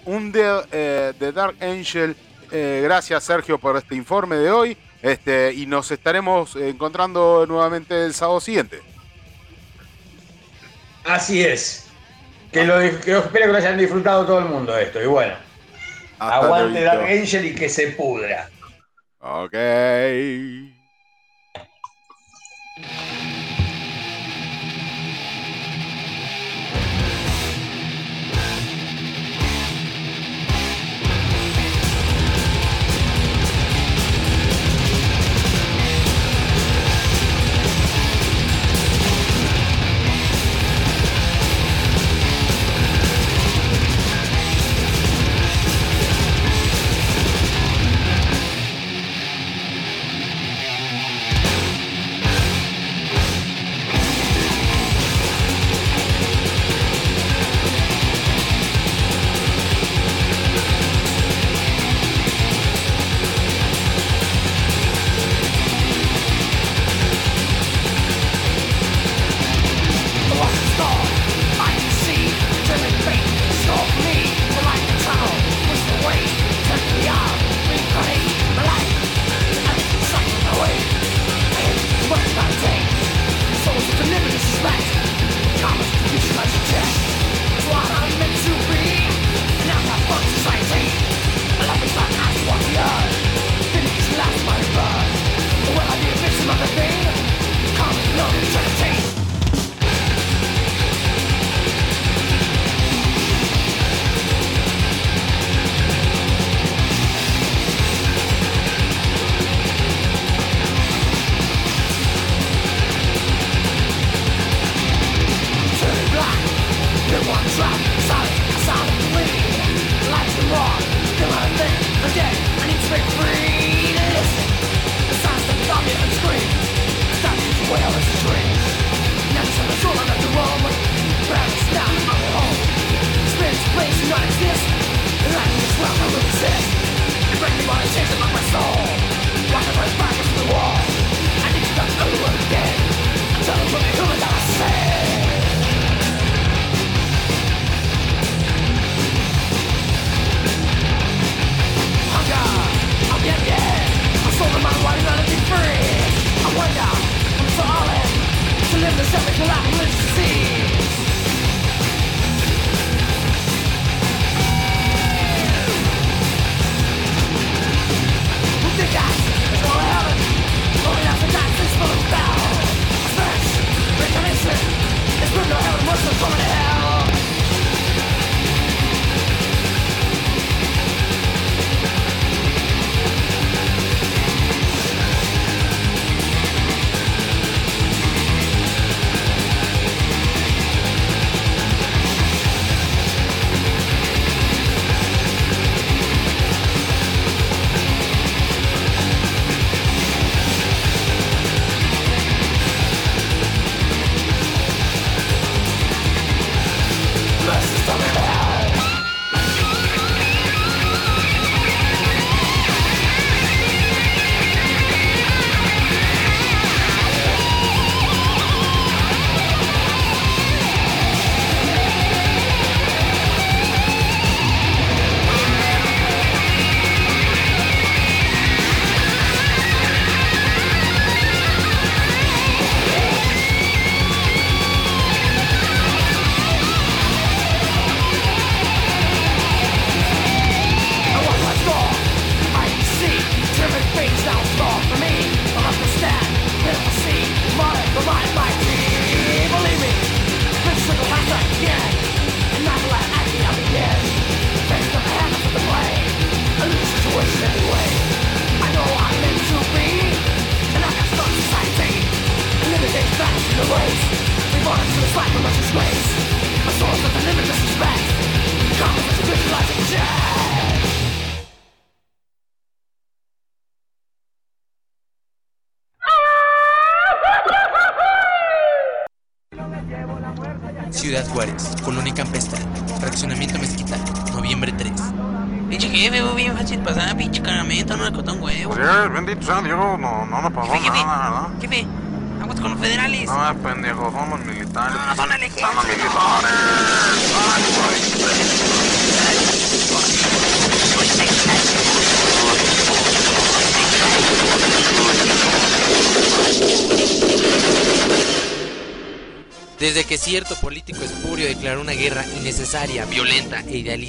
Undead 0.04 0.66
eh, 0.72 1.12
de 1.16 1.30
Dark 1.30 1.54
Angel. 1.60 2.16
Eh, 2.50 2.80
gracias 2.82 3.22
Sergio 3.22 3.56
por 3.56 3.76
este 3.76 3.94
informe 3.94 4.34
de 4.34 4.50
hoy. 4.50 4.76
Este, 5.00 5.52
y 5.54 5.66
nos 5.66 5.92
estaremos 5.92 6.56
encontrando 6.56 7.46
nuevamente 7.46 8.04
el 8.04 8.14
sábado 8.14 8.40
siguiente. 8.40 8.80
Así 11.04 11.44
es. 11.44 11.86
Que, 12.50 12.64
lo, 12.64 12.80
que 12.80 13.16
espero 13.16 13.46
que 13.46 13.52
lo 13.52 13.56
hayan 13.58 13.78
disfrutado 13.78 14.26
todo 14.26 14.40
el 14.40 14.46
mundo 14.46 14.76
esto. 14.76 15.00
Y 15.00 15.06
bueno, 15.06 15.36
Hasta 16.18 16.34
aguante. 16.34 16.80
Dark 16.82 17.04
Angel 17.04 17.44
y 17.44 17.54
que 17.54 17.68
se 17.68 17.92
pudra. 17.92 18.50
Ok. 19.20 19.54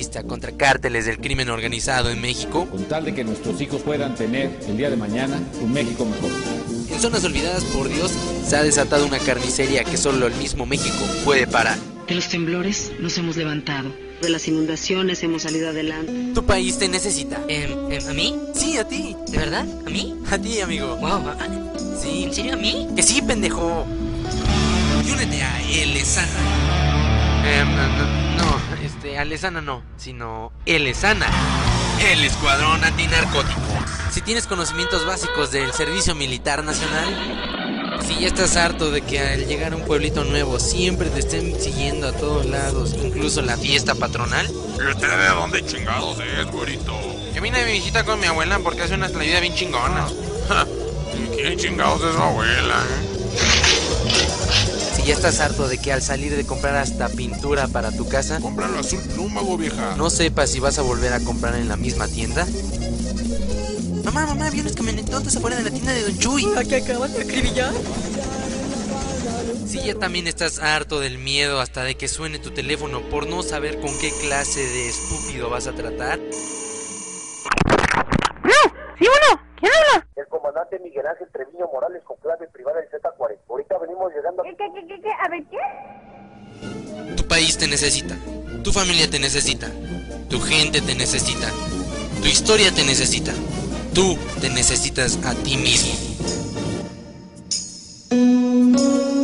Idealista 0.09 0.23
contra 0.23 0.51
cárteles 0.51 1.05
del 1.05 1.19
crimen 1.19 1.49
organizado 1.49 2.09
en 2.09 2.19
México, 2.21 2.67
con 2.69 2.83
tal 2.85 3.05
de 3.05 3.13
que 3.13 3.23
nuestros 3.23 3.61
hijos 3.61 3.81
puedan 3.81 4.15
tener 4.15 4.49
el 4.67 4.77
día 4.77 4.89
de 4.89 4.97
mañana 4.97 5.39
un 5.61 5.71
México 5.71 6.05
mejor. 6.05 6.31
en 6.91 6.99
zonas 6.99 7.23
olvidadas 7.23 7.63
por 7.65 7.87
Dios 7.87 8.11
se 8.45 8.55
ha 8.55 8.63
desatado 8.63 9.05
una 9.05 9.19
carnicería 9.19 9.83
que 9.83 9.97
solo 9.97 10.27
el 10.27 10.33
mismo 10.35 10.65
México 10.65 10.97
puede 11.23 11.45
parar. 11.47 11.77
De 12.07 12.15
los 12.15 12.27
temblores 12.27 12.91
nos 12.99 13.17
hemos 13.19 13.37
levantado. 13.37 13.91
De 14.21 14.29
las 14.29 14.47
inundaciones 14.47 15.21
hemos 15.23 15.43
salido 15.43 15.69
adelante. 15.69 16.11
Tu 16.33 16.43
país 16.43 16.77
te 16.77 16.89
necesita. 16.89 17.39
Em, 17.47 17.71
em, 17.91 18.07
¿A 18.09 18.13
mí? 18.13 18.35
Sí, 18.53 18.77
a 18.77 18.85
ti. 18.87 19.15
¿De 19.29 19.37
verdad? 19.37 19.65
¿A 19.85 19.89
mí? 19.89 20.15
A 20.29 20.37
ti, 20.37 20.59
amigo. 20.59 20.97
Wow, 20.97 21.21
Sí. 22.01 22.23
¿en 22.23 22.33
serio 22.33 22.53
a 22.53 22.57
mí? 22.57 22.87
Que 22.95 23.03
sí, 23.03 23.21
pendejo. 23.21 23.85
Y 25.07 25.11
únete 25.11 25.41
a 25.41 25.61
Elesana. 25.61 26.27
Em, 27.45 27.67
no, 27.69 28.43
no, 28.43 28.59
este, 28.83 29.17
Alesana 29.17 29.61
no, 29.61 29.81
sino 29.99 30.51
Elesana. 30.65 31.27
El 32.11 32.23
Escuadrón 32.23 32.83
Antinarcótico. 32.83 33.59
Si 34.11 34.21
tienes 34.21 34.47
conocimientos 34.47 35.05
básicos 35.05 35.51
del 35.51 35.71
Servicio 35.73 36.15
Militar 36.15 36.63
Nacional, 36.63 37.99
si 38.07 38.19
ya 38.21 38.27
estás 38.27 38.55
harto 38.55 38.89
de 38.91 39.01
que 39.01 39.19
al 39.19 39.45
llegar 39.47 39.73
a 39.73 39.75
un 39.75 39.83
pueblito 39.85 40.23
nuevo 40.23 40.59
siempre 40.59 41.09
te 41.09 41.19
estén 41.19 41.59
siguiendo 41.59 42.07
a 42.07 42.13
todos 42.13 42.45
lados, 42.45 42.95
incluso 43.03 43.41
la 43.41 43.57
fiesta 43.57 43.93
patronal, 43.95 44.47
¿Y 44.47 44.89
usted 44.89 45.09
de 45.09 45.27
dónde 45.27 45.65
chingados 45.65 46.17
es, 46.19 46.49
güerito? 46.51 46.93
yo 47.35 47.41
vine 47.41 47.63
de 47.63 47.71
visita 47.71 48.03
con 48.05 48.19
mi 48.19 48.25
abuela 48.27 48.59
porque 48.59 48.83
hace 48.83 48.95
una 48.95 49.09
salida 49.09 49.39
bien 49.41 49.53
chingona. 49.53 50.07
Ja, 50.47 50.65
¿Quién 51.35 51.57
chingados 51.59 52.01
es 52.03 52.15
su 52.15 52.21
abuela, 52.21 52.75
eh? 52.75 53.08
Si 55.09 55.13
ya 55.15 55.27
estás 55.27 55.39
harto 55.39 55.67
de 55.67 55.79
que 55.79 55.91
al 55.91 56.03
salir 56.03 56.35
de 56.35 56.45
comprar 56.45 56.75
hasta 56.75 57.09
pintura 57.09 57.67
para 57.67 57.91
tu 57.91 58.07
casa, 58.07 58.39
Compra 58.39 58.67
el 58.67 58.75
azul 58.77 58.99
plúmago, 59.15 59.57
vieja. 59.57 59.95
no 59.95 60.07
sepas 60.11 60.51
si 60.51 60.59
vas 60.59 60.77
a 60.77 60.83
volver 60.83 61.13
a 61.13 61.19
comprar 61.19 61.55
en 61.55 61.67
la 61.67 61.77
misma 61.77 62.07
tienda. 62.07 62.45
Mamá, 64.03 64.27
mamá, 64.27 64.51
vi 64.51 64.59
unos 64.59 64.73
camionetotes 64.75 65.35
afuera 65.35 65.57
de 65.57 65.63
la 65.63 65.71
tienda 65.71 65.93
de 65.93 66.03
Don 66.03 66.15
Chuy. 66.19 66.45
¿A 66.55 66.63
qué 66.63 66.75
acaban 66.75 67.11
de 67.11 67.21
acribillar? 67.23 67.73
Si 69.65 69.81
ya 69.81 69.95
también 69.95 70.27
estás 70.27 70.59
harto 70.59 70.99
del 70.99 71.17
miedo 71.17 71.59
hasta 71.59 71.83
de 71.83 71.95
que 71.95 72.07
suene 72.07 72.37
tu 72.37 72.51
teléfono 72.51 73.01
por 73.09 73.25
no 73.25 73.41
saber 73.41 73.79
con 73.79 73.89
qué 73.97 74.11
clase 74.21 74.59
de 74.59 74.89
estúpido 74.89 75.49
vas 75.49 75.65
a 75.65 75.71
tratar, 75.73 76.19
¿Sí 78.99 79.05
uno? 79.05 79.41
¿Quién 79.59 79.71
habla? 79.71 80.05
El 80.17 80.27
comandante 80.27 80.77
Miguel 80.79 81.07
Ángel 81.07 81.27
Treviño 81.31 81.67
Morales 81.73 82.03
con 82.03 82.17
clave 82.17 82.47
privada 82.49 82.81
del 82.81 82.89
Z40. 82.89 83.39
Ahorita 83.49 83.77
venimos 83.77 84.11
llegando. 84.13 84.43
¿Qué, 84.43 84.55
qué, 84.57 84.87
qué, 84.87 85.01
qué? 85.01 85.09
A 85.09 85.29
ver, 85.29 85.43
¿qué? 85.49 87.15
tu 87.15 87.25
país 87.29 87.57
te 87.57 87.67
necesita, 87.79 88.17
tu 88.61 88.73
familia 88.73 89.09
te 89.09 89.19
necesita, 89.19 89.71
tu 90.29 90.41
gente 90.41 90.81
te 90.81 90.95
necesita, 90.95 91.49
tu 92.21 92.27
historia 92.27 92.73
te 92.73 92.83
necesita, 92.83 93.31
tú 93.93 94.17
te 94.41 94.49
necesitas 94.49 95.17
a 95.23 95.33
ti 95.33 95.55
mismo. 95.55 95.93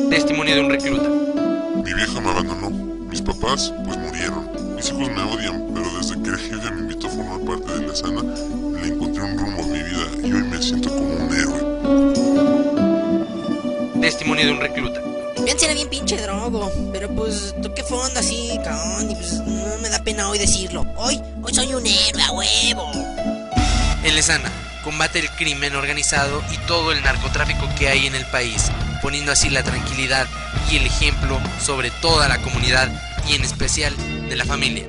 Testimonio 0.10 0.56
de 0.56 0.62
un 0.62 0.70
recluta. 0.70 1.10
Mi 1.84 1.94
vieja 1.94 2.22
me 2.22 2.30
abandonó. 2.30 2.70
Mis 3.10 3.22
papás, 3.22 3.74
pues 3.84 3.98
murieron. 3.98 4.50
Mis 4.78 4.88
hijos 4.88 5.10
me 5.10 5.22
odian, 5.24 5.72
pero 5.74 5.98
desde 5.98 6.24
que 6.24 6.30
el 6.30 6.38
jefe 6.38 6.72
me 6.72 6.80
invitó 6.80 7.08
a 7.08 7.10
formar 7.10 7.42
parte 7.42 7.74
de 7.74 7.88
la 7.88 7.94
sana, 7.94 8.22
le 8.22 8.88
encontré 8.88 9.22
un 9.22 9.38
rumbo 9.38 9.64
a 9.64 9.68
mi 9.68 9.84
vida 9.84 10.08
y 10.24 10.32
hoy 10.32 10.44
me 10.44 10.62
siento 10.62 10.88
como 10.88 11.14
un 11.14 11.34
héroe. 11.36 11.60
Testimonio 14.00 14.46
de 14.46 14.52
un 14.54 14.62
recluta. 14.62 15.02
Bien, 15.44 15.58
era 15.62 15.74
bien 15.74 15.90
pinche 15.90 16.18
drogo, 16.18 16.72
pero 16.92 17.08
pues 17.10 17.54
cabrón, 18.76 19.12
y 19.12 19.16
pues 19.16 19.34
no 19.34 19.78
me 19.82 19.90
da 19.90 20.00
pena 20.04 20.30
hoy 20.30 20.38
decirlo. 20.38 20.86
Hoy, 20.98 21.22
hoy 21.42 21.54
soy 21.54 21.74
un 21.74 21.86
héroe 21.86 22.24
a 22.24 22.32
huevo. 22.32 22.92
En 24.04 24.16
Lesana, 24.16 24.52
combate 24.84 25.20
el 25.20 25.30
crimen 25.32 25.76
organizado 25.76 26.44
y 26.52 26.58
todo 26.68 26.92
el 26.92 27.02
narcotráfico 27.02 27.68
que 27.78 27.90
hay 27.90 28.08
en 28.08 28.16
el 28.16 28.26
país, 28.26 28.72
poniendo 29.02 29.32
así 29.32 29.50
la 29.50 29.64
tranquilidad 29.64 30.28
y 30.70 30.78
el 30.78 30.86
ejemplo 30.86 31.40
sobre 31.62 31.92
toda 31.92 32.28
la 32.28 32.42
comunidad 32.42 32.90
y 33.28 33.34
en 33.34 33.44
especial 33.44 33.96
de 34.30 34.36
la 34.36 34.46
familia. 34.46 34.88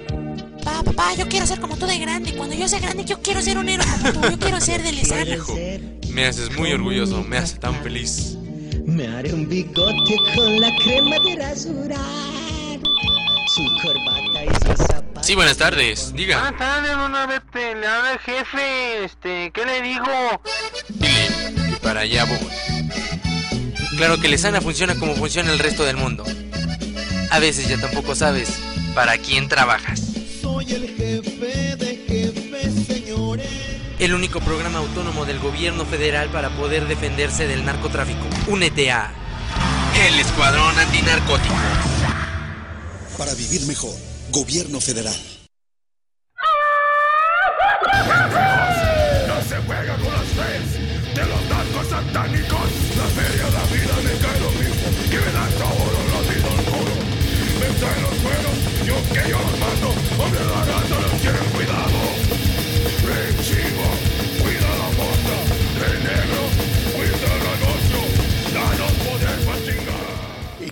Papá, 0.62 0.82
papá, 0.82 1.14
yo 1.14 1.28
quiero 1.28 1.46
ser 1.46 1.60
como 1.60 1.76
tú 1.76 1.86
de 1.86 1.98
grande. 1.98 2.34
Cuando 2.34 2.56
yo 2.56 2.68
sea 2.68 2.80
grande, 2.80 3.04
yo 3.04 3.22
quiero 3.22 3.40
ser 3.40 3.56
un 3.56 3.68
héroe 3.68 3.86
como 3.86 4.12
tú. 4.12 4.20
Yo 4.30 4.38
quiero 4.38 4.60
ser 4.60 4.82
de 4.82 4.92
Lesana. 4.92 5.36
Me 6.10 6.26
haces 6.26 6.50
muy 6.56 6.72
orgulloso, 6.72 7.22
me 7.24 7.36
hace 7.36 7.58
tan 7.58 7.74
feliz. 7.82 8.38
Me 8.86 9.06
haré 9.06 9.34
un 9.34 9.46
bigote 9.46 10.16
con 10.34 10.60
la 10.60 10.70
crema 10.82 11.16
de 11.18 11.36
rasurar. 11.36 12.45
Su 13.86 13.92
corbata 13.92 14.44
y 14.44 14.48
sus 14.48 14.86
zapatos. 14.86 15.26
Sí, 15.26 15.34
buenas 15.36 15.56
tardes. 15.56 16.12
Diga. 16.12 16.40
Buenas 16.40 16.58
tardes, 16.58 16.96
una 16.96 17.26
vez 17.26 17.40
le 17.54 17.86
habla 17.86 18.12
el 18.14 18.18
jefe. 18.18 19.04
Este, 19.04 19.52
¿qué 19.52 19.64
le 19.64 19.80
digo? 19.82 20.42
Dile, 20.88 21.70
y 21.70 21.76
para 21.76 22.00
allá 22.00 22.24
voy. 22.24 22.38
Claro 23.96 24.20
que 24.20 24.28
Lesana 24.28 24.60
funciona 24.60 24.96
como 24.96 25.14
funciona 25.14 25.52
el 25.52 25.60
resto 25.60 25.84
del 25.84 25.96
mundo. 25.96 26.24
A 27.30 27.38
veces 27.38 27.68
ya 27.68 27.80
tampoco 27.80 28.16
sabes 28.16 28.58
para 28.92 29.18
quién 29.18 29.48
trabajas. 29.48 30.02
Soy 30.42 30.72
el 30.72 30.88
jefe 30.88 31.76
de 31.76 32.04
jefes, 32.08 32.86
señores. 32.86 33.48
El 34.00 34.14
único 34.14 34.40
programa 34.40 34.78
autónomo 34.78 35.24
del 35.26 35.38
gobierno 35.38 35.84
federal 35.84 36.28
para 36.30 36.50
poder 36.50 36.88
defenderse 36.88 37.46
del 37.46 37.64
narcotráfico. 37.64 38.26
Únete 38.48 38.90
a 38.90 39.12
El 40.08 40.18
Escuadrón 40.18 40.76
Antinarcótico. 40.76 41.54
Para 43.16 43.34
vivir 43.34 43.64
mejor, 43.66 43.94
Gobierno 44.30 44.78
Federal. 44.78 45.35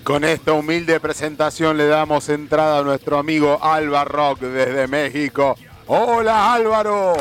Con 0.04 0.22
esta 0.22 0.52
humilde 0.52 1.00
presentación 1.00 1.78
le 1.78 1.86
damos 1.86 2.28
entrada 2.28 2.78
a 2.78 2.82
nuestro 2.82 3.18
amigo 3.18 3.58
Alba 3.62 4.04
Rock 4.04 4.40
desde 4.40 4.86
México. 4.86 5.56
Hola 5.86 6.52
Álvaro. 6.52 7.14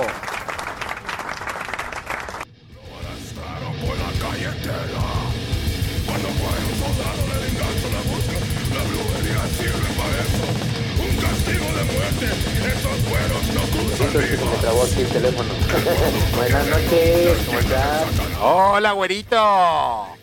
el 14.98 15.08
teléfono. 15.08 15.50
Buenas 16.36 16.68
noches, 16.68 17.38
¿cómo 17.48 17.60
estás? 17.60 18.06
Hola 18.42 18.92
güerito. 18.92 20.23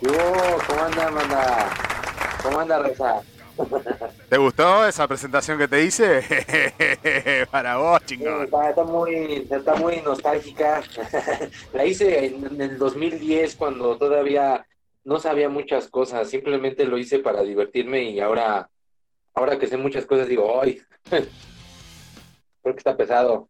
Yo, 0.00 0.12
¿cómo 0.66 0.82
anda, 0.82 1.10
manda? 1.10 1.70
¿Cómo 2.42 2.60
anda, 2.60 2.78
Reza? 2.78 3.20
¿Te 4.30 4.38
gustó 4.38 4.86
esa 4.86 5.06
presentación 5.06 5.58
que 5.58 5.68
te 5.68 5.84
hice? 5.84 7.46
Para 7.50 7.76
vos, 7.76 8.00
chingón. 8.06 8.44
está, 8.44 8.70
está 8.70 8.84
muy, 8.84 9.46
está 9.50 9.74
muy 9.74 10.00
nostálgica. 10.00 10.82
La 11.74 11.84
hice 11.84 12.26
en, 12.26 12.46
en 12.46 12.60
el 12.60 12.78
2010 12.78 13.56
cuando 13.56 13.98
todavía 13.98 14.66
no 15.04 15.18
sabía 15.18 15.48
muchas 15.48 15.88
cosas. 15.88 16.30
Simplemente 16.30 16.86
lo 16.86 16.96
hice 16.96 17.18
para 17.18 17.42
divertirme 17.42 18.04
y 18.04 18.20
ahora, 18.20 18.70
ahora 19.34 19.58
que 19.58 19.66
sé 19.66 19.76
muchas 19.76 20.06
cosas 20.06 20.28
digo, 20.28 20.60
¡ay! 20.62 20.80
Creo 21.10 22.74
que 22.74 22.78
está 22.78 22.96
pesado. 22.96 23.48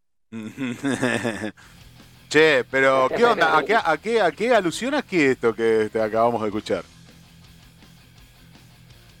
Che, 2.31 2.63
pero 2.71 3.09
¿qué 3.15 3.25
onda? 3.25 3.57
¿A 3.57 3.63
qué, 3.63 3.75
a 3.75 3.97
qué, 3.97 4.21
a 4.21 4.31
qué 4.31 4.55
alusionas 4.55 5.03
que 5.03 5.31
esto 5.31 5.53
que 5.53 5.89
te 5.91 6.01
acabamos 6.01 6.41
de 6.41 6.47
escuchar? 6.47 6.83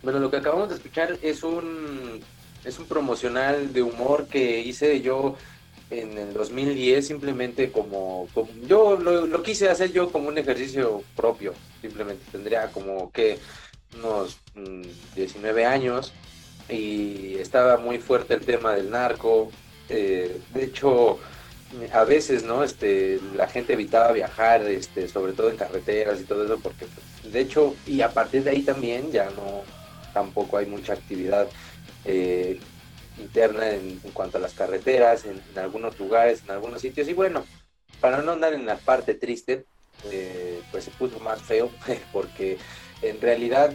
Bueno, 0.01 0.19
lo 0.19 0.31
que 0.31 0.37
acabamos 0.37 0.69
de 0.69 0.75
escuchar 0.75 1.17
es 1.21 1.43
un 1.43 2.21
es 2.63 2.77
un 2.79 2.85
promocional 2.85 3.73
de 3.73 3.81
humor 3.81 4.27
que 4.27 4.59
hice 4.61 5.01
yo 5.01 5.35
en 5.89 6.17
el 6.17 6.31
2010 6.33 7.05
simplemente 7.07 7.71
como, 7.71 8.27
como- 8.33 8.49
yo 8.67 8.97
lo, 8.97 9.25
lo 9.25 9.43
quise 9.43 9.67
hacer 9.69 9.91
yo 9.91 10.11
como 10.11 10.29
un 10.29 10.37
ejercicio 10.37 11.03
propio, 11.15 11.53
simplemente 11.81 12.23
tendría 12.31 12.71
como 12.71 13.11
que 13.11 13.39
unos 13.97 14.37
mm, 14.55 14.83
19 15.15 15.65
años 15.65 16.13
y 16.69 17.35
estaba 17.35 17.77
muy 17.77 17.97
fuerte 17.97 18.35
el 18.35 18.45
tema 18.45 18.73
del 18.73 18.89
narco, 18.91 19.51
eh, 19.89 20.39
de 20.53 20.63
hecho 20.63 21.19
a 21.93 22.03
veces 22.03 22.43
no 22.43 22.63
este 22.63 23.19
la 23.35 23.47
gente 23.47 23.73
evitaba 23.73 24.11
viajar 24.11 24.61
este 24.63 25.07
sobre 25.07 25.33
todo 25.33 25.49
en 25.49 25.57
carreteras 25.57 26.19
y 26.19 26.25
todo 26.25 26.43
eso 26.43 26.59
porque 26.59 26.85
pues, 26.85 27.33
de 27.33 27.39
hecho 27.39 27.75
y 27.85 28.01
a 28.01 28.11
partir 28.11 28.43
de 28.43 28.51
ahí 28.51 28.61
también 28.61 29.11
ya 29.11 29.29
no 29.31 29.63
tampoco 30.13 30.57
hay 30.57 30.65
mucha 30.65 30.93
actividad 30.93 31.47
eh, 32.05 32.59
interna 33.17 33.69
en, 33.69 33.99
cuanto 34.13 34.37
a 34.37 34.41
las 34.41 34.53
carreteras 34.53 35.25
en, 35.25 35.41
algunos 35.57 35.97
lugares 35.99 36.41
en 36.43 36.51
algunos 36.51 36.81
sitios. 36.81 37.07
Y 37.07 37.13
bueno 37.13 37.45
para 37.99 38.21
no 38.21 38.33
andar 38.33 38.53
en 38.53 38.65
la 38.65 38.77
parte 38.77 39.13
triste 39.13 39.65
eh, 40.11 40.61
pues 40.71 40.85
se 40.85 40.91
puso 40.91 41.19
más 41.19 41.41
feo 41.41 41.69
porque 42.11 42.57
en 43.01 43.21
realidad 43.21 43.71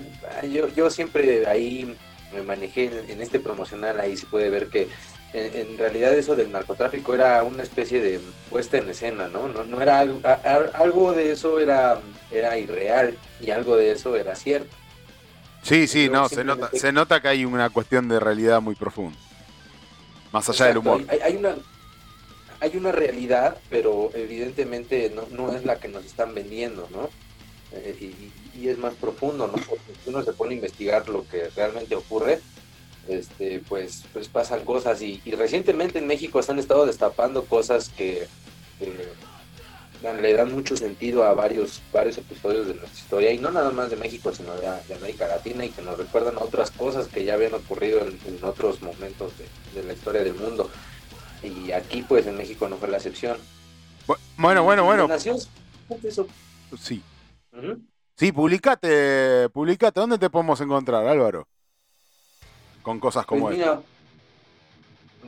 yo, 0.53 0.69
yo 0.69 0.91
siempre 0.91 1.47
ahí 1.47 1.97
me 2.35 2.43
manejé 2.43 2.91
en 3.09 3.23
este 3.23 3.41
promocional 3.41 4.01
ahí 4.01 4.17
se 4.17 4.27
puede 4.27 4.51
ver 4.51 4.69
que 4.69 4.89
en, 5.33 5.55
en 5.73 5.79
realidad 5.79 6.15
eso 6.15 6.37
del 6.37 6.51
narcotráfico 6.53 7.15
era 7.15 7.43
una 7.43 7.63
especie 7.63 8.01
de 8.01 8.21
puesta 8.51 8.79
en 8.79 8.89
escena, 8.89 9.29
¿no? 9.29 9.49
No, 9.49 9.65
no 9.65 9.81
era 9.83 9.99
algo, 10.01 10.21
a- 10.25 10.71
algo 10.75 11.13
de 11.13 11.33
eso 11.33 11.59
era, 11.61 12.01
era 12.31 12.57
irreal 12.59 13.17
y 13.41 13.51
algo 13.51 13.77
de 13.77 13.93
eso 13.93 14.17
era 14.17 14.35
cierto. 14.35 14.75
Sí, 15.63 15.87
sí, 15.89 16.09
no, 16.09 16.29
se 16.29 16.45
nota, 16.45 16.71
se 16.73 16.93
nota 16.93 17.21
que 17.21 17.29
hay 17.29 17.45
una 17.45 17.71
cuestión 17.71 18.09
de 18.09 18.21
realidad 18.21 18.61
muy 18.61 18.77
profunda. 18.77 19.19
Más 20.33 20.49
allá 20.49 20.67
del 20.67 20.79
humor. 20.79 21.03
Hay, 21.09 21.19
hay 21.21 21.37
una, 21.37 21.57
hay 22.61 22.77
una 22.77 22.93
realidad, 22.93 23.57
pero 23.69 24.11
evidentemente 24.15 25.11
no, 25.15 25.27
no 25.31 25.55
es 25.57 25.65
la 25.65 25.77
que 25.77 25.89
nos 25.89 26.05
están 26.05 26.35
vendiendo, 26.35 26.89
¿no? 26.93 27.11
Eh, 27.73 27.97
y, 28.01 28.33
y 28.61 28.69
es 28.69 28.79
más 28.79 28.95
profundo, 28.95 29.47
¿no? 29.49 29.55
Porque 29.55 29.93
si 30.05 30.11
uno 30.11 30.23
se 30.23 30.33
pone 30.33 30.53
a 30.53 30.57
investigar 30.57 31.09
lo 31.09 31.27
que 31.27 31.51
realmente 31.57 31.95
ocurre, 31.97 32.41
este, 33.09 33.61
pues, 33.69 34.05
pues 34.13 34.29
pasan 34.29 34.65
cosas. 34.65 35.01
Y, 35.03 35.21
y 35.25 35.33
recientemente 35.33 35.99
en 35.99 36.07
México 36.07 36.43
se 36.43 36.53
han 36.53 36.59
estado 36.59 36.87
destapando 36.87 37.45
cosas 37.45 37.89
que, 37.89 38.27
le 40.21 40.35
dan 40.35 40.53
mucho 40.53 40.77
sentido 40.77 41.25
a 41.25 41.35
varios, 41.35 41.83
varios 41.93 42.19
episodios 42.19 42.67
de 42.69 42.75
nuestra 42.75 42.99
historia, 42.99 43.33
y 43.33 43.39
no 43.39 43.51
nada 43.51 43.71
más 43.71 43.91
de 43.91 43.97
México, 43.97 44.33
sino 44.33 44.55
de, 44.55 44.69
de 44.87 44.95
América 44.95 45.27
Latina, 45.27 45.65
y 45.65 45.71
que 45.71 45.83
nos 45.83 45.99
recuerdan 45.99 46.37
a 46.37 46.43
otras 46.43 46.71
cosas 46.71 47.09
que 47.09 47.25
ya 47.25 47.35
habían 47.35 47.55
ocurrido 47.55 48.01
en, 48.01 48.19
en 48.27 48.45
otros 48.45 48.83
momentos 48.83 49.33
de, 49.39 49.47
de 49.81 49.87
la 49.87 49.95
historia 49.95 50.23
del 50.23 50.35
mundo. 50.35 50.71
Y 51.43 51.73
aquí, 51.73 52.03
pues, 52.03 52.27
en 52.27 52.37
México 52.37 52.69
no 52.69 52.77
fue 52.77 52.89
la 52.89 52.99
excepción. 52.99 53.39
Bu- 54.07 54.19
Bueno, 54.37 54.63
bueno, 54.65 54.85
bueno. 54.85 55.09
eso. 55.15 56.27
Sí. 56.79 57.03
Sí, 58.17 58.33
publicate, 58.33 59.49
publicate. 59.51 60.01
¿Dónde 60.01 60.19
te 60.19 60.31
podemos 60.31 60.61
encontrar, 60.61 61.07
Álvaro? 61.07 61.47
Con 62.87 63.01
cosas 63.01 63.27
como 63.27 63.47
Pues 63.47 63.59
esta. 63.59 63.73
mira, 63.75 63.83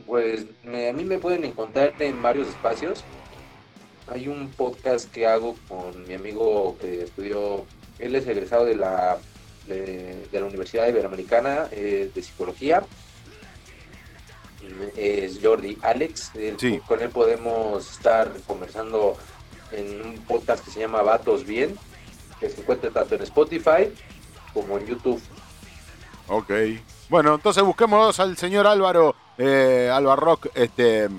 pues 0.07 0.45
me- 0.63 0.87
a 0.87 0.93
mí 0.93 1.03
me 1.03 1.17
pueden 1.17 1.43
encontrar 1.43 1.93
en 1.99 2.21
varios 2.21 2.47
espacios. 2.47 3.03
Hay 4.07 4.29
un 4.29 4.47
podcast 4.51 5.11
que 5.11 5.27
hago 5.27 5.57
con 5.67 6.07
mi 6.07 6.13
amigo 6.13 6.77
que 6.79 7.03
estudió, 7.03 7.65
él 7.99 8.15
es 8.15 8.25
egresado 8.27 8.63
de 8.63 8.77
la, 8.77 9.17
de, 9.67 10.25
de 10.31 10.39
la 10.39 10.45
Universidad 10.45 10.87
Iberoamericana 10.87 11.67
eh, 11.71 12.09
de 12.15 12.23
Psicología. 12.23 12.81
Es 14.95 15.39
Jordi 15.43 15.77
Alex. 15.81 16.31
Él- 16.35 16.55
Sí. 16.57 16.79
Con 16.87 17.01
él 17.01 17.09
podemos 17.09 17.91
estar 17.91 18.31
conversando 18.47 19.17
en 19.73 20.01
un 20.01 20.15
podcast 20.19 20.63
que 20.63 20.71
se 20.71 20.79
llama 20.79 21.01
Vatos 21.01 21.45
Bien, 21.45 21.77
que 22.39 22.49
se 22.49 22.61
encuentra 22.61 22.89
tanto 22.89 23.15
en 23.15 23.23
Spotify 23.23 23.91
como 24.53 24.77
en 24.77 24.85
YouTube. 24.87 25.21
Ok. 26.29 26.51
Bueno, 27.09 27.33
entonces 27.33 27.63
busquemos 27.63 28.19
al 28.19 28.37
señor 28.37 28.67
Álvaro, 28.67 29.15
eh, 29.39 29.89
Álvaro 29.91 30.21
Rock, 30.21 30.49
este, 30.53 31.09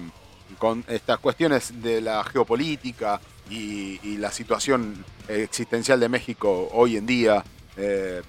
con 0.57 0.85
estas 0.87 1.19
cuestiones 1.19 1.83
de 1.83 2.01
la 2.01 2.23
geopolítica 2.23 3.21
y, 3.51 3.99
la 4.19 4.31
situación 4.31 5.05
existencial 5.27 5.99
de 5.99 6.09
México 6.09 6.69
hoy 6.73 6.97
en 6.97 7.07
día. 7.07 7.43
Eh, 7.77 8.23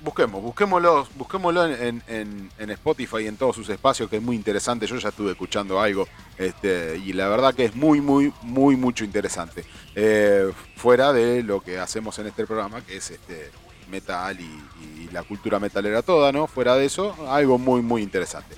busquemos, 0.00 0.42
busquémoslo, 0.42 1.06
busquémoslo 1.14 1.66
en, 1.66 2.50
Spotify 2.58 3.18
y 3.20 3.26
en 3.28 3.36
todos 3.36 3.54
sus 3.54 3.68
espacios, 3.68 4.10
que 4.10 4.16
es 4.16 4.22
muy 4.22 4.34
interesante. 4.34 4.88
Yo 4.88 4.96
ya 4.96 5.10
estuve 5.10 5.30
escuchando 5.30 5.80
algo 5.80 6.08
este, 6.36 6.96
y 6.96 7.12
la 7.12 7.28
verdad 7.28 7.54
que 7.54 7.66
es 7.66 7.76
muy, 7.76 8.00
muy, 8.00 8.32
muy, 8.42 8.74
mucho 8.74 9.04
interesante. 9.04 9.64
Eh, 9.94 10.50
fuera 10.74 11.12
de 11.12 11.44
lo 11.44 11.60
que 11.60 11.78
hacemos 11.78 12.18
en 12.18 12.26
este 12.26 12.44
programa, 12.44 12.80
que 12.80 12.96
es 12.96 13.12
este 13.12 13.52
metal 13.88 14.36
y 14.40 14.99
la 15.12 15.22
cultura 15.22 15.58
metalera 15.58 16.02
toda, 16.02 16.32
¿no? 16.32 16.46
Fuera 16.46 16.76
de 16.76 16.86
eso, 16.86 17.14
algo 17.28 17.58
muy, 17.58 17.82
muy 17.82 18.02
interesante. 18.02 18.56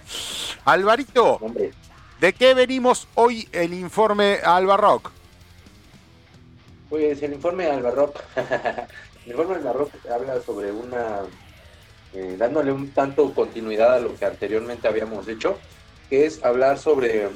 Alvarito, 0.64 1.40
¿de 2.20 2.32
qué 2.32 2.54
venimos 2.54 3.08
hoy 3.14 3.48
el 3.52 3.74
informe 3.74 4.38
Alba 4.44 4.76
Rock? 4.76 5.10
Pues 6.92 7.22
el 7.22 7.32
informe 7.32 7.64
de 7.64 7.70
Albarrock, 7.70 8.22
el 8.36 9.30
informe 9.30 9.54
de 9.54 9.60
Albarrock 9.60 9.92
habla 10.10 10.42
sobre 10.42 10.70
una, 10.70 11.20
eh, 12.12 12.36
dándole 12.38 12.70
un 12.70 12.90
tanto 12.90 13.32
continuidad 13.32 13.94
a 13.94 13.98
lo 13.98 14.14
que 14.14 14.26
anteriormente 14.26 14.88
habíamos 14.88 15.26
hecho, 15.26 15.58
que 16.10 16.26
es 16.26 16.44
hablar 16.44 16.78
sobre 16.78 17.30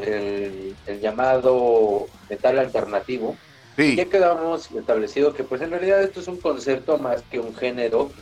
el, 0.00 0.74
el 0.86 1.00
llamado 1.02 2.06
metal 2.30 2.60
alternativo. 2.60 3.36
Sí. 3.76 3.96
Ya 3.96 4.08
quedamos 4.08 4.70
establecido 4.70 5.32
que 5.32 5.44
pues 5.44 5.60
en 5.62 5.70
realidad 5.70 6.02
esto 6.02 6.20
es 6.20 6.28
un 6.28 6.40
concepto 6.40 6.98
más 6.98 7.24
que 7.28 7.40
un 7.40 7.54
género, 7.54 8.14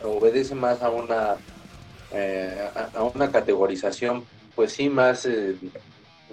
obedece 0.00 0.54
más 0.54 0.82
a 0.82 0.90
una, 0.90 1.42
eh, 2.10 2.70
a, 2.74 2.84
a 2.94 3.04
una 3.04 3.30
categorización 3.30 4.28
pues 4.54 4.72
sí 4.72 4.90
más 4.90 5.26
eh, 5.26 5.58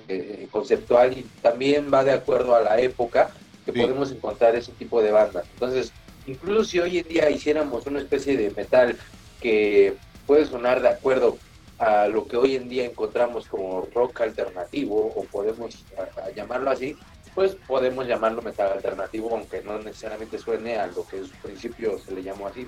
eh, 0.08 0.48
conceptual 0.52 1.18
y 1.18 1.32
también 1.42 1.92
va 1.94 2.04
de 2.04 2.12
acuerdo 2.12 2.56
a 2.56 2.62
la 2.62 2.80
época 2.80 3.34
que 3.66 3.74
Sí. 3.74 3.80
podemos 3.82 4.12
encontrar 4.12 4.56
ese 4.56 4.76
tipo 4.76 5.02
de 5.02 5.12
bandas. 5.12 5.50
Entonces, 5.52 5.96
incluso 6.24 6.64
si 6.66 6.80
hoy 6.80 7.00
en 7.00 7.08
día 7.08 7.30
hiciéramos 7.30 7.86
una 7.86 8.00
especie 8.00 8.38
de 8.38 8.52
metal 8.52 9.00
que 9.40 10.00
puede 10.26 10.46
sonar 10.46 10.82
de 10.82 10.90
acuerdo 10.90 11.42
a 11.78 12.08
lo 12.08 12.28
que 12.28 12.38
hoy 12.38 12.56
en 12.56 12.70
día 12.70 12.86
encontramos 12.86 13.48
como 13.48 13.82
rock 13.82 14.22
alternativo, 14.22 15.14
o 15.14 15.28
podemos 15.30 15.88
a- 15.98 16.22
a 16.28 16.32
llamarlo 16.34 16.72
así, 16.72 17.00
pues 17.38 17.56
podemos 17.68 18.08
llamarlo 18.08 18.42
metal 18.42 18.72
alternativo, 18.72 19.30
aunque 19.32 19.62
no 19.62 19.78
necesariamente 19.78 20.40
suene 20.40 20.76
a 20.80 20.88
lo 20.88 21.06
que 21.06 21.18
en 21.18 21.26
su 21.26 21.36
principio 21.36 22.00
se 22.00 22.12
le 22.12 22.24
llamó 22.24 22.48
así. 22.48 22.68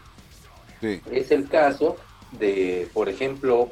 Sí. 0.79 1.01
Es 1.11 1.31
el 1.31 1.49
caso 1.49 1.97
de, 2.33 2.87
por 2.93 3.09
ejemplo, 3.09 3.71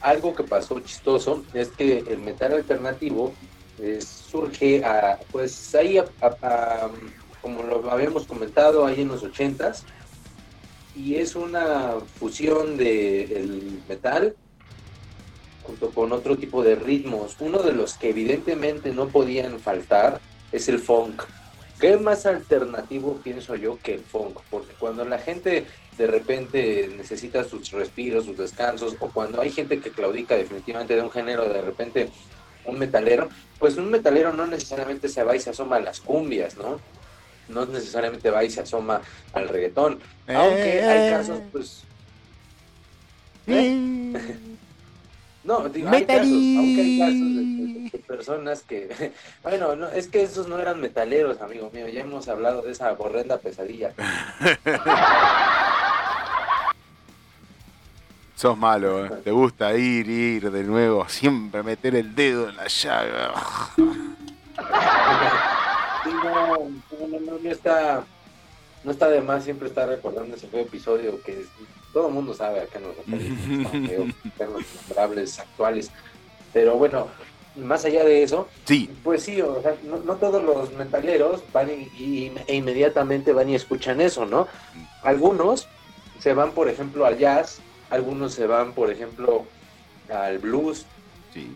algo 0.00 0.34
que 0.34 0.44
pasó 0.44 0.80
chistoso 0.80 1.44
es 1.52 1.68
que 1.72 1.98
el 1.98 2.20
metal 2.20 2.54
alternativo 2.54 3.34
eh, 3.82 4.00
surge 4.00 4.82
a, 4.82 5.18
pues 5.30 5.74
ahí, 5.74 5.98
a- 5.98 6.10
a- 6.22 6.36
a- 6.40 6.90
como 7.42 7.62
lo 7.62 7.90
habíamos 7.90 8.26
comentado, 8.26 8.86
ahí 8.86 9.02
en 9.02 9.08
los 9.08 9.22
ochentas, 9.22 9.84
y 10.94 11.16
es 11.16 11.36
una 11.36 12.00
fusión 12.18 12.78
del 12.78 13.82
metal 13.86 14.34
junto 15.62 15.90
con 15.90 16.12
otro 16.12 16.36
tipo 16.36 16.62
de 16.62 16.76
ritmos. 16.76 17.36
Uno 17.40 17.58
de 17.62 17.72
los 17.72 17.96
que 17.98 18.08
evidentemente 18.08 18.90
no 18.92 19.08
podían 19.08 19.60
faltar 19.60 20.20
es 20.52 20.68
el 20.68 20.78
funk. 20.78 21.22
¿Qué 21.80 21.96
más 21.96 22.26
alternativo 22.26 23.18
pienso 23.24 23.56
yo 23.56 23.78
que 23.82 23.94
el 23.94 24.00
funk? 24.00 24.38
Porque 24.50 24.74
cuando 24.78 25.04
la 25.04 25.18
gente 25.18 25.66
de 25.96 26.06
repente 26.06 26.90
necesita 26.96 27.44
sus 27.44 27.70
respiros, 27.70 28.26
sus 28.26 28.36
descansos, 28.36 28.96
o 29.00 29.08
cuando 29.08 29.40
hay 29.40 29.50
gente 29.50 29.80
que 29.80 29.90
claudica 29.90 30.36
definitivamente 30.36 30.94
de 30.94 31.02
un 31.02 31.10
género, 31.10 31.48
de 31.48 31.62
repente 31.62 32.10
un 32.66 32.78
metalero, 32.78 33.28
pues 33.58 33.76
un 33.76 33.90
metalero 33.90 34.32
no 34.32 34.46
necesariamente 34.46 35.08
se 35.08 35.22
va 35.22 35.34
y 35.34 35.40
se 35.40 35.50
asoma 35.50 35.76
a 35.76 35.80
las 35.80 36.00
cumbias, 36.00 36.56
¿no? 36.56 36.80
No 37.48 37.66
necesariamente 37.66 38.30
va 38.30 38.44
y 38.44 38.50
se 38.50 38.60
asoma 38.60 39.00
al 39.32 39.48
reggaetón. 39.48 39.98
Aunque 40.28 40.82
hay 40.82 41.10
casos, 41.10 41.40
pues... 41.50 41.82
¿eh? 43.46 44.12
No, 45.42 45.68
digo, 45.70 45.88
hay 45.88 46.04
casos, 46.04 46.26
aunque 46.32 46.80
hay 46.82 46.98
casos 46.98 47.14
de, 47.14 47.44
de- 47.44 47.90
de 47.90 47.98
personas 47.98 48.62
que, 48.62 49.12
bueno, 49.42 49.74
no, 49.74 49.88
es 49.88 50.06
que 50.08 50.22
esos 50.22 50.46
no 50.48 50.58
eran 50.58 50.80
metaleros, 50.80 51.40
amigo 51.40 51.70
mío, 51.72 51.88
ya 51.88 52.02
hemos 52.02 52.28
hablado 52.28 52.62
de 52.62 52.72
esa 52.72 52.92
horrenda 52.92 53.38
pesadilla. 53.38 53.92
Sos 58.36 58.56
malo, 58.56 59.04
¿eh? 59.04 59.10
Te 59.22 59.30
gusta 59.30 59.74
ir, 59.76 60.08
ir 60.08 60.50
de 60.50 60.64
nuevo, 60.64 61.06
siempre 61.08 61.62
meter 61.62 61.94
el 61.94 62.14
dedo 62.14 62.48
en 62.48 62.56
la 62.56 62.66
llaga. 62.68 63.34
Sí, 66.02 66.08
no, 66.24 66.56
no, 66.56 67.18
no, 67.20 67.38
no, 67.42 67.50
está, 67.50 68.02
no 68.84 68.90
está 68.90 69.08
de 69.08 69.20
más 69.20 69.44
siempre 69.44 69.68
estar 69.68 69.86
recordando 69.86 70.34
ese 70.34 70.48
episodio 70.58 71.22
que 71.22 71.44
todo 71.92 72.08
el 72.08 72.14
mundo 72.14 72.34
sabe 72.34 72.60
a 72.60 72.66
qué 72.66 72.78
nos 72.78 72.96
referimos, 72.96 73.70
temas 74.38 74.62
memorables, 74.88 75.38
actuales, 75.38 75.90
pero 76.52 76.76
bueno, 76.76 77.08
más 77.56 77.84
allá 77.84 78.04
de 78.04 78.22
eso, 78.22 78.48
Sí, 78.64 78.88
Pues 79.02 79.22
sí, 79.24 79.40
o 79.40 79.60
sea, 79.60 79.74
no, 79.82 79.98
no 79.98 80.16
todos 80.16 80.42
los 80.42 80.72
metaleros 80.72 81.42
van 81.52 81.68
y, 81.70 81.82
y- 82.02 82.32
e 82.46 82.54
inmediatamente 82.56 83.32
van 83.32 83.48
y 83.48 83.54
escuchan 83.56 84.00
eso, 84.00 84.24
¿no? 84.26 84.46
Algunos 85.02 85.66
se 86.20 86.32
van, 86.34 86.52
por 86.52 86.68
ejemplo, 86.68 87.06
al 87.06 87.18
jazz, 87.18 87.58
algunos 87.90 88.34
se 88.34 88.46
van, 88.46 88.72
por 88.72 88.90
ejemplo, 88.90 89.46
al 90.12 90.38
blues, 90.38 90.86
sí. 91.34 91.52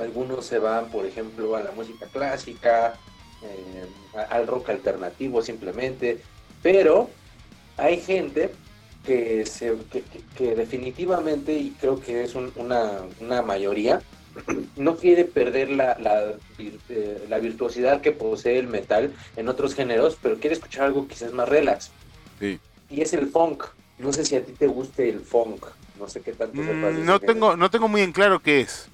algunos 0.00 0.44
se 0.44 0.58
van, 0.58 0.90
por 0.90 1.06
ejemplo, 1.06 1.56
a 1.56 1.62
la 1.62 1.72
música 1.72 2.06
clásica, 2.12 2.94
eh, 3.42 3.86
al 4.30 4.46
rock 4.46 4.68
alternativo 4.70 5.40
simplemente, 5.42 6.20
pero 6.62 7.08
hay 7.76 8.00
gente 8.00 8.52
que, 9.08 9.46
se, 9.46 9.72
que, 9.90 10.02
que- 10.02 10.20
que 10.36 10.54
definitivamente, 10.54 11.54
y 11.54 11.70
creo 11.80 11.98
que 11.98 12.22
es 12.24 12.34
un- 12.34 12.52
una, 12.56 13.00
una 13.20 13.40
mayoría, 13.40 14.02
no 14.76 14.96
quiere 14.96 15.24
perder 15.24 15.70
la, 15.70 15.96
la, 15.98 16.34
vir- 16.58 16.78
eh, 16.90 17.24
la 17.28 17.38
virtuosidad 17.38 18.02
que 18.02 18.12
posee 18.12 18.58
el 18.58 18.66
metal 18.68 19.10
en 19.36 19.48
otros 19.48 19.74
géneros, 19.74 20.18
pero 20.22 20.36
quiere 20.38 20.54
escuchar 20.54 20.84
algo 20.84 21.08
quizás 21.08 21.32
más 21.32 21.48
relax. 21.48 21.90
Sí. 22.38 22.58
Y 22.90 23.00
es 23.00 23.14
el 23.14 23.28
funk. 23.28 23.64
No 23.98 24.12
sé 24.12 24.26
si 24.26 24.36
a 24.36 24.44
ti 24.44 24.52
te 24.52 24.66
guste 24.66 25.08
el 25.08 25.20
funk. 25.20 25.64
No 25.98 26.06
sé 26.06 26.20
qué 26.20 26.32
tanto 26.32 26.62
sepas 26.62 26.94
Mm, 26.94 27.04
no 27.06 27.18
tengo, 27.18 27.56
no 27.56 27.70
tengo 27.70 27.88
muy 27.88 28.02
en 28.02 28.12
claro 28.12 28.40
qué 28.40 28.60
es. 28.60 28.88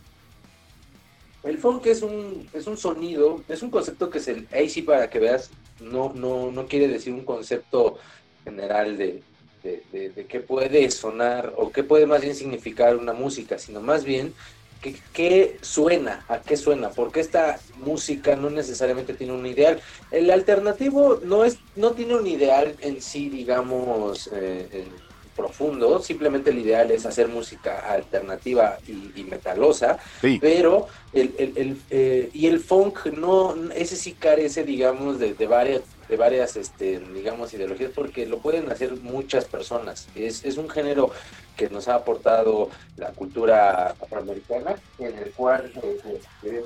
El 1.42 1.58
funk 1.58 1.84
es 1.86 2.02
un, 2.02 2.48
es 2.54 2.66
un 2.68 2.78
sonido, 2.78 3.42
es 3.48 3.62
un 3.62 3.70
concepto 3.70 4.08
que 4.08 4.20
se, 4.20 4.44
ahí 4.52 4.70
sí 4.70 4.80
para 4.82 5.10
que 5.10 5.18
veas, 5.18 5.50
no, 5.80 6.12
no, 6.14 6.50
no 6.52 6.66
quiere 6.66 6.86
decir 6.88 7.12
un 7.12 7.24
concepto 7.24 7.98
general 8.44 8.96
de, 8.96 9.22
de, 9.64 9.84
de- 9.90 10.10
de 10.10 10.26
qué 10.28 10.40
puede 10.40 10.90
sonar 10.92 11.54
o 11.56 11.72
qué 11.72 11.84
puede 11.84 12.06
más 12.06 12.22
bien 12.22 12.36
significar 12.36 12.96
una 12.96 13.14
música, 13.14 13.58
sino 13.58 13.82
más 13.82 14.04
bien 14.04 14.36
qué, 14.80 15.00
qué 15.12 15.58
suena, 15.62 16.24
a 16.28 16.44
qué 16.44 16.56
suena, 16.56 16.94
porque 16.94 17.20
esta 17.20 17.64
música 17.74 18.36
no 18.36 18.50
necesariamente 18.50 19.14
tiene 19.14 19.32
un 19.34 19.46
ideal. 19.46 19.82
El 20.10 20.30
alternativo 20.30 21.20
no, 21.22 21.44
es, 21.44 21.62
no 21.74 21.94
tiene 21.94 22.16
un 22.16 22.26
ideal 22.26 22.76
en 22.80 23.00
sí, 23.00 23.30
digamos, 23.30 24.28
eh, 24.32 24.68
eh, 24.72 25.00
profundo, 25.34 26.00
simplemente 26.00 26.50
el 26.50 26.58
ideal 26.58 26.90
es 26.92 27.06
hacer 27.06 27.28
música 27.28 27.78
alternativa 27.80 28.80
y, 28.84 29.20
y 29.20 29.24
metalosa, 29.24 29.98
Sí. 30.20 30.40
pero 30.40 30.86
el, 31.12 31.34
el- 31.38 31.58
el, 31.58 31.86
eh, 31.90 32.30
y 32.32 32.46
el 32.46 32.60
funk 32.60 33.06
no 33.06 33.54
ese 33.72 33.96
sí 33.96 34.16
carece 34.16 34.64
digamos 34.64 35.18
de, 35.18 35.34
de 35.34 35.46
varias 35.46 35.93
de 36.08 36.16
varias 36.16 36.56
este 36.56 36.98
digamos 37.00 37.52
ideologías 37.54 37.90
porque 37.94 38.26
lo 38.26 38.38
pueden 38.38 38.70
hacer 38.70 38.92
muchas 39.00 39.44
personas 39.46 40.08
es, 40.14 40.44
es 40.44 40.56
un 40.58 40.68
género 40.68 41.10
que 41.56 41.68
nos 41.70 41.88
ha 41.88 41.94
aportado 41.96 42.68
la 42.96 43.10
cultura 43.12 43.88
afroamericana 44.00 44.76
en 44.98 45.18
el 45.18 45.32
cual 45.32 45.72
eh, 45.82 46.00
eh, 46.42 46.64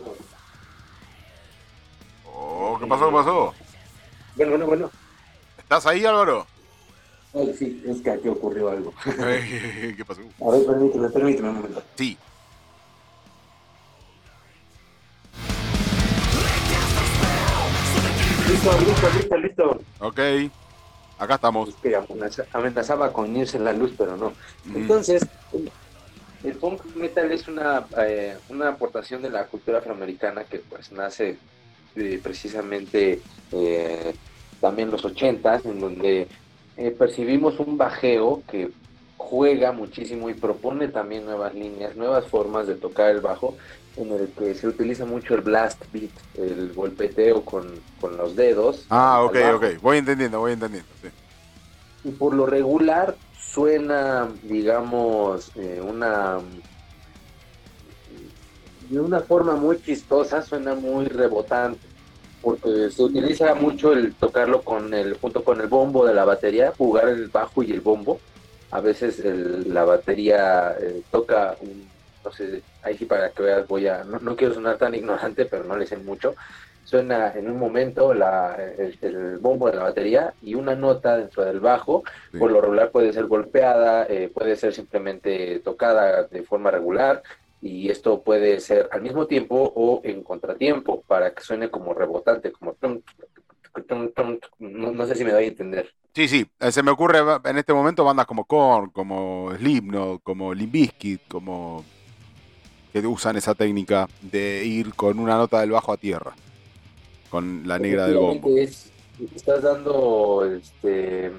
Oh, 2.40 2.78
¿Qué 2.80 2.86
pasó? 2.86 3.08
¿Qué 3.08 3.14
pasó? 3.14 3.54
bueno 4.36 4.50
bueno 4.50 4.66
bueno 4.66 4.90
¿Estás 5.58 5.86
ahí, 5.86 6.04
Álvaro? 6.06 6.46
Ay, 7.34 7.54
sí 7.58 7.82
es 7.86 8.00
que 8.00 8.10
aquí 8.10 8.28
ocurrió 8.28 8.70
algo 8.70 8.92
¿Qué 9.04 10.04
pasó? 10.06 10.22
a 10.46 10.50
ver 10.50 10.66
permíteme 10.66 11.08
permíteme 11.10 11.48
un 11.50 11.54
momento 11.56 11.82
Sí. 11.96 12.16
Listo 18.48 18.78
listo 18.80 19.08
listo 19.16 19.36
listo 19.38 19.80
Ok. 20.00 20.20
Acá 21.18 21.34
estamos. 21.34 21.74
que 21.82 21.96
amenazaba 22.52 23.12
con 23.12 23.34
irse 23.36 23.58
la 23.58 23.72
luz, 23.72 23.92
pero 23.98 24.16
no. 24.16 24.32
Entonces, 24.72 25.26
el- 26.44 26.54
punk 26.54 26.84
metal 26.94 27.32
es 27.32 27.48
una, 27.48 27.84
eh, 27.98 28.36
una 28.48 28.68
aportación 28.68 29.22
de 29.22 29.30
la 29.30 29.44
cultura 29.46 29.78
afroamericana 29.78 30.44
que 30.44 30.58
pues 30.58 30.92
nace 30.92 31.36
eh, 31.96 32.20
precisamente 32.22 33.20
eh, 33.50 34.14
también 34.60 34.92
los 34.92 35.04
ochentas, 35.04 35.64
en 35.64 35.80
donde 35.80 36.28
eh, 36.76 36.90
percibimos 36.92 37.58
un 37.58 37.76
bajeo 37.76 38.44
que 38.48 38.70
juega 39.28 39.72
muchísimo 39.72 40.30
y 40.30 40.34
propone 40.34 40.88
también 40.88 41.26
nuevas 41.26 41.54
líneas, 41.54 41.96
nuevas 41.96 42.26
formas 42.26 42.66
de 42.66 42.76
tocar 42.76 43.10
el 43.10 43.20
bajo, 43.20 43.56
en 43.96 44.12
el 44.12 44.28
que 44.28 44.54
se 44.54 44.66
utiliza 44.66 45.04
mucho 45.04 45.34
el 45.34 45.42
blast 45.42 45.82
beat, 45.92 46.10
el 46.34 46.72
golpeteo 46.72 47.44
con, 47.44 47.68
con 48.00 48.16
los 48.16 48.36
dedos. 48.36 48.86
Ah, 48.88 49.22
ok, 49.22 49.36
ok. 49.54 49.64
Voy 49.82 49.98
entendiendo, 49.98 50.40
voy 50.40 50.52
entendiendo. 50.52 50.88
sí. 51.02 51.08
y 52.04 52.12
por 52.12 52.32
lo 52.32 52.46
regular 52.46 53.16
suena, 53.38 54.28
digamos, 54.44 55.50
eh, 55.56 55.82
una 55.86 56.38
de 58.88 59.00
una 59.00 59.20
forma 59.20 59.56
muy 59.56 59.78
chistosa, 59.82 60.40
suena 60.40 60.74
muy 60.74 61.04
rebotante, 61.04 61.80
porque 62.40 62.90
se 62.90 63.02
utiliza 63.02 63.54
mucho 63.54 63.92
el 63.92 64.14
tocarlo 64.14 64.62
con 64.62 64.94
el 64.94 65.18
junto 65.18 65.44
con 65.44 65.60
el 65.60 65.66
bombo 65.66 66.06
de 66.06 66.14
la 66.14 66.24
batería, 66.24 66.72
jugar 66.78 67.08
el 67.08 67.28
bajo 67.28 67.62
y 67.62 67.72
el 67.72 67.82
bombo. 67.82 68.20
A 68.70 68.80
veces 68.80 69.18
el- 69.20 69.72
la 69.72 69.84
batería 69.84 70.76
eh, 70.80 71.04
toca 71.10 71.56
un, 71.60 71.92
no 72.24 72.30
sé, 72.32 72.64
ahí 72.82 72.96
sí 72.98 73.06
para 73.06 73.32
que 73.32 73.42
veas 73.42 73.66
voy 73.66 73.86
a, 73.86 74.04
no, 74.04 74.18
no 74.20 74.36
quiero 74.36 74.54
sonar 74.54 74.76
tan 74.78 74.94
ignorante, 74.94 75.46
pero 75.46 75.64
no 75.64 75.76
le 75.76 75.86
sé 75.86 75.96
mucho. 75.96 76.34
suena 76.82 77.32
en 77.34 77.50
un 77.50 77.58
momento 77.58 78.14
la, 78.14 78.54
el, 78.56 78.98
el 79.02 79.38
bombo 79.38 79.70
de 79.70 79.76
la 79.76 79.82
batería 79.84 80.34
y 80.40 80.54
una 80.54 80.74
nota 80.74 81.16
dentro 81.18 81.44
del 81.44 81.60
bajo, 81.60 82.02
Sí. 82.32 82.38
por 82.38 82.50
lo 82.50 82.60
regular 82.62 82.90
puede 82.90 83.12
ser 83.12 83.26
golpeada, 83.26 84.06
eh, 84.08 84.30
puede 84.34 84.56
ser 84.56 84.72
simplemente 84.72 85.60
tocada 85.60 86.24
de 86.24 86.42
forma 86.44 86.70
regular 86.70 87.22
y 87.60 87.90
esto 87.90 88.22
puede 88.22 88.60
ser 88.60 88.88
al 88.92 89.02
mismo 89.02 89.26
tiempo 89.26 89.56
o 89.76 90.00
en 90.04 90.22
contratiempo 90.22 91.02
para 91.02 91.34
que 91.34 91.42
suene 91.42 91.70
como 91.70 91.92
rebotante, 91.94 92.52
como 92.52 92.74
no, 94.58 94.92
no 94.92 95.06
sé 95.06 95.14
si 95.14 95.24
me 95.24 95.32
doy 95.32 95.44
a 95.44 95.48
entender. 95.48 95.94
Sí, 96.18 96.26
sí, 96.26 96.44
eh, 96.58 96.72
se 96.72 96.82
me 96.82 96.90
ocurre 96.90 97.20
en 97.44 97.58
este 97.58 97.72
momento 97.72 98.02
bandas 98.02 98.26
como 98.26 98.44
Korn, 98.44 98.90
como 98.90 99.52
Slipknot, 99.56 100.20
como 100.24 100.52
Limp 100.52 100.72
Bizkit, 100.72 101.20
como 101.28 101.84
que 102.92 103.06
usan 103.06 103.36
esa 103.36 103.54
técnica 103.54 104.08
de 104.20 104.64
ir 104.64 104.94
con 104.94 105.20
una 105.20 105.36
nota 105.36 105.60
del 105.60 105.70
bajo 105.70 105.92
a 105.92 105.96
tierra, 105.96 106.34
con 107.30 107.62
la 107.68 107.78
negra 107.78 108.08
del 108.08 108.18
bombo. 108.18 108.48
Es- 108.58 108.90
estás 109.32 109.62
dando 109.62 110.44
este, 110.44 111.30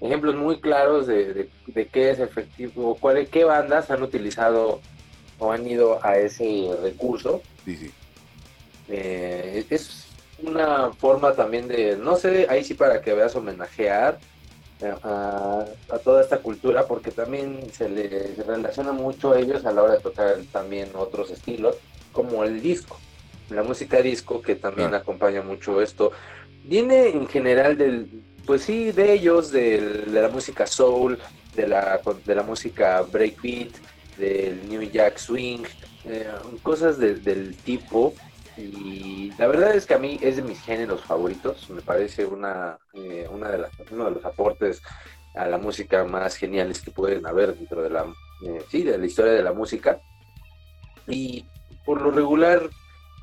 ejemplos 0.00 0.34
muy 0.34 0.58
claros 0.60 1.06
de, 1.06 1.32
de- 1.32 1.50
de 1.68 1.86
qué 1.86 2.10
es 2.10 2.18
efectivo, 2.18 2.96
cuál, 2.98 3.28
qué 3.28 3.44
bandas 3.44 3.92
han 3.92 4.02
utilizado 4.02 4.80
o 5.38 5.52
han 5.52 5.64
ido 5.68 6.04
a 6.04 6.16
ese 6.18 6.68
recurso. 6.82 7.42
Sí, 7.64 7.76
sí. 7.76 7.92
Eh, 8.88 9.64
es 9.70 10.09
una 10.42 10.94
forma 10.96 11.34
también 11.34 11.68
de, 11.68 11.96
no 11.96 12.16
sé, 12.16 12.46
ahí 12.50 12.64
sí 12.64 12.74
para 12.74 13.00
que 13.00 13.14
veas 13.14 13.34
homenajear 13.36 14.22
eh, 14.80 14.94
a, 15.02 15.66
a 15.90 15.98
toda 16.00 16.22
esta 16.22 16.42
cultura, 16.42 16.86
porque 16.88 17.12
también 17.12 17.72
se 17.72 17.88
le 17.88 18.34
se 18.36 18.42
relaciona 18.44 18.92
mucho 18.92 19.32
a 19.32 19.40
ellos 19.40 19.64
a 19.66 19.72
la 19.72 19.82
hora 19.82 19.94
de 19.94 20.00
tocar 20.00 20.46
también 20.52 20.96
otros 20.96 21.30
estilos, 21.30 21.82
como 22.10 22.44
el 22.44 22.60
disco, 22.62 23.04
la 23.48 23.62
música 23.62 24.02
disco, 24.02 24.42
que 24.42 24.56
también 24.56 24.94
acompaña 24.94 25.42
mucho 25.42 25.80
esto. 25.82 26.12
Viene 26.62 27.08
en 27.10 27.26
general 27.28 27.76
del, 27.78 28.10
pues 28.44 28.62
sí, 28.64 28.92
de 28.92 29.12
ellos, 29.14 29.50
del- 29.50 30.12
de 30.12 30.22
la 30.22 30.28
música 30.28 30.66
soul, 30.66 31.20
de 31.52 31.66
la, 31.68 32.02
de 32.24 32.34
la 32.34 32.42
música 32.42 33.02
breakbeat, 33.02 33.76
del 34.16 34.68
New 34.68 34.82
Jack 34.82 35.18
Swing, 35.18 35.64
eh, 36.04 36.30
cosas 36.62 36.98
de- 36.98 37.16
del 37.20 37.62
tipo. 37.62 38.16
Y 38.56 39.32
la 39.38 39.46
verdad 39.46 39.74
es 39.74 39.86
que 39.86 39.94
a 39.94 39.98
mí 39.98 40.18
es 40.20 40.36
de 40.36 40.42
mis 40.42 40.60
géneros 40.60 41.02
favoritos. 41.02 41.70
Me 41.70 41.82
parece 41.82 42.24
una, 42.26 42.78
eh, 42.94 43.28
una 43.30 43.48
de 43.50 43.58
las, 43.58 43.70
uno 43.90 44.06
de 44.06 44.10
los 44.12 44.24
aportes 44.24 44.82
a 45.34 45.46
la 45.46 45.58
música 45.58 46.04
más 46.04 46.36
geniales 46.36 46.80
que 46.80 46.90
pueden 46.90 47.26
haber 47.26 47.54
dentro 47.54 47.82
de 47.82 47.90
la, 47.90 48.04
eh, 48.46 48.64
sí, 48.68 48.82
de 48.82 48.98
la 48.98 49.06
historia 49.06 49.32
de 49.32 49.42
la 49.42 49.52
música. 49.52 50.00
Y 51.06 51.44
por 51.84 52.02
lo 52.02 52.10
regular, 52.10 52.68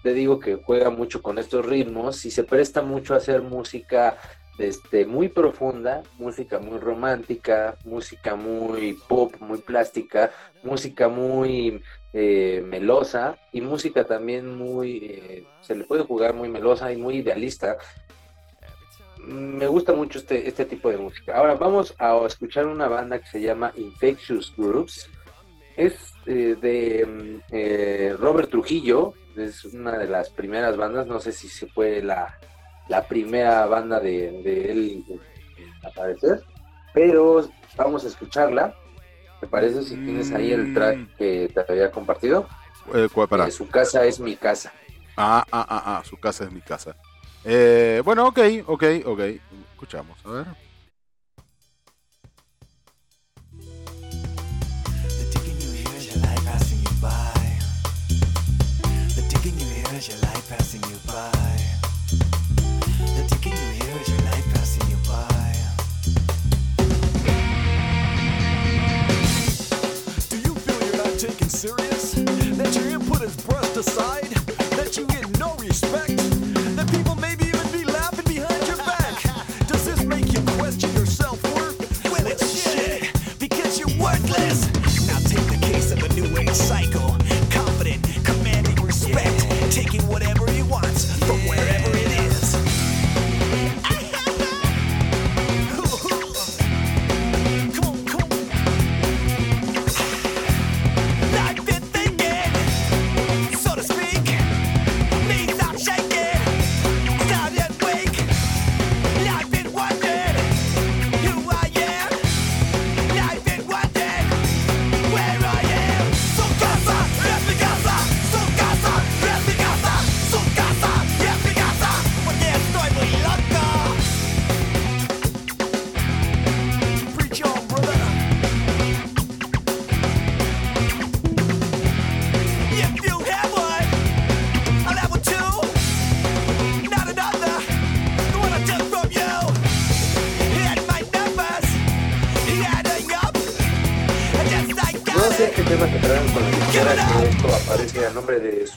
te 0.03 0.13
digo 0.13 0.39
que 0.39 0.55
juega 0.55 0.89
mucho 0.89 1.21
con 1.21 1.37
estos 1.37 1.65
ritmos 1.65 2.25
y 2.25 2.31
se 2.31 2.43
presta 2.43 2.81
mucho 2.81 3.13
a 3.13 3.17
hacer 3.17 3.41
música 3.41 4.17
este, 4.57 5.05
muy 5.05 5.29
profunda, 5.29 6.03
música 6.17 6.59
muy 6.59 6.79
romántica, 6.79 7.75
música 7.85 8.35
muy 8.35 8.97
pop, 9.07 9.33
muy 9.39 9.59
plástica, 9.59 10.31
música 10.63 11.07
muy 11.07 11.81
eh, 12.13 12.63
melosa 12.65 13.37
y 13.51 13.61
música 13.61 14.03
también 14.05 14.55
muy, 14.55 14.97
eh, 14.97 15.47
se 15.61 15.75
le 15.75 15.83
puede 15.83 16.03
jugar 16.03 16.33
muy 16.33 16.49
melosa 16.49 16.91
y 16.91 16.97
muy 16.97 17.17
idealista. 17.17 17.77
Me 19.19 19.67
gusta 19.67 19.93
mucho 19.93 20.19
este, 20.19 20.47
este 20.47 20.65
tipo 20.65 20.89
de 20.89 20.97
música. 20.97 21.37
Ahora 21.37 21.55
vamos 21.55 21.93
a 21.99 22.17
escuchar 22.25 22.65
una 22.65 22.87
banda 22.87 23.19
que 23.19 23.27
se 23.27 23.41
llama 23.41 23.71
Infectious 23.75 24.53
Groups. 24.57 25.09
Es 25.75 26.13
eh, 26.25 26.55
de 26.59 27.05
mm, 27.05 28.19
Robert 28.19 28.49
Trujillo, 28.49 29.13
es 29.35 29.65
una 29.65 29.99
de 29.99 30.07
las 30.07 30.29
primeras 30.31 30.75
bandas, 30.77 31.05
no 31.05 31.19
sé 31.19 31.31
si 31.31 31.47
se 31.47 31.67
fue 31.67 32.01
la, 32.01 32.39
la 32.87 33.07
primera 33.07 33.65
banda 33.65 33.99
de, 33.99 34.41
de 34.43 34.71
él 34.71 35.03
en 35.09 35.85
aparecer, 35.85 36.43
pero 36.93 37.49
vamos 37.75 38.03
a 38.05 38.07
escucharla. 38.07 38.75
¿Te 39.39 39.47
parece 39.47 39.83
si 39.83 39.97
tienes 39.97 40.31
ahí 40.31 40.51
el 40.51 40.73
track 40.73 41.15
que 41.17 41.51
te 41.53 41.71
había 41.71 41.91
compartido? 41.91 42.47
Eh, 42.93 43.07
¿cuál- 43.13 43.27
pará. 43.27 43.47
Eh, 43.47 43.51
su 43.51 43.67
casa 43.67 44.03
es 44.05 44.19
mi 44.19 44.35
casa. 44.35 44.71
Ah, 45.15 45.43
ah, 45.51 45.65
ah, 45.69 45.83
ah, 45.97 46.03
su 46.03 46.17
casa 46.17 46.45
es 46.45 46.51
mi 46.51 46.61
casa. 46.61 46.95
Eh, 47.43 48.01
bueno, 48.03 48.27
ok, 48.27 48.39
ok, 48.65 48.83
ok. 49.05 49.19
Escuchamos, 49.73 50.17
a 50.25 50.29
ver. 50.31 50.45
Passing 60.49 60.81
you 60.83 60.97
by. 61.05 61.66
Taken 71.17 71.49
serious? 71.49 72.13
That 72.13 72.75
your 72.75 72.89
input 72.89 73.23
is 73.23 73.35
brushed 73.37 73.75
aside? 73.75 74.29
That 74.77 74.95
you 74.97 75.07
get 75.07 75.39
no 75.39 75.55
respect? 75.55 76.15
That 76.75 76.87
people 76.91 77.15
maybe 77.15 77.45
even 77.45 77.71
be 77.71 77.83
laughing 77.85 78.25
behind 78.35 78.67
your 78.67 78.77
back? 78.77 79.23
Does 79.67 79.83
this 79.85 80.03
make 80.03 80.31
you 80.31 80.41
question 80.59 80.93
your 80.93 81.07
self-worth? 81.07 82.03
Well, 82.03 82.27
it's 82.27 82.61
shit, 82.61 83.11
because 83.39 83.79
you're 83.79 83.97
worthless. 83.99 84.76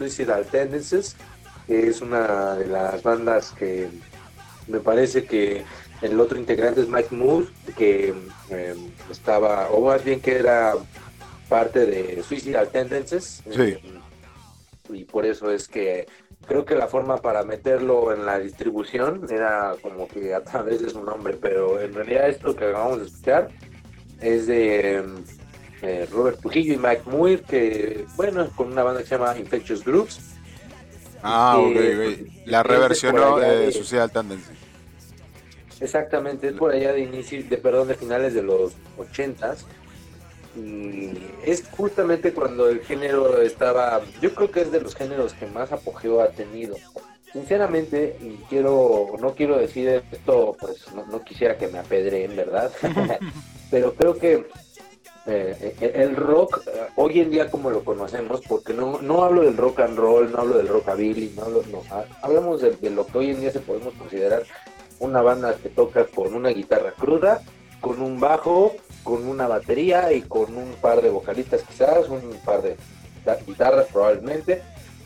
Suicidal 0.01 0.47
Tendencies, 0.47 1.15
que 1.67 1.89
es 1.89 2.01
una 2.01 2.55
de 2.55 2.67
las 2.67 3.03
bandas 3.03 3.51
que 3.51 3.89
me 4.67 4.81
parece 4.81 5.27
que 5.27 5.63
el 6.01 6.19
otro 6.19 6.39
integrante 6.39 6.81
es 6.81 6.89
Mike 6.89 7.15
Moore, 7.15 7.49
que 7.77 8.15
eh, 8.49 8.75
estaba, 9.11 9.69
o 9.69 9.85
más 9.85 10.03
bien 10.03 10.21
que 10.21 10.37
era 10.37 10.73
parte 11.51 11.85
de 11.85 12.23
Suicidal 12.23 12.69
Tendencies. 12.69 13.43
Sí. 13.53 13.61
eh, 13.61 14.01
y 14.89 15.05
por 15.05 15.27
eso 15.27 15.51
es 15.51 15.69
que 15.69 16.07
creo 16.47 16.65
que 16.65 16.75
la 16.75 16.89
forma 16.89 17.19
para 17.19 17.45
meterlo 17.45 18.15
en 18.15 18.25
la 18.25 18.39
distribución 18.39 19.27
era 19.31 19.77
como 19.83 20.09
que 20.09 20.35
a 20.35 20.43
través 20.43 20.81
de 20.81 20.89
su 20.89 21.05
nombre, 21.05 21.37
pero 21.41 21.79
en 21.79 21.93
realidad 21.93 22.31
esto 22.31 22.57
que 22.57 22.65
acabamos 22.65 23.01
de 23.01 23.07
escuchar 23.07 23.51
es 24.21 24.47
de 24.47 25.05
eh, 25.83 26.07
Robert 26.11 26.41
Trujillo 26.41 26.75
y 26.75 26.77
Mike 26.79 27.03
Moore, 27.07 27.41
que 27.49 28.05
bueno, 28.17 28.49
con 28.57 28.73
una 28.73 28.83
banda 28.83 29.01
que 29.03 29.07
se 29.09 29.17
llama 29.17 29.37
Infectious 29.39 29.85
Groups. 29.85 30.21
Ah, 31.23 31.59
ok, 31.59 31.77
Eh, 31.77 32.19
ok. 32.29 32.47
La 32.47 32.63
reversionó 32.63 33.37
allá 33.37 33.53
eh, 33.55 33.57
de- 33.71 34.09
Tendency. 34.09 34.51
Exactamente, 35.81 36.49
es 36.49 36.55
por 36.55 36.73
allá 36.73 36.93
de 36.93 37.01
inicio, 37.01 37.43
de 37.49 37.57
perdón, 37.57 37.89
de 37.89 37.95
finales 37.95 38.35
de 38.35 38.43
los 38.43 38.73
ochentas. 38.99 39.65
Y 40.57 41.13
es 41.45 41.65
justamente 41.71 42.33
cuando 42.33 42.69
el 42.69 42.81
género 42.81 43.41
estaba, 43.41 44.01
yo 44.21 44.35
creo 44.35 44.51
que 44.51 44.63
es 44.63 44.73
de 44.73 44.81
los 44.81 44.95
géneros 44.95 45.33
que 45.35 45.47
más 45.47 45.73
apogeo 45.73 46.21
ha 46.21 46.29
tenido. 46.31 46.77
Sinceramente, 47.33 48.17
y 48.21 48.43
quiero, 48.49 49.13
no 49.21 49.35
quiero 49.35 49.57
decir 49.57 49.89
esto, 50.13 50.57
pues 50.61 50.85
no, 50.95 51.07
no 51.07 51.23
quisiera 51.23 51.57
que 51.57 51.69
me 51.69 51.79
apedreen, 51.79 52.35
¿verdad? 52.37 52.73
Pero 53.71 53.95
creo 53.95 54.19
que 54.19 54.49
eh, 55.27 55.75
eh, 55.81 55.93
el 55.97 56.17
rock 56.17 56.63
eh, 56.67 56.87
hoy 56.97 57.21
en 57.21 57.31
día 57.31 57.51
como 57.51 57.71
lo 57.71 57.85
conocemos, 57.85 58.41
porque 58.49 58.73
no, 58.73 59.01
no 59.03 59.23
hablo 59.25 59.43
del 59.43 59.57
rock 59.57 59.81
and 59.81 59.99
roll, 59.99 60.31
no 60.33 60.39
hablo 60.39 60.57
del 60.59 60.69
rockabilly, 60.69 61.33
no 61.37 61.43
hablo, 61.45 61.63
no, 61.71 61.83
ha- 61.91 62.05
hablamos 62.23 62.61
de, 62.63 62.73
de 62.73 62.91
lo 62.91 63.07
que 63.07 63.19
hoy 63.19 63.31
en 63.31 63.41
día 63.41 63.53
se 63.53 63.61
podemos 63.61 63.93
considerar 63.95 64.43
una 64.99 65.23
banda 65.23 65.55
que 65.63 65.69
toca 65.69 66.07
con 66.07 66.35
una 66.35 66.51
guitarra 66.51 66.93
cruda, 66.93 67.41
con 67.81 68.01
un 68.03 68.19
bajo, 68.21 68.75
con 69.05 69.27
una 69.27 69.47
batería 69.49 70.13
y 70.13 70.23
con 70.23 70.55
un 70.57 70.73
par 70.81 71.01
de 71.01 71.09
vocalistas 71.11 71.63
quizás, 71.63 72.09
un 72.09 72.21
par 72.45 72.63
de 72.63 72.77
guitarras 73.47 73.87
probablemente. 73.93 74.63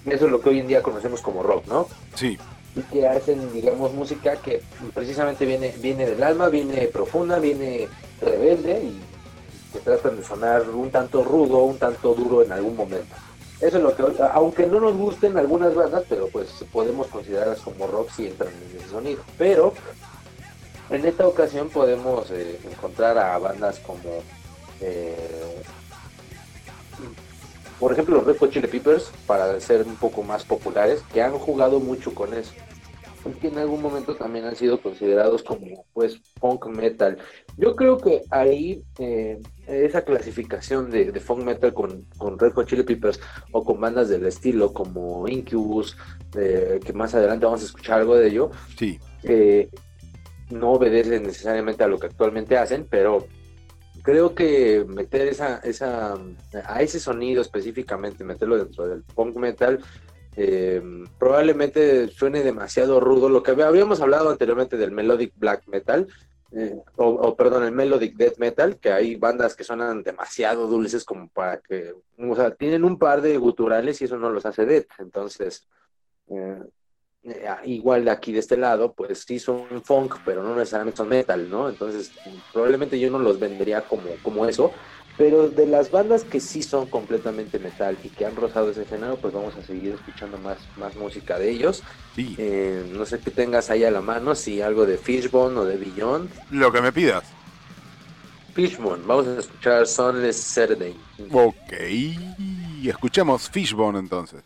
Eso 0.06 0.26
es 0.26 0.30
lo 0.32 0.40
que 0.40 0.50
hoy 0.50 0.58
en 0.60 0.66
día 0.68 0.82
conocemos 0.82 1.20
como 1.22 1.42
rock, 1.42 1.66
¿no? 1.66 1.86
Sí. 2.14 2.36
y 2.76 2.80
que 2.82 3.06
hacen, 3.06 3.52
digamos, 3.52 3.92
música 3.94 4.34
que 4.36 4.60
precisamente 4.92 5.46
viene, 5.46 5.72
viene 5.78 6.06
del 6.06 6.22
alma, 6.22 6.48
viene 6.48 6.88
profunda, 6.88 7.38
viene 7.38 7.86
rebelde 8.20 8.82
y 8.82 9.00
que 9.74 9.80
tratan 9.80 10.16
de 10.16 10.24
sonar 10.24 10.70
un 10.70 10.88
tanto 10.90 11.24
rudo, 11.24 11.64
un 11.64 11.78
tanto 11.78 12.14
duro 12.14 12.42
en 12.42 12.52
algún 12.52 12.76
momento. 12.76 13.12
Eso 13.60 13.78
es 13.78 13.82
lo 13.82 13.96
que, 13.96 14.04
aunque 14.32 14.66
no 14.66 14.78
nos 14.78 14.96
gusten 14.96 15.36
algunas 15.36 15.74
bandas, 15.74 16.04
pero 16.08 16.28
pues 16.28 16.48
podemos 16.72 17.08
considerarlas 17.08 17.60
como 17.60 17.88
rock 17.88 18.10
si 18.10 18.28
entran 18.28 18.50
en 18.52 18.78
ese 18.78 18.88
sonido. 18.88 19.22
Pero 19.36 19.74
en 20.90 21.04
esta 21.04 21.26
ocasión 21.26 21.70
podemos 21.70 22.30
eh, 22.30 22.60
encontrar 22.70 23.18
a 23.18 23.36
bandas 23.38 23.80
como, 23.80 24.22
eh, 24.80 25.62
por 27.80 27.92
ejemplo, 27.92 28.16
los 28.16 28.26
Red 28.26 28.38
Hot 28.38 28.50
Chili 28.50 28.68
Peppers, 28.68 29.10
para 29.26 29.58
ser 29.60 29.86
un 29.86 29.96
poco 29.96 30.22
más 30.22 30.44
populares, 30.44 31.02
que 31.12 31.20
han 31.20 31.32
jugado 31.32 31.80
mucho 31.80 32.14
con 32.14 32.32
eso. 32.32 32.52
Que 33.40 33.48
en 33.48 33.58
algún 33.58 33.80
momento 33.80 34.14
también 34.14 34.44
han 34.44 34.54
sido 34.54 34.80
considerados 34.80 35.42
como, 35.42 35.84
pues, 35.94 36.20
funk 36.38 36.66
metal. 36.66 37.18
Yo 37.56 37.76
creo 37.76 37.98
que 37.98 38.22
ahí 38.30 38.82
eh, 38.98 39.40
esa 39.66 40.02
clasificación 40.02 40.90
de, 40.90 41.12
de 41.12 41.20
funk 41.20 41.44
metal 41.44 41.72
con, 41.72 42.02
con 42.18 42.38
Red 42.38 42.52
Hot 42.54 42.66
Chili 42.66 42.82
Peppers 42.82 43.20
o 43.52 43.64
con 43.64 43.80
bandas 43.80 44.08
del 44.08 44.26
estilo 44.26 44.72
como 44.72 45.28
Incubus, 45.28 45.96
eh, 46.36 46.80
que 46.84 46.92
más 46.92 47.14
adelante 47.14 47.44
vamos 47.46 47.62
a 47.62 47.66
escuchar 47.66 48.00
algo 48.00 48.16
de 48.16 48.28
ello, 48.28 48.50
Sí. 48.76 48.98
eh, 49.22 49.68
no 50.50 50.72
obedece 50.72 51.20
necesariamente 51.20 51.84
a 51.84 51.88
lo 51.88 51.98
que 51.98 52.06
actualmente 52.08 52.58
hacen, 52.58 52.86
pero 52.90 53.26
creo 54.02 54.34
que 54.34 54.84
meter 54.86 55.28
esa, 55.28 55.58
esa, 55.58 56.18
a 56.66 56.82
ese 56.82 57.00
sonido 57.00 57.40
específicamente, 57.40 58.24
meterlo 58.24 58.58
dentro 58.58 58.86
del 58.86 59.02
punk 59.02 59.36
metal, 59.36 59.80
eh, 60.36 60.82
probablemente 61.18 62.08
suene 62.08 62.42
demasiado 62.42 62.98
rudo. 63.00 63.28
Lo 63.28 63.42
que 63.42 63.52
habíamos 63.52 64.00
hablado 64.00 64.30
anteriormente 64.30 64.76
del 64.76 64.90
melodic 64.90 65.32
black 65.36 65.62
metal, 65.68 66.08
eh, 66.56 66.80
o, 66.96 67.34
perdón, 67.34 67.64
el 67.64 67.72
melodic 67.72 68.14
death 68.16 68.38
metal, 68.38 68.78
que 68.78 68.92
hay 68.92 69.16
bandas 69.16 69.56
que 69.56 69.64
suenan 69.64 70.02
demasiado 70.02 70.68
dulces 70.68 71.04
como 71.04 71.28
para 71.28 71.58
que, 71.58 71.92
o 72.18 72.36
sea, 72.36 72.54
tienen 72.54 72.84
un 72.84 72.98
par 72.98 73.22
de 73.22 73.36
guturales 73.38 74.00
y 74.00 74.04
eso 74.04 74.18
no 74.18 74.30
los 74.30 74.46
hace 74.46 74.64
death. 74.64 74.86
Entonces, 74.98 75.66
eh, 76.28 76.62
eh, 77.24 77.48
igual 77.64 78.04
de 78.04 78.10
aquí 78.12 78.32
de 78.32 78.38
este 78.38 78.56
lado, 78.56 78.92
pues 78.92 79.24
sí 79.26 79.38
son 79.38 79.82
funk, 79.82 80.16
pero 80.24 80.42
no 80.42 80.54
necesariamente 80.54 80.98
son 80.98 81.08
metal, 81.08 81.50
¿no? 81.50 81.68
Entonces, 81.68 82.12
probablemente 82.52 83.00
yo 83.00 83.10
no 83.10 83.18
los 83.18 83.40
vendería 83.40 83.80
como, 83.80 84.10
como 84.22 84.46
eso, 84.46 84.72
pero 85.16 85.48
de 85.48 85.66
las 85.66 85.90
bandas 85.90 86.24
que 86.24 86.40
sí 86.40 86.62
son 86.62 86.86
completamente 86.86 87.58
metal 87.58 87.96
y 88.02 88.08
que 88.08 88.26
han 88.26 88.34
rozado 88.34 88.70
ese 88.70 88.84
género, 88.84 89.16
pues 89.16 89.32
vamos 89.32 89.54
a 89.56 89.62
seguir 89.62 89.94
escuchando 89.94 90.38
más, 90.38 90.58
más 90.76 90.96
música 90.96 91.38
de 91.38 91.50
ellos. 91.50 91.82
Eh, 92.16 92.84
no 92.92 93.06
sé 93.06 93.20
qué 93.20 93.30
tengas 93.30 93.70
ahí 93.70 93.84
a 93.84 93.90
la 93.90 94.00
mano, 94.00 94.34
si 94.34 94.60
algo 94.60 94.86
de 94.86 94.98
Fishbone 94.98 95.58
o 95.58 95.64
de 95.64 95.76
Beyond. 95.76 96.30
Lo 96.50 96.72
que 96.72 96.80
me 96.80 96.92
pidas. 96.92 97.24
Fishbone, 98.54 99.02
vamos 99.04 99.26
a 99.26 99.38
escuchar 99.40 99.86
Sunless 99.86 100.36
Saturday. 100.36 100.96
Ok. 101.30 101.72
Escuchemos 102.84 103.50
Fishbone 103.50 103.98
entonces. 103.98 104.42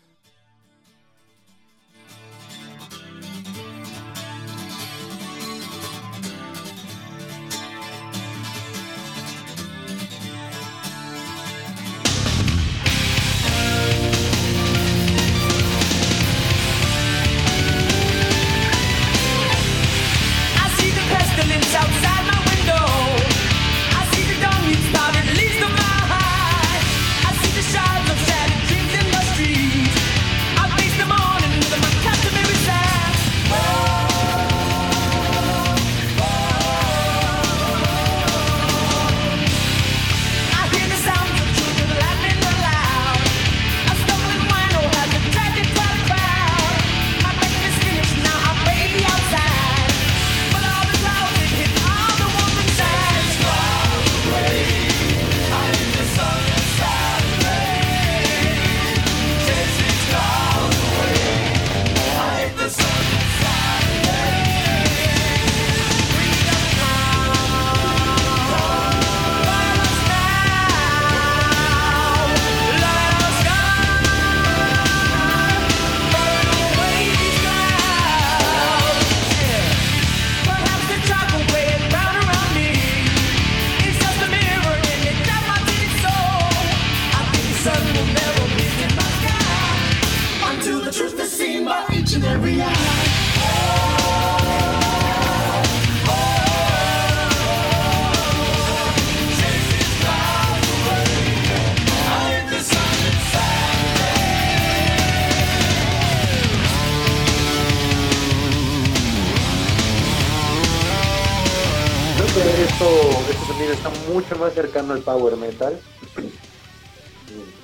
Al 114.93 114.99
power 115.01 115.35
metal. 115.37 115.79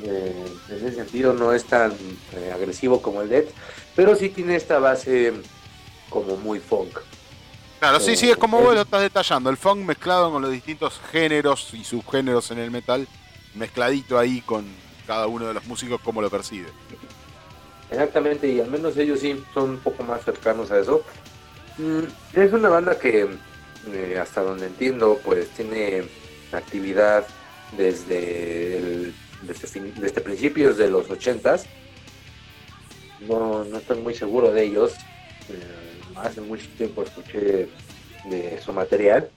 Eh, 0.04 0.46
en 0.70 0.76
ese 0.78 0.94
sentido 0.96 1.34
no 1.34 1.52
es 1.54 1.64
tan 1.66 1.92
eh, 2.36 2.52
agresivo 2.54 3.02
como 3.02 3.22
el 3.22 3.30
death, 3.30 3.50
pero 3.96 4.16
sí 4.16 4.30
tiene 4.30 4.56
esta 4.56 4.80
base 4.80 5.34
como 6.10 6.36
muy 6.38 6.60
funk. 6.60 7.00
Claro, 7.80 8.00
sí, 8.00 8.12
Eh, 8.12 8.18
sí, 8.18 8.30
es 8.30 8.38
como 8.38 8.60
el- 8.60 8.66
vos 8.66 8.76
lo 8.76 8.82
estás 8.82 9.02
detallando. 9.02 9.50
El 9.50 9.58
funk 9.58 9.80
mezclado 9.80 10.32
con 10.32 10.42
los 10.42 10.52
distintos 10.52 11.00
géneros 11.12 11.74
y 11.74 11.84
subgéneros 11.84 12.52
en 12.52 12.60
el 12.60 12.70
metal, 12.72 13.08
mezcladito 13.56 14.20
ahí 14.20 14.42
con 14.42 14.66
cada 15.08 15.28
uno 15.28 15.48
de 15.48 15.56
los 15.56 15.66
músicos, 15.66 16.00
como 16.02 16.22
lo 16.22 16.30
percibe. 16.30 16.68
Exactamente, 17.90 18.48
y 18.48 18.60
al 18.60 18.70
menos 18.70 18.98
ellos 18.98 19.20
sí 19.20 19.44
son 19.54 19.72
un 19.72 19.80
poco 19.80 20.04
más 20.04 20.24
cercanos 20.24 20.72
a 20.72 20.80
eso. 20.80 21.04
Mm, 21.78 22.04
Es 22.34 22.54
una 22.54 22.70
banda 22.70 22.98
que, 22.98 23.28
eh, 23.88 24.20
hasta 24.22 24.42
donde 24.42 24.68
entiendo, 24.68 25.20
pues 25.24 25.50
tiene 25.50 26.04
actividad 26.58 27.26
desde, 27.78 28.78
el- 28.78 29.14
desde, 29.44 29.68
fin- 29.68 29.94
desde 29.98 30.22
principios 30.22 30.78
de 30.78 30.90
los 30.90 31.10
ochentas. 31.10 31.66
No, 33.28 33.64
no 33.64 33.78
estoy 33.78 34.00
muy 34.02 34.14
seguro 34.14 34.52
de 34.52 34.64
ellos. 34.64 34.94
Eh, 35.50 36.02
hace 36.16 36.42
mucho 36.42 36.66
tiempo 36.78 37.04
escuché 37.04 37.70
de 38.30 38.60
su 38.64 38.74
material 38.74 39.30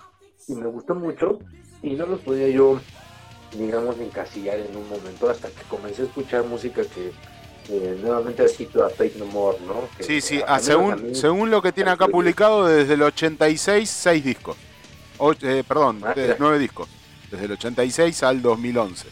y 0.46 0.54
me 0.54 0.66
gustó 0.66 0.94
mucho 0.94 1.38
y 1.82 1.90
no 1.90 2.06
los 2.06 2.20
podía 2.20 2.48
yo, 2.48 2.80
digamos, 3.56 3.98
encasillar 4.00 4.58
en 4.58 4.74
un 4.76 4.88
momento 4.88 5.28
hasta 5.30 5.48
que 5.48 5.62
comencé 5.68 6.02
a 6.02 6.04
escuchar 6.06 6.44
música 6.44 6.82
que 6.82 7.12
eh, 7.70 7.98
nuevamente 8.02 8.48
cito 8.48 8.82
a 8.84 8.88
Fate 8.88 9.12
No 9.18 9.26
More, 9.26 9.58
¿no? 9.66 9.88
Que 9.96 10.02
Sí, 10.02 10.20
sí, 10.22 10.40
ah, 10.46 10.58
según, 10.58 11.08
mí- 11.10 11.14
según 11.14 11.50
lo 11.50 11.60
que 11.60 11.70
tiene 11.72 11.90
acá 11.90 12.08
publicado, 12.08 12.66
desde 12.66 12.94
el 12.94 13.02
86, 13.02 13.88
6 13.90 14.24
discos. 14.24 14.56
O- 15.18 15.32
eh, 15.42 15.62
perdón, 15.68 16.00
Ah, 16.02 16.14
de- 16.14 16.22
mira. 16.22 16.36
9 16.38 16.58
discos. 16.58 16.88
Desde 17.30 17.44
el 17.46 17.52
86 17.52 18.22
al 18.22 18.42
2011. 18.42 19.08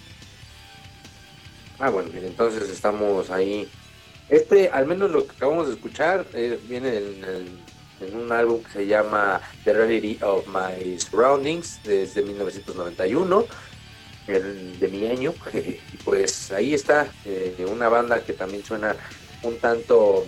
Ah, 1.78 1.90
bueno, 1.90 2.10
entonces 2.14 2.68
estamos 2.70 3.30
ahí. 3.30 3.68
Este, 4.28 4.70
al 4.70 4.86
menos 4.86 5.10
lo 5.10 5.26
que 5.26 5.36
acabamos 5.36 5.68
de 5.68 5.74
escuchar, 5.74 6.26
eh, 6.32 6.58
viene 6.68 6.96
en, 6.96 7.24
en- 7.24 7.66
en 7.98 8.14
un 8.14 8.30
álbum 8.30 8.62
que 8.62 8.72
se 8.72 8.86
llama 8.86 9.40
The 9.64 9.72
Reality 9.72 10.18
of 10.22 10.46
My 10.48 10.98
Surroundings, 11.00 11.80
desde 11.82 12.22
1991, 12.22 13.46
el 14.26 14.78
de 14.78 14.88
mi 14.88 15.06
año. 15.06 15.32
y 15.54 15.96
pues 16.04 16.50
ahí 16.52 16.74
está, 16.74 17.06
eh, 17.24 17.64
una 17.70 17.88
banda 17.88 18.20
que 18.22 18.32
también 18.34 18.62
suena 18.64 18.94
un 19.42 19.56
tanto 19.58 20.26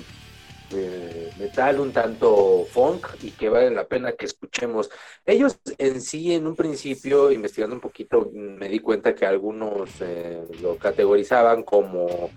eh, 0.73 1.31
metal, 1.39 1.81
un 1.81 1.93
tanto 1.93 2.67
funk 2.71 3.07
y 3.23 3.31
que 3.31 3.49
vale 3.49 3.71
la 3.71 3.87
pena 3.87 4.13
que 4.13 4.27
escuchemos. 4.27 4.91
Ellos 5.25 5.59
en 5.79 6.01
sí, 6.01 6.35
en 6.35 6.47
un 6.47 6.57
principio, 6.57 7.31
investigando 7.31 7.75
un 7.75 7.81
poquito, 7.81 8.31
me 8.33 8.69
di 8.69 8.81
cuenta 8.81 9.15
que 9.15 9.27
algunos 9.27 9.91
eh, 10.01 10.43
lo 10.61 10.77
categorizaban 10.77 11.63
como 11.63 12.31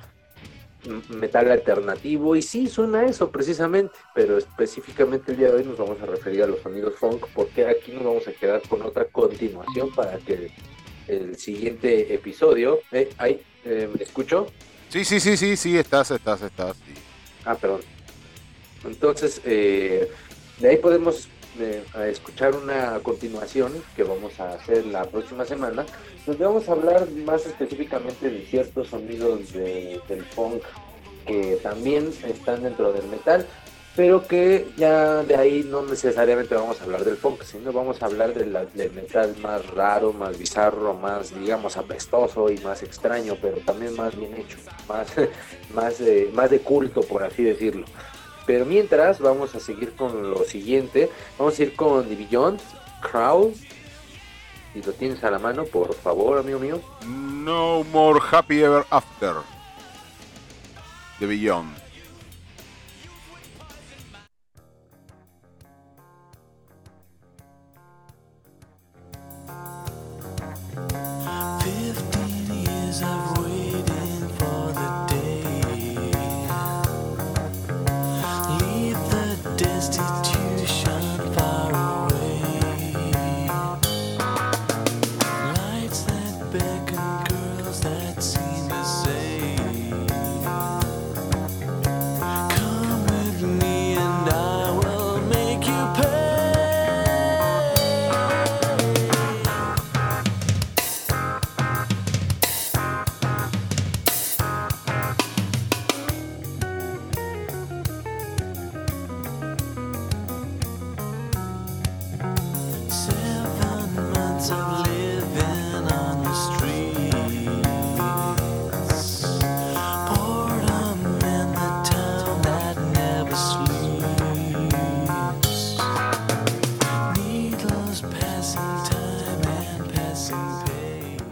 metal 1.10 1.52
alternativo 1.52 2.36
y 2.36 2.42
sí 2.42 2.68
suena 2.68 3.06
eso 3.06 3.30
precisamente, 3.30 3.94
pero 4.16 4.38
específicamente 4.38 5.32
el 5.32 5.38
día 5.38 5.48
de 5.50 5.58
hoy 5.58 5.64
nos 5.64 5.78
vamos 5.78 6.02
a 6.02 6.06
referir 6.06 6.44
a 6.44 6.48
los 6.48 6.60
sonidos 6.62 6.96
funk 6.96 7.28
porque 7.36 7.68
aquí 7.68 7.92
nos 7.92 8.04
vamos 8.04 8.28
a 8.28 8.32
quedar 8.32 8.62
con 8.68 8.82
otra 8.82 9.06
continuación 9.06 9.94
para 9.94 10.18
que 10.18 10.52
el 11.08 11.36
siguiente 11.38 12.14
episodio, 12.14 12.80
eh, 12.92 13.10
ay, 13.18 13.42
eh, 13.66 13.90
¿me 13.94 14.04
escucho? 14.04 14.48
Sí, 14.90 15.06
sí, 15.06 15.20
sí, 15.20 15.38
sí, 15.38 15.56
sí, 15.56 15.78
estás, 15.78 16.12
estás, 16.12 16.42
estás. 16.42 16.76
sí. 16.78 16.94
Ah, 17.46 17.56
perdón. 17.56 17.82
Entonces, 18.86 19.42
eh, 19.46 20.10
de 20.60 20.70
ahí 20.70 20.78
podemos 20.78 21.28
eh, 21.60 21.84
escuchar 22.10 22.56
una 22.56 23.00
continuación 23.04 23.74
que 23.96 24.04
vamos 24.04 24.40
a 24.40 24.54
hacer 24.54 24.86
la 24.86 25.04
próxima 25.06 25.46
semana, 25.46 25.86
donde 26.26 26.46
vamos 26.46 26.68
a 26.70 26.72
hablar 26.74 27.10
más 27.26 27.46
específicamente 27.46 28.30
de 28.30 28.46
ciertos 28.46 28.88
sonidos 28.88 29.52
de- 29.54 30.00
del 30.08 30.24
funk 30.26 30.64
que 31.28 31.58
también 31.62 32.12
están 32.26 32.64
dentro 32.64 32.92
del 32.94 33.06
metal, 33.08 33.46
pero 33.96 34.26
que 34.26 34.66
ya 34.78 35.22
de 35.24 35.36
ahí 35.36 35.66
no 35.70 35.82
necesariamente 35.84 36.56
vamos 36.56 36.80
a 36.80 36.86
hablar 36.86 37.04
del 37.04 37.18
funk, 37.18 37.44
sino 37.44 37.74
vamos 37.74 38.02
a 38.02 38.06
hablar 38.06 38.34
de 38.34 38.46
del 38.74 38.92
metal 38.94 39.36
más 39.42 39.68
raro, 39.72 40.14
más 40.14 40.38
bizarro, 40.40 40.94
más, 40.94 41.38
digamos, 41.38 41.76
apestoso 41.76 42.50
y 42.50 42.58
más 42.60 42.82
extraño, 42.84 43.36
pero 43.42 43.58
también 43.58 43.94
más 43.98 44.16
bien 44.18 44.34
hecho, 44.38 44.58
más, 44.88 45.08
más, 45.76 46.00
de, 46.00 46.30
más 46.34 46.50
de 46.50 46.60
culto, 46.60 47.02
por 47.02 47.24
así 47.24 47.44
decirlo. 47.44 47.86
Pero 48.46 48.66
mientras, 48.66 49.20
vamos 49.20 49.56
a 49.56 49.60
seguir 49.60 49.96
con 49.96 50.32
lo 50.32 50.44
siguiente. 50.44 51.10
Vamos 51.38 51.60
a 51.60 51.64
ir 51.64 51.76
con 51.76 52.08
The 52.08 52.16
Beyond, 52.16 52.60
Crow. 53.02 53.54
Si 54.74 54.82
lo 54.82 54.94
tienes 54.94 55.24
a 55.24 55.32
la 55.32 55.40
mano, 55.40 55.66
por 55.66 55.94
favor, 55.94 56.40
amigo 56.40 56.60
mío. 56.60 56.82
No 57.06 57.84
More 57.92 58.20
Happy 58.32 58.62
Ever 58.62 58.86
After. 58.90 59.36
The 61.20 61.26
Beyond. 61.28 61.81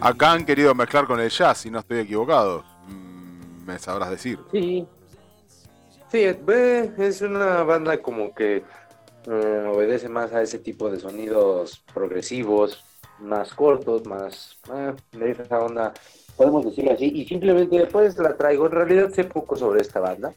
Acá 0.10 0.32
han 0.32 0.44
querido 0.44 0.74
mezclar 0.74 1.06
con 1.06 1.20
el 1.20 1.30
jazz, 1.30 1.60
si 1.60 1.70
no 1.70 1.80
estoy 1.80 2.00
equivocado. 2.00 2.64
Mm, 2.88 3.64
Me 3.66 3.78
sabrás 3.78 4.10
decir. 4.10 4.40
Sí. 4.52 4.88
Sí, 6.12 6.26
ve, 6.44 6.92
es 6.98 7.22
una 7.22 7.62
banda 7.62 8.02
como 8.02 8.34
que 8.34 8.64
eh, 9.28 9.66
obedece 9.72 10.10
más 10.10 10.34
a 10.34 10.42
ese 10.42 10.58
tipo 10.58 10.90
de 10.90 11.00
sonidos 11.00 11.84
progresivos, 11.94 12.84
más 13.20 13.54
cortos, 13.54 14.08
más 14.08 14.58
eh, 14.74 14.96
de 15.12 15.32
esa 15.32 15.60
onda, 15.60 15.94
podemos 16.36 16.66
decirlo 16.66 16.94
así. 16.94 17.12
Y 17.14 17.28
simplemente 17.28 17.86
pues 17.86 18.18
la 18.18 18.36
traigo, 18.36 18.66
en 18.66 18.72
realidad 18.72 19.12
sé 19.12 19.26
poco 19.26 19.56
sobre 19.56 19.82
esta 19.82 20.00
banda, 20.00 20.34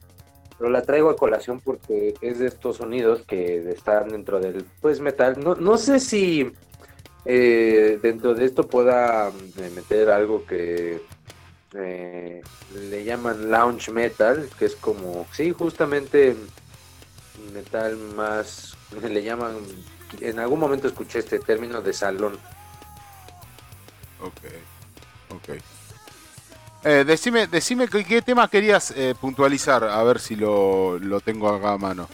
pero 0.59 0.68
la 0.68 0.83
traigo 0.83 1.09
a 1.09 1.17
colación 1.17 1.60
porque 1.60 2.12
es 2.20 2.41
de 2.41 2.49
estos 2.49 2.76
sonidos 2.76 3.23
que 3.23 3.70
están 3.70 4.09
dentro 4.10 4.39
del 4.39 4.67
pues 4.83 5.01
metal. 5.01 5.42
No, 5.42 5.55
no 5.55 5.78
sé 5.78 5.99
si 5.99 6.52
eh, 7.25 7.99
dentro 8.02 8.34
de 8.34 8.44
esto 8.44 8.67
pueda 8.67 9.28
eh, 9.28 9.70
meter 9.75 10.10
algo 10.10 10.44
que 10.44 11.02
eh, 11.75 12.42
le 12.75 13.05
llaman 13.05 13.51
lounge 13.51 13.91
metal, 13.91 14.49
que 14.59 14.67
es 14.67 14.76
como, 14.76 15.26
sí, 15.33 15.52
justamente 15.52 16.36
metal 17.52 17.97
más, 18.17 18.76
le 19.02 19.23
llaman, 19.23 19.57
en 20.20 20.39
algún 20.39 20.60
momento 20.60 20.89
escuché 20.89 21.20
este 21.20 21.39
término 21.39 21.81
de 21.81 21.92
salón. 21.92 22.39
Ok, 24.20 24.41
ok. 25.31 25.49
Eh, 26.84 27.05
decime, 27.07 27.47
decime 27.47 27.86
qué, 27.86 28.05
qué 28.05 28.23
tema 28.23 28.49
querías 28.49 28.92
eh, 28.97 29.15
puntualizar, 29.20 29.84
a 29.84 30.02
ver 30.02 30.18
si 30.18 30.34
lo, 30.34 30.99
lo 30.99 31.20
tengo 31.20 31.49
acá 31.49 31.73
a 31.73 31.78
mano. 31.78 32.09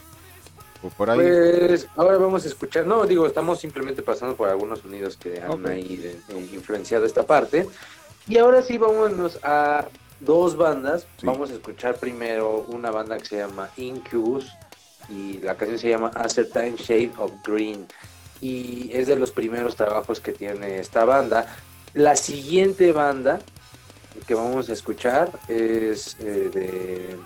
O 0.81 0.89
por 0.89 1.09
ahí. 1.09 1.17
Pues 1.19 1.87
ahora 1.97 2.17
vamos 2.17 2.45
a 2.45 2.47
escuchar, 2.47 2.85
no, 2.87 3.05
digo, 3.05 3.25
estamos 3.27 3.59
simplemente 3.59 4.01
pasando 4.01 4.35
por 4.35 4.47
algunos 4.49 4.79
sonidos 4.79 5.17
que 5.17 5.41
han 5.41 5.51
Ok. 5.51 5.65
ahí 5.67 5.97
de- 5.97 6.11
eh, 6.29 6.49
influenciado 6.53 7.05
esta 7.05 7.23
parte. 7.23 7.67
Y 8.27 8.37
ahora 8.37 8.61
sí, 8.61 8.77
vámonos 8.77 9.39
a 9.43 9.87
dos 10.19 10.55
bandas. 10.55 11.05
Vamos 11.23 11.49
a 11.49 11.53
escuchar 11.53 11.97
primero 11.97 12.65
una 12.69 12.91
banda 12.91 13.17
que 13.17 13.25
se 13.25 13.37
llama 13.37 13.69
Incubus 13.77 14.47
y 15.09 15.39
la 15.39 15.55
canción 15.55 15.79
se 15.79 15.89
llama 15.89 16.11
A 16.15 16.29
Certain 16.29 16.75
Shade 16.75 17.11
of 17.17 17.31
Green. 17.45 17.87
Y 18.41 18.89
es 18.93 19.07
de 19.07 19.17
los 19.17 19.31
primeros 19.31 19.75
trabajos 19.75 20.19
que 20.21 20.31
tiene 20.31 20.79
esta 20.79 21.03
banda. 21.03 21.47
La 21.93 22.15
siguiente 22.15 22.91
banda 22.93 23.39
que 24.27 24.33
vamos 24.35 24.69
a 24.69 24.73
escuchar 24.73 25.31
es 25.47 26.15
eh, 26.19 26.49
de 26.53 26.65
eh, 27.13 27.17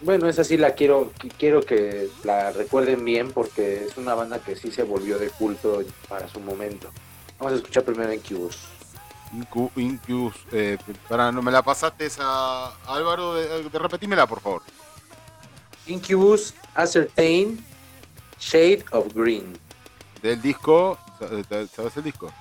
bueno, 0.00 0.28
esa 0.28 0.44
sí 0.44 0.56
la 0.56 0.74
quiero, 0.74 1.12
qui- 1.14 1.32
quiero 1.38 1.62
que 1.64 2.08
la 2.24 2.52
recuerden 2.52 3.04
bien 3.04 3.32
porque 3.32 3.84
es 3.84 3.96
una 3.96 4.14
banda 4.14 4.38
que 4.38 4.56
sí 4.56 4.70
se 4.70 4.82
volvió 4.82 5.18
de 5.18 5.30
culto 5.30 5.82
para 6.08 6.28
su 6.28 6.40
momento. 6.40 6.90
Vamos 7.38 7.54
a 7.54 7.56
escuchar 7.56 7.82
primero 7.84 8.12
Incubus. 8.12 8.58
Incu- 9.32 9.70
Incubus, 9.76 10.34
eh, 10.52 10.78
pará, 11.08 11.32
no 11.32 11.42
me 11.42 11.50
la 11.50 11.62
pasaste 11.62 12.06
esa. 12.06 12.68
Álvaro, 12.86 13.34
de, 13.34 13.64
de- 13.68 13.78
repetímela, 13.78 14.26
por 14.26 14.40
favor. 14.40 14.62
Incubus 15.86 16.54
Ascertain 16.74 17.62
Shade 18.40 18.84
of 18.92 19.12
Green. 19.14 19.58
Del 20.22 20.40
disco. 20.40 20.98
eh, 21.20 21.66
¿Sabes 21.74 21.96
el 21.96 22.04
disco? 22.04 22.32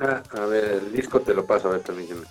Ah, 0.00 0.22
a 0.36 0.40
ver, 0.46 0.64
el 0.84 0.92
disco 0.92 1.20
te 1.20 1.34
lo 1.34 1.44
paso, 1.44 1.68
a 1.68 1.72
ver, 1.72 1.82
permíteme. 1.82 2.24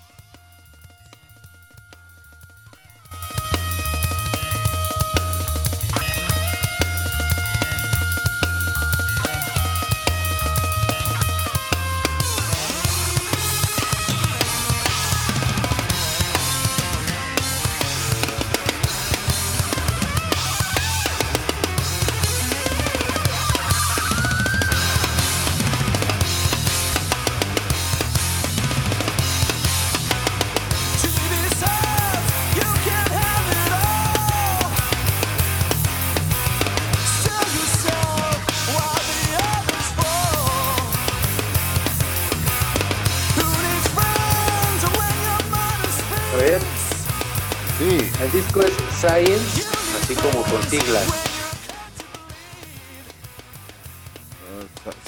Siglas. 50.69 51.05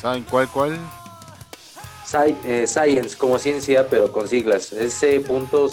¿Saben 0.02 0.24
cuál, 0.24 0.48
cuál? 0.50 0.80
Sci- 2.06 2.36
eh, 2.46 2.66
Science 2.66 3.18
como 3.18 3.38
ciencia, 3.38 3.88
pero 3.88 4.12
con 4.12 4.28
siglas. 4.28 4.72
E 4.74 4.90
C 4.90 5.20
punto 5.20 5.70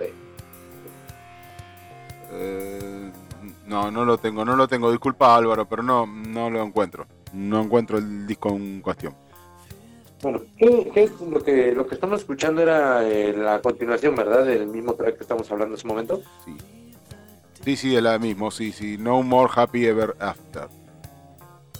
E. 0.00 0.12
Eh, 2.30 3.10
no, 3.66 3.90
no 3.90 4.04
lo 4.04 4.18
tengo, 4.18 4.44
no 4.44 4.54
lo 4.56 4.68
tengo. 4.68 4.90
Disculpa 4.90 5.34
Álvaro, 5.34 5.66
pero 5.68 5.82
no, 5.82 6.06
no 6.06 6.50
lo 6.50 6.62
encuentro. 6.62 7.06
No 7.32 7.62
encuentro 7.62 7.98
el 7.98 8.26
disco 8.26 8.50
en 8.50 8.80
cuestión. 8.80 9.14
Bueno, 10.24 10.40
¿qué, 10.56 10.90
qué 10.94 11.02
es 11.04 11.20
lo 11.20 11.42
que 11.44 11.72
lo 11.72 11.86
que 11.86 11.94
estamos 11.96 12.20
escuchando 12.20 12.62
era 12.62 13.06
eh, 13.06 13.34
la 13.36 13.60
continuación, 13.60 14.16
¿verdad? 14.16 14.46
Del 14.46 14.66
mismo 14.66 14.94
track 14.94 15.16
que 15.18 15.22
estamos 15.22 15.50
hablando 15.52 15.74
en 15.74 15.78
ese 15.78 15.86
momento. 15.86 16.22
Sí, 17.62 17.76
sí, 17.76 17.94
es 17.94 18.02
la 18.02 18.18
mismo, 18.18 18.50
sí, 18.50 18.72
sí. 18.72 18.96
No 18.98 19.22
More 19.22 19.52
Happy 19.54 19.84
Ever 19.86 20.16
After. 20.18 20.68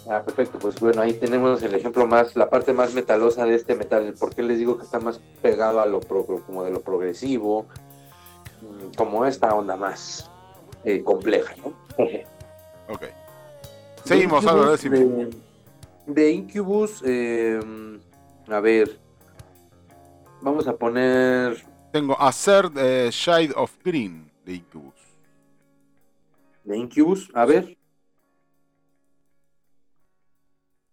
Ah, 0.07 0.21
perfecto. 0.23 0.59
Pues 0.59 0.79
bueno, 0.79 1.01
ahí 1.01 1.13
tenemos 1.13 1.63
el 1.63 1.73
ejemplo 1.73 2.05
más, 2.05 2.35
la 2.35 2.47
parte 2.47 2.71
más 2.71 2.93
metalosa 2.93 3.45
de 3.45 3.55
este 3.55 3.73
metal. 3.73 4.13
¿Por 4.19 4.35
qué 4.35 4.43
les 4.43 4.59
digo 4.59 4.77
que 4.77 4.83
está 4.83 4.99
más 4.99 5.19
pegado 5.41 5.79
a 5.81 5.87
lo 5.87 5.99
pro- 5.99 6.25
como 6.45 6.63
de 6.63 6.69
lo 6.69 6.81
progresivo? 6.81 7.65
Mm, 8.61 8.95
Como 8.95 9.25
esta 9.25 9.55
onda 9.55 9.75
más 9.75 10.29
eh, 10.83 11.01
compleja, 11.03 11.55
¿no? 11.57 11.73
Ok. 12.93 13.01
Seguimos, 14.03 14.45
decime. 14.71 14.99
de, 14.99 15.29
de 16.05 16.31
Incubus, 16.31 17.01
eh, 17.03 17.59
a 18.47 18.59
ver, 18.59 18.99
vamos 20.41 20.67
a 20.67 20.75
poner 20.75 21.65
Tengo 21.91 22.19
Hacer 22.19 22.69
eh, 22.77 23.09
Shade 23.11 23.53
of 23.55 23.73
Green 23.83 24.29
de 24.45 24.55
Incubus. 24.55 24.93
de 26.63 26.77
Incubus, 26.77 27.29
a 27.33 27.45
ver. 27.45 27.77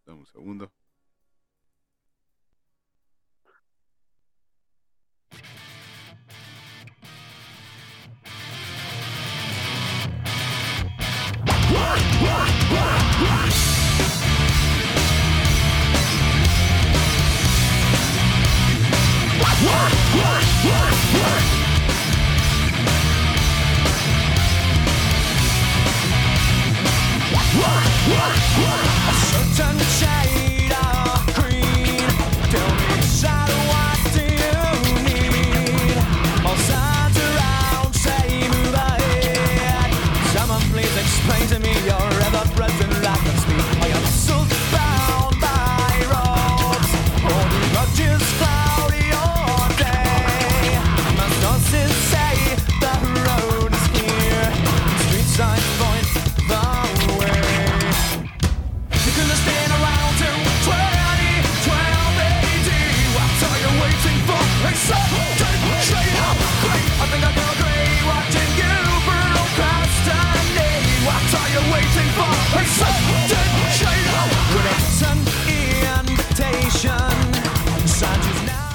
Dame 0.06 0.20
un 0.20 0.26
segundo. 0.26 0.70
Explain 41.02 41.48
to 41.48 41.58
me 41.60 41.72
your 41.84 42.21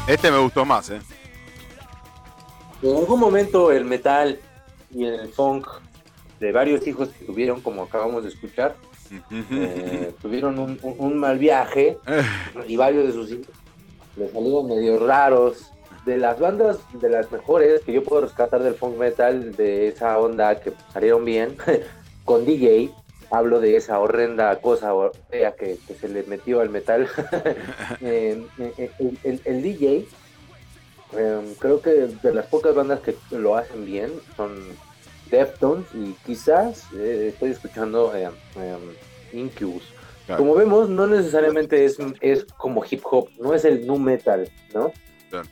Este 0.08 0.32
me 0.32 0.40
gustó 0.40 0.66
más, 0.66 0.90
¿eh? 0.90 1.00
En 2.82 2.95
algún 2.95 3.19
momento 3.19 3.72
el 3.72 3.86
metal 3.86 4.40
y 4.94 5.06
el 5.06 5.30
funk 5.30 5.68
de 6.40 6.52
varios 6.52 6.86
hijos 6.88 7.10
que 7.10 7.26
tuvieron, 7.26 7.61
como 7.61 7.84
acabamos 7.84 8.24
de 8.24 8.30
escuchar, 8.30 8.76
eh, 9.52 10.14
tuvieron 10.22 10.60
un, 10.60 10.80
un- 10.84 10.95
un 10.98 11.18
mal 11.18 11.38
viaje 11.40 11.98
y 12.68 12.76
varios 12.77 13.08
de 13.08 13.14
sus 13.14 13.32
hijos 13.32 13.48
le 14.16 14.27
salieron 14.27 14.64
medio 14.64 15.06
raros. 15.06 15.72
De 16.06 16.18
las 16.18 16.40
bandas, 16.40 16.77
de 16.94 17.10
las 17.10 17.30
mejores 17.34 17.82
que 17.82 17.92
yo 17.92 18.02
puedo 18.02 18.22
rescatar 18.22 18.64
del 18.64 18.76
funk 18.76 18.98
metal, 18.98 19.53
de 19.58 19.90
esa 19.90 20.18
onda 20.19 20.58
que 20.58 20.72
salieron 20.94 21.26
bien, 21.26 21.58
con 22.24 22.45
DJ, 22.45 22.92
hablo 23.32 23.60
de 23.60 23.76
esa 23.76 24.00
horrenda 24.00 24.56
cosa 24.62 24.92
fea 25.30 25.54
que, 25.56 25.78
que 25.88 25.94
se 25.96 26.08
le 26.08 26.24
metió 26.24 26.62
al 26.62 26.70
metal. 26.70 27.08
Eh, 28.02 28.46
eh, 28.60 28.92
el, 29.00 29.18
el- 29.24 29.42
el 29.46 29.62
DJ, 29.64 30.06
eh, 31.18 31.56
creo 31.60 31.82
que 31.82 31.90
de 31.92 32.34
las 32.34 32.46
pocas 32.48 32.76
bandas 32.76 33.00
que 33.02 33.16
lo 33.32 33.56
hacen 33.56 33.86
bien 33.86 34.12
son 34.36 34.56
Deftones 35.32 35.86
y 35.94 36.14
quizás 36.26 36.86
eh, 36.96 37.30
estoy 37.34 37.52
escuchando 37.52 38.16
eh, 38.16 38.30
eh, 38.58 38.78
Incubus. 39.34 39.84
Claro. 40.26 40.42
Como 40.42 40.56
vemos, 40.56 40.90
no 40.90 41.08
necesariamente 41.08 41.84
es, 41.86 41.98
es 42.22 42.46
como 42.58 42.84
hip 42.90 43.02
hop, 43.10 43.30
no 43.40 43.54
es 43.54 43.64
el 43.66 43.86
nu 43.88 43.98
metal, 43.98 44.50
¿no? 44.74 44.92
Claro. 45.30 45.48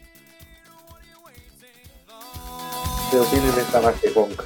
Pero 3.12 3.24
tienen 3.26 3.50
esta 3.58 3.82
más 3.82 4.02
de 4.02 4.10
funk. 4.10 4.42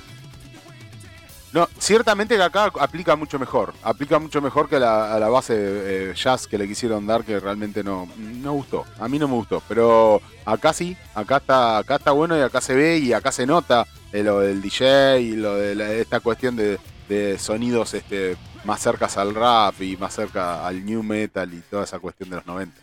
No, 1.52 1.68
ciertamente 1.80 2.36
que 2.36 2.44
acá 2.44 2.72
aplica 2.80 3.16
mucho 3.16 3.40
mejor. 3.40 3.74
Aplica 3.82 4.20
mucho 4.20 4.40
mejor 4.42 4.70
que 4.70 4.80
la, 4.80 5.14
a 5.14 5.20
la 5.20 5.30
base 5.30 5.56
eh, 5.58 6.14
jazz 6.16 6.46
que 6.46 6.60
le 6.60 6.68
quisieron 6.68 7.08
dar, 7.08 7.24
que 7.24 7.40
realmente 7.40 7.84
no, 7.84 8.08
no 8.18 8.54
gustó. 8.54 8.86
A 9.00 9.08
mí 9.08 9.18
no 9.18 9.28
me 9.28 9.34
gustó. 9.34 9.62
Pero 9.68 10.22
acá 10.46 10.74
sí, 10.74 10.96
acá 11.16 11.38
está, 11.38 11.80
acá 11.80 11.96
está 11.96 12.12
bueno 12.12 12.38
y 12.38 12.42
acá 12.42 12.62
se 12.62 12.76
ve 12.76 13.00
y 13.00 13.14
acá 13.14 13.32
se 13.32 13.48
nota 13.48 13.88
eh, 14.14 14.24
lo 14.24 14.42
del 14.42 14.62
DJ 14.62 15.22
y 15.22 15.32
lo 15.32 15.56
de 15.56 16.02
esta 16.02 16.20
cuestión 16.20 16.56
de, 16.56 16.80
de 17.08 17.40
sonidos 17.40 17.96
este, 17.96 18.38
más 18.64 18.82
cercas 18.82 19.18
al 19.18 19.34
rap 19.34 19.82
y 19.82 19.98
más 19.98 20.14
cerca 20.14 20.66
al 20.66 20.86
new 20.86 21.02
metal 21.02 21.52
y 21.52 21.62
toda 21.62 21.84
esa 21.84 22.00
cuestión 22.00 22.30
de 22.30 22.36
los 22.38 22.46
90. 22.46 22.80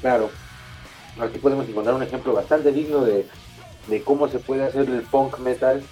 Claro. 0.00 0.30
Aquí 1.20 1.38
podemos 1.38 1.68
encontrar 1.68 1.94
un 1.94 2.02
ejemplo 2.02 2.32
bastante 2.32 2.72
digno 2.72 3.04
de, 3.04 3.28
de 3.88 4.02
cómo 4.02 4.28
se 4.28 4.38
puede 4.38 4.64
hacer 4.64 4.88
el 4.88 5.02
funk 5.02 5.38
metal. 5.40 5.82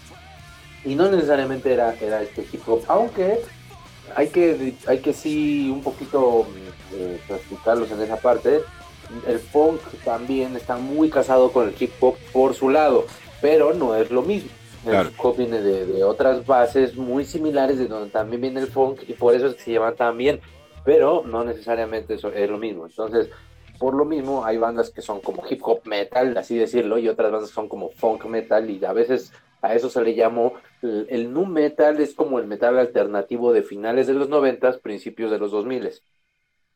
Y 0.85 0.95
no 0.95 1.11
necesariamente 1.11 1.73
era, 1.73 1.95
era 2.01 2.23
este 2.23 2.47
hip 2.51 2.63
hop, 2.67 2.83
aunque 2.89 3.41
hay 4.17 4.29
que, 4.29 4.75
hay 4.87 4.99
que 5.01 5.13
sí 5.13 5.71
un 5.71 5.83
poquito 5.83 6.47
eh, 6.95 7.21
clasificarlos 7.27 7.91
en 7.91 8.01
esa 8.03 8.17
parte. 8.17 8.61
El 9.27 9.39
funk 9.41 9.81
también 10.05 10.57
está 10.57 10.77
muy 10.77 11.11
casado 11.11 11.53
con 11.53 11.69
el 11.69 11.75
hip 11.79 11.93
hop 12.01 12.17
por 12.33 12.55
su 12.55 12.71
lado, 12.71 13.07
pero 13.41 13.75
no 13.75 13.95
es 13.95 14.11
lo 14.11 14.23
mismo. 14.23 14.51
El 14.85 14.91
Claro. 14.93 15.09
hip 15.11 15.15
hop 15.23 15.37
viene 15.37 15.61
de, 15.61 15.85
de 15.85 16.05
otras 16.05 16.47
bases 16.47 16.97
muy 16.97 17.25
similares 17.27 17.79
de 17.79 17.87
donde 17.87 18.11
también 18.11 18.41
viene 18.41 18.61
el 18.61 18.69
funk 18.69 19.01
y 19.07 19.13
por 19.13 19.35
eso 19.35 19.49
es 19.49 19.55
que 19.57 19.63
se 19.63 19.73
llaman 19.73 19.97
tan 19.97 20.17
bien, 20.17 20.41
pero 20.85 21.23
no 21.27 21.45
necesariamente 21.45 22.15
eso 22.15 22.33
es 22.33 22.49
lo 22.49 22.57
mismo. 22.57 22.87
Entonces, 22.87 23.29
por 23.79 23.95
lo 23.95 24.05
mismo, 24.07 24.45
hay 24.45 24.57
bandas 24.57 24.91
que 24.91 25.03
son 25.03 25.21
como 25.21 25.43
hip 25.49 25.61
hop 25.65 25.81
metal, 25.85 26.37
así 26.39 26.57
decirlo, 26.57 26.99
y 26.99 27.09
otras 27.09 27.31
bandas 27.31 27.51
son 27.51 27.69
como 27.69 27.91
funk 27.91 28.25
metal, 28.27 28.71
y 28.71 28.83
a 28.85 28.93
veces 28.93 29.33
a 29.63 29.75
eso 29.75 29.91
se 29.91 30.03
le 30.03 30.15
llamó 30.15 30.55
el, 30.83 31.07
el 31.11 31.33
nu 31.33 31.47
metal, 31.47 32.01
es 32.01 32.15
como 32.15 32.39
el 32.39 32.47
metal 32.47 32.79
alternativo 32.79 33.53
de 33.53 33.63
finales 33.63 34.07
de 34.07 34.15
los 34.15 34.29
noventas, 34.29 34.79
principios 34.79 35.31
de 35.31 35.39
los 35.39 35.51
2000 35.51 35.91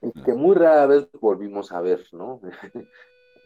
y 0.05 0.23
que 0.23 0.35
muy 0.35 0.55
rara 0.55 0.87
vez 0.87 1.09
volvimos 1.21 1.73
a 1.73 1.81
ver, 1.81 2.05
¿no? 2.13 2.41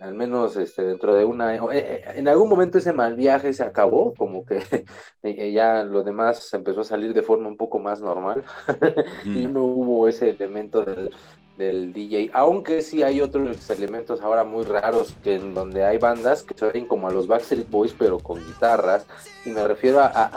Al 0.01 0.15
menos 0.15 0.57
este, 0.57 0.85
dentro 0.85 1.15
de 1.15 1.25
una... 1.25 1.57
eh, 1.57 1.61
eh, 1.73 2.05
En 2.15 2.29
algún 2.29 2.49
momento 2.49 2.79
ese 2.79 2.93
mal 2.93 3.17
viaje 3.17 3.53
se 3.53 3.65
acabó, 3.65 4.15
como 4.15 4.45
que 4.45 4.63
eh, 5.23 5.53
ya 5.53 5.83
lo 5.83 6.05
demás 6.05 6.53
empezó 6.55 6.83
a 6.83 6.85
salir 6.85 7.13
de 7.15 7.23
forma 7.23 7.49
un 7.49 7.57
poco 7.57 7.79
más 7.79 8.01
normal. 8.01 8.45
Y 9.25 9.47
no 9.47 9.65
hubo 9.65 10.07
ese 10.07 10.31
elemento 10.31 10.85
del, 10.85 11.11
del 11.59 11.93
DJ, 11.93 12.31
aunque 12.33 12.83
sí 12.83 13.03
hay 13.03 13.21
otros 13.21 13.69
elementos 13.69 14.23
ahora 14.23 14.45
muy 14.45 14.65
raros 14.65 15.15
que 15.23 15.35
en 15.35 15.53
donde 15.53 15.85
hay 15.85 15.99
bandas 15.99 16.45
que 16.45 16.57
suenan 16.57 16.87
como 16.87 17.09
a 17.09 17.13
los 17.13 17.27
Backstreet 17.27 17.69
Boys 17.69 17.95
pero 17.99 18.21
con 18.21 18.39
guitarras 18.47 19.05
y 19.45 19.51
me 19.51 19.67
refiero 19.67 20.01
a, 20.01 20.31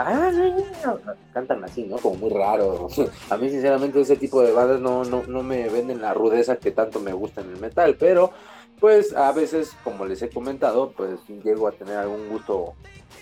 cantan 1.32 1.64
así, 1.64 1.84
¿no? 1.84 1.98
Como 1.98 2.16
muy 2.16 2.30
raro. 2.32 2.88
A 3.30 3.38
mí 3.38 3.50
sinceramente 3.50 4.02
ese 4.02 4.16
tipo 4.16 4.42
de 4.42 4.52
bandas 4.52 4.80
no, 4.80 5.04
no, 5.04 5.24
no 5.28 5.44
me 5.44 5.70
venden 5.70 6.02
la 6.02 6.14
rudeza 6.14 6.58
que 6.58 6.72
tanto 6.72 7.00
me 7.00 7.14
gusta 7.14 7.42
en 7.42 7.52
el 7.52 7.60
metal, 7.60 7.96
pero 8.00 8.32
pues 8.80 9.14
a 9.14 9.32
veces, 9.32 9.78
como 9.84 10.06
les 10.06 10.24
he 10.24 10.30
comentado, 10.30 10.92
pues 10.98 11.20
llego 11.44 11.68
a 11.68 11.72
tener 11.72 11.98
algún 11.98 12.30
gusto 12.30 12.74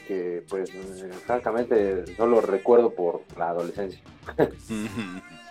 que 0.07 0.43
pues 0.47 0.69
eh, 0.73 1.11
francamente 1.25 2.15
solo 2.15 2.39
recuerdo 2.39 2.91
por 2.91 3.21
la 3.37 3.49
adolescencia. 3.49 4.01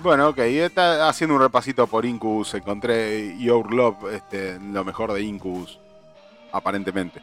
Bueno, 0.00 0.28
ok, 0.28 0.38
está 0.38 1.08
haciendo 1.08 1.34
un 1.34 1.42
repasito 1.42 1.88
por 1.88 2.04
Incubus, 2.06 2.54
encontré 2.54 3.36
Your 3.36 3.74
Love, 3.74 4.14
este, 4.14 4.56
lo 4.60 4.84
mejor 4.84 5.12
de 5.12 5.22
Incubus, 5.22 5.80
aparentemente. 6.52 7.20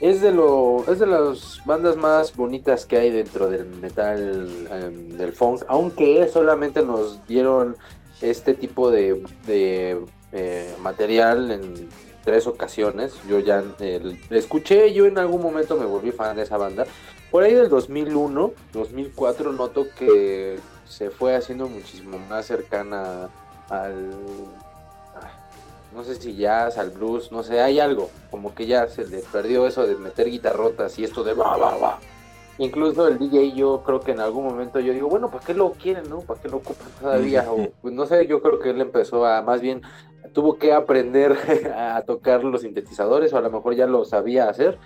Es 0.00 0.22
de 0.22 0.32
lo, 0.32 0.82
es 0.90 0.98
de 0.98 1.06
las 1.06 1.60
bandas 1.66 1.96
más 1.96 2.34
bonitas 2.34 2.86
que 2.86 2.96
hay 2.96 3.10
dentro 3.10 3.50
del 3.50 3.66
metal 3.66 4.66
em, 4.70 5.10
del 5.10 5.32
funk, 5.34 5.62
aunque 5.68 6.26
solamente 6.26 6.82
nos 6.82 7.24
dieron 7.26 7.76
este 8.22 8.54
tipo 8.54 8.90
de, 8.90 9.22
de, 9.46 10.00
eh, 10.32 10.74
material 10.80 11.50
en 11.50 11.88
tres 12.24 12.46
ocasiones. 12.46 13.14
Yo 13.28 13.40
ya 13.40 13.62
eh, 13.78 14.18
escuché, 14.30 14.94
yo 14.94 15.04
en 15.04 15.18
algún 15.18 15.42
momento 15.42 15.76
me 15.76 15.84
volví 15.84 16.12
fan 16.12 16.34
de 16.34 16.44
esa 16.44 16.56
banda. 16.56 16.86
Por 17.30 17.42
ahí 17.42 17.54
del 17.54 17.68
2001, 17.68 18.52
2004 18.72 19.52
noto 19.52 19.86
que 19.98 20.58
se 20.92 21.10
fue 21.10 21.34
haciendo 21.34 21.68
muchísimo 21.68 22.18
más 22.28 22.46
cercana 22.46 23.30
al 23.70 24.10
no 25.94 26.04
sé 26.04 26.14
si 26.14 26.34
jazz, 26.36 26.78
al 26.78 26.90
blues, 26.90 27.30
no 27.32 27.42
sé, 27.42 27.60
hay 27.60 27.78
algo, 27.78 28.10
como 28.30 28.54
que 28.54 28.66
ya 28.66 28.88
se 28.88 29.06
le 29.06 29.18
perdió 29.30 29.66
eso 29.66 29.86
de 29.86 29.94
meter 29.96 30.30
guitarrotas 30.30 30.98
y 30.98 31.04
esto 31.04 31.22
de 31.22 31.34
va, 31.34 31.56
va, 31.56 31.76
va. 31.76 31.98
Incluso 32.58 33.08
el 33.08 33.18
DJ 33.18 33.52
yo 33.52 33.82
creo 33.84 34.00
que 34.00 34.12
en 34.12 34.20
algún 34.20 34.44
momento 34.44 34.80
yo 34.80 34.92
digo, 34.92 35.08
bueno, 35.08 35.30
¿para 35.30 35.44
qué 35.44 35.54
lo 35.54 35.72
quieren, 35.72 36.08
no? 36.08 36.20
¿Para 36.20 36.40
qué 36.40 36.48
lo 36.48 36.58
ocupan 36.58 36.88
todavía? 37.00 37.46
O, 37.50 37.68
pues 37.82 37.92
no 37.92 38.06
sé, 38.06 38.26
yo 38.26 38.40
creo 38.40 38.58
que 38.58 38.70
él 38.70 38.80
empezó 38.80 39.26
a, 39.26 39.42
más 39.42 39.60
bien, 39.60 39.82
tuvo 40.32 40.56
que 40.58 40.72
aprender 40.72 41.36
a 41.76 42.00
tocar 42.02 42.42
los 42.44 42.62
sintetizadores 42.62 43.32
o 43.32 43.38
a 43.38 43.42
lo 43.42 43.50
mejor 43.50 43.74
ya 43.74 43.86
lo 43.86 44.04
sabía 44.04 44.48
hacer 44.48 44.78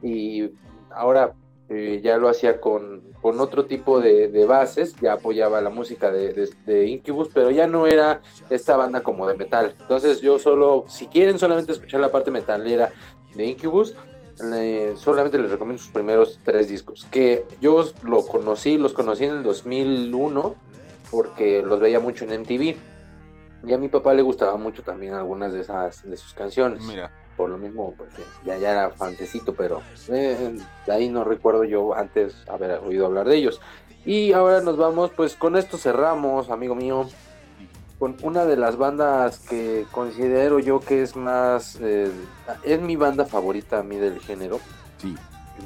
y 0.00 0.50
ahora 0.90 1.34
eh, 1.68 2.00
ya 2.02 2.18
lo 2.18 2.28
hacía 2.28 2.60
con, 2.60 3.02
con 3.22 3.40
otro 3.40 3.64
tipo 3.66 4.00
de, 4.00 4.26
de 4.28 4.44
bases, 4.44 4.94
ya 5.00 5.12
apoyaba 5.14 5.60
la 5.60 5.70
música 5.70 6.10
de, 6.10 6.32
de- 6.32 6.50
de 6.66 6.86
Incubus, 6.86 7.28
pero 7.32 7.50
ya 7.52 7.66
no 7.68 7.86
era 7.86 8.20
esta 8.50 8.76
banda 8.76 9.00
como 9.02 9.28
de 9.28 9.36
metal. 9.36 9.74
Entonces 9.80 10.20
yo 10.20 10.38
solo, 10.40 10.84
si 10.88 11.06
quieren 11.06 11.38
solamente 11.38 11.70
escuchar 11.72 12.00
la 12.00 12.10
parte 12.10 12.30
metalera 12.32 12.90
de 13.34 13.46
Incubus, 13.46 13.94
le- 14.50 14.96
solamente 14.96 15.38
les 15.38 15.50
recomiendo 15.52 15.80
sus 15.82 15.92
primeros 15.92 16.40
tres 16.44 16.68
discos, 16.68 17.06
que 17.12 17.46
yo 17.60 17.84
lo 18.02 18.26
conocí, 18.26 18.76
los 18.76 18.92
conocí 18.92 19.24
en 19.24 19.36
el 19.36 19.42
2001, 19.44 20.56
porque 21.10 21.62
los 21.62 21.78
veía 21.78 22.00
mucho 22.00 22.24
en 22.24 22.32
MTV. 22.40 22.76
Y 23.64 23.72
a 23.72 23.78
mi 23.78 23.86
papá 23.88 24.12
le 24.14 24.22
gustaba 24.22 24.56
mucho 24.56 24.82
también 24.82 25.14
algunas 25.14 25.52
de 25.52 25.60
esas 25.60 26.02
de 26.08 26.16
sus 26.16 26.34
canciones. 26.34 26.82
Mira. 26.82 27.12
Por 27.36 27.50
lo 27.50 27.58
mismo, 27.58 27.94
porque 27.96 28.22
ya, 28.44 28.58
ya 28.58 28.72
era 28.72 28.90
fantecito, 28.90 29.54
pero 29.54 29.80
eh, 30.08 30.58
de 30.86 30.92
ahí 30.92 31.08
no 31.08 31.24
recuerdo 31.24 31.64
yo 31.64 31.94
antes 31.94 32.34
haber 32.48 32.78
oído 32.78 33.06
hablar 33.06 33.26
de 33.26 33.36
ellos. 33.36 33.60
Y 34.04 34.32
ahora 34.32 34.60
nos 34.60 34.76
vamos, 34.76 35.10
pues 35.16 35.34
con 35.34 35.56
esto 35.56 35.78
cerramos, 35.78 36.50
amigo 36.50 36.74
mío, 36.74 37.08
con 37.98 38.16
una 38.22 38.44
de 38.44 38.56
las 38.56 38.76
bandas 38.76 39.38
que 39.38 39.86
considero 39.92 40.58
yo 40.58 40.80
que 40.80 41.02
es 41.02 41.14
más, 41.14 41.78
eh, 41.80 42.10
es 42.64 42.80
mi 42.80 42.96
banda 42.96 43.24
favorita 43.24 43.78
a 43.78 43.82
mí 43.82 43.96
del 43.96 44.18
género. 44.20 44.58
Sí. 44.98 45.14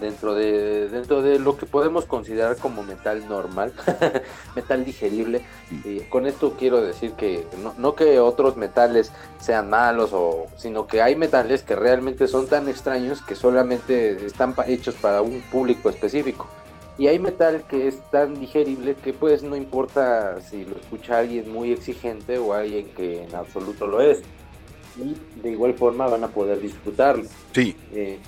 Dentro 0.01 0.35
de, 0.35 0.89
dentro 0.89 1.23
de 1.23 1.39
lo 1.39 1.57
que 1.57 1.65
podemos 1.65 2.05
considerar 2.05 2.57
como 2.57 2.83
metal 2.83 3.27
normal, 3.29 3.73
metal 4.57 4.85
digerible. 4.85 5.41
Y 5.85 6.01
con 6.01 6.27
esto 6.27 6.55
quiero 6.59 6.83
decir 6.83 7.13
que 7.13 7.47
no, 7.63 7.75
no 7.79 7.95
que 7.95 8.21
otros 8.21 8.57
metales 8.57 9.11
sean 9.41 9.71
malos, 9.71 10.11
o, 10.13 10.47
sino 10.57 10.87
que 10.87 11.01
hay 11.01 11.17
metales 11.17 11.63
que 11.63 11.77
realmente 11.77 12.29
son 12.29 12.47
tan 12.47 12.69
extraños 12.69 13.23
que 13.23 13.35
solamente 13.35 14.27
están 14.27 14.55
hechos 14.67 14.95
para 14.97 15.23
un 15.23 15.41
público 15.51 15.89
específico. 15.89 16.47
Y 16.99 17.09
hay 17.09 17.19
metal 17.19 17.65
que 17.69 17.89
es 17.89 18.01
tan 18.11 18.41
digerible 18.41 18.95
que 18.95 19.13
pues 19.13 19.43
no 19.43 19.55
importa 19.55 20.41
si 20.41 20.65
lo 20.65 20.77
escucha 20.77 21.19
alguien 21.19 21.53
muy 21.53 21.71
exigente 21.73 22.39
o 22.39 22.55
alguien 22.55 22.89
que 22.97 23.25
en 23.25 23.35
absoluto 23.35 23.87
lo 23.87 24.01
es. 24.01 24.23
Y 24.97 25.15
de 25.43 25.51
igual 25.51 25.75
forma 25.75 26.07
van 26.07 26.25
a 26.25 26.29
poder 26.29 26.59
disfrutarlo. 26.59 27.25
Sí. 27.53 27.77
Eh, 27.93 28.19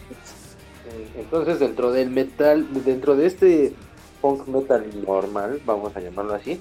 entonces 1.17 1.59
dentro 1.59 1.91
del 1.93 2.11
metal, 2.11 2.67
dentro 2.85 3.17
de 3.17 3.27
este 3.27 3.73
punk 4.21 4.47
metal 4.49 4.85
normal, 5.07 5.61
vamos 5.65 5.97
a 5.97 6.01
llamarlo 6.01 6.35
así, 6.35 6.61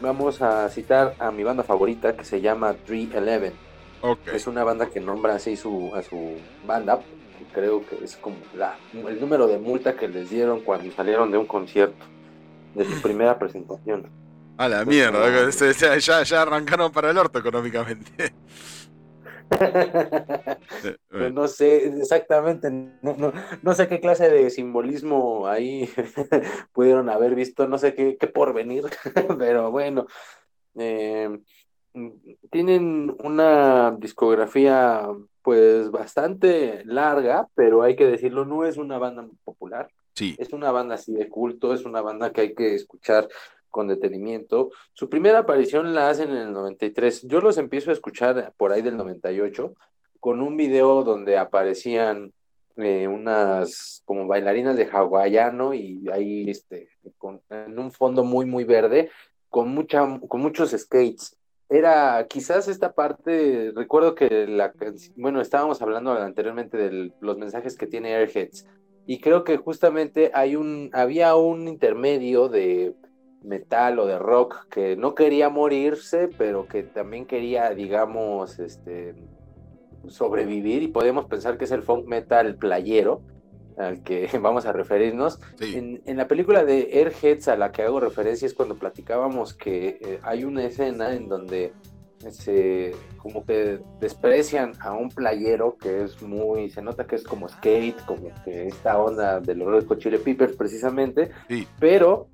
vamos 0.00 0.42
a 0.42 0.68
citar 0.68 1.14
a 1.18 1.30
mi 1.30 1.42
banda 1.44 1.62
favorita 1.62 2.14
que 2.16 2.24
se 2.24 2.40
llama 2.40 2.74
311. 2.86 3.52
Es 4.34 4.46
una 4.46 4.64
banda 4.64 4.86
que 4.86 5.00
nombra 5.00 5.34
así 5.34 5.56
su, 5.56 5.92
a 5.94 6.02
su 6.02 6.36
banda, 6.66 6.98
que 7.38 7.44
creo 7.52 7.84
que 7.86 8.02
es 8.04 8.16
como 8.16 8.36
la, 8.56 8.76
el 8.92 9.20
número 9.20 9.46
de 9.46 9.58
multa 9.58 9.94
que 9.96 10.08
les 10.08 10.30
dieron 10.30 10.60
cuando 10.60 10.90
salieron 10.94 11.30
de 11.30 11.38
un 11.38 11.46
concierto, 11.46 12.04
de 12.74 12.84
su 12.84 13.00
primera 13.02 13.38
presentación. 13.38 14.06
A 14.58 14.68
la 14.68 14.84
mierda, 14.84 15.98
ya- 15.98 16.22
ya 16.22 16.42
arrancaron 16.42 16.92
para 16.92 17.10
el 17.10 17.18
orto 17.18 17.38
económicamente. 17.38 18.32
No 21.32 21.48
sé 21.48 21.86
exactamente, 21.86 22.70
no, 22.70 23.16
no, 23.16 23.32
no 23.62 23.74
sé 23.74 23.88
qué 23.88 24.00
clase 24.00 24.30
de 24.30 24.50
simbolismo 24.50 25.46
ahí 25.48 25.88
pudieron 26.72 27.08
haber 27.10 27.34
visto, 27.34 27.66
no 27.66 27.78
sé 27.78 27.94
qué, 27.94 28.16
qué 28.18 28.26
por 28.26 28.54
venir, 28.54 28.84
pero 29.38 29.70
bueno, 29.70 30.06
eh, 30.76 31.40
tienen 32.50 33.14
una 33.22 33.96
discografía 33.98 35.08
pues 35.42 35.90
bastante 35.90 36.84
larga, 36.84 37.48
pero 37.54 37.82
hay 37.82 37.96
que 37.96 38.06
decirlo, 38.06 38.44
no 38.44 38.64
es 38.64 38.76
una 38.76 38.98
banda 38.98 39.22
muy 39.22 39.36
popular, 39.44 39.88
Sí. 40.14 40.36
es 40.38 40.52
una 40.52 40.70
banda 40.70 40.96
así 40.96 41.12
de 41.14 41.28
culto, 41.28 41.72
es 41.72 41.84
una 41.84 42.02
banda 42.02 42.30
que 42.32 42.40
hay 42.42 42.54
que 42.54 42.74
escuchar 42.74 43.28
con 43.70 43.88
detenimiento. 43.88 44.70
Su 44.92 45.08
primera 45.08 45.40
aparición 45.40 45.94
la 45.94 46.10
hacen 46.10 46.30
en 46.30 46.36
el 46.36 46.52
93. 46.52 47.22
Yo 47.22 47.40
los 47.40 47.58
empiezo 47.58 47.90
a 47.90 47.94
escuchar 47.94 48.52
por 48.56 48.72
ahí 48.72 48.82
del 48.82 48.96
98 48.96 49.74
con 50.20 50.42
un 50.42 50.56
video 50.56 51.02
donde 51.02 51.38
aparecían 51.38 52.32
eh, 52.76 53.08
unas 53.08 54.02
como 54.04 54.26
bailarinas 54.26 54.76
de 54.76 54.86
hawaiano 54.86 55.74
y 55.74 56.08
ahí 56.12 56.48
este 56.48 56.88
con, 57.18 57.40
en 57.50 57.78
un 57.78 57.90
fondo 57.90 58.24
muy 58.24 58.46
muy 58.46 58.64
verde 58.64 59.10
con 59.48 59.68
mucha 59.74 60.20
con 60.28 60.40
muchos 60.40 60.70
skates. 60.70 61.36
Era 61.68 62.26
quizás 62.28 62.66
esta 62.66 62.92
parte, 62.92 63.72
recuerdo 63.74 64.14
que 64.14 64.46
la 64.46 64.72
bueno, 65.16 65.40
estábamos 65.40 65.80
hablando 65.82 66.12
anteriormente 66.12 66.76
de 66.76 67.12
los 67.20 67.38
mensajes 67.38 67.76
que 67.76 67.86
tiene 67.86 68.14
Airheads 68.14 68.66
y 69.06 69.20
creo 69.20 69.44
que 69.44 69.56
justamente 69.56 70.30
hay 70.34 70.56
un 70.56 70.90
había 70.92 71.34
un 71.34 71.68
intermedio 71.68 72.48
de 72.48 72.94
metal 73.42 73.98
o 73.98 74.06
de 74.06 74.18
rock 74.18 74.68
que 74.68 74.96
no 74.96 75.14
quería 75.14 75.48
morirse, 75.48 76.28
pero 76.36 76.66
que 76.66 76.82
también 76.82 77.26
quería, 77.26 77.70
digamos, 77.70 78.58
este 78.58 79.14
sobrevivir 80.08 80.82
y 80.82 80.88
podemos 80.88 81.26
pensar 81.26 81.58
que 81.58 81.64
es 81.64 81.70
el 81.70 81.82
funk 81.82 82.06
metal 82.06 82.56
playero 82.56 83.22
al 83.76 84.02
que 84.02 84.28
vamos 84.40 84.66
a 84.66 84.72
referirnos. 84.72 85.40
En, 85.60 86.02
en 86.04 86.16
la 86.16 86.28
película 86.28 86.64
de 86.64 86.88
Airheads 86.92 87.48
a 87.48 87.56
la 87.56 87.72
que 87.72 87.82
hago 87.82 88.00
referencia 88.00 88.46
es 88.46 88.54
cuando 88.54 88.76
platicábamos 88.76 89.54
que 89.54 89.98
eh, 90.00 90.20
hay 90.22 90.44
una 90.44 90.64
escena 90.64 91.14
en 91.14 91.28
donde 91.28 91.72
se 92.28 92.94
como 93.16 93.46
que 93.46 93.80
desprecian 93.98 94.72
a 94.80 94.92
un 94.92 95.08
playero 95.08 95.78
que 95.78 96.04
es 96.04 96.20
muy, 96.20 96.68
se 96.68 96.82
nota 96.82 97.06
que 97.06 97.16
es 97.16 97.24
como 97.24 97.48
skate, 97.48 98.04
como 98.04 98.28
que 98.44 98.66
esta 98.66 98.98
onda 98.98 99.40
de 99.40 99.54
los 99.54 99.68
Red 99.68 99.86
Hot 99.86 99.98
Chili 99.98 100.18
Peppers 100.18 100.54
precisamente, 100.54 101.30
pero 101.78 102.28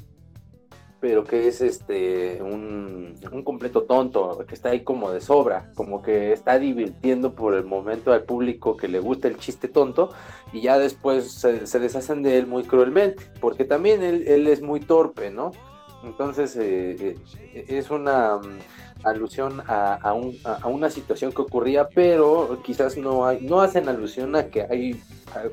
pero 1.06 1.22
que 1.22 1.46
es 1.46 1.60
este 1.60 2.42
un, 2.42 3.14
completo 3.44 3.84
tonto, 3.84 4.44
que 4.48 4.56
está 4.56 4.70
ahí 4.70 4.80
como 4.82 5.12
de 5.12 5.20
sobra, 5.20 5.70
como 5.76 6.02
que 6.02 6.32
está 6.32 6.58
divirtiendo 6.58 7.32
por 7.32 7.54
el 7.54 7.62
momento 7.62 8.12
al 8.12 8.24
público 8.24 8.76
que 8.76 8.88
le 8.88 8.98
gusta 8.98 9.28
el 9.28 9.38
chiste 9.38 9.68
tonto 9.68 10.10
y 10.52 10.62
ya 10.62 10.80
después 10.80 11.30
se, 11.30 11.68
se 11.68 11.78
deshacen 11.78 12.24
de 12.24 12.38
él 12.38 12.48
muy 12.48 12.64
cruelmente, 12.64 13.22
porque 13.40 13.64
también 13.64 14.02
él, 14.02 14.24
él 14.26 14.48
es 14.48 14.62
muy 14.62 14.80
torpe, 14.80 15.30
¿no? 15.30 15.52
Entonces 16.06 16.56
eh, 16.56 17.16
eh, 17.52 17.64
es 17.68 17.90
una 17.90 18.36
mm, 18.38 18.58
alusión 19.04 19.60
a, 19.66 19.94
a, 19.94 20.12
un- 20.14 20.38
a- 20.44 20.58
a 20.62 20.68
una 20.68 20.88
situación 20.88 21.32
que 21.32 21.42
ocurría, 21.42 21.88
pero 21.88 22.58
quizás 22.62 22.96
no 22.96 23.26
hay, 23.26 23.40
no 23.42 23.60
hacen 23.60 23.88
alusión 23.88 24.34
a 24.36 24.44
que 24.46 24.62
hay 24.62 25.02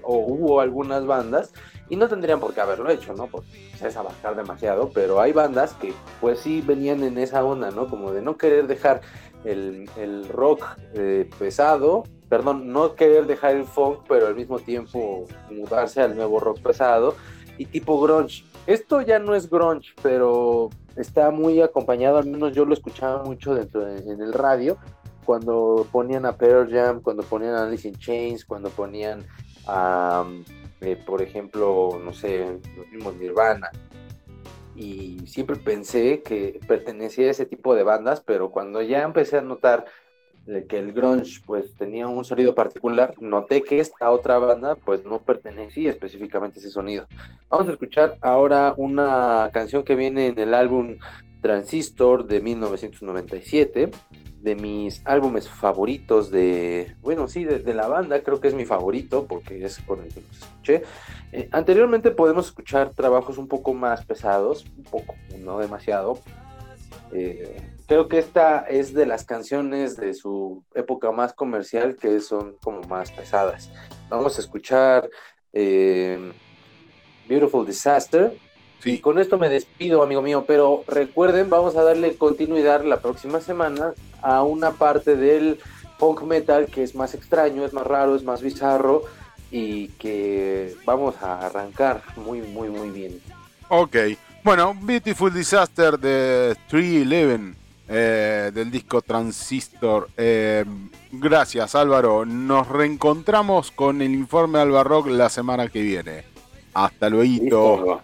o 0.04 0.18
hubo 0.18 0.62
algunas 0.62 1.06
bandas 1.06 1.52
y 1.90 1.96
no 1.98 2.08
tendrían 2.08 2.40
por 2.40 2.54
qué 2.54 2.62
haberlo 2.62 2.90
hecho, 2.90 3.14
¿no? 3.14 3.28
Porque 3.28 3.50
es 3.84 3.98
abarcar 3.98 4.36
demasiado, 4.36 4.92
pero 4.94 5.20
hay 5.20 5.34
bandas 5.34 5.74
que 5.74 5.94
pues 6.22 6.40
sí 6.40 6.62
venían 6.66 7.04
en 7.04 7.18
esa 7.18 7.44
onda, 7.44 7.72
¿no? 7.72 7.88
Como 7.88 8.12
de 8.14 8.22
no 8.22 8.38
querer 8.38 8.68
dejar 8.68 9.02
el, 9.44 9.90
el 9.98 10.30
rock 10.30 10.66
eh, 10.94 11.30
pesado, 11.38 12.04
perdón, 12.30 12.72
no 12.72 12.96
querer 12.96 13.26
dejar 13.28 13.56
el 13.56 13.66
funk, 13.66 14.00
pero 14.08 14.28
al 14.28 14.36
mismo 14.36 14.60
tiempo 14.60 15.26
mudarse 15.52 16.02
al 16.02 16.16
nuevo 16.16 16.40
rock 16.40 16.62
pesado 16.62 17.16
y 17.58 17.66
tipo 17.66 18.00
grunge. 18.00 18.46
Esto 18.66 19.02
ya 19.02 19.20
no 19.20 19.36
es 19.36 19.50
grunge, 19.50 19.90
pero 20.02 20.70
está 20.96 21.32
muy 21.32 21.62
acompañado, 21.62 22.18
al 22.18 22.28
menos 22.28 22.54
yo 22.54 22.64
lo 22.66 22.74
escuchaba 22.74 23.24
mucho 23.24 23.54
dentro 23.54 23.84
de- 23.84 24.10
en 24.10 24.22
el 24.22 24.32
radio, 24.32 24.78
cuando 25.26 25.86
ponían 25.92 26.26
a 26.26 26.38
Pearl 26.38 26.72
Jam, 26.72 27.02
cuando 27.02 27.24
ponían 27.24 27.56
a 27.56 27.64
Alice 27.64 27.88
in 27.88 27.96
Chains, 27.96 28.46
cuando 28.46 28.70
ponían 28.70 29.26
a, 29.68 30.26
eh, 30.82 30.98
por 31.06 31.22
ejemplo, 31.22 32.00
no 32.04 32.14
sé, 32.14 32.60
los 32.78 32.88
mismos 32.90 33.16
Nirvana. 33.16 33.70
Y 34.76 35.20
siempre 35.28 35.56
pensé 35.58 36.24
que 36.24 36.60
pertenecía 36.68 37.28
a 37.28 37.32
ese 37.32 37.46
tipo 37.46 37.76
de 37.76 37.84
bandas, 37.84 38.22
pero 38.22 38.50
cuando 38.50 38.82
ya 38.82 39.04
empecé 39.04 39.38
a 39.38 39.42
notar 39.42 39.86
de 40.46 40.66
que 40.66 40.78
el 40.78 40.92
grunge 40.92 41.42
pues 41.46 41.74
tenía 41.76 42.08
un 42.08 42.26
sonido 42.26 42.54
particular, 42.54 43.14
noté 43.20 43.64
que 43.64 43.80
esta 43.80 44.12
otra 44.12 44.38
banda 44.40 44.76
pues 44.76 45.06
no 45.06 45.20
pertenecía 45.20 45.90
específicamente 45.92 46.60
a 46.60 46.62
ese 46.62 46.70
sonido. 46.70 47.08
Vamos 47.50 47.70
a 47.70 47.72
escuchar 47.72 48.18
ahora 48.22 48.74
una 48.78 49.50
canción 49.54 49.84
que 49.84 49.96
viene 49.96 50.28
en 50.28 50.40
el 50.40 50.54
álbum 50.54 50.98
Transistor 51.42 52.26
de 52.26 52.40
1997, 52.42 53.92
de 54.42 54.56
mis 54.56 55.02
álbumes 55.06 55.50
favoritos 55.50 56.32
de, 56.32 56.96
bueno, 57.02 57.28
sí, 57.28 57.44
de, 57.44 57.60
de 57.60 57.74
la 57.74 57.88
banda, 57.88 58.22
creo 58.24 58.42
que 58.42 58.50
es 58.50 58.54
mi 58.54 58.66
favorito 58.66 59.26
porque 59.26 59.64
es 59.64 59.80
con 59.80 60.02
el 60.02 60.14
que 60.14 60.22
los 60.22 60.38
escuché. 60.38 60.84
Eh, 61.32 61.50
anteriormente 61.52 62.12
podemos 62.12 62.48
escuchar 62.48 62.92
trabajos 62.92 63.38
un 63.38 63.48
poco 63.48 63.74
más 63.74 64.06
pesados, 64.06 64.66
un 64.78 64.84
poco, 64.84 65.16
no 65.40 65.60
demasiado, 65.60 66.20
eh, 67.14 67.58
creo 67.88 68.08
que 68.08 68.20
esta 68.20 68.60
es 68.62 68.94
de 68.94 69.06
las 69.06 69.26
canciones 69.26 69.98
de 69.98 70.14
su 70.14 70.64
época 70.76 71.12
más 71.12 71.34
comercial 71.34 71.96
que 71.96 72.20
son 72.20 72.56
como 72.62 72.82
más 72.82 73.12
pesadas. 73.12 73.70
Vamos 74.10 74.38
a 74.38 74.42
escuchar 74.42 75.10
eh, 75.52 76.32
Beautiful 77.28 77.66
Disaster. 77.66 78.38
Y 78.86 79.00
con 79.00 79.18
esto 79.18 79.38
me 79.38 79.48
despido, 79.48 80.04
amigo 80.04 80.22
mío, 80.22 80.44
pero 80.46 80.84
recuerden, 80.88 81.50
vamos 81.50 81.78
a 81.78 81.84
darle 81.84 82.18
continuidad 82.18 82.84
la 82.84 83.00
próxima 83.00 83.40
semana 83.40 83.94
a 84.22 84.44
una 84.44 84.72
parte 84.72 85.16
del 85.16 85.60
punk 85.98 86.24
metal 86.24 86.66
que 86.66 86.84
es 86.84 86.94
más 86.94 87.14
extraño, 87.14 87.64
es 87.64 87.72
más 87.72 87.88
raro, 87.88 88.14
es 88.16 88.24
más 88.24 88.42
bizarro 88.42 89.04
y 89.52 89.88
que 89.90 90.76
vamos 90.84 91.16
a 91.22 91.46
arrancar 91.46 92.02
muy, 92.18 92.42
muy, 92.42 92.70
muy 92.70 92.90
bien. 92.90 93.22
Ok. 93.70 93.96
Bueno, 94.44 94.76
Beautiful 94.82 95.34
Disaster 95.34 95.98
de 95.98 96.58
311 96.68 97.63
eh, 97.88 98.52
del 98.54 98.72
disco 98.72 99.02
Transistor. 99.02 100.10
Eh, 100.18 100.66
gracias 101.12 101.76
Álvaro. 101.76 102.26
Nos 102.26 102.68
reencontramos 102.68 103.72
con 103.72 104.02
el 104.02 104.14
informe 104.14 104.60
Albarrock 104.60 105.08
la 105.08 105.30
semana 105.30 105.68
que 105.68 105.82
viene. 105.82 106.24
Hasta 106.74 107.10
luego. 107.10 108.02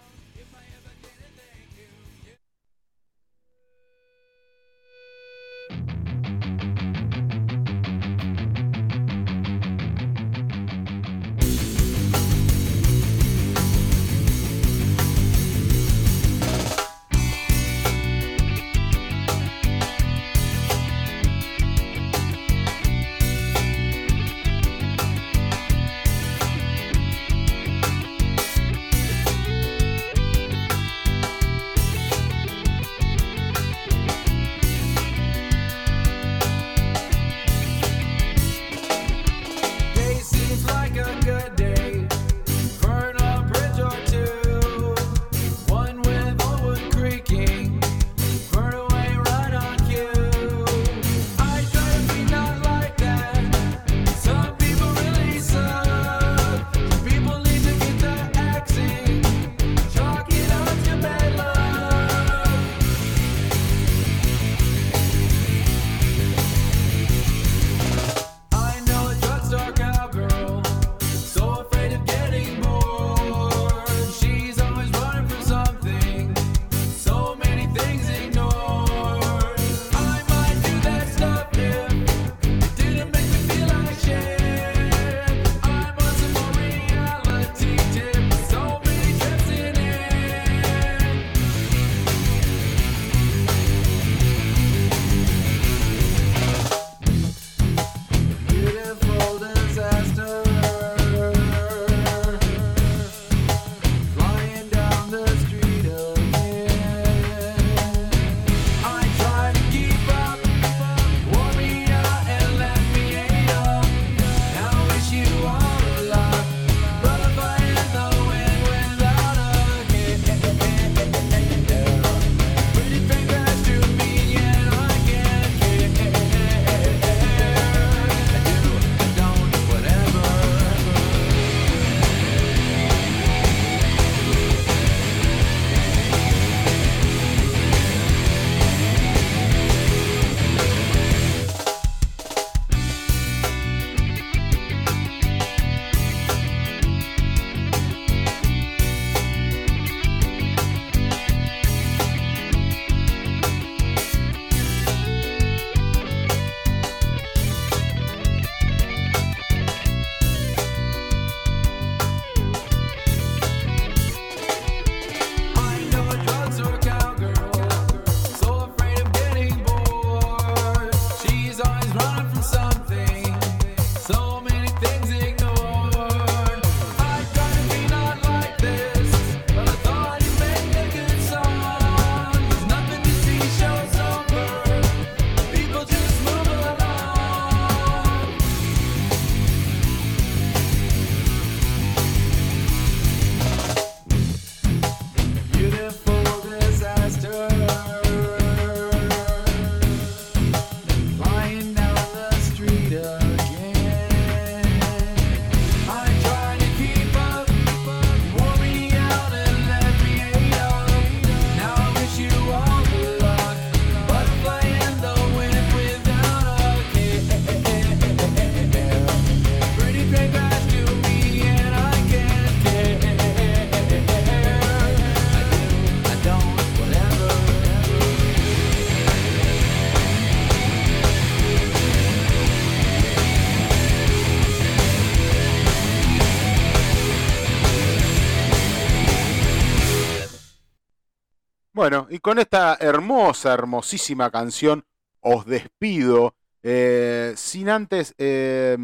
Con 242.20 242.38
esta 242.38 242.76
hermosa, 242.80 243.52
hermosísima 243.54 244.30
canción 244.30 244.84
os 245.20 245.46
despido. 245.46 246.34
eh, 246.62 247.32
sin 247.36 247.70
antes 247.70 248.14
eh, 248.18 248.76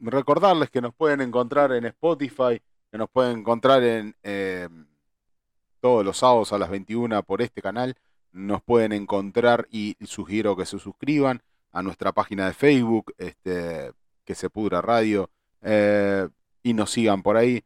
recordarles 0.00 0.68
que 0.70 0.80
nos 0.80 0.92
pueden 0.94 1.20
encontrar 1.20 1.72
en 1.72 1.84
Spotify, 1.86 2.60
que 2.90 2.98
nos 2.98 3.08
pueden 3.08 3.38
encontrar 3.38 3.84
en 3.84 4.16
eh, 4.24 4.68
todos 5.80 6.04
los 6.04 6.18
sábados 6.18 6.52
a 6.52 6.58
las 6.58 6.70
21 6.70 7.22
por 7.22 7.42
este 7.42 7.62
canal. 7.62 7.94
Nos 8.32 8.62
pueden 8.62 8.92
encontrar 8.92 9.66
y 9.70 9.96
sugiero 10.04 10.56
que 10.56 10.66
se 10.66 10.78
suscriban 10.78 11.42
a 11.72 11.82
nuestra 11.82 12.12
página 12.12 12.46
de 12.46 12.52
Facebook, 12.54 13.14
este, 13.18 13.92
que 14.24 14.34
se 14.34 14.50
pudra 14.50 14.80
radio, 14.80 15.30
eh, 15.62 16.28
y 16.62 16.74
nos 16.74 16.90
sigan 16.90 17.22
por 17.22 17.36
ahí. 17.36 17.64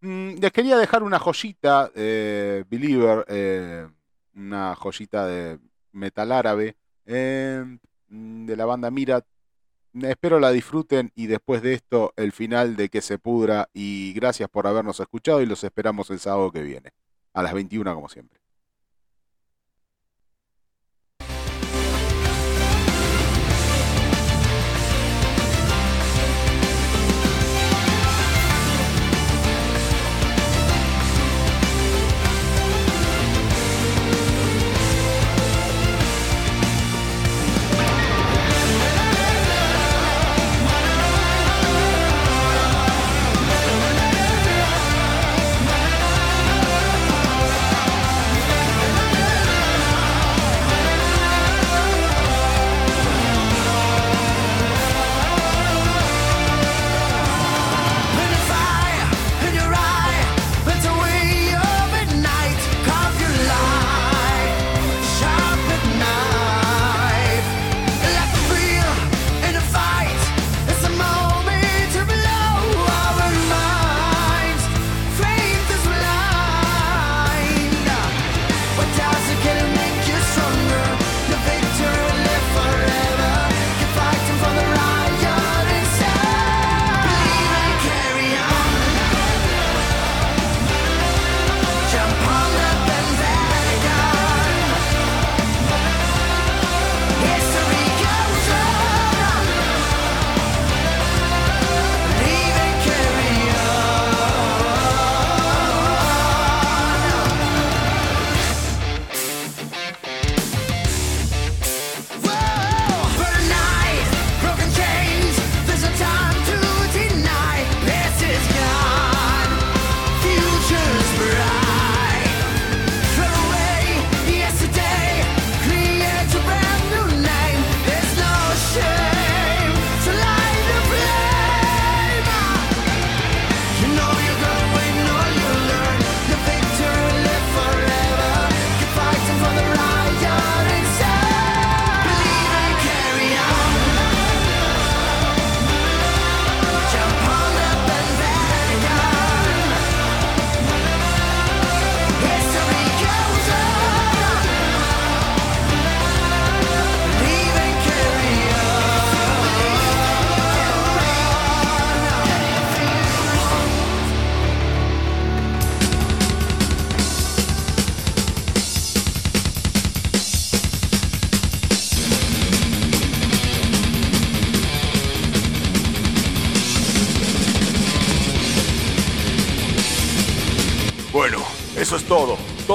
Mm, 0.00 0.34
les 0.40 0.52
quería 0.52 0.76
dejar 0.76 1.02
una 1.02 1.18
joyita, 1.18 1.90
eh, 1.94 2.64
Believer, 2.68 3.24
una 4.34 4.74
joyita 4.74 5.26
de 5.26 5.58
metal 5.92 6.32
árabe, 6.32 6.76
eh, 7.06 7.64
mm, 8.08 8.46
de 8.46 8.56
la 8.56 8.64
banda 8.66 8.90
Mira. 8.90 9.24
Espero 9.94 10.40
la 10.40 10.50
disfruten 10.50 11.12
y 11.14 11.26
después 11.26 11.62
de 11.62 11.74
esto 11.74 12.14
el 12.16 12.32
final 12.32 12.76
de 12.76 12.88
que 12.88 13.02
se 13.02 13.18
pudra 13.18 13.68
y 13.74 14.14
gracias 14.14 14.48
por 14.48 14.66
habernos 14.66 15.00
escuchado 15.00 15.42
y 15.42 15.46
los 15.46 15.64
esperamos 15.64 16.10
el 16.10 16.18
sábado 16.18 16.50
que 16.50 16.62
viene, 16.62 16.92
a 17.34 17.42
las 17.42 17.52
21 17.52 17.94
como 17.94 18.08
siempre. 18.08 18.41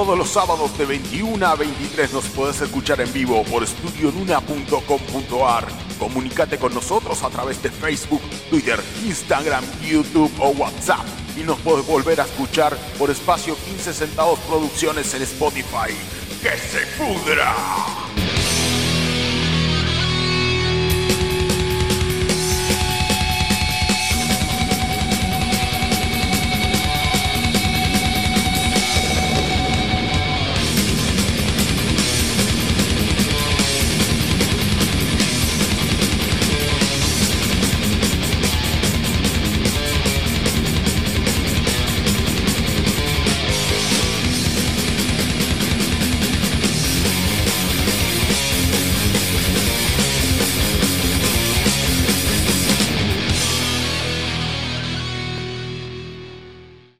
Todos 0.08 0.20
los 0.20 0.30
sábados 0.30 0.78
de 0.78 0.86
21 0.86 1.46
a 1.46 1.54
23 1.54 2.14
nos 2.14 2.24
puedes 2.28 2.58
escuchar 2.62 2.98
en 3.02 3.12
vivo 3.12 3.44
por 3.44 3.62
estudionuna.com.ar. 3.62 5.68
Comunicate 5.98 6.56
con 6.56 6.72
nosotros 6.72 7.22
a 7.22 7.28
través 7.28 7.62
de 7.62 7.70
Facebook, 7.70 8.22
Twitter, 8.48 8.80
Instagram, 9.04 9.62
YouTube 9.82 10.32
o 10.40 10.48
WhatsApp. 10.52 11.04
Y 11.36 11.42
nos 11.42 11.58
puedes 11.58 11.86
volver 11.86 12.22
a 12.22 12.24
escuchar 12.24 12.74
por 12.98 13.10
espacio 13.10 13.54
15 13.66 13.92
centavos 13.92 14.38
producciones 14.48 15.12
en 15.12 15.20
Spotify. 15.20 15.92
¡Que 16.40 16.56
se 16.56 16.86
pudra! 16.96 17.97